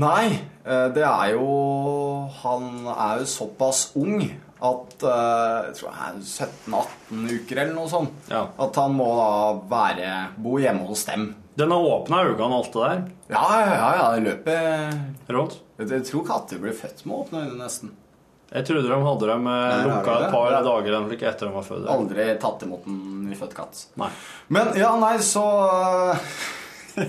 Nei, 0.00 0.24
eh, 0.64 0.86
det 0.94 1.04
er 1.06 1.34
jo 1.36 1.48
Han 2.40 2.88
er 2.90 3.20
jo 3.20 3.28
såpass 3.30 3.90
ung 4.00 4.22
at 4.64 5.04
uh, 5.04 5.66
Jeg 5.68 5.74
tror 5.78 5.96
han 5.98 6.20
er 6.20 6.28
17-18 6.28 7.24
uker 7.38 7.60
eller 7.62 7.74
noe 7.76 7.90
sånt. 7.90 8.30
At 8.32 8.78
han 8.80 8.94
må 8.96 9.08
da 9.18 9.32
være 9.70 10.12
bo 10.40 10.56
hjemme 10.62 10.86
hos 10.88 11.04
dem. 11.08 11.32
Den 11.54 11.70
har 11.70 11.90
åpna 11.90 12.22
øynene 12.26 12.48
og 12.48 12.56
alt 12.62 12.72
det 12.72 12.86
der? 12.86 13.02
Ja, 13.34 13.44
ja, 13.60 13.74
ja. 13.74 13.90
ja 13.98 14.06
det 14.14 14.24
løper 14.24 15.36
Rått? 15.36 15.60
Jeg 15.78 16.06
tror 16.08 16.24
katter 16.26 16.58
blir 16.62 16.74
født 16.74 17.04
med 17.06 17.20
åpne 17.20 17.44
øyne, 17.44 17.58
nesten. 17.60 17.92
Jeg 18.54 18.66
trodde 18.68 18.86
de 18.86 18.96
hadde 19.02 19.28
dem 19.28 19.46
eh, 19.50 19.76
lukka 19.82 20.16
et 20.16 20.34
par 20.34 20.52
ja. 20.52 20.58
dager 20.62 20.96
etter 21.14 21.46
de 21.46 21.52
var 21.54 21.64
født. 21.66 21.86
Aldri 21.90 22.26
tatt 22.42 22.66
imot 22.66 22.84
en 22.90 22.98
nyfødt 23.28 23.54
katt. 23.56 23.86
Nei. 23.98 24.10
Men 24.54 24.74
ja, 24.78 24.92
nei, 25.00 25.16
så 25.22 25.44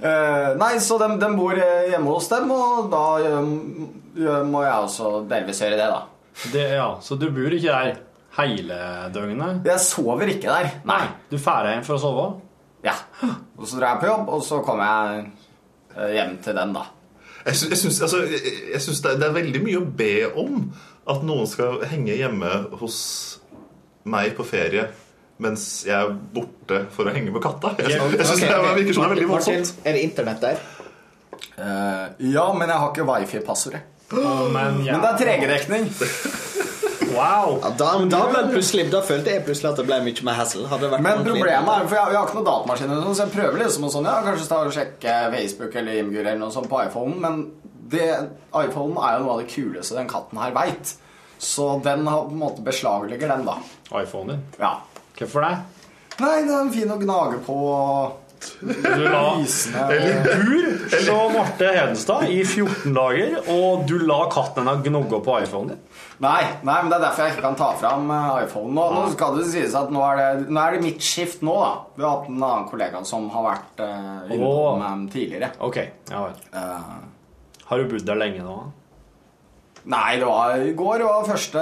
Eh, 0.00 0.56
nei, 0.56 0.80
så 0.80 0.96
de, 0.98 1.08
de 1.20 1.28
bor 1.36 1.58
eh, 1.60 1.90
hjemme 1.92 2.08
hos 2.14 2.28
dem, 2.30 2.48
og 2.54 2.86
da 2.92 3.04
eh, 3.20 4.46
må 4.48 4.62
jeg 4.64 4.86
også 4.86 5.10
delvis 5.28 5.60
gjøre 5.60 5.76
det, 5.76 5.88
da. 5.92 6.19
Det, 6.52 6.62
ja, 6.78 6.98
Så 7.04 7.18
du 7.20 7.26
bor 7.34 7.52
ikke 7.52 7.74
der 7.74 7.98
hele 8.38 8.78
døgnet? 9.12 9.66
Jeg 9.66 9.82
sover 9.84 10.30
ikke 10.32 10.48
der. 10.48 10.70
Nei. 10.88 11.02
Du 11.30 11.36
drar 11.36 11.68
hjem 11.68 11.84
for 11.84 11.98
å 11.98 12.00
sove? 12.00 12.28
Ja. 12.86 12.94
Og 13.58 13.66
så 13.68 13.76
drar 13.80 13.94
jeg 13.96 14.02
på 14.04 14.08
jobb, 14.08 14.30
og 14.32 14.44
så 14.46 14.62
kommer 14.64 14.88
jeg 14.88 15.26
eh, 15.96 16.14
hjem 16.16 16.38
til 16.44 16.56
den, 16.56 16.72
da. 16.76 16.86
Jeg 17.44 17.56
syns, 17.56 18.00
altså, 18.04 18.22
det, 18.28 19.10
er- 19.10 19.20
det 19.20 19.28
er 19.28 19.36
veldig 19.36 19.62
mye 19.64 19.80
å 19.80 19.90
be 20.00 20.12
om 20.40 20.66
at 21.10 21.22
noen 21.26 21.48
skal 21.48 21.80
henge 21.90 22.16
hjemme 22.16 22.50
hos 22.80 22.98
meg 24.08 24.34
på 24.36 24.44
ferie 24.48 24.88
mens 25.40 25.62
jeg 25.88 25.96
er 25.96 26.10
borte 26.34 26.82
for 26.92 27.08
å 27.08 27.12
henge 27.14 27.32
med 27.32 27.40
katta. 27.40 27.70
Jeg, 27.78 27.94
jeg, 27.94 27.96
jeg 27.96 28.26
okay. 28.26 28.40
det 28.44 28.50
er- 28.52 28.74
virker 28.76 28.96
som 28.96 29.04
det 29.04 29.08
er 29.08 29.14
veldig 29.14 29.28
voldsomt. 29.30 29.70
er 29.88 29.96
det 29.96 30.02
internett 30.04 30.42
der? 30.44 30.60
Uh, 31.56 32.06
ja, 32.28 32.44
men 32.52 32.68
jeg 32.68 32.76
har 32.82 32.90
ikke 32.92 33.06
wifi-passordet. 33.08 33.80
Men, 34.10 34.80
Men 34.84 35.02
det 35.02 35.10
er 35.10 35.20
3G-dekning. 35.20 35.90
Wow! 37.10 37.58
Ja, 37.62 37.70
da, 37.78 37.88
da, 38.10 38.20
ble 38.30 38.42
plutselig, 38.52 38.86
da 38.92 39.00
følte 39.06 39.32
jeg 39.34 39.42
plutselig 39.46 39.72
at 39.72 39.80
det 39.80 39.86
ble 39.88 39.98
mye 40.04 40.26
mer 40.26 40.38
hassle. 40.38 40.66
Hadde 40.70 40.90
vært 40.92 41.04
Men 41.04 41.24
problemet 41.26 41.72
er, 41.74 41.88
for 41.90 41.98
jeg, 41.98 42.12
jeg 42.14 42.18
har 42.18 42.28
ikke 42.28 42.38
noen 42.38 42.48
datamaskin, 42.48 42.94
sånn, 42.94 43.16
så 43.18 43.24
jeg 43.24 43.34
prøver 43.34 43.62
liksom 43.64 43.86
og 43.88 43.94
sånn, 43.94 44.08
ja, 44.10 44.16
kanskje 44.26 44.60
og 44.60 44.74
sjekke 44.76 45.16
Facebook 45.34 45.76
eller 45.80 46.00
Imgur 46.02 46.22
eller 46.22 46.40
noe 46.42 46.54
sånt 46.54 46.70
på 46.70 46.80
iPhone, 46.84 47.16
men 47.22 47.42
det, 47.90 48.06
iPhone 48.54 48.94
er 49.02 49.18
jo 49.18 49.24
noe 49.24 49.34
av 49.34 49.42
det 49.42 49.50
kuleste 49.50 49.98
den 49.98 50.10
katten 50.10 50.40
her 50.40 50.54
vet. 50.54 50.94
Så 51.40 51.66
den 51.84 52.06
har 52.06 52.26
på 52.28 52.36
en 52.36 52.42
måte 52.42 52.64
beslaglegger 52.64 53.32
den, 53.32 53.46
da. 53.48 53.58
iPhonen 54.02 54.34
din? 54.34 54.42
Ja. 54.60 54.74
Hvorfor 55.18 55.44
det? 55.44 55.54
Nei, 56.20 56.34
den 56.44 56.52
er 56.56 56.74
fin 56.74 56.92
å 56.92 56.98
gnage 57.00 57.40
på. 57.46 57.56
Du 58.60 59.04
la 59.04 59.24
Eller 59.90 60.22
bur 60.24 60.66
så 61.04 61.16
Marte 61.34 61.70
Hedenstad 61.74 62.28
i 62.32 62.40
14 62.44 62.94
dager, 62.96 63.36
og 63.52 63.86
du 63.88 63.98
la 64.04 64.22
katten 64.32 64.68
hennes 64.68 64.86
gnogge 64.86 65.20
på 65.24 65.40
iPhonen 65.44 65.74
din. 65.74 65.82
Nei, 66.20 66.42
nei, 66.66 66.76
men 66.82 66.90
det 66.92 66.98
er 66.98 67.04
derfor 67.06 67.24
jeg 67.24 67.34
ikke 67.36 67.46
kan 67.46 67.56
ta 67.56 67.70
fram 67.80 68.10
iPhonen 68.10 68.50
iPhone 68.50 68.74
nå. 68.74 68.86
Nå 68.94 69.04
skal 69.14 69.38
det 69.38 69.46
sies 69.52 69.76
at 69.78 69.92
nå 69.94 70.02
er 70.04 70.18
det, 70.20 70.50
nå 70.50 70.60
er 70.62 70.76
det 70.76 70.82
mitt 70.84 71.04
skift 71.04 71.44
nå, 71.46 71.54
da. 71.62 71.70
Vi 71.96 72.04
har 72.04 72.18
hatt 72.18 72.28
en 72.30 72.42
annen 72.42 72.68
kollega 72.70 73.02
som 73.08 73.30
har 73.32 73.46
vært 73.46 73.82
uh, 73.84 74.34
innom 74.34 74.50
Åh. 74.50 74.84
eh, 74.90 75.06
tidligere. 75.14 75.52
Ok, 75.66 75.80
ja 76.10 76.26
vel. 76.26 76.44
Uh, 76.54 77.64
Har 77.70 77.80
du 77.80 77.90
bodd 77.90 78.06
der 78.06 78.20
lenge 78.20 78.44
nå? 78.44 78.58
Nei, 79.90 80.18
det 80.20 80.26
var 80.28 80.60
i 80.60 80.72
går. 80.76 81.06
Var 81.08 81.28
første 81.28 81.60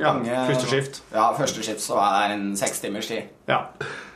Ja, 0.00 0.14
første 0.48 0.68
skift. 0.70 1.02
Ja, 1.12 1.26
første 1.36 1.64
skift 1.64 1.84
så 1.84 1.98
var 1.98 2.14
jeg 2.14 2.30
der 2.30 2.36
en 2.38 2.46
seks 2.56 2.80
timers 2.80 3.10
tid. 3.10 3.28
Ja. 3.50 3.66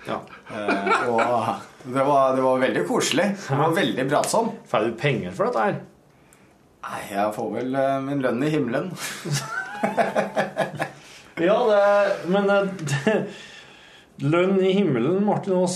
Ja. 0.07 0.19
Eh, 0.51 1.09
og 1.09 1.23
det 1.85 2.05
var, 2.07 2.37
det 2.37 2.43
var 2.45 2.63
veldig 2.63 2.85
koselig. 2.89 3.29
Det 3.49 3.59
var 3.59 3.75
veldig 3.77 4.07
pratsom. 4.11 4.53
Får 4.69 4.89
du 4.89 4.97
penger 4.99 5.35
for 5.37 5.51
dette 5.51 5.67
her? 5.67 5.81
Nei, 6.83 7.01
jeg 7.13 7.35
får 7.37 7.53
vel 7.55 7.77
eh, 7.79 8.01
min 8.03 8.23
lønn 8.25 8.43
i 8.43 8.53
himmelen. 8.57 8.91
Ja, 11.41 11.55
det 11.65 12.29
Men 12.29 12.51
eh, 12.51 12.69
det, 12.79 13.13
Lønn 14.23 14.59
i 14.63 14.71
himmelen, 14.77 15.25
Martin 15.25 15.55
Aas. 15.57 15.75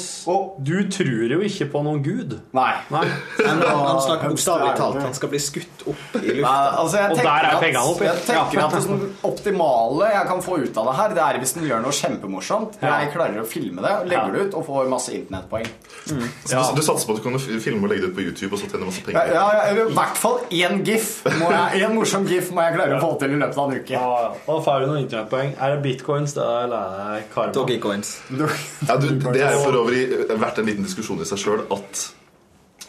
Du 0.62 0.74
tror 0.92 1.32
jo 1.32 1.38
ikke 1.42 1.66
på 1.72 1.80
noen 1.82 2.02
gud. 2.04 2.34
Nei. 2.54 2.72
Men 2.92 3.08
han, 3.46 3.62
han 3.64 4.00
snakker 4.04 4.30
bokstavelig 4.34 4.74
talt. 4.78 4.98
Han 5.02 5.16
skal 5.16 5.30
bli 5.32 5.40
skutt 5.42 5.86
opp 5.88 6.18
i 6.20 6.36
lufta. 6.36 6.42
Nei, 6.44 6.68
altså 6.82 7.00
Og 7.10 7.22
der 7.24 7.48
er 7.48 7.56
pengene 7.62 7.82
oppi. 7.90 8.06
Jeg 8.06 8.22
tenker 8.28 8.62
at 8.66 8.76
det 8.76 8.82
sånn 8.84 9.02
optimale 9.26 10.10
jeg 10.12 10.28
kan 10.28 10.44
få 10.44 10.58
ut 10.62 10.78
av 10.82 10.90
det 10.90 10.94
her, 11.00 11.14
det 11.16 11.24
er 11.24 11.40
hvis 11.42 11.54
den 11.56 11.66
gjør 11.66 11.82
noe 11.86 11.96
kjempemorsomt. 11.96 12.78
Ja. 12.84 12.92
Jeg 13.02 13.10
klarer 13.16 13.40
å 13.42 13.46
filme 13.48 13.82
det, 13.82 13.94
legger 14.12 14.36
det 14.36 14.44
ut 14.50 14.58
og 14.60 14.66
får 14.68 14.92
masse 14.92 15.16
internettpoeng. 15.16 15.66
Så 16.06 16.14
du, 16.14 16.78
du 16.78 16.82
satser 16.86 17.08
på 17.08 17.16
at 17.16 17.22
du 17.22 17.24
kan 17.26 17.40
filme 17.64 17.82
og 17.82 17.90
legge 17.90 18.04
det 18.06 18.12
ut 18.12 18.16
på 18.20 18.26
YouTube 18.28 18.52
og 18.54 18.62
så 18.62 18.70
tjene 18.70 18.86
masse 18.86 19.02
Ja, 19.02 19.08
penger? 19.08 19.34
ja, 19.34 19.46
i 19.72 19.96
hvert 19.96 20.20
fall 20.22 20.38
én 20.54 20.78
gif. 20.86 21.10
Jeg, 21.26 21.82
en 21.88 21.96
morsom 21.96 22.28
gif 22.30 22.52
må 22.54 22.62
jeg 22.68 22.76
klare 22.78 23.00
å 23.00 23.02
få 23.02 23.10
til 23.24 23.34
i 23.34 23.40
løpet 23.42 23.58
av 23.64 23.72
en 23.74 23.80
uke. 23.82 23.96
Ja, 23.96 24.06
ja. 24.28 24.30
Da 24.46 24.60
får 24.68 24.84
du 24.84 24.88
noen 24.92 25.02
internettpoeng. 25.06 25.56
Er 25.58 25.74
det 25.74 25.82
bitcoins, 25.88 26.36
det 26.36 26.44
er, 26.46 26.68
eller 26.68 26.96
er 27.02 27.12
det 27.16 27.26
karma? 27.34 27.56
Doggycoins. 27.56 28.14
Ja, 28.30 28.96
du, 28.98 29.08
det 29.32 29.42
er 29.42 29.52
jo 29.54 29.60
for 29.62 29.72
øvrig 29.84 30.08
vært 30.40 30.58
en 30.58 30.66
liten 30.66 30.84
diskusjon 30.86 31.20
i 31.22 31.24
seg 31.28 31.38
sjøl 31.38 31.60
at 31.74 32.12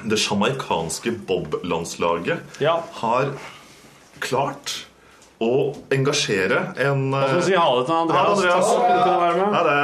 det 0.08 0.18
sjamaikanske 0.22 1.12
bob-landslaget 1.30 2.40
Ja. 2.62 2.80
har 3.02 3.26
klart 4.22 4.86
å 5.42 5.74
engasjere 5.94 6.74
en 6.82 7.12
Hva 7.14 7.28
skal 7.28 7.42
vi 7.42 7.46
si 7.52 7.56
ha 7.58 7.76
det 7.78 7.86
til 7.86 7.96
Andreas. 7.96 8.30
Andreas. 8.34 8.68
Ja, 8.74 8.80
ja, 9.38 9.64
det. 9.68 9.82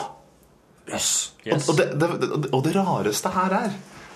Yes. 0.91 1.33
Og, 1.49 1.57
og, 1.73 1.77
det, 1.79 1.87
det, 1.97 2.09
og 2.53 2.61
det 2.67 2.75
rareste 2.77 3.31
her 3.33 3.55
er 3.57 3.71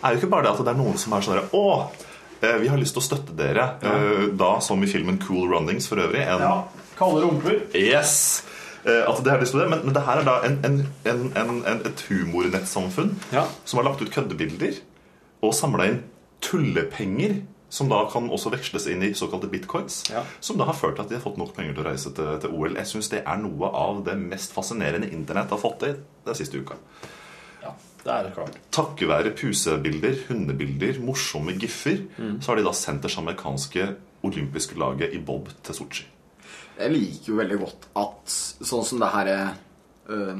Er 0.05 0.12
jo 0.12 0.19
ikke 0.21 0.29
bare 0.35 0.45
det 0.45 0.51
at 0.53 0.59
det 0.66 0.73
er 0.75 0.77
noen 0.77 0.99
som 1.01 1.14
er 1.16 1.25
sånn 1.25 1.39
Å, 1.57 1.62
eh, 2.45 2.59
vi 2.61 2.69
har 2.69 2.77
lyst 2.79 2.93
til 2.95 3.01
å 3.01 3.07
støtte 3.07 3.33
dere. 3.39 3.64
Ja. 3.83 3.95
Da 4.37 4.51
som 4.62 4.83
i 4.85 4.91
filmen 4.91 5.16
Cool 5.25 5.49
Runnings 5.49 5.89
for 5.89 5.97
øvrig. 6.05 6.21
En, 6.29 6.45
Ja. 6.45 6.59
Kalde 6.99 7.23
rumper. 7.25 7.62
Yes! 7.79 8.45
Eh, 8.85 9.01
At 9.09 9.25
det 9.25 9.39
til 9.49 9.61
det, 9.62 9.69
men, 9.73 9.81
men 9.87 9.95
det 9.97 10.05
her 10.07 10.21
er 10.21 10.29
da 10.29 10.37
en, 10.47 10.59
en, 10.69 10.77
en, 11.09 11.25
en, 11.41 11.51
en, 11.73 11.81
et 11.89 12.05
humornettsamfunn 12.11 13.16
Ja. 13.33 13.47
som 13.64 13.81
har 13.81 13.89
lagt 13.89 14.03
ut 14.05 14.12
køddebilder 14.14 14.79
og 15.43 15.55
samla 15.55 15.87
inn 15.89 16.03
tullepenger. 16.45 17.41
Som 17.71 17.91
da 17.93 17.99
kan 18.09 18.31
også 18.33 18.51
veksles 18.55 18.87
inn 18.89 19.03
i 19.05 19.11
såkalte 19.12 19.49
bitcoins. 19.53 20.03
Ja. 20.09 20.23
Som 20.41 20.57
da 20.57 20.64
har 20.64 20.77
ført 20.79 20.97
til 20.97 21.05
at 21.05 21.11
de 21.11 21.19
har 21.19 21.25
fått 21.25 21.37
nok 21.37 21.51
penger 21.57 21.75
til 21.77 21.85
å 21.85 21.89
reise 21.91 22.12
til, 22.16 22.31
til 22.41 22.55
OL. 22.57 22.79
Jeg 22.81 22.89
syns 22.89 23.11
det 23.12 23.21
er 23.29 23.37
noe 23.43 23.69
av 23.77 24.01
det 24.07 24.14
mest 24.16 24.55
fascinerende 24.57 25.11
Internett 25.12 25.53
har 25.53 25.61
fått 25.61 25.81
til 25.85 25.99
den 26.25 26.39
siste 26.39 26.62
uka. 26.62 26.79
Ja, 27.62 27.75
det 28.05 28.14
er 28.14 28.31
klart. 28.33 28.57
Takket 28.73 29.09
være 29.11 29.35
pusebilder, 29.37 30.16
hundebilder, 30.31 31.01
morsomme 31.05 31.53
giffer, 31.61 32.07
Mm. 32.16 32.41
så 32.41 32.53
har 32.53 32.57
de 32.57 32.64
da 32.64 32.73
sendt 32.73 33.03
det 33.05 33.12
amerikanske 33.19 33.89
olympiske 34.25 34.79
laget 34.79 35.12
i 35.14 35.19
bob 35.19 35.49
til 35.62 35.75
Sotsji. 35.75 36.07
Jeg 36.79 36.93
liker 36.95 37.33
jo 37.33 37.37
veldig 37.37 37.59
godt 37.59 37.87
at 37.97 38.33
sånn 38.64 38.85
som 38.87 38.99
det 39.03 39.09
her 39.12 39.31
uh, 40.09 40.39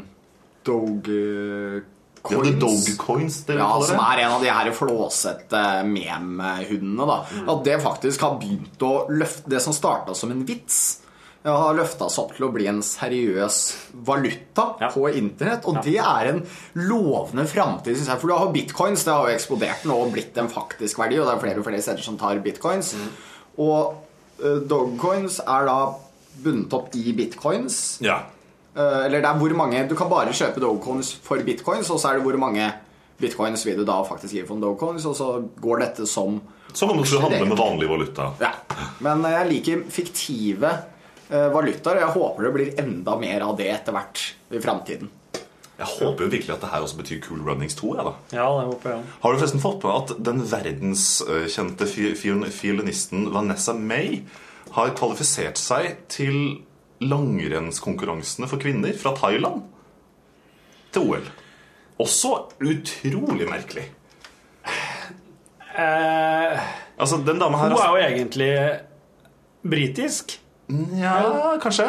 Doge 2.31 2.47
Ja, 2.47 2.53
det 2.53 2.61
Dogecoins, 2.63 3.41
det 3.49 3.57
vi 3.57 3.61
ja, 3.63 3.67
kaller 3.73 3.87
som 3.91 4.01
er 4.05 4.23
en 4.25 4.33
av 4.37 4.43
de 4.45 4.51
her 4.53 4.71
flåsete 4.77 5.65
mem-hundene. 5.89 7.07
da 7.09 7.53
At 7.53 7.65
det 7.65 7.77
faktisk 7.83 8.21
har 8.27 8.39
begynt 8.41 8.83
å 8.87 8.95
løfte 9.11 9.49
Det 9.51 9.61
som 9.65 9.73
starta 9.77 10.15
som 10.17 10.31
en 10.35 10.45
vits, 10.49 11.01
ja, 11.45 11.55
har 11.57 11.75
løfta 11.79 12.09
seg 12.11 12.25
opp 12.25 12.33
til 12.37 12.47
å 12.49 12.53
bli 12.53 12.67
en 12.67 12.81
seriøs 12.83 13.59
valuta 14.05 14.65
Ja. 14.81 14.89
på 14.91 15.07
internett. 15.15 15.65
Og 15.71 15.79
det 15.85 15.97
er 15.97 16.33
en 16.33 16.43
lovende 16.75 17.47
framtid, 17.47 17.97
syns 17.97 18.09
jeg. 18.11 18.19
For 18.21 18.29
du 18.29 18.35
har 18.35 18.53
bitcoins, 18.53 19.05
det 19.05 19.13
har 19.15 19.29
jo 19.29 19.37
eksplodert 19.37 19.85
nå 19.87 19.95
og 20.03 20.13
blitt 20.13 20.37
en 20.37 20.49
faktisk 20.51 20.99
verdi, 20.99 21.19
og 21.21 21.27
det 21.27 21.37
er 21.37 21.41
flere 21.47 21.59
og 21.63 21.65
flere 21.65 21.81
steder 21.81 22.03
som 22.03 22.19
tar 22.19 22.43
bitcoins. 22.45 22.95
Og 23.59 23.95
uh, 24.45 24.59
dogcoins 24.69 25.39
er 25.47 25.65
da 25.71 25.79
bundet 26.43 26.73
opp 26.75 26.95
i 26.95 27.13
bitcoins. 27.13 28.01
Ja. 28.05 28.21
Eh, 28.79 28.99
Eller 29.09 29.21
det 29.25 29.27
er 29.33 29.39
hvor 29.41 29.55
mange 29.59 29.81
Du 29.91 29.97
kan 29.99 30.09
bare 30.11 30.31
kjøpe 30.37 30.61
Dogecoins 30.63 31.13
for 31.25 31.43
bitcoins, 31.43 31.91
og 31.91 31.99
så 31.99 32.13
er 32.13 32.19
det 32.21 32.27
hvor 32.29 32.39
mange 32.39 32.69
bitcoins 33.19 33.65
vil 33.67 33.81
du 33.81 33.85
da 33.89 33.97
faktisk 34.07 34.35
gi 34.37 34.45
for 34.47 34.55
en 34.55 34.63
Dogecoins, 34.63 35.05
og 35.11 35.17
så 35.19 35.33
går 35.61 35.81
dette 35.83 36.07
som 36.07 36.41
Som 36.73 36.91
om 36.93 36.99
du 37.01 37.05
skulle 37.09 37.25
handle 37.27 37.49
med 37.49 37.59
vanlig 37.59 37.89
valuta. 37.91 38.29
Ja. 38.41 38.53
Men 39.03 39.25
eh, 39.27 39.33
jeg 39.41 39.49
liker 39.53 39.83
fiktive 39.91 40.71
eh, 41.31 41.49
valutaer, 41.55 41.97
og 41.99 42.05
jeg 42.07 42.15
håper 42.15 42.45
det 42.47 42.53
blir 42.55 42.75
enda 42.85 43.17
mer 43.19 43.43
av 43.49 43.57
det 43.59 43.67
etter 43.73 43.93
hvert 43.97 44.23
i 44.55 44.61
framtiden. 44.63 45.09
Jeg 45.79 45.87
håper 45.87 46.25
jo 46.25 46.31
virkelig 46.33 46.55
at 46.57 46.61
det 46.65 46.71
her 46.73 46.83
også 46.83 46.97
betyr 46.99 47.21
Cool 47.23 47.43
Runnings 47.47 47.75
2. 47.79 47.93
Ja, 47.99 48.03
da. 48.09 48.13
Ja, 48.35 48.47
det 48.61 48.65
håper 48.67 48.91
jeg. 48.97 49.03
Har 49.23 49.33
du 49.35 49.39
forresten 49.39 49.61
fått 49.63 49.85
med 49.87 49.95
at 49.95 50.15
den 50.27 50.41
verdenskjente 50.51 51.87
fi- 51.87 52.15
fiolinisten 52.51 53.29
Vanessa 53.35 53.75
May 53.79 54.23
har 54.75 54.91
kvalifisert 54.99 55.57
seg 55.61 55.97
til 56.11 56.59
langrennskonkurransene 57.05 58.49
for 58.51 58.61
kvinner 58.63 58.95
fra 58.99 59.13
Thailand 59.19 59.63
til 60.95 61.05
OL? 61.09 61.29
Også 62.03 62.35
utrolig 62.63 63.49
merkelig. 63.51 63.89
Eh, 65.79 66.59
Altså, 66.99 67.17
den 67.23 67.39
dama 67.39 67.59
her 67.61 67.69
hun 67.71 67.79
er 67.79 67.91
jo 67.93 67.97
egentlig 68.03 68.81
britisk. 69.63 70.41
Ja, 70.99 71.57
kanskje. 71.63 71.87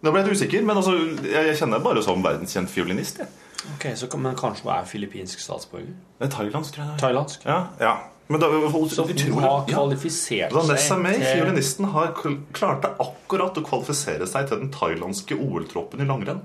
Nå 0.00 0.12
ble 0.12 0.22
jeg 0.24 0.36
usikker, 0.38 0.64
men 0.64 0.76
altså, 0.80 0.94
jeg 1.28 1.56
kjenner 1.58 1.82
bare 1.84 2.02
som 2.04 2.24
verdenskjent 2.24 2.72
fiolinist. 2.72 3.20
Jeg. 3.20 3.28
Ok, 3.74 3.84
så, 3.96 4.08
Men 4.16 4.36
kanskje 4.36 4.64
hun 4.64 4.72
er 4.72 4.84
filippinsk 4.88 5.40
statsborger? 5.40 5.92
Det 6.18 6.26
er 6.26 6.32
thailandsk, 6.32 6.74
tror 6.74 6.84
jeg. 6.84 6.98
Thailandsk. 7.00 7.44
Ja, 7.44 7.58
ja. 7.80 7.94
Men 8.28 8.40
da, 8.40 8.48
hun, 8.48 8.88
Så 8.88 9.02
hun 9.04 9.10
utrolig- 9.12 9.40
har 9.44 9.64
ja. 9.68 9.74
kvalifisert 9.74 10.52
Vanessa 10.52 10.96
May, 10.96 11.18
til 11.20 11.26
fiolinisten, 11.42 11.84
har 11.92 12.12
kl- 12.16 12.38
klarte 12.56 12.88
akkurat 12.98 13.58
å 13.60 13.62
kvalifisere 13.66 14.26
seg 14.26 14.48
til 14.48 14.58
den 14.62 14.70
thailandske 14.72 15.36
OL-troppen 15.36 16.00
i 16.00 16.04
langrenn. 16.08 16.40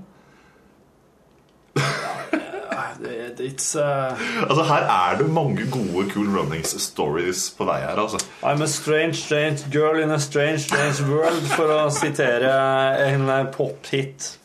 uh, 3.75 4.17
Altså, 4.49 4.63
her 4.63 4.83
er 4.89 5.17
det 5.17 5.29
mange 5.31 5.65
gode 5.71 6.09
Cool 6.11 6.27
Runnings 6.35 6.75
stories 6.83 7.45
på 7.57 7.65
vei 7.65 7.79
her, 7.81 7.95
altså. 7.95 8.19
I'm 8.43 8.61
a 8.61 8.67
strange, 8.67 9.13
strange 9.15 9.63
girl 9.71 9.99
in 10.03 10.11
a 10.11 10.19
strange, 10.19 10.59
strange 10.59 11.01
world, 11.07 11.47
for 11.55 11.71
å 11.71 11.89
sitere 11.91 12.51
en 13.07 13.29
eh, 13.29 13.45
pop-hit. 13.55 14.37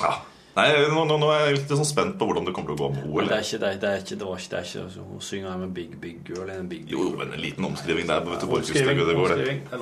Ja. 0.00 0.16
Nei, 0.56 0.66
nå, 0.90 1.04
nå, 1.06 1.16
nå 1.22 1.28
er 1.30 1.44
jeg 1.44 1.60
litt 1.60 1.70
sånn 1.70 1.86
spent 1.86 2.16
på 2.18 2.26
hvordan 2.26 2.48
det 2.48 2.52
kommer 2.56 2.72
til 2.72 2.78
å 2.78 2.80
gå 2.80 2.88
med 2.96 3.06
OL. 3.06 3.28
Det 3.30 3.36
er 3.36 3.44
ikke 3.46 3.60
det, 3.62 3.70
det, 3.82 3.90
er 3.90 4.02
ikke, 4.02 4.16
det 4.18 4.26
var 4.26 4.40
ikke 4.40 4.50
det. 4.50 4.58
er 4.58 4.66
ikke, 4.66 4.84
altså, 4.88 5.04
Hun 5.06 5.22
synger 5.22 5.52
her 5.52 5.60
med 5.60 5.72
big, 5.76 5.92
big 6.02 6.16
girl 6.26 6.50
En 6.50 6.68
big, 6.70 6.84
big 6.88 6.94
Jo, 6.96 7.06
men 7.20 7.30
en 7.36 7.42
liten 7.42 7.68
omskriving 7.68 8.10
der. 8.10 8.24
Vet 8.26 8.42
du 8.42 8.54
Omskriving, 8.58 8.98
det 8.98 9.14
går, 9.14 9.34
det. 9.34 9.36
omskriving, 9.36 9.60
det. 9.70 9.78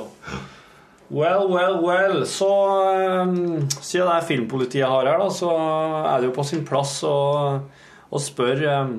Well, 1.09 1.49
well, 1.49 1.79
well. 1.81 2.27
Så 2.29 2.51
um, 3.25 3.65
siden 3.81 4.11
det 4.11 4.17
er 4.19 4.27
filmpolitiet 4.29 4.85
har 4.85 5.09
her, 5.09 5.17
da, 5.23 5.31
så 5.33 5.49
er 6.05 6.21
det 6.21 6.29
jo 6.29 6.35
på 6.37 6.45
sin 6.45 6.67
plass 6.69 6.99
å, 7.09 7.17
å 8.13 8.21
spørre 8.21 8.83
um, 8.85 8.99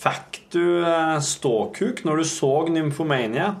Fikk 0.00 0.40
du 0.54 0.80
uh, 0.80 1.20
ståkuk 1.22 2.02
når 2.08 2.22
du 2.22 2.26
så 2.26 2.50
Nymphomania? 2.72 3.52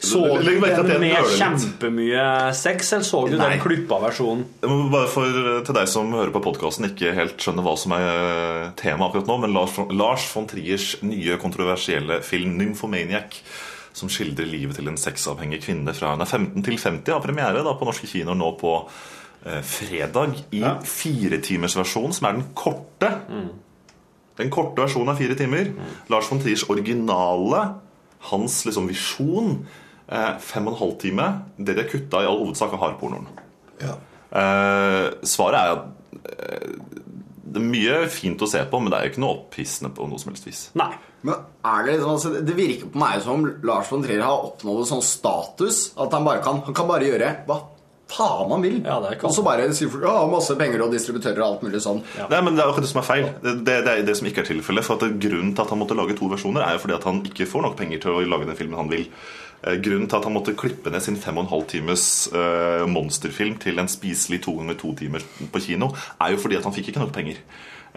Så 0.00 0.20
du 0.42 0.50
den 0.60 1.00
med 1.00 1.30
kjempemye 1.38 2.24
sex, 2.54 2.92
eller 2.92 3.04
så 3.08 3.22
du 3.30 3.36
Nei. 3.38 3.48
den 3.54 3.62
klippa 3.62 3.96
versjonen? 4.02 4.44
Bare 4.92 5.08
for, 5.08 5.38
Til 5.64 5.74
deg 5.78 5.88
som 5.88 6.12
hører 6.12 6.30
på 6.34 6.42
podkasten 6.44 6.90
ikke 6.90 7.14
helt 7.16 7.40
skjønner 7.42 7.64
hva 7.64 7.72
som 7.80 7.94
er 7.96 8.04
eh, 8.10 8.66
tema 8.78 9.08
akkurat 9.08 9.26
nå, 9.30 9.38
men 9.46 9.54
Lars, 9.56 9.72
von- 9.78 9.90
Lars 9.96 10.26
von 10.34 10.46
Triers 10.50 10.98
nye 11.02 11.38
kontroversielle 11.40 12.20
film 12.22 12.58
'Nymphomaniac', 12.58 13.40
som 13.96 14.10
skildrer 14.12 14.44
livet 14.46 14.76
til 14.76 14.88
en 14.92 14.98
sexavhengig 15.00 15.62
kvinne 15.64 15.94
fra 15.96 16.12
hun 16.12 16.20
er 16.20 16.28
15 16.28 16.62
til 16.62 16.76
50, 16.76 17.12
har 17.16 17.24
premiere 17.24 17.64
da 17.64 17.72
på 17.72 17.88
norske 17.88 18.06
kinoer 18.10 18.36
nå 18.36 18.50
på 18.60 18.74
eh, 19.46 19.62
fredag 19.64 20.36
i 20.52 20.60
firetimersversjon, 20.84 22.12
som 22.12 22.28
er 22.28 22.36
den 22.36 22.50
korte. 22.54 23.10
Den 24.36 24.50
korte 24.52 24.82
versjonen 24.84 25.08
av 25.14 25.16
fire 25.16 25.34
timer. 25.38 25.72
Lars 26.12 26.28
von 26.30 26.42
Triers 26.42 26.66
originale, 26.68 27.62
hans 28.28 28.58
liksom 28.68 28.88
visjon, 28.90 29.62
eh, 30.08 30.32
fem 30.42 30.68
og 30.68 30.74
en 30.74 30.80
halv 30.82 30.96
time. 31.02 31.28
Det 31.56 31.74
de 31.74 31.84
har 31.84 31.90
kutta 31.90 32.22
i 32.22 32.28
all 32.28 32.40
hovedsak 32.42 32.74
av 32.76 32.82
hardpornoen. 32.84 33.28
Eh, 33.86 35.04
svaret 35.26 35.58
er 35.60 35.74
at 35.76 36.32
eh, 36.32 36.72
det 37.46 37.62
er 37.62 37.68
mye 37.70 38.00
fint 38.12 38.42
å 38.42 38.48
se 38.50 38.60
på, 38.68 38.80
men 38.82 38.92
det 38.92 38.98
er 38.98 39.06
jo 39.06 39.14
ikke 39.14 39.22
noe 39.22 39.36
opphissende 39.38 39.92
på 39.94 40.08
noe 40.10 40.20
som 40.20 40.32
helst 40.32 40.48
vis. 40.48 40.64
Nei. 40.76 40.90
Men 41.26 41.46
er 41.66 41.86
det 41.86 41.94
liksom, 41.94 42.10
altså, 42.12 42.42
det 42.44 42.56
virker 42.58 42.90
på 42.92 43.00
meg 43.00 43.22
som 43.24 43.46
Lars 43.66 43.88
von 43.90 44.04
Trier 44.04 44.22
har 44.22 44.44
oppnådd 44.50 44.82
en 44.82 44.90
sånn 44.90 45.06
status 45.06 45.88
at 45.96 46.12
han 46.14 46.26
bare 46.26 46.42
kan, 46.44 46.60
han 46.66 46.76
kan 46.76 46.90
bare 46.90 47.08
gjøre 47.08 47.32
hva 47.48 47.62
faen 48.06 48.52
han 48.52 48.62
vil. 48.62 48.76
Og 48.86 49.32
så 49.34 49.42
bare 49.46 49.66
sier 49.74 49.90
folk 49.90 50.04
ja, 50.06 50.14
masse 50.30 50.54
penger 50.58 50.84
og 50.84 50.92
distributører 50.94 51.40
og 51.40 51.46
alt 51.48 51.64
mulig 51.66 51.80
sånn. 51.82 52.02
Nei, 52.30 52.42
men 52.44 52.54
Det 52.54 52.62
er 52.62 52.70
akkurat 52.70 52.86
det 52.86 52.92
som 52.92 53.02
er 53.02 53.08
feil. 53.08 53.26
Det, 53.42 53.56
det, 53.66 53.80
det 53.86 53.94
er 53.94 54.04
det 54.06 54.14
som 54.20 54.28
ikke 54.30 54.44
er 54.44 54.50
tilfellet. 54.52 54.86
For 54.86 55.00
at 55.00 55.16
Grunnen 55.24 55.56
til 55.56 55.64
at 55.64 55.74
han 55.74 55.80
måtte 55.82 55.98
lage 55.98 56.14
to 56.18 56.30
versjoner, 56.30 56.62
er 56.62 56.76
jo 56.76 56.84
fordi 56.84 56.98
at 56.98 57.08
han 57.08 57.24
ikke 57.26 57.48
får 57.50 57.66
nok 57.66 57.76
penger 57.80 58.04
til 58.04 58.14
å 58.14 58.22
lage 58.28 58.46
den 58.50 58.58
filmen 58.58 58.78
han 58.84 58.92
vil. 58.92 59.08
Eh, 59.64 59.78
Grunnen 59.82 60.08
til 60.08 60.16
at 60.18 60.24
han 60.28 60.34
måtte 60.36 60.54
klippe 60.58 60.90
ned 60.92 61.00
sin 61.04 61.16
fem 61.16 61.38
og 61.38 61.46
en 61.46 61.52
halv 61.54 61.66
times 61.72 62.28
eh, 62.32 62.84
monsterfilm 62.90 63.56
til 63.62 63.78
en 63.82 63.88
spiselig 63.88 64.42
to 64.44 64.56
ganger 64.58 64.74
to 64.80 64.94
timer 64.98 65.24
på 65.52 65.60
kino, 65.70 65.92
er 66.20 66.32
jo 66.34 66.40
fordi 66.42 66.56
at 66.60 66.64
han 66.68 66.74
fikk 66.76 66.92
ikke 66.92 67.02
nok 67.06 67.12
penger. 67.16 67.40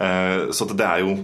Eh, 0.00 0.50
så 0.56 0.66
det 0.72 0.86
er 0.86 1.04
jo 1.04 1.16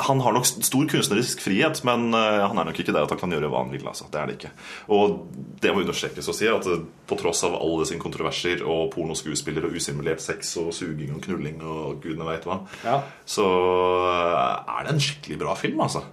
han 0.00 0.16
har 0.24 0.32
nok 0.32 0.46
stor 0.48 0.86
kunstnerisk 0.88 1.42
frihet, 1.44 1.82
men 1.84 2.06
han 2.16 2.56
er 2.56 2.64
nok 2.70 2.78
ikke 2.80 2.92
der 2.96 3.04
at 3.04 3.10
han 3.12 3.18
kan 3.20 3.34
gjøre 3.34 3.50
hva 3.52 3.60
han 3.66 3.72
vil. 3.74 3.82
Altså. 3.84 4.06
Det 4.08 4.16
er 4.16 4.30
det 4.30 4.36
ikke. 4.38 4.50
Og 4.96 5.26
det 5.60 5.74
må 5.76 5.82
understrekes 5.82 6.30
å 6.32 6.32
si 6.32 6.48
at 6.48 6.64
på 7.10 7.18
tross 7.20 7.42
av 7.44 7.58
alle 7.58 7.84
sine 7.84 8.00
kontroverser 8.00 8.62
og 8.64 8.88
pornoskuespiller 8.94 9.66
og 9.68 9.76
usimulert 9.76 10.24
sex 10.24 10.54
og 10.62 10.70
suging 10.72 11.12
og 11.18 11.20
knulling 11.26 11.60
og 11.60 12.00
gudene 12.00 12.24
veit 12.30 12.48
hva, 12.48 12.62
Ja. 12.80 13.02
så 13.28 13.44
er 14.64 14.86
det 14.88 14.94
en 14.94 15.04
skikkelig 15.04 15.38
bra 15.44 15.52
film, 15.60 15.84
altså. 15.84 16.06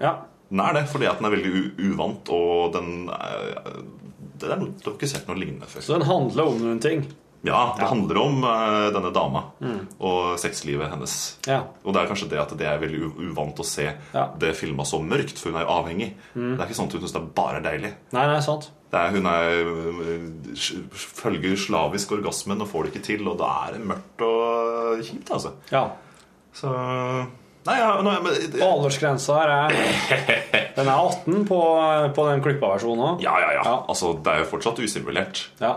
Den 0.49 0.59
er 0.63 0.73
det, 0.77 0.85
fordi 0.87 1.07
at 1.09 1.19
den 1.19 1.27
er 1.27 1.33
veldig 1.37 1.63
uvant, 1.91 2.29
og 2.31 2.73
den 2.77 3.09
er, 3.11 3.79
det 4.39 4.51
er 4.53 4.59
Du 4.61 4.91
har 4.91 4.93
ikke 4.97 5.09
sett 5.11 5.27
noe 5.27 5.35
lignende 5.39 5.67
før. 5.67 5.83
Så 5.83 5.97
den 5.97 6.07
handler 6.07 6.51
om 6.53 6.61
noen 6.63 6.79
ting? 6.83 7.01
Ja, 7.45 7.73
det 7.77 7.85
handler 7.87 8.17
om 8.19 8.39
uh, 8.43 8.87
denne 8.91 9.11
dama 9.13 9.43
Mm. 9.61 9.83
og 10.03 10.39
sexlivet 10.41 10.89
hennes. 10.89 11.13
Ja. 11.47 11.59
Og 11.85 11.93
det 11.93 12.01
er 12.01 12.09
kanskje 12.09 12.29
det 12.31 12.39
at 12.41 12.51
det 12.57 12.65
er 12.67 12.79
veldig 12.81 13.11
uvant 13.29 13.59
å 13.61 13.65
se 13.65 13.85
det 14.41 14.55
filma 14.57 14.83
så 14.85 14.99
mørkt, 14.99 15.37
for 15.39 15.51
hun 15.53 15.59
er 15.61 15.67
jo 15.67 15.75
avhengig. 15.77 16.09
Mm. 16.33 16.55
Det 16.55 16.59
er 16.59 16.65
ikke 16.67 16.79
sånn 16.79 16.89
at 16.89 16.97
hun 16.97 17.05
syns 17.05 17.15
det 17.15 17.23
bare 17.37 17.59
er 17.61 17.67
deilig. 17.69 17.93
Nei, 18.17 18.25
nei, 18.33 18.39
sant. 18.41 18.71
Det 18.91 18.99
er, 18.99 19.13
hun 19.15 19.25
er, 19.27 19.47
øh, 19.67 20.83
følger 21.21 21.57
slavisk 21.59 22.11
orgasmen 22.17 22.61
og 22.63 22.69
får 22.71 22.87
det 22.87 22.93
ikke 22.95 23.05
til, 23.11 23.27
og 23.29 23.37
da 23.41 23.49
er 23.67 23.77
det 23.77 23.85
mørkt 23.93 24.23
og 24.27 25.03
kjipt, 25.05 25.31
altså. 25.37 25.53
Ja. 25.71 25.85
Så 26.57 26.71
Nei, 27.67 27.75
ja, 27.81 27.89
nå, 27.99 28.13
men, 28.23 28.57
Aldersgrensa 28.63 29.37
her 29.41 29.51
er 29.51 29.75
Den 30.77 30.87
er 30.87 30.93
18 30.93 31.43
på, 31.49 31.59
på 32.15 32.25
den 32.29 32.43
klippa 32.45 32.69
versjonen 32.75 33.03
òg. 33.11 33.23
Ja, 33.25 33.33
ja, 33.43 33.53
ja. 33.57 33.63
Altså, 33.89 34.13
det 34.23 34.33
er 34.33 34.43
jo 34.43 34.49
fortsatt 34.53 34.79
usimulert. 34.83 35.41
Ja. 35.59 35.73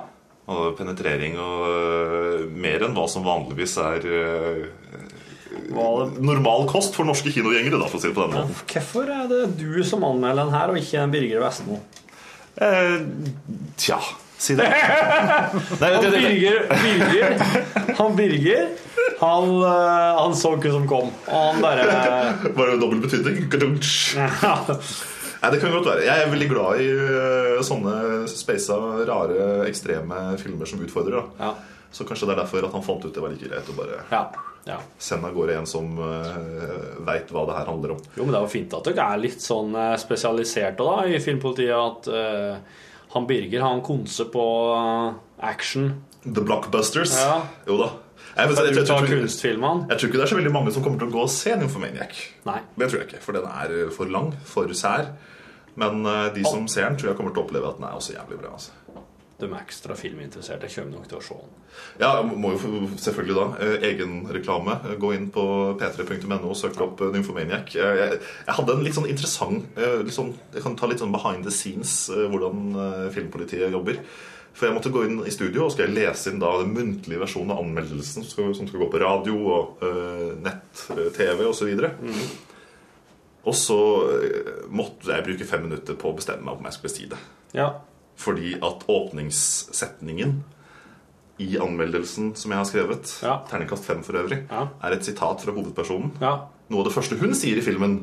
Og 0.51 0.75
penetrering 0.79 1.39
og 1.41 1.65
uh, 1.67 2.45
mer 2.51 2.85
enn 2.87 2.95
hva 2.97 3.07
som 3.11 3.23
vanligvis 3.27 3.77
er 3.81 4.07
øh, 4.11 4.63
normal 5.71 6.67
kost 6.71 6.97
for 6.99 7.07
norske 7.07 7.31
kinogjengere, 7.35 7.79
da, 7.79 7.87
for 7.91 8.01
å 8.01 8.03
si 8.03 8.11
det 8.11 8.17
på 8.17 8.27
den 8.27 8.35
måten. 8.35 8.57
Hvorfor 8.73 9.13
er 9.15 9.29
det 9.31 9.43
du 9.61 9.81
som 9.87 10.05
anmelder 10.09 10.49
den 10.49 10.55
her, 10.57 10.73
og 10.73 10.81
ikke 10.81 11.05
en 11.05 11.15
Birger 11.15 11.45
Vestmo? 11.45 11.79
Eh, 12.61 12.97
tja, 13.81 14.01
si 14.41 14.57
det. 14.59 14.67
Nei, 15.81 15.93
han 15.95 16.03
det- 16.03 16.11
det- 16.11 16.23
Birger, 16.27 16.59
Birger 16.83 17.95
Han 18.01 18.17
Birger 18.19 18.69
han, 19.21 19.55
eh, 19.69 20.19
han 20.21 20.37
så 20.37 20.55
ikke 20.57 20.75
som 20.75 20.87
kom. 20.91 21.09
Og 21.29 21.47
han 21.47 21.65
bare 21.65 21.87
Var 22.59 22.73
det 22.73 22.79
dobbel 22.83 23.03
betydning? 23.05 23.49
Nei, 25.41 25.51
det 25.55 25.61
kan 25.63 25.73
godt 25.73 25.89
være. 25.89 26.05
Jeg 26.05 26.23
er 26.23 26.33
veldig 26.35 26.49
glad 26.51 26.83
i 26.85 26.89
øh, 26.93 27.61
sånne 27.65 27.95
speisa, 28.29 28.77
rare, 29.09 29.67
ekstreme 29.71 30.35
filmer 30.41 30.69
som 30.69 30.83
utfordrer. 30.85 31.31
Da. 31.39 31.55
Så 31.91 32.05
kanskje 32.07 32.29
det 32.29 32.37
er 32.37 32.43
derfor 32.43 32.69
at 32.69 32.77
han 32.77 32.85
fant 32.85 33.07
ut 33.07 33.15
det 33.15 33.23
var 33.23 33.33
like 33.33 33.49
greit 33.49 33.71
å 33.73 33.77
bare 33.79 34.05
sende 35.01 35.27
av 35.27 35.35
gårde 35.35 35.57
en 35.57 35.67
som 35.67 35.97
uh, 35.99 37.01
veit 37.07 37.31
hva 37.33 37.47
det 37.49 37.57
her 37.57 37.71
handler 37.73 37.97
om. 37.97 38.03
Jo, 38.15 38.27
men 38.27 38.35
det 38.35 38.39
er 38.39 38.45
jo 38.45 38.53
fint 38.53 38.77
at 38.77 38.87
dere 38.87 39.07
er 39.15 39.23
litt 39.23 39.43
sånn 39.43 39.75
eh, 39.75 39.97
spesialiserte 39.99 40.87
da 40.87 41.09
i 41.09 41.19
filmpolitiet. 41.23 41.73
At 41.75 42.11
uh, 42.13 42.85
han 43.17 43.27
Birger 43.27 43.65
har 43.65 43.75
en 43.75 43.83
konse 43.83 44.29
på 44.31 44.45
eh, 44.77 45.19
action. 45.49 45.91
The 46.23 46.45
Blockbusters. 46.45 47.17
Ja. 47.19 47.41
Jo 47.67 47.81
da. 47.81 47.91
Jeg, 48.41 48.49
jeg, 48.57 48.75
jeg, 48.77 48.87
tror- 48.89 49.11
jeg 49.11 49.99
tror 49.99 50.09
ikke 50.09 50.17
det 50.19 50.25
er 50.25 50.31
så 50.33 50.39
veldig 50.39 50.53
mange 50.55 50.73
som 50.73 50.85
kommer 50.85 51.01
til 51.03 51.11
å 51.11 51.13
gå 51.13 51.25
og 51.27 51.33
se 51.33 51.53
Nymphomaniac. 51.61 52.17
Nei. 52.49 52.61
Det 52.79 52.89
tror 52.89 53.03
jeg 53.03 53.09
ikke, 53.11 53.23
for 53.25 53.37
den 53.37 53.49
er 53.51 53.75
eh, 53.77 53.91
for 53.93 54.13
lang, 54.13 54.33
for 54.49 54.73
sær. 54.77 55.13
Men 55.81 56.05
eh, 56.09 56.29
de 56.37 56.45
som 56.49 56.69
ser 56.71 56.89
den, 56.89 56.97
tror 57.01 57.13
jeg 57.13 57.19
kommer 57.21 57.35
til 57.37 57.43
å 57.43 57.47
oppleve 57.49 57.69
at 57.73 57.81
den 57.81 57.89
er 57.91 57.99
også 57.99 58.17
jævlig 58.17 58.41
bra. 58.41 58.55
Altså. 58.57 58.77
De 59.41 59.49
ekstra 59.57 59.97
filminteresserte 59.97 60.69
kommer 60.73 60.99
nok 60.99 61.09
til 61.09 61.19
å 61.19 61.23
se 61.25 61.37
den. 61.43 61.53
Ja, 62.01 62.11
må 62.25 62.55
jo 62.55 62.73
selvfølgelig 63.01 63.37
da. 63.37 63.47
Eh, 63.67 63.87
Egenreklame. 63.91 64.79
Gå 65.01 65.13
inn 65.17 65.29
på 65.35 65.45
p3.no 65.81 66.41
og 66.41 66.59
søk 66.61 66.81
opp 66.85 67.05
Nymphomaniac. 67.13 67.77
Jeg, 67.77 68.03
jeg, 68.09 68.57
hadde 68.57 68.77
en 68.77 68.85
litt 68.85 68.97
sånn 68.97 69.09
interessant 69.13 69.69
litt 69.77 70.17
sånn, 70.17 70.33
Jeg 70.57 70.65
kan 70.65 70.81
ta 70.81 70.89
litt 70.89 71.05
sånn 71.05 71.13
behind 71.13 71.45
the 71.49 71.53
scenes 71.55 72.07
hvordan 72.09 73.11
filmpolitiet 73.17 73.73
jobber. 73.73 74.01
For 74.53 74.67
jeg 74.67 74.77
måtte 74.77 74.93
gå 74.93 75.05
inn 75.07 75.21
i 75.25 75.33
studio 75.33 75.67
og 75.67 75.75
skal 75.75 75.93
lese 75.95 76.33
inn 76.33 76.41
da 76.43 76.51
den 76.61 76.75
muntlige 76.75 77.23
versjonen 77.23 77.55
av 77.55 77.63
anmeldelsen 77.63 78.25
som 78.25 78.29
skal, 78.29 78.51
som 78.57 78.69
skal 78.69 78.83
gå 78.83 78.89
på 78.93 79.03
radio 79.03 79.37
og 79.47 79.85
uh, 79.85 80.33
nett, 80.43 80.85
eh, 80.97 81.09
TV 81.15 81.45
osv. 81.47 81.71
Og 83.41 83.57
så 83.57 83.79
eh, 84.19 84.49
måtte 84.69 85.09
jeg 85.15 85.25
bruke 85.25 85.47
fem 85.49 85.63
minutter 85.65 85.97
på 85.97 86.11
å 86.11 86.17
bestemme 86.19 86.45
meg 86.45 86.59
om 86.59 86.67
jeg 86.69 86.77
skulle 86.77 86.93
si 86.93 87.07
det. 87.09 87.21
Ja. 87.57 87.71
Fordi 88.21 88.53
at 88.59 88.85
åpningssetningen 88.91 90.35
i 91.41 91.55
anmeldelsen 91.57 92.35
som 92.37 92.53
jeg 92.53 92.61
har 92.61 92.69
skrevet, 92.69 93.15
terningkast 93.49 93.87
fem 93.89 94.03
for 94.05 94.21
øvrig, 94.21 94.43
er 94.53 94.93
et 94.93 95.07
sitat 95.09 95.41
fra 95.41 95.55
hovedpersonen. 95.57 96.19
Noe 96.21 96.83
av 96.83 96.91
det 96.91 96.93
første 96.93 97.17
hun 97.17 97.33
sier 97.39 97.57
i 97.57 97.65
filmen, 97.65 98.03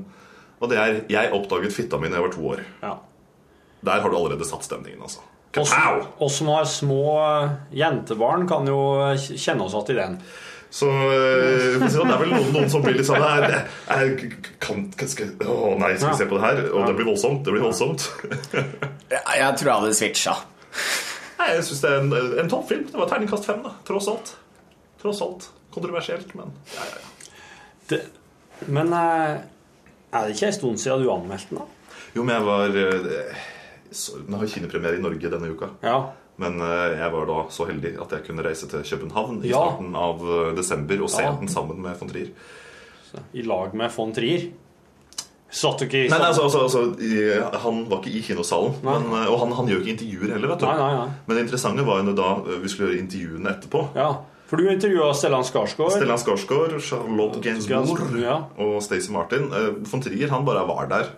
og 0.57 0.71
det 0.71 0.77
er 0.81 1.05
'Jeg 1.05 1.33
oppdaget 1.37 1.73
fitta 1.73 1.99
mi 2.01 2.09
da 2.09 2.17
jeg 2.17 2.23
var 2.23 2.33
to 2.33 2.41
år'. 2.41 2.63
Der 3.85 4.01
har 4.01 4.09
du 4.09 4.17
allerede 4.17 4.45
satt 4.45 4.63
stemningen, 4.63 5.01
altså. 5.01 5.21
Oss, 5.61 5.73
oss 6.17 6.35
som 6.41 6.51
har 6.53 6.67
små 6.69 7.05
eh, 7.21 7.55
jentebarn, 7.79 8.47
kan 8.49 8.67
jo 8.69 8.81
kjenne 9.15 9.65
oss 9.65 9.75
igjen 9.77 9.95
i 9.95 10.01
den. 10.01 10.19
Så 10.69 10.89
eh, 10.91 11.77
for 11.77 11.87
å 11.87 11.89
si 11.89 11.99
det, 12.01 12.07
er 12.11 12.21
vel 12.21 12.33
noen, 12.33 12.49
noen 12.53 12.71
som 12.71 12.83
blir 12.83 12.97
litt 12.99 13.07
sånn 13.07 13.23
her, 13.23 13.45
jeg, 13.87 14.31
kan, 14.63 14.83
kan, 14.99 15.11
skal, 15.11 15.31
Å 15.47 15.73
nei, 15.79 15.93
skal 15.95 16.11
vi 16.11 16.19
se 16.19 16.27
på 16.29 16.39
det 16.39 16.43
her? 16.43 16.63
Og 16.73 16.89
det 16.89 16.95
blir 16.97 17.07
voldsomt. 17.07 17.43
Det 17.45 17.55
blir 17.55 17.65
voldsomt. 17.65 18.09
Jeg, 19.07 19.21
jeg 19.39 19.59
tror 19.59 19.69
jeg 19.69 19.79
hadde 19.79 19.93
switcha. 19.95 20.33
Nei, 21.37 21.45
jeg 21.53 21.67
syns 21.69 21.83
det 21.85 21.91
er 21.93 22.01
en, 22.01 22.31
en 22.43 22.49
toppfilm. 22.51 22.87
Det 22.91 22.99
var 22.99 23.07
terningkast 23.07 23.47
fem, 23.47 23.61
da. 23.63 23.71
Tross 23.87 24.09
alt. 24.11 24.33
Tross 24.99 25.21
alt. 25.23 25.47
Kontroversielt, 25.71 26.33
men 26.35 26.51
ja, 26.73 26.83
ja, 26.89 26.97
ja. 26.99 27.31
Det, 27.87 28.01
men 28.67 28.91
eh, 28.97 29.37
er 30.11 30.25
det 30.25 30.35
ikke 30.35 30.49
en 30.49 30.55
stund 30.57 30.81
siden 30.81 31.05
du 31.05 31.11
anmeldte 31.13 31.53
den? 31.53 31.61
da? 31.61 31.95
Jo, 32.17 32.25
men 32.25 32.33
jeg 32.35 32.47
var 32.47 32.79
eh, 32.81 33.07
så, 33.07 33.21
Den 33.89 34.33
har 34.39 34.47
kinepremiere 34.47 34.97
i 34.97 35.01
Norge 35.03 35.29
denne 35.31 35.49
uka. 35.53 35.69
Ja. 35.83 35.97
Men 36.37 36.59
eh, 36.61 36.97
jeg 36.99 37.11
var 37.13 37.25
da 37.25 37.37
så 37.49 37.65
heldig 37.69 37.95
at 38.03 38.11
jeg 38.13 38.25
kunne 38.27 38.43
reise 38.45 38.67
til 38.69 38.83
København 38.85 39.39
i 39.43 39.49
Ja. 39.49 39.63
starten 39.63 39.95
av 39.97 40.21
eh, 40.21 40.55
desember 40.55 41.01
og 41.03 41.09
se 41.09 41.23
Ja. 41.23 41.31
den 41.39 41.47
sammen 41.49 41.81
med 41.81 41.97
von 41.99 42.09
Trier. 42.09 42.29
I 43.33 43.41
lag 43.47 43.73
med 43.73 43.89
von 43.95 44.13
Trier. 44.13 44.49
Satt 45.49 45.79
ikke 45.85 46.01
i 46.05 46.07
Nei, 46.11 46.17
nei, 46.19 46.27
altså, 46.27 46.43
altså, 46.43 46.59
altså 46.67 47.59
Han 47.63 47.85
var 47.89 48.01
ikke 48.03 48.17
i 48.19 48.21
kinosalen. 48.21 48.73
Men, 48.83 49.05
eh, 49.15 49.29
og 49.31 49.39
han, 49.45 49.51
han 49.55 49.67
gjør 49.71 49.79
ikke 49.81 49.93
intervjuer 49.95 50.33
heller. 50.35 50.47
vet 50.51 50.59
du 50.59 50.65
Nei, 50.67 50.77
nei. 50.77 51.07
Men 51.27 51.37
det 51.37 51.43
interessante 51.47 51.85
var 51.87 52.01
jo 52.03 52.13
da 52.19 52.31
eh, 52.43 52.57
vi 52.61 52.67
skulle 52.73 52.91
gjøre 52.91 53.01
intervjuene 53.05 53.53
etterpå. 53.55 53.85
Ja, 53.95 54.09
For 54.47 54.57
du 54.61 54.67
intervjua 54.71 55.09
Stellan 55.15 55.43
Skarsgård. 55.43 55.91
Stellan 55.95 56.19
Skarsgård, 56.21 56.77
Charlotte 56.83 57.41
Gainsbourg 57.43 58.13
Ja. 58.21 58.37
og 58.59 58.77
Stacey 58.83 59.11
Martin. 59.11 59.49
Eh, 59.51 59.71
Von 59.89 60.01
Trier 60.03 60.29
han 60.29 60.45
bare 60.45 60.67
var 60.67 60.85
der. 60.91 61.09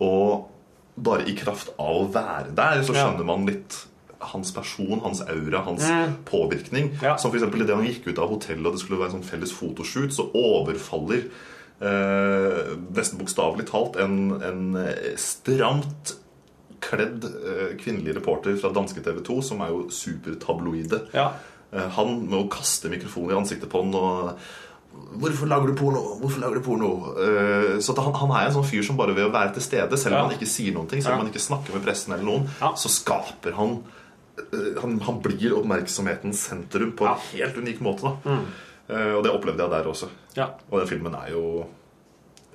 Og 0.00 0.48
bare 0.96 1.26
i 1.28 1.34
kraft 1.36 1.68
av 1.78 1.94
å 2.00 2.12
være 2.12 2.54
der, 2.54 2.82
så 2.82 2.94
Ja. 2.94 3.04
skjønner 3.06 3.24
man 3.24 3.46
litt 3.46 3.86
hans 4.20 4.50
person, 4.50 5.00
hans 5.04 5.20
aura, 5.20 5.60
hans 5.62 5.82
Mm. 5.84 6.14
påvirkning. 6.24 6.98
Som 7.18 7.30
f.eks. 7.30 7.42
idet 7.54 7.76
han 7.76 7.84
gikk 7.86 8.06
ut 8.08 8.18
av 8.18 8.28
hotellet 8.30 8.66
og 8.66 8.72
det 8.72 8.80
skulle 8.80 8.98
være 8.98 9.12
en 9.14 9.20
sånn 9.22 9.28
felles 9.30 9.52
fotoshoot, 9.52 10.10
så 10.12 10.30
overfaller 10.32 11.28
eh, 11.82 12.76
nesten 12.96 13.18
bokstavelig 13.20 13.66
talt 13.68 13.96
en, 14.00 14.42
en 14.42 14.76
eh, 14.80 15.12
stramt 15.20 16.14
kledd 16.80 17.24
eh, 17.26 17.74
kvinnelig 17.80 18.14
reporter 18.16 18.56
fra 18.60 18.70
danske 18.72 19.02
TV 19.04 19.20
2, 19.26 19.42
som 19.44 19.60
er 19.64 19.68
jo 19.74 19.86
supertabloide. 19.92 21.02
Ja. 21.16 21.32
Eh, 21.72 21.88
han 21.98 22.20
med 22.30 22.38
å 22.38 22.48
kaste 22.52 22.88
mikrofonen 22.92 23.34
i 23.34 23.40
ansiktet 23.40 23.68
på 23.72 23.82
han 23.82 23.94
og 23.94 24.38
Hvorfor 25.16 25.48
lager 25.48 25.66
du 25.70 25.74
porno? 25.78 26.00
Hvorfor 26.20 26.40
lager 26.42 26.58
du 26.58 26.64
porno? 26.66 26.88
Uh, 27.16 27.78
så 27.80 27.94
at 27.94 28.00
han, 28.04 28.12
han 28.20 28.30
er 28.36 28.48
en 28.50 28.56
sånn 28.58 28.66
fyr 28.68 28.82
som 28.84 28.96
bare 28.98 29.14
ved 29.16 29.24
å 29.28 29.32
være 29.32 29.54
til 29.56 29.62
stede, 29.64 29.96
selv 29.96 30.12
om 30.14 30.18
Ja. 30.18 30.24
han 30.28 30.34
ikke 30.36 30.48
sier 30.50 30.74
noen 30.76 30.88
ting, 30.90 31.00
selv 31.02 31.14
om 31.14 31.20
Ja. 31.20 31.24
han 31.24 31.32
ikke 31.32 31.44
snakker 31.46 31.72
med 31.74 31.84
pressen 31.86 32.12
eller 32.12 32.24
noen, 32.24 32.48
så 32.76 32.88
skaper 32.92 33.56
han 33.56 33.78
uh, 34.36 34.80
han, 34.82 34.98
han 35.00 35.20
blir 35.24 35.54
oppmerksomhetens 35.56 36.42
sentrum 36.50 36.92
på 36.92 37.06
en 37.08 37.16
helt 37.32 37.56
unik 37.56 37.80
måte. 37.80 38.02
Da. 38.24 38.36
Uh, 38.90 39.14
og 39.16 39.22
det 39.24 39.32
opplevde 39.32 39.64
jeg 39.64 39.70
der 39.72 39.88
også. 39.88 40.06
Mm. 40.12 40.18
Ja. 40.36 40.50
Og 40.70 40.78
den 40.82 40.88
filmen 40.92 41.14
er 41.16 41.30
jo 41.32 41.44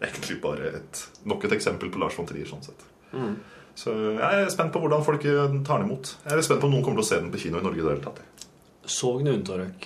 egentlig 0.01 0.37
bare 0.41 0.69
et, 0.81 1.01
nok 1.25 1.43
et 1.45 1.51
eksempel 1.57 1.89
på 1.93 1.99
Lars 2.01 2.15
von 2.17 2.25
Trier. 2.29 2.45
sånn 2.49 2.63
sett. 2.63 2.85
Mm. 3.13 3.35
Så 3.75 3.93
jeg 4.17 4.43
er 4.45 4.49
spent 4.53 4.71
på 4.73 4.79
hvordan 4.83 5.03
folk 5.05 5.21
tar 5.23 5.79
den 5.81 5.87
imot. 5.89 6.15
Jeg 6.25 6.37
er 6.37 6.41
spent 6.45 6.61
på 6.61 6.67
om 6.69 6.73
noen 6.75 6.83
kommer 6.85 7.01
til 7.01 7.05
å 7.05 7.09
se 7.09 7.19
den 7.21 7.31
på 7.33 7.39
kino 7.41 7.59
i 7.59 7.63
Norge. 7.65 7.79
i 7.79 7.81
det 7.85 7.89
hele 7.95 8.03
tatt. 8.05 8.21
Så 8.85 9.11
Gnuntorøk 9.21 9.85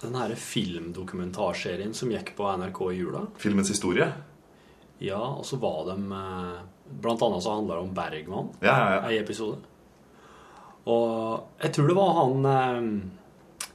den 0.00 0.14
her 0.16 0.32
filmdokumentarserien 0.34 1.94
som 1.94 2.10
gikk 2.12 2.34
på 2.38 2.48
NRK 2.60 2.80
i 2.92 2.96
jula? 3.00 3.26
Filmens 3.40 3.68
historie? 3.72 4.06
Ja, 5.00 5.20
og 5.20 5.44
så 5.48 5.56
var 5.60 5.86
de 5.90 5.96
eh, 6.12 6.60
Blant 7.00 7.22
annet 7.22 7.42
så 7.44 7.52
handla 7.54 7.76
det 7.78 7.84
om 7.86 7.92
Bergman. 7.94 8.48
Ja, 8.60 8.72
ja, 8.74 8.86
ja. 8.96 9.00
Ei 9.12 9.18
episode. 9.20 9.60
Og 10.90 11.44
jeg 11.62 11.72
tror 11.76 11.86
det 11.90 11.96
var 11.98 12.12
han 12.16 12.46
eh, 12.50 13.66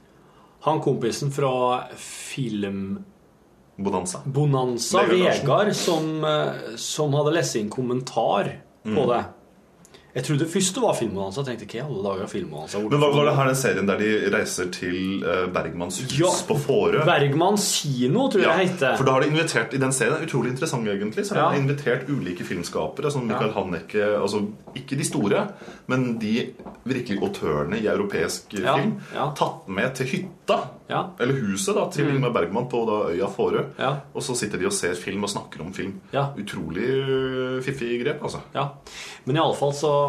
Han 0.66 0.80
kompisen 0.84 1.30
fra 1.32 1.52
film... 2.00 3.04
Bonanza. 3.76 4.22
Bonanza, 4.24 5.02
Vegard 5.04 5.74
som, 5.76 6.06
eh, 6.24 6.76
som 6.80 7.12
hadde 7.12 7.34
lest 7.36 7.56
inn 7.60 7.68
kommentar 7.70 8.48
på 8.86 8.94
Mm. 9.02 9.08
det. 9.10 9.24
Jeg 10.16 10.24
trodde 10.24 10.46
først 10.48 10.74
det 10.78 10.82
var 10.82 10.94
Filmbonanza. 10.96 11.42
Jeg 11.44 11.58
tenkte 11.58 11.66
hva 11.76 11.82
i 11.82 11.84
alle 11.86 12.02
dager 12.06 12.22
er 12.24 12.30
Filmbonanza? 12.32 12.80
Men 12.80 13.02
hva 13.02 13.10
var 13.12 13.26
det 13.28 13.34
her 13.36 13.50
den 13.50 13.58
serien 13.60 13.86
der 13.90 13.98
de 14.00 14.10
reiser 14.32 14.70
til 14.72 14.96
Bergmanns 15.20 15.52
Bergmans 15.52 15.98
hus 16.00 16.14
Ja, 16.18 16.30
på 16.48 16.56
Fårö? 16.56 17.02
Bergmans 17.04 17.66
kino, 17.82 18.28
tror 18.32 18.40
jeg 18.46 18.48
det 18.48 18.68
heter. 18.70 18.96
For 18.96 19.04
da 19.04 19.12
har 19.12 19.20
de 19.20 19.28
invitert 19.28 19.74
i 19.76 19.80
den 19.82 19.92
serien, 19.92 20.24
utrolig 20.24 20.54
interessant 20.54 20.88
egentlig, 20.88 21.26
så 21.28 21.34
har 21.36 21.42
Ja. 21.52 21.58
de 21.58 21.62
invitert 21.66 22.08
ulike 22.08 22.44
filmskapere, 22.48 23.10
som 23.12 23.26
Michael 23.28 23.52
Ja. 23.52 23.60
Haneke 23.60 24.06
Altså 24.22 24.40
ikke 24.74 24.96
de 24.96 25.04
store, 25.04 25.46
men 25.86 26.18
de 26.18 26.46
virkelig 26.84 27.20
autørene 27.22 27.76
i 27.78 27.86
europeisk 27.86 28.54
eh, 28.54 28.60
Ja, 28.64 28.76
film. 28.76 28.96
Tatt 29.36 29.68
med 29.68 29.94
til 29.94 30.06
hytta, 30.06 30.58
eller 31.20 31.34
huset, 31.42 31.74
da, 31.74 31.90
til 31.90 32.06
Mm. 32.06 32.32
Bergman 32.32 32.68
på 32.70 32.86
da, 32.86 33.10
øya 33.12 33.26
Fårö. 33.28 33.64
Ja. 33.78 33.96
Og 34.14 34.22
så 34.22 34.34
sitter 34.36 34.58
de 34.58 34.66
og 34.66 34.72
ser 34.72 34.94
film 34.94 35.22
og 35.24 35.28
snakker 35.30 35.60
om 35.60 35.72
film. 35.74 36.00
Ja. 36.12 36.28
Utrolig 36.38 36.88
eh, 36.88 37.60
fiffig 37.62 38.02
grep, 38.04 38.22
altså. 38.22 38.38
Ja. 38.54 38.68
Men 39.26 39.36
iallfall 39.36 39.72
så 39.74 40.05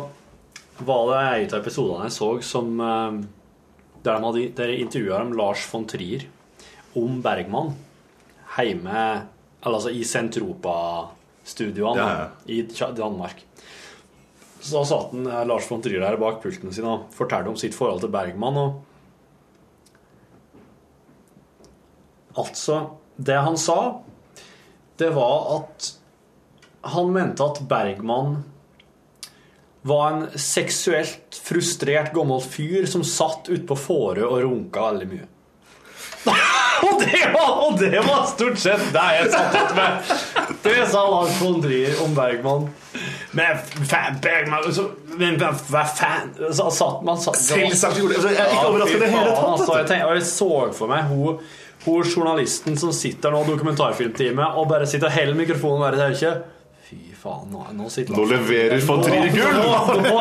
var 0.80 1.10
det 1.12 1.22
en 1.26 1.54
av 1.54 1.60
episodene 1.62 2.08
jeg 2.08 2.16
så 2.18 2.30
som 2.46 2.80
eh, 2.84 3.18
Der 4.06 4.18
de 4.18 4.24
hadde 4.28 4.44
der 4.58 4.74
intervjua 4.78 5.24
Lars 5.34 5.66
von 5.72 5.88
Trier 5.90 6.28
om 6.98 7.22
Bergman 7.22 7.74
hjemme 8.58 9.02
eller 9.62 9.76
altså 9.80 9.92
i 9.94 10.04
Sentropa-studioene 10.08 12.00
Ja, 12.00 12.10
ja. 12.22 12.28
i 12.46 12.62
Danmark. 12.98 13.42
Så 14.62 14.78
da 14.78 14.84
satt 14.88 15.14
en, 15.14 15.28
eh, 15.28 15.46
Lars 15.50 15.68
von 15.70 15.82
Trier 15.84 16.02
der 16.04 16.18
bak 16.22 16.42
pulten 16.44 16.74
sin 16.74 16.86
og 16.88 17.08
fortalte 17.16 17.50
om 17.52 17.58
sitt 17.60 17.76
forhold 17.78 18.02
til 18.06 18.14
Bergman. 18.14 18.58
og 18.58 18.84
Altså, 22.38 22.84
det 23.18 23.34
han 23.42 23.58
sa, 23.58 23.98
det 25.02 25.10
var 25.16 25.56
at 25.56 25.94
han 26.94 27.10
mente 27.14 27.44
at 27.44 27.64
Bergman 27.68 28.44
var 29.88 30.12
en 30.12 30.40
seksuelt 30.40 31.40
frustrert 31.44 32.14
gammel 32.16 32.44
fyr 32.44 32.88
som 32.90 33.06
satt 33.08 33.50
ute 33.50 33.66
på 33.68 33.78
Fårö 33.80 34.28
og 34.28 34.42
runka 34.46 34.90
veldig 34.92 35.10
mye. 35.14 35.28
og, 36.88 37.02
det 37.02 37.22
var, 37.34 37.52
og 37.66 37.78
det 37.80 38.02
var 38.04 38.26
stort 38.28 38.60
sett 38.60 38.90
det 38.94 39.06
jeg 39.18 39.30
satt 39.34 39.56
ut 39.56 39.76
med! 39.78 40.10
Det 40.64 40.76
sa 40.92 41.04
Lars 41.08 41.38
von 41.42 41.62
Trier 41.64 42.02
om 42.04 42.16
Bergman. 42.18 42.68
Men 43.38 43.62
fan, 43.88 44.18
Bergman 44.24 44.68
så, 44.74 44.90
Men 45.20 45.38
hva 45.40 45.86
faen 45.86 46.34
man 47.06 47.22
Selvsagt 47.22 48.00
gjorde 48.00 48.18
det. 48.18 48.20
Altså, 48.20 48.34
jeg 48.34 48.44
er 48.44 48.52
ikke 48.52 48.68
overrasket 48.72 48.98
i 48.98 49.06
det 49.06 49.14
hele 49.14 49.32
tatt, 49.32 49.48
Altså, 49.54 49.72
jeg, 49.78 49.88
tenk, 49.92 50.06
og 50.10 50.18
jeg 50.18 50.28
så 50.32 50.52
for 50.78 50.92
meg 50.92 51.10
hun, 51.12 51.42
hun 51.86 52.12
journalisten 52.12 52.78
som 52.80 52.94
sitter 52.96 53.34
nå 53.34 53.44
dokumentarfilmteamet 53.48 54.60
og 54.60 54.70
bare 54.72 54.90
sitter 54.90 55.12
og 55.12 55.18
holder 55.18 55.42
mikrofonen 55.42 56.16
ikke 56.18 56.36
Fy 56.88 57.12
faen, 57.20 57.50
nå, 57.52 57.66
nå 57.76 57.90
sitter 57.92 58.16
Nå 58.16 58.24
leverer 58.30 58.80
van 58.88 59.02
Trier 59.04 59.34
gull! 59.34 59.58
Nå, 59.58 59.96
nå, 60.06 60.12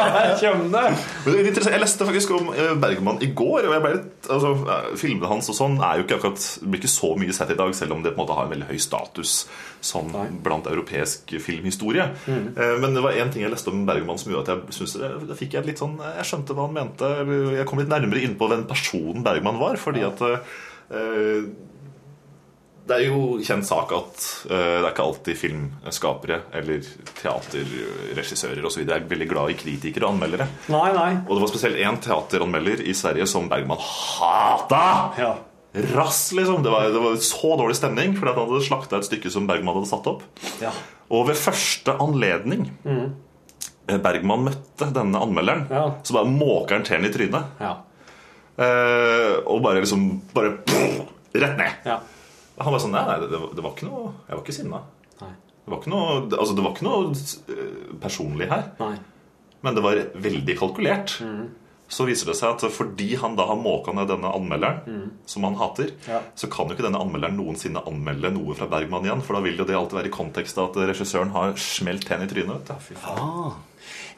kommer 0.40 0.72
det! 0.72 1.60
Jeg 1.62 1.78
leste 1.78 2.06
faktisk 2.08 2.32
om 2.34 2.48
eh, 2.50 2.72
Bergman 2.82 3.20
i 3.22 3.28
går. 3.38 3.68
Og 3.68 3.74
jeg 3.76 3.84
ble 3.84 3.92
litt, 3.94 4.26
altså, 4.34 4.50
eh, 4.74 4.88
Filmene 4.98 5.30
hans 5.30 5.50
og 5.52 5.58
sånn 5.60 5.76
er 5.78 6.00
jo 6.00 6.06
ikke 6.06 6.18
akkurat 6.18 6.42
det 6.42 6.70
blir 6.72 6.82
ikke 6.82 6.90
så 6.90 7.12
mye 7.20 7.36
sett 7.36 7.52
i 7.54 7.58
dag, 7.60 7.70
selv 7.78 7.94
om 7.94 8.02
det 8.02 8.16
på 8.16 8.18
en 8.18 8.24
måte 8.24 8.38
har 8.40 8.48
en 8.48 8.54
veldig 8.56 8.70
høy 8.72 8.80
status 8.82 9.36
sånn 9.86 10.10
blant 10.42 10.66
europeisk 10.72 11.36
filmhistorie. 11.44 12.08
Mm. 12.26 12.48
Eh, 12.56 12.74
Men 12.82 12.98
det 12.98 13.06
var 13.06 13.14
én 13.14 13.30
ting 13.30 13.46
jeg 13.46 13.54
leste 13.54 13.70
om 13.70 13.86
Bergman 13.86 14.18
som 14.18 14.34
gjorde 14.34 14.58
at 14.58 14.66
jeg 14.66 14.80
synes 14.80 14.96
det, 14.98 15.12
det 15.30 15.38
fikk 15.38 15.54
jeg 15.60 15.70
litt 15.70 15.84
sånn 15.84 15.94
Jeg 16.02 16.26
skjønte 16.32 16.56
hva 16.58 16.66
han 16.66 16.74
mente. 16.80 17.12
Jeg 17.60 17.68
kom 17.70 17.78
litt 17.78 17.94
nærmere 17.94 18.26
inn 18.26 18.34
på 18.40 18.50
den 18.50 18.66
personen 18.66 19.22
Bergman 19.22 19.62
var. 19.62 19.78
Fordi 19.78 20.02
at 20.10 20.26
eh, 20.26 21.46
det 22.86 22.94
er 22.96 23.08
jo 23.08 23.38
kjent 23.42 23.66
sak 23.66 23.90
at 23.96 24.24
eh, 24.46 24.76
det 24.78 24.84
er 24.84 24.92
ikke 24.92 25.06
alltid 25.08 25.38
filmskapere 25.40 26.36
eller 26.60 26.84
teaterregissører 27.18 28.62
og 28.64 28.70
så 28.72 28.80
videre 28.82 29.00
er 29.00 29.08
veldig 29.10 29.28
glad 29.30 29.50
i 29.52 29.56
kritikere 29.58 30.06
og 30.06 30.14
anmeldere. 30.14 30.46
Nei, 30.72 30.88
nei. 30.94 31.10
Og 31.26 31.34
det 31.34 31.42
var 31.42 31.50
spesielt 31.52 31.80
én 31.82 31.98
teateranmelder 32.04 32.84
i 32.86 32.94
Sverige 32.96 33.26
som 33.30 33.48
Bergman 33.50 33.82
hata! 33.82 34.84
Rass, 35.92 36.30
liksom. 36.32 36.62
Det 36.64 36.70
var, 36.72 36.86
det 36.94 37.02
var 37.02 37.18
så 37.20 37.50
dårlig 37.60 37.76
stemning 37.76 38.14
fordi 38.16 38.32
han 38.32 38.46
hadde 38.46 38.62
slakta 38.64 39.00
et 39.02 39.08
stykke 39.10 39.32
som 39.34 39.48
Bergman 39.50 39.76
hadde 39.76 39.90
satt 39.90 40.06
opp. 40.08 40.22
Ja. 40.62 40.70
Og 41.12 41.26
ved 41.30 41.38
første 41.42 41.98
anledning 42.02 42.70
Mm. 42.86 43.14
Bergman 44.02 44.42
møtte 44.48 44.88
denne 44.90 45.20
anmelderen, 45.22 45.60
ja. 45.70 45.84
så 46.02 46.16
bare 46.16 46.26
måker 46.26 46.74
han 46.74 46.86
til 46.88 47.04
i 47.06 47.10
trynet. 47.14 47.52
Eh, 48.58 49.34
og 49.46 49.60
bare 49.62 49.78
liksom 49.84 50.06
bare 50.34 50.56
rett 51.36 51.60
ned. 51.60 51.84
Han 52.58 52.72
var 52.72 52.80
sånn 52.80 52.94
Nei, 52.96 53.04
nei, 53.04 53.18
det, 53.28 53.40
det 53.56 53.62
var 53.64 53.72
ikke 53.74 53.88
noe 53.90 54.12
Jeg 54.28 54.36
var 54.38 54.42
ikke 54.44 54.56
sinna. 54.60 54.80
Det 55.66 55.72
var 55.72 55.80
ikke 55.82 55.90
noe, 55.90 56.16
altså, 56.30 56.54
det 56.54 56.62
var 56.62 56.74
ikke 56.76 56.86
noe 56.86 57.12
eh, 57.50 57.94
personlig 58.00 58.46
her. 58.52 58.68
Men 59.66 59.74
det 59.74 59.82
var 59.82 59.98
veldig 60.14 60.54
kalkulert. 60.60 61.16
Så 61.90 62.02
viser 62.06 62.26
det 62.30 62.36
seg 62.38 62.52
at 62.54 62.64
fordi 62.74 63.12
han 63.18 63.34
da 63.38 63.44
har 63.46 63.58
måka 63.58 63.92
ned 63.94 64.08
denne 64.10 64.30
anmelderen, 64.34 65.10
som 65.26 65.44
han 65.46 65.54
hater, 65.58 65.90
Ja. 66.06 66.20
så 66.38 66.48
kan 66.50 66.66
jo 66.70 66.74
ikke 66.76 66.86
denne 66.86 66.98
anmelderen 67.02 67.36
noensinne 67.38 67.82
anmelde 67.86 68.30
noe 68.34 68.54
fra 68.58 68.66
Bergman 68.70 69.06
igjen. 69.06 69.22
For 69.26 69.34
da 69.38 69.42
vil 69.44 69.58
jo 69.58 69.66
det 69.66 69.74
alltid 69.78 69.98
være 70.00 70.10
i 70.10 70.14
kontekst 70.16 70.58
av 70.58 70.70
at 70.70 70.80
regissøren 70.92 71.34
har 71.34 71.54
smelt 71.58 72.06
henne 72.10 72.26
i 72.26 72.30
trynet. 72.30 72.70
vet. 72.90 73.02
Ah. 73.10 73.58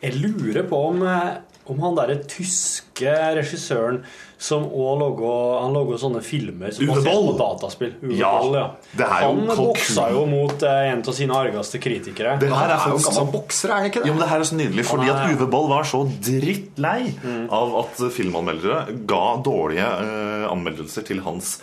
Jeg 0.04 0.16
lurer 0.20 0.68
på 0.68 0.76
om, 0.92 1.02
eh, 1.02 1.38
om 1.68 1.80
han 1.80 1.96
derre 1.96 2.20
tyske 2.28 3.12
regissøren 3.40 4.02
som 4.38 4.62
òg 4.70 5.18
Han 5.62 5.72
laga 5.74 5.98
sånne 5.98 6.20
filmer 6.22 6.70
som 6.72 6.84
Uwe 6.86 6.94
basert 6.94 7.10
Boll. 7.12 7.26
på 7.26 7.38
dataspill. 7.38 7.92
Uwe 8.02 8.14
Ja, 8.16 8.30
Boll, 8.40 8.54
ja. 8.54 8.66
det 8.96 9.06
er 9.08 9.22
jo 9.24 9.32
han 9.34 9.56
boksa 9.58 10.04
jo 10.14 10.26
mot 10.30 10.62
eh, 10.62 10.92
en 10.92 11.02
av 11.02 11.14
sine 11.18 11.34
argeste 11.34 11.80
kritikere. 11.82 12.36
Det 12.38 12.48
her 12.52 12.70
er 12.70 12.78
faktisk 12.78 13.12
sånn- 13.18 13.32
bokser, 13.32 13.70
er 13.74 13.82
det 13.82 13.90
ikke 13.92 14.02
det? 14.04 14.08
Jo, 14.08 14.14
men 14.14 14.22
det 14.22 14.28
her 14.30 14.38
er 14.40 14.48
så 14.52 14.58
nydelig, 14.60 14.84
fordi 14.86 15.10
at 15.10 15.34
Uwe 15.34 15.50
Boll 15.50 15.68
var 15.68 15.82
så 15.84 16.04
drittlei 16.22 17.14
Mm. 17.24 17.50
av 17.50 17.76
at 17.82 17.96
filmanmeldere 18.14 19.06
ga 19.06 19.24
dårlige 19.42 19.88
eh, 20.06 20.46
anmeldelser 20.52 21.04
til 21.04 21.20
hans 21.26 21.58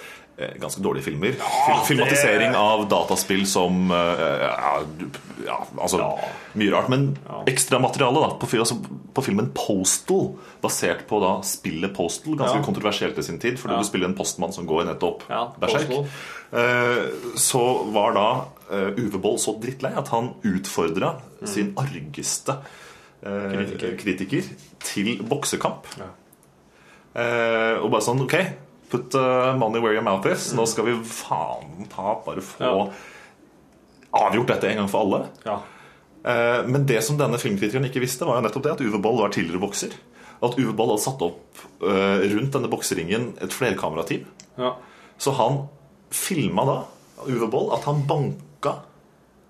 ganske 0.59 0.81
dårlige 0.83 1.05
filmer. 1.07 1.37
Ja, 1.39 1.77
Filmatisering 1.87 2.55
av 2.59 2.87
dataspill 2.91 3.45
som 3.47 3.87
ja, 3.91 4.81
ja, 5.45 5.57
altså 5.77 5.99
ja, 6.01 6.09
Mye 6.59 6.71
rart. 6.73 6.89
Men 6.91 7.05
ekstramateriale 7.47 8.23
da, 8.23 8.31
på, 8.39 8.49
altså, 8.59 8.77
på 9.15 9.23
filmen 9.25 9.51
Postal, 9.55 10.33
basert 10.63 11.05
på 11.09 11.19
da 11.23 11.37
spillet 11.45 11.93
Postal, 11.95 12.35
ganske 12.39 12.63
kontroversielt 12.65 13.19
i 13.21 13.25
sin 13.27 13.39
tid, 13.39 13.59
fordi 13.61 13.79
du 13.79 13.87
spiller 13.87 14.09
en 14.09 14.17
postmann 14.17 14.55
som 14.55 14.67
går 14.69 14.87
nettopp 14.89 15.25
Ja, 15.31 15.45
berserk. 15.61 15.93
Eh, 16.55 17.05
så 17.39 17.63
var 17.95 18.15
da 18.15 18.27
eh, 18.71 18.91
Uwe 18.99 19.19
Boll 19.21 19.39
så 19.41 19.55
drittlei 19.61 19.93
at 19.97 20.11
han 20.13 20.33
utfordra 20.45 21.15
sin 21.47 21.73
argeste 21.79 22.57
eh, 23.23 23.49
Kritiker. 23.55 23.97
kritiker 24.03 24.53
til 24.85 25.17
boksekamp. 25.27 25.89
Eh, 27.15 27.75
og 27.79 27.89
bare 27.91 28.03
sånn 28.03 28.23
OK, 28.25 28.35
put 28.95 29.19
uh, 29.19 29.51
money 29.59 29.84
where 29.84 29.93
your 29.93 30.05
mouth 30.05 30.26
is. 30.31 30.49
Nå 30.55 30.65
skal 30.72 30.88
vi 30.89 30.97
faen 31.11 31.85
ta 31.91 32.15
bare 32.26 32.43
få 32.43 32.73
avgjort 34.15 34.47
dette 34.55 34.72
en 34.72 34.84
gang 34.84 34.91
for 34.91 35.03
alle. 35.05 35.26
Ja. 35.43 35.59
Eh, 36.26 36.67
men 36.67 36.85
det 36.85 37.01
som 37.05 37.17
denne 37.19 37.38
filmkritikeren 37.38 37.85
ikke 37.89 38.01
visste, 38.01 38.26
var 38.26 38.39
jo 38.39 38.45
nettopp 38.47 38.63
det 38.65 38.73
at 38.77 38.84
Uwe 38.85 39.01
Boll 39.01 39.19
var 39.19 39.34
tidligere 39.35 39.61
bokser. 39.61 39.93
At 40.39 40.57
Uwe 40.57 40.73
Boll 40.73 40.93
hadde 40.93 41.03
satt 41.03 41.22
opp 41.26 41.61
eh, 41.85 42.26
rundt 42.31 42.55
denne 42.55 42.72
bokseringen 42.72 43.27
et 43.45 43.53
flerkamerateam. 43.53 44.26
Ja. 44.57 44.72
Så 45.22 45.35
han 45.38 45.65
filma 46.15 46.65
da, 46.65 46.80
Uwe 47.27 47.49
Boll, 47.51 47.69
at 47.76 47.85
han 47.89 48.01
banka 48.09 48.77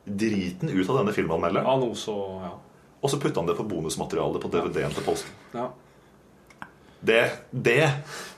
driten 0.05 0.69
ut 0.69 0.89
av 0.89 0.99
denne 0.99 1.15
filmanmelderen. 1.15 1.65
Ja, 1.65 1.79
noe 1.81 1.97
så 1.99 2.19
Ja. 2.43 2.53
Og 3.05 3.11
så 3.11 3.19
putta 3.21 3.37
han 3.37 3.45
det 3.45 3.53
på 3.53 3.63
bonusmaterialet 3.69 4.41
på 4.41 4.49
DVD-en 4.49 4.93
til 4.95 5.03
Posten. 5.05 5.33
ja. 5.53 5.69
Det, 7.05 7.19
det 7.51 7.91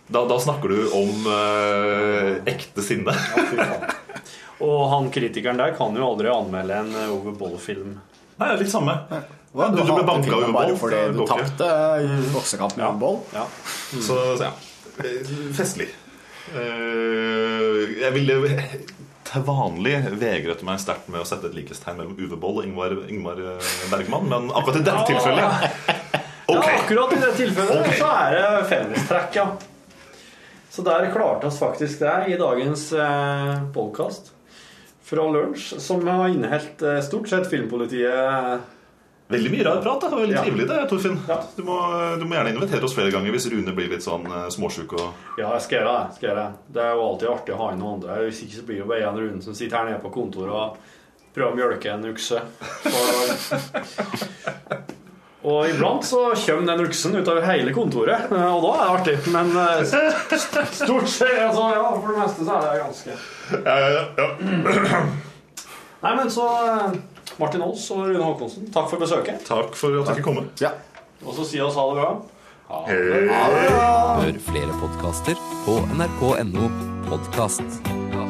da, 0.07 0.21
da 0.29 0.37
snakker 0.39 0.71
du 0.71 0.79
om 0.95 1.25
eh, 1.33 2.51
ekte 2.53 2.83
sinne. 2.85 3.13
Og 4.63 4.79
han 4.89 5.09
kritikeren 5.13 5.59
der 5.59 5.75
kan 5.77 5.95
jo 5.97 6.05
aldri 6.07 6.31
anmelde 6.33 6.77
en 6.81 6.93
eh, 6.95 7.11
Ove 7.13 7.33
Boll-film. 7.37 7.97
Nei, 8.37 8.51
litt 8.61 8.71
samme. 8.71 8.95
Hva, 9.53 9.69
du, 9.73 9.79
Du- 9.81 9.93
ble 9.93 10.03
banka 10.05 10.27
filmen 10.29 10.51
Boll. 10.51 10.57
bare 10.57 10.75
fordi 10.77 11.03
du 11.17 11.23
tapte 11.29 11.69
i 12.03 12.17
boksekamp 12.33 12.77
med 12.77 12.99
Boll? 13.01 13.19
Ja. 13.33 13.45
Så, 13.93 14.17
så 14.37 14.49
ja. 14.49 14.51
Eh, 15.03 15.31
Festlig. 15.57 15.89
Uh, 16.47 17.81
jeg 17.99 18.13
ville 18.15 18.35
til 19.27 19.43
vanlig 19.43 19.97
vegret 20.21 20.61
meg 20.63 20.79
sterkt 20.79 21.09
med 21.11 21.19
å 21.19 21.25
sette 21.27 21.49
et 21.49 21.57
likhetstegn 21.57 21.97
mellom 21.99 22.13
Uwe 22.15 22.37
Boll 22.39 22.61
og 22.61 22.67
Ingvar, 22.69 22.93
Ingmar 23.11 23.41
eh, 23.43 23.71
Bergman, 23.91 24.29
men 24.31 24.47
akkurat 24.55 24.79
i 24.79 24.85
dette 24.87 25.01
tilfellet 25.09 25.43
Ja, 26.47 26.61
akkurat 26.61 27.11
i 27.11 27.19
det 27.19 27.33
tilfellet 27.35 27.89
så 27.99 28.07
er 28.21 28.37
det 28.37 28.61
fellestrekk, 28.71 29.35
ja. 29.35 29.45
Så 30.77 30.83
der 30.85 31.11
klarte 31.11 31.47
oss 31.47 31.59
faktisk 31.59 31.99
det 31.99 32.25
i 32.27 32.35
dagens 32.37 32.93
eh, 32.93 33.63
podkast 33.73 34.27
fra 35.01 35.23
lunsj, 35.31 35.79
som 35.81 36.03
har 36.07 36.29
inneholdt 36.29 36.81
eh, 36.85 36.99
stort 37.01 37.29
sett 37.31 37.49
Filmpolitiet 37.49 38.59
Veldig 39.27 39.51
mye 39.55 39.63
rar 39.65 39.81
prat. 39.81 40.01
Det 40.01 40.11
var 40.11 40.21
veldig 40.21 40.35
Ja. 40.35 40.43
trivelig, 40.43 40.67
det, 40.69 40.77
Torfinn. 40.91 41.17
Du, 41.55 41.63
må, 41.65 41.79
du 42.21 42.25
må 42.29 42.37
gjerne 42.37 42.53
invitere 42.53 42.85
oss 42.85 42.93
flere 42.93 43.09
ganger 43.11 43.33
hvis 43.33 43.49
Rune 43.49 43.73
blir 43.73 43.89
litt 43.89 44.05
sånn 44.05 44.29
uh, 44.29 44.45
småsjuk. 44.53 44.93
Og... 45.01 45.07
Ja, 45.41 45.49
jeg 45.55 45.65
skal 45.65 45.79
gjøre 45.79 45.95
det. 45.95 46.03
Skal 46.19 46.29
gjøre 46.29 46.43
det. 46.43 46.51
det 46.77 46.83
er 46.85 46.93
jo 46.93 47.07
alltid 47.07 47.31
artig 47.33 47.55
å 47.55 47.59
ha 47.63 47.71
inn 47.73 47.81
noen 47.81 47.97
andre. 47.97 48.19
Hvis 48.27 48.43
ikke 48.45 48.59
så 48.59 48.67
blir 48.69 48.83
det 48.83 48.89
bare 48.93 49.09
en 49.09 49.19
Rune 49.23 49.41
som 49.47 49.57
sitter 49.57 49.81
her 49.81 49.89
nede 49.89 50.03
på 50.05 50.13
kontoret 50.13 50.53
og 50.53 50.77
prøver 51.33 51.49
å 51.49 51.57
mjølke 51.57 51.89
en 51.95 52.05
ukse. 52.13 52.37
Og, 55.45 55.67
iblant 55.69 56.05
så 56.05 56.31
kommer 56.33 56.65
den 56.71 56.81
ruksen 56.85 57.15
ut 57.15 57.27
av 57.29 57.43
hele 57.45 57.73
kontoret, 57.75 58.31
eh, 58.33 58.55
og 58.55 58.63
da 58.63 58.71
er 58.73 58.79
det 58.81 58.93
artig. 58.95 59.17
Men 59.33 59.51
eh, 59.61 59.83
stort 59.85 61.09
sett 61.11 61.43
altså, 61.45 61.67
ja, 61.75 61.91
For 61.93 62.09
det 62.09 62.23
meste 62.23 62.47
så 62.47 62.57
er 62.57 62.65
det 62.65 62.79
ganske 62.81 63.17
Ja, 63.67 63.75
ja, 63.83 64.01
ja. 64.17 65.03
Nei, 66.03 66.15
men 66.17 66.31
så 66.33 66.47
eh, 66.63 66.97
Martin 67.37 67.65
Ols 67.65 67.85
og 67.93 68.07
Rune 68.07 68.23
Håkonsen, 68.23 68.71
takk 68.73 68.89
for 68.89 69.01
besøket. 69.01 69.45
Takk 69.45 69.77
for 69.77 69.93
at 70.01 70.09
du 70.09 70.17
fikk 70.17 70.25
komme. 70.25 70.47
Ja. 70.61 70.73
Og 71.25 71.37
så 71.37 71.45
si 71.49 71.61
oss 71.61 71.77
ha 71.77 71.85
det 71.91 72.01
bra. 72.01 72.11
Ha 72.67 72.81
det. 72.87 73.27
Hør 74.23 74.41
flere 74.49 74.79
podkaster 74.81 75.37
på 75.65 75.79
nrk.no 75.97 76.71
podkast. 77.07 78.26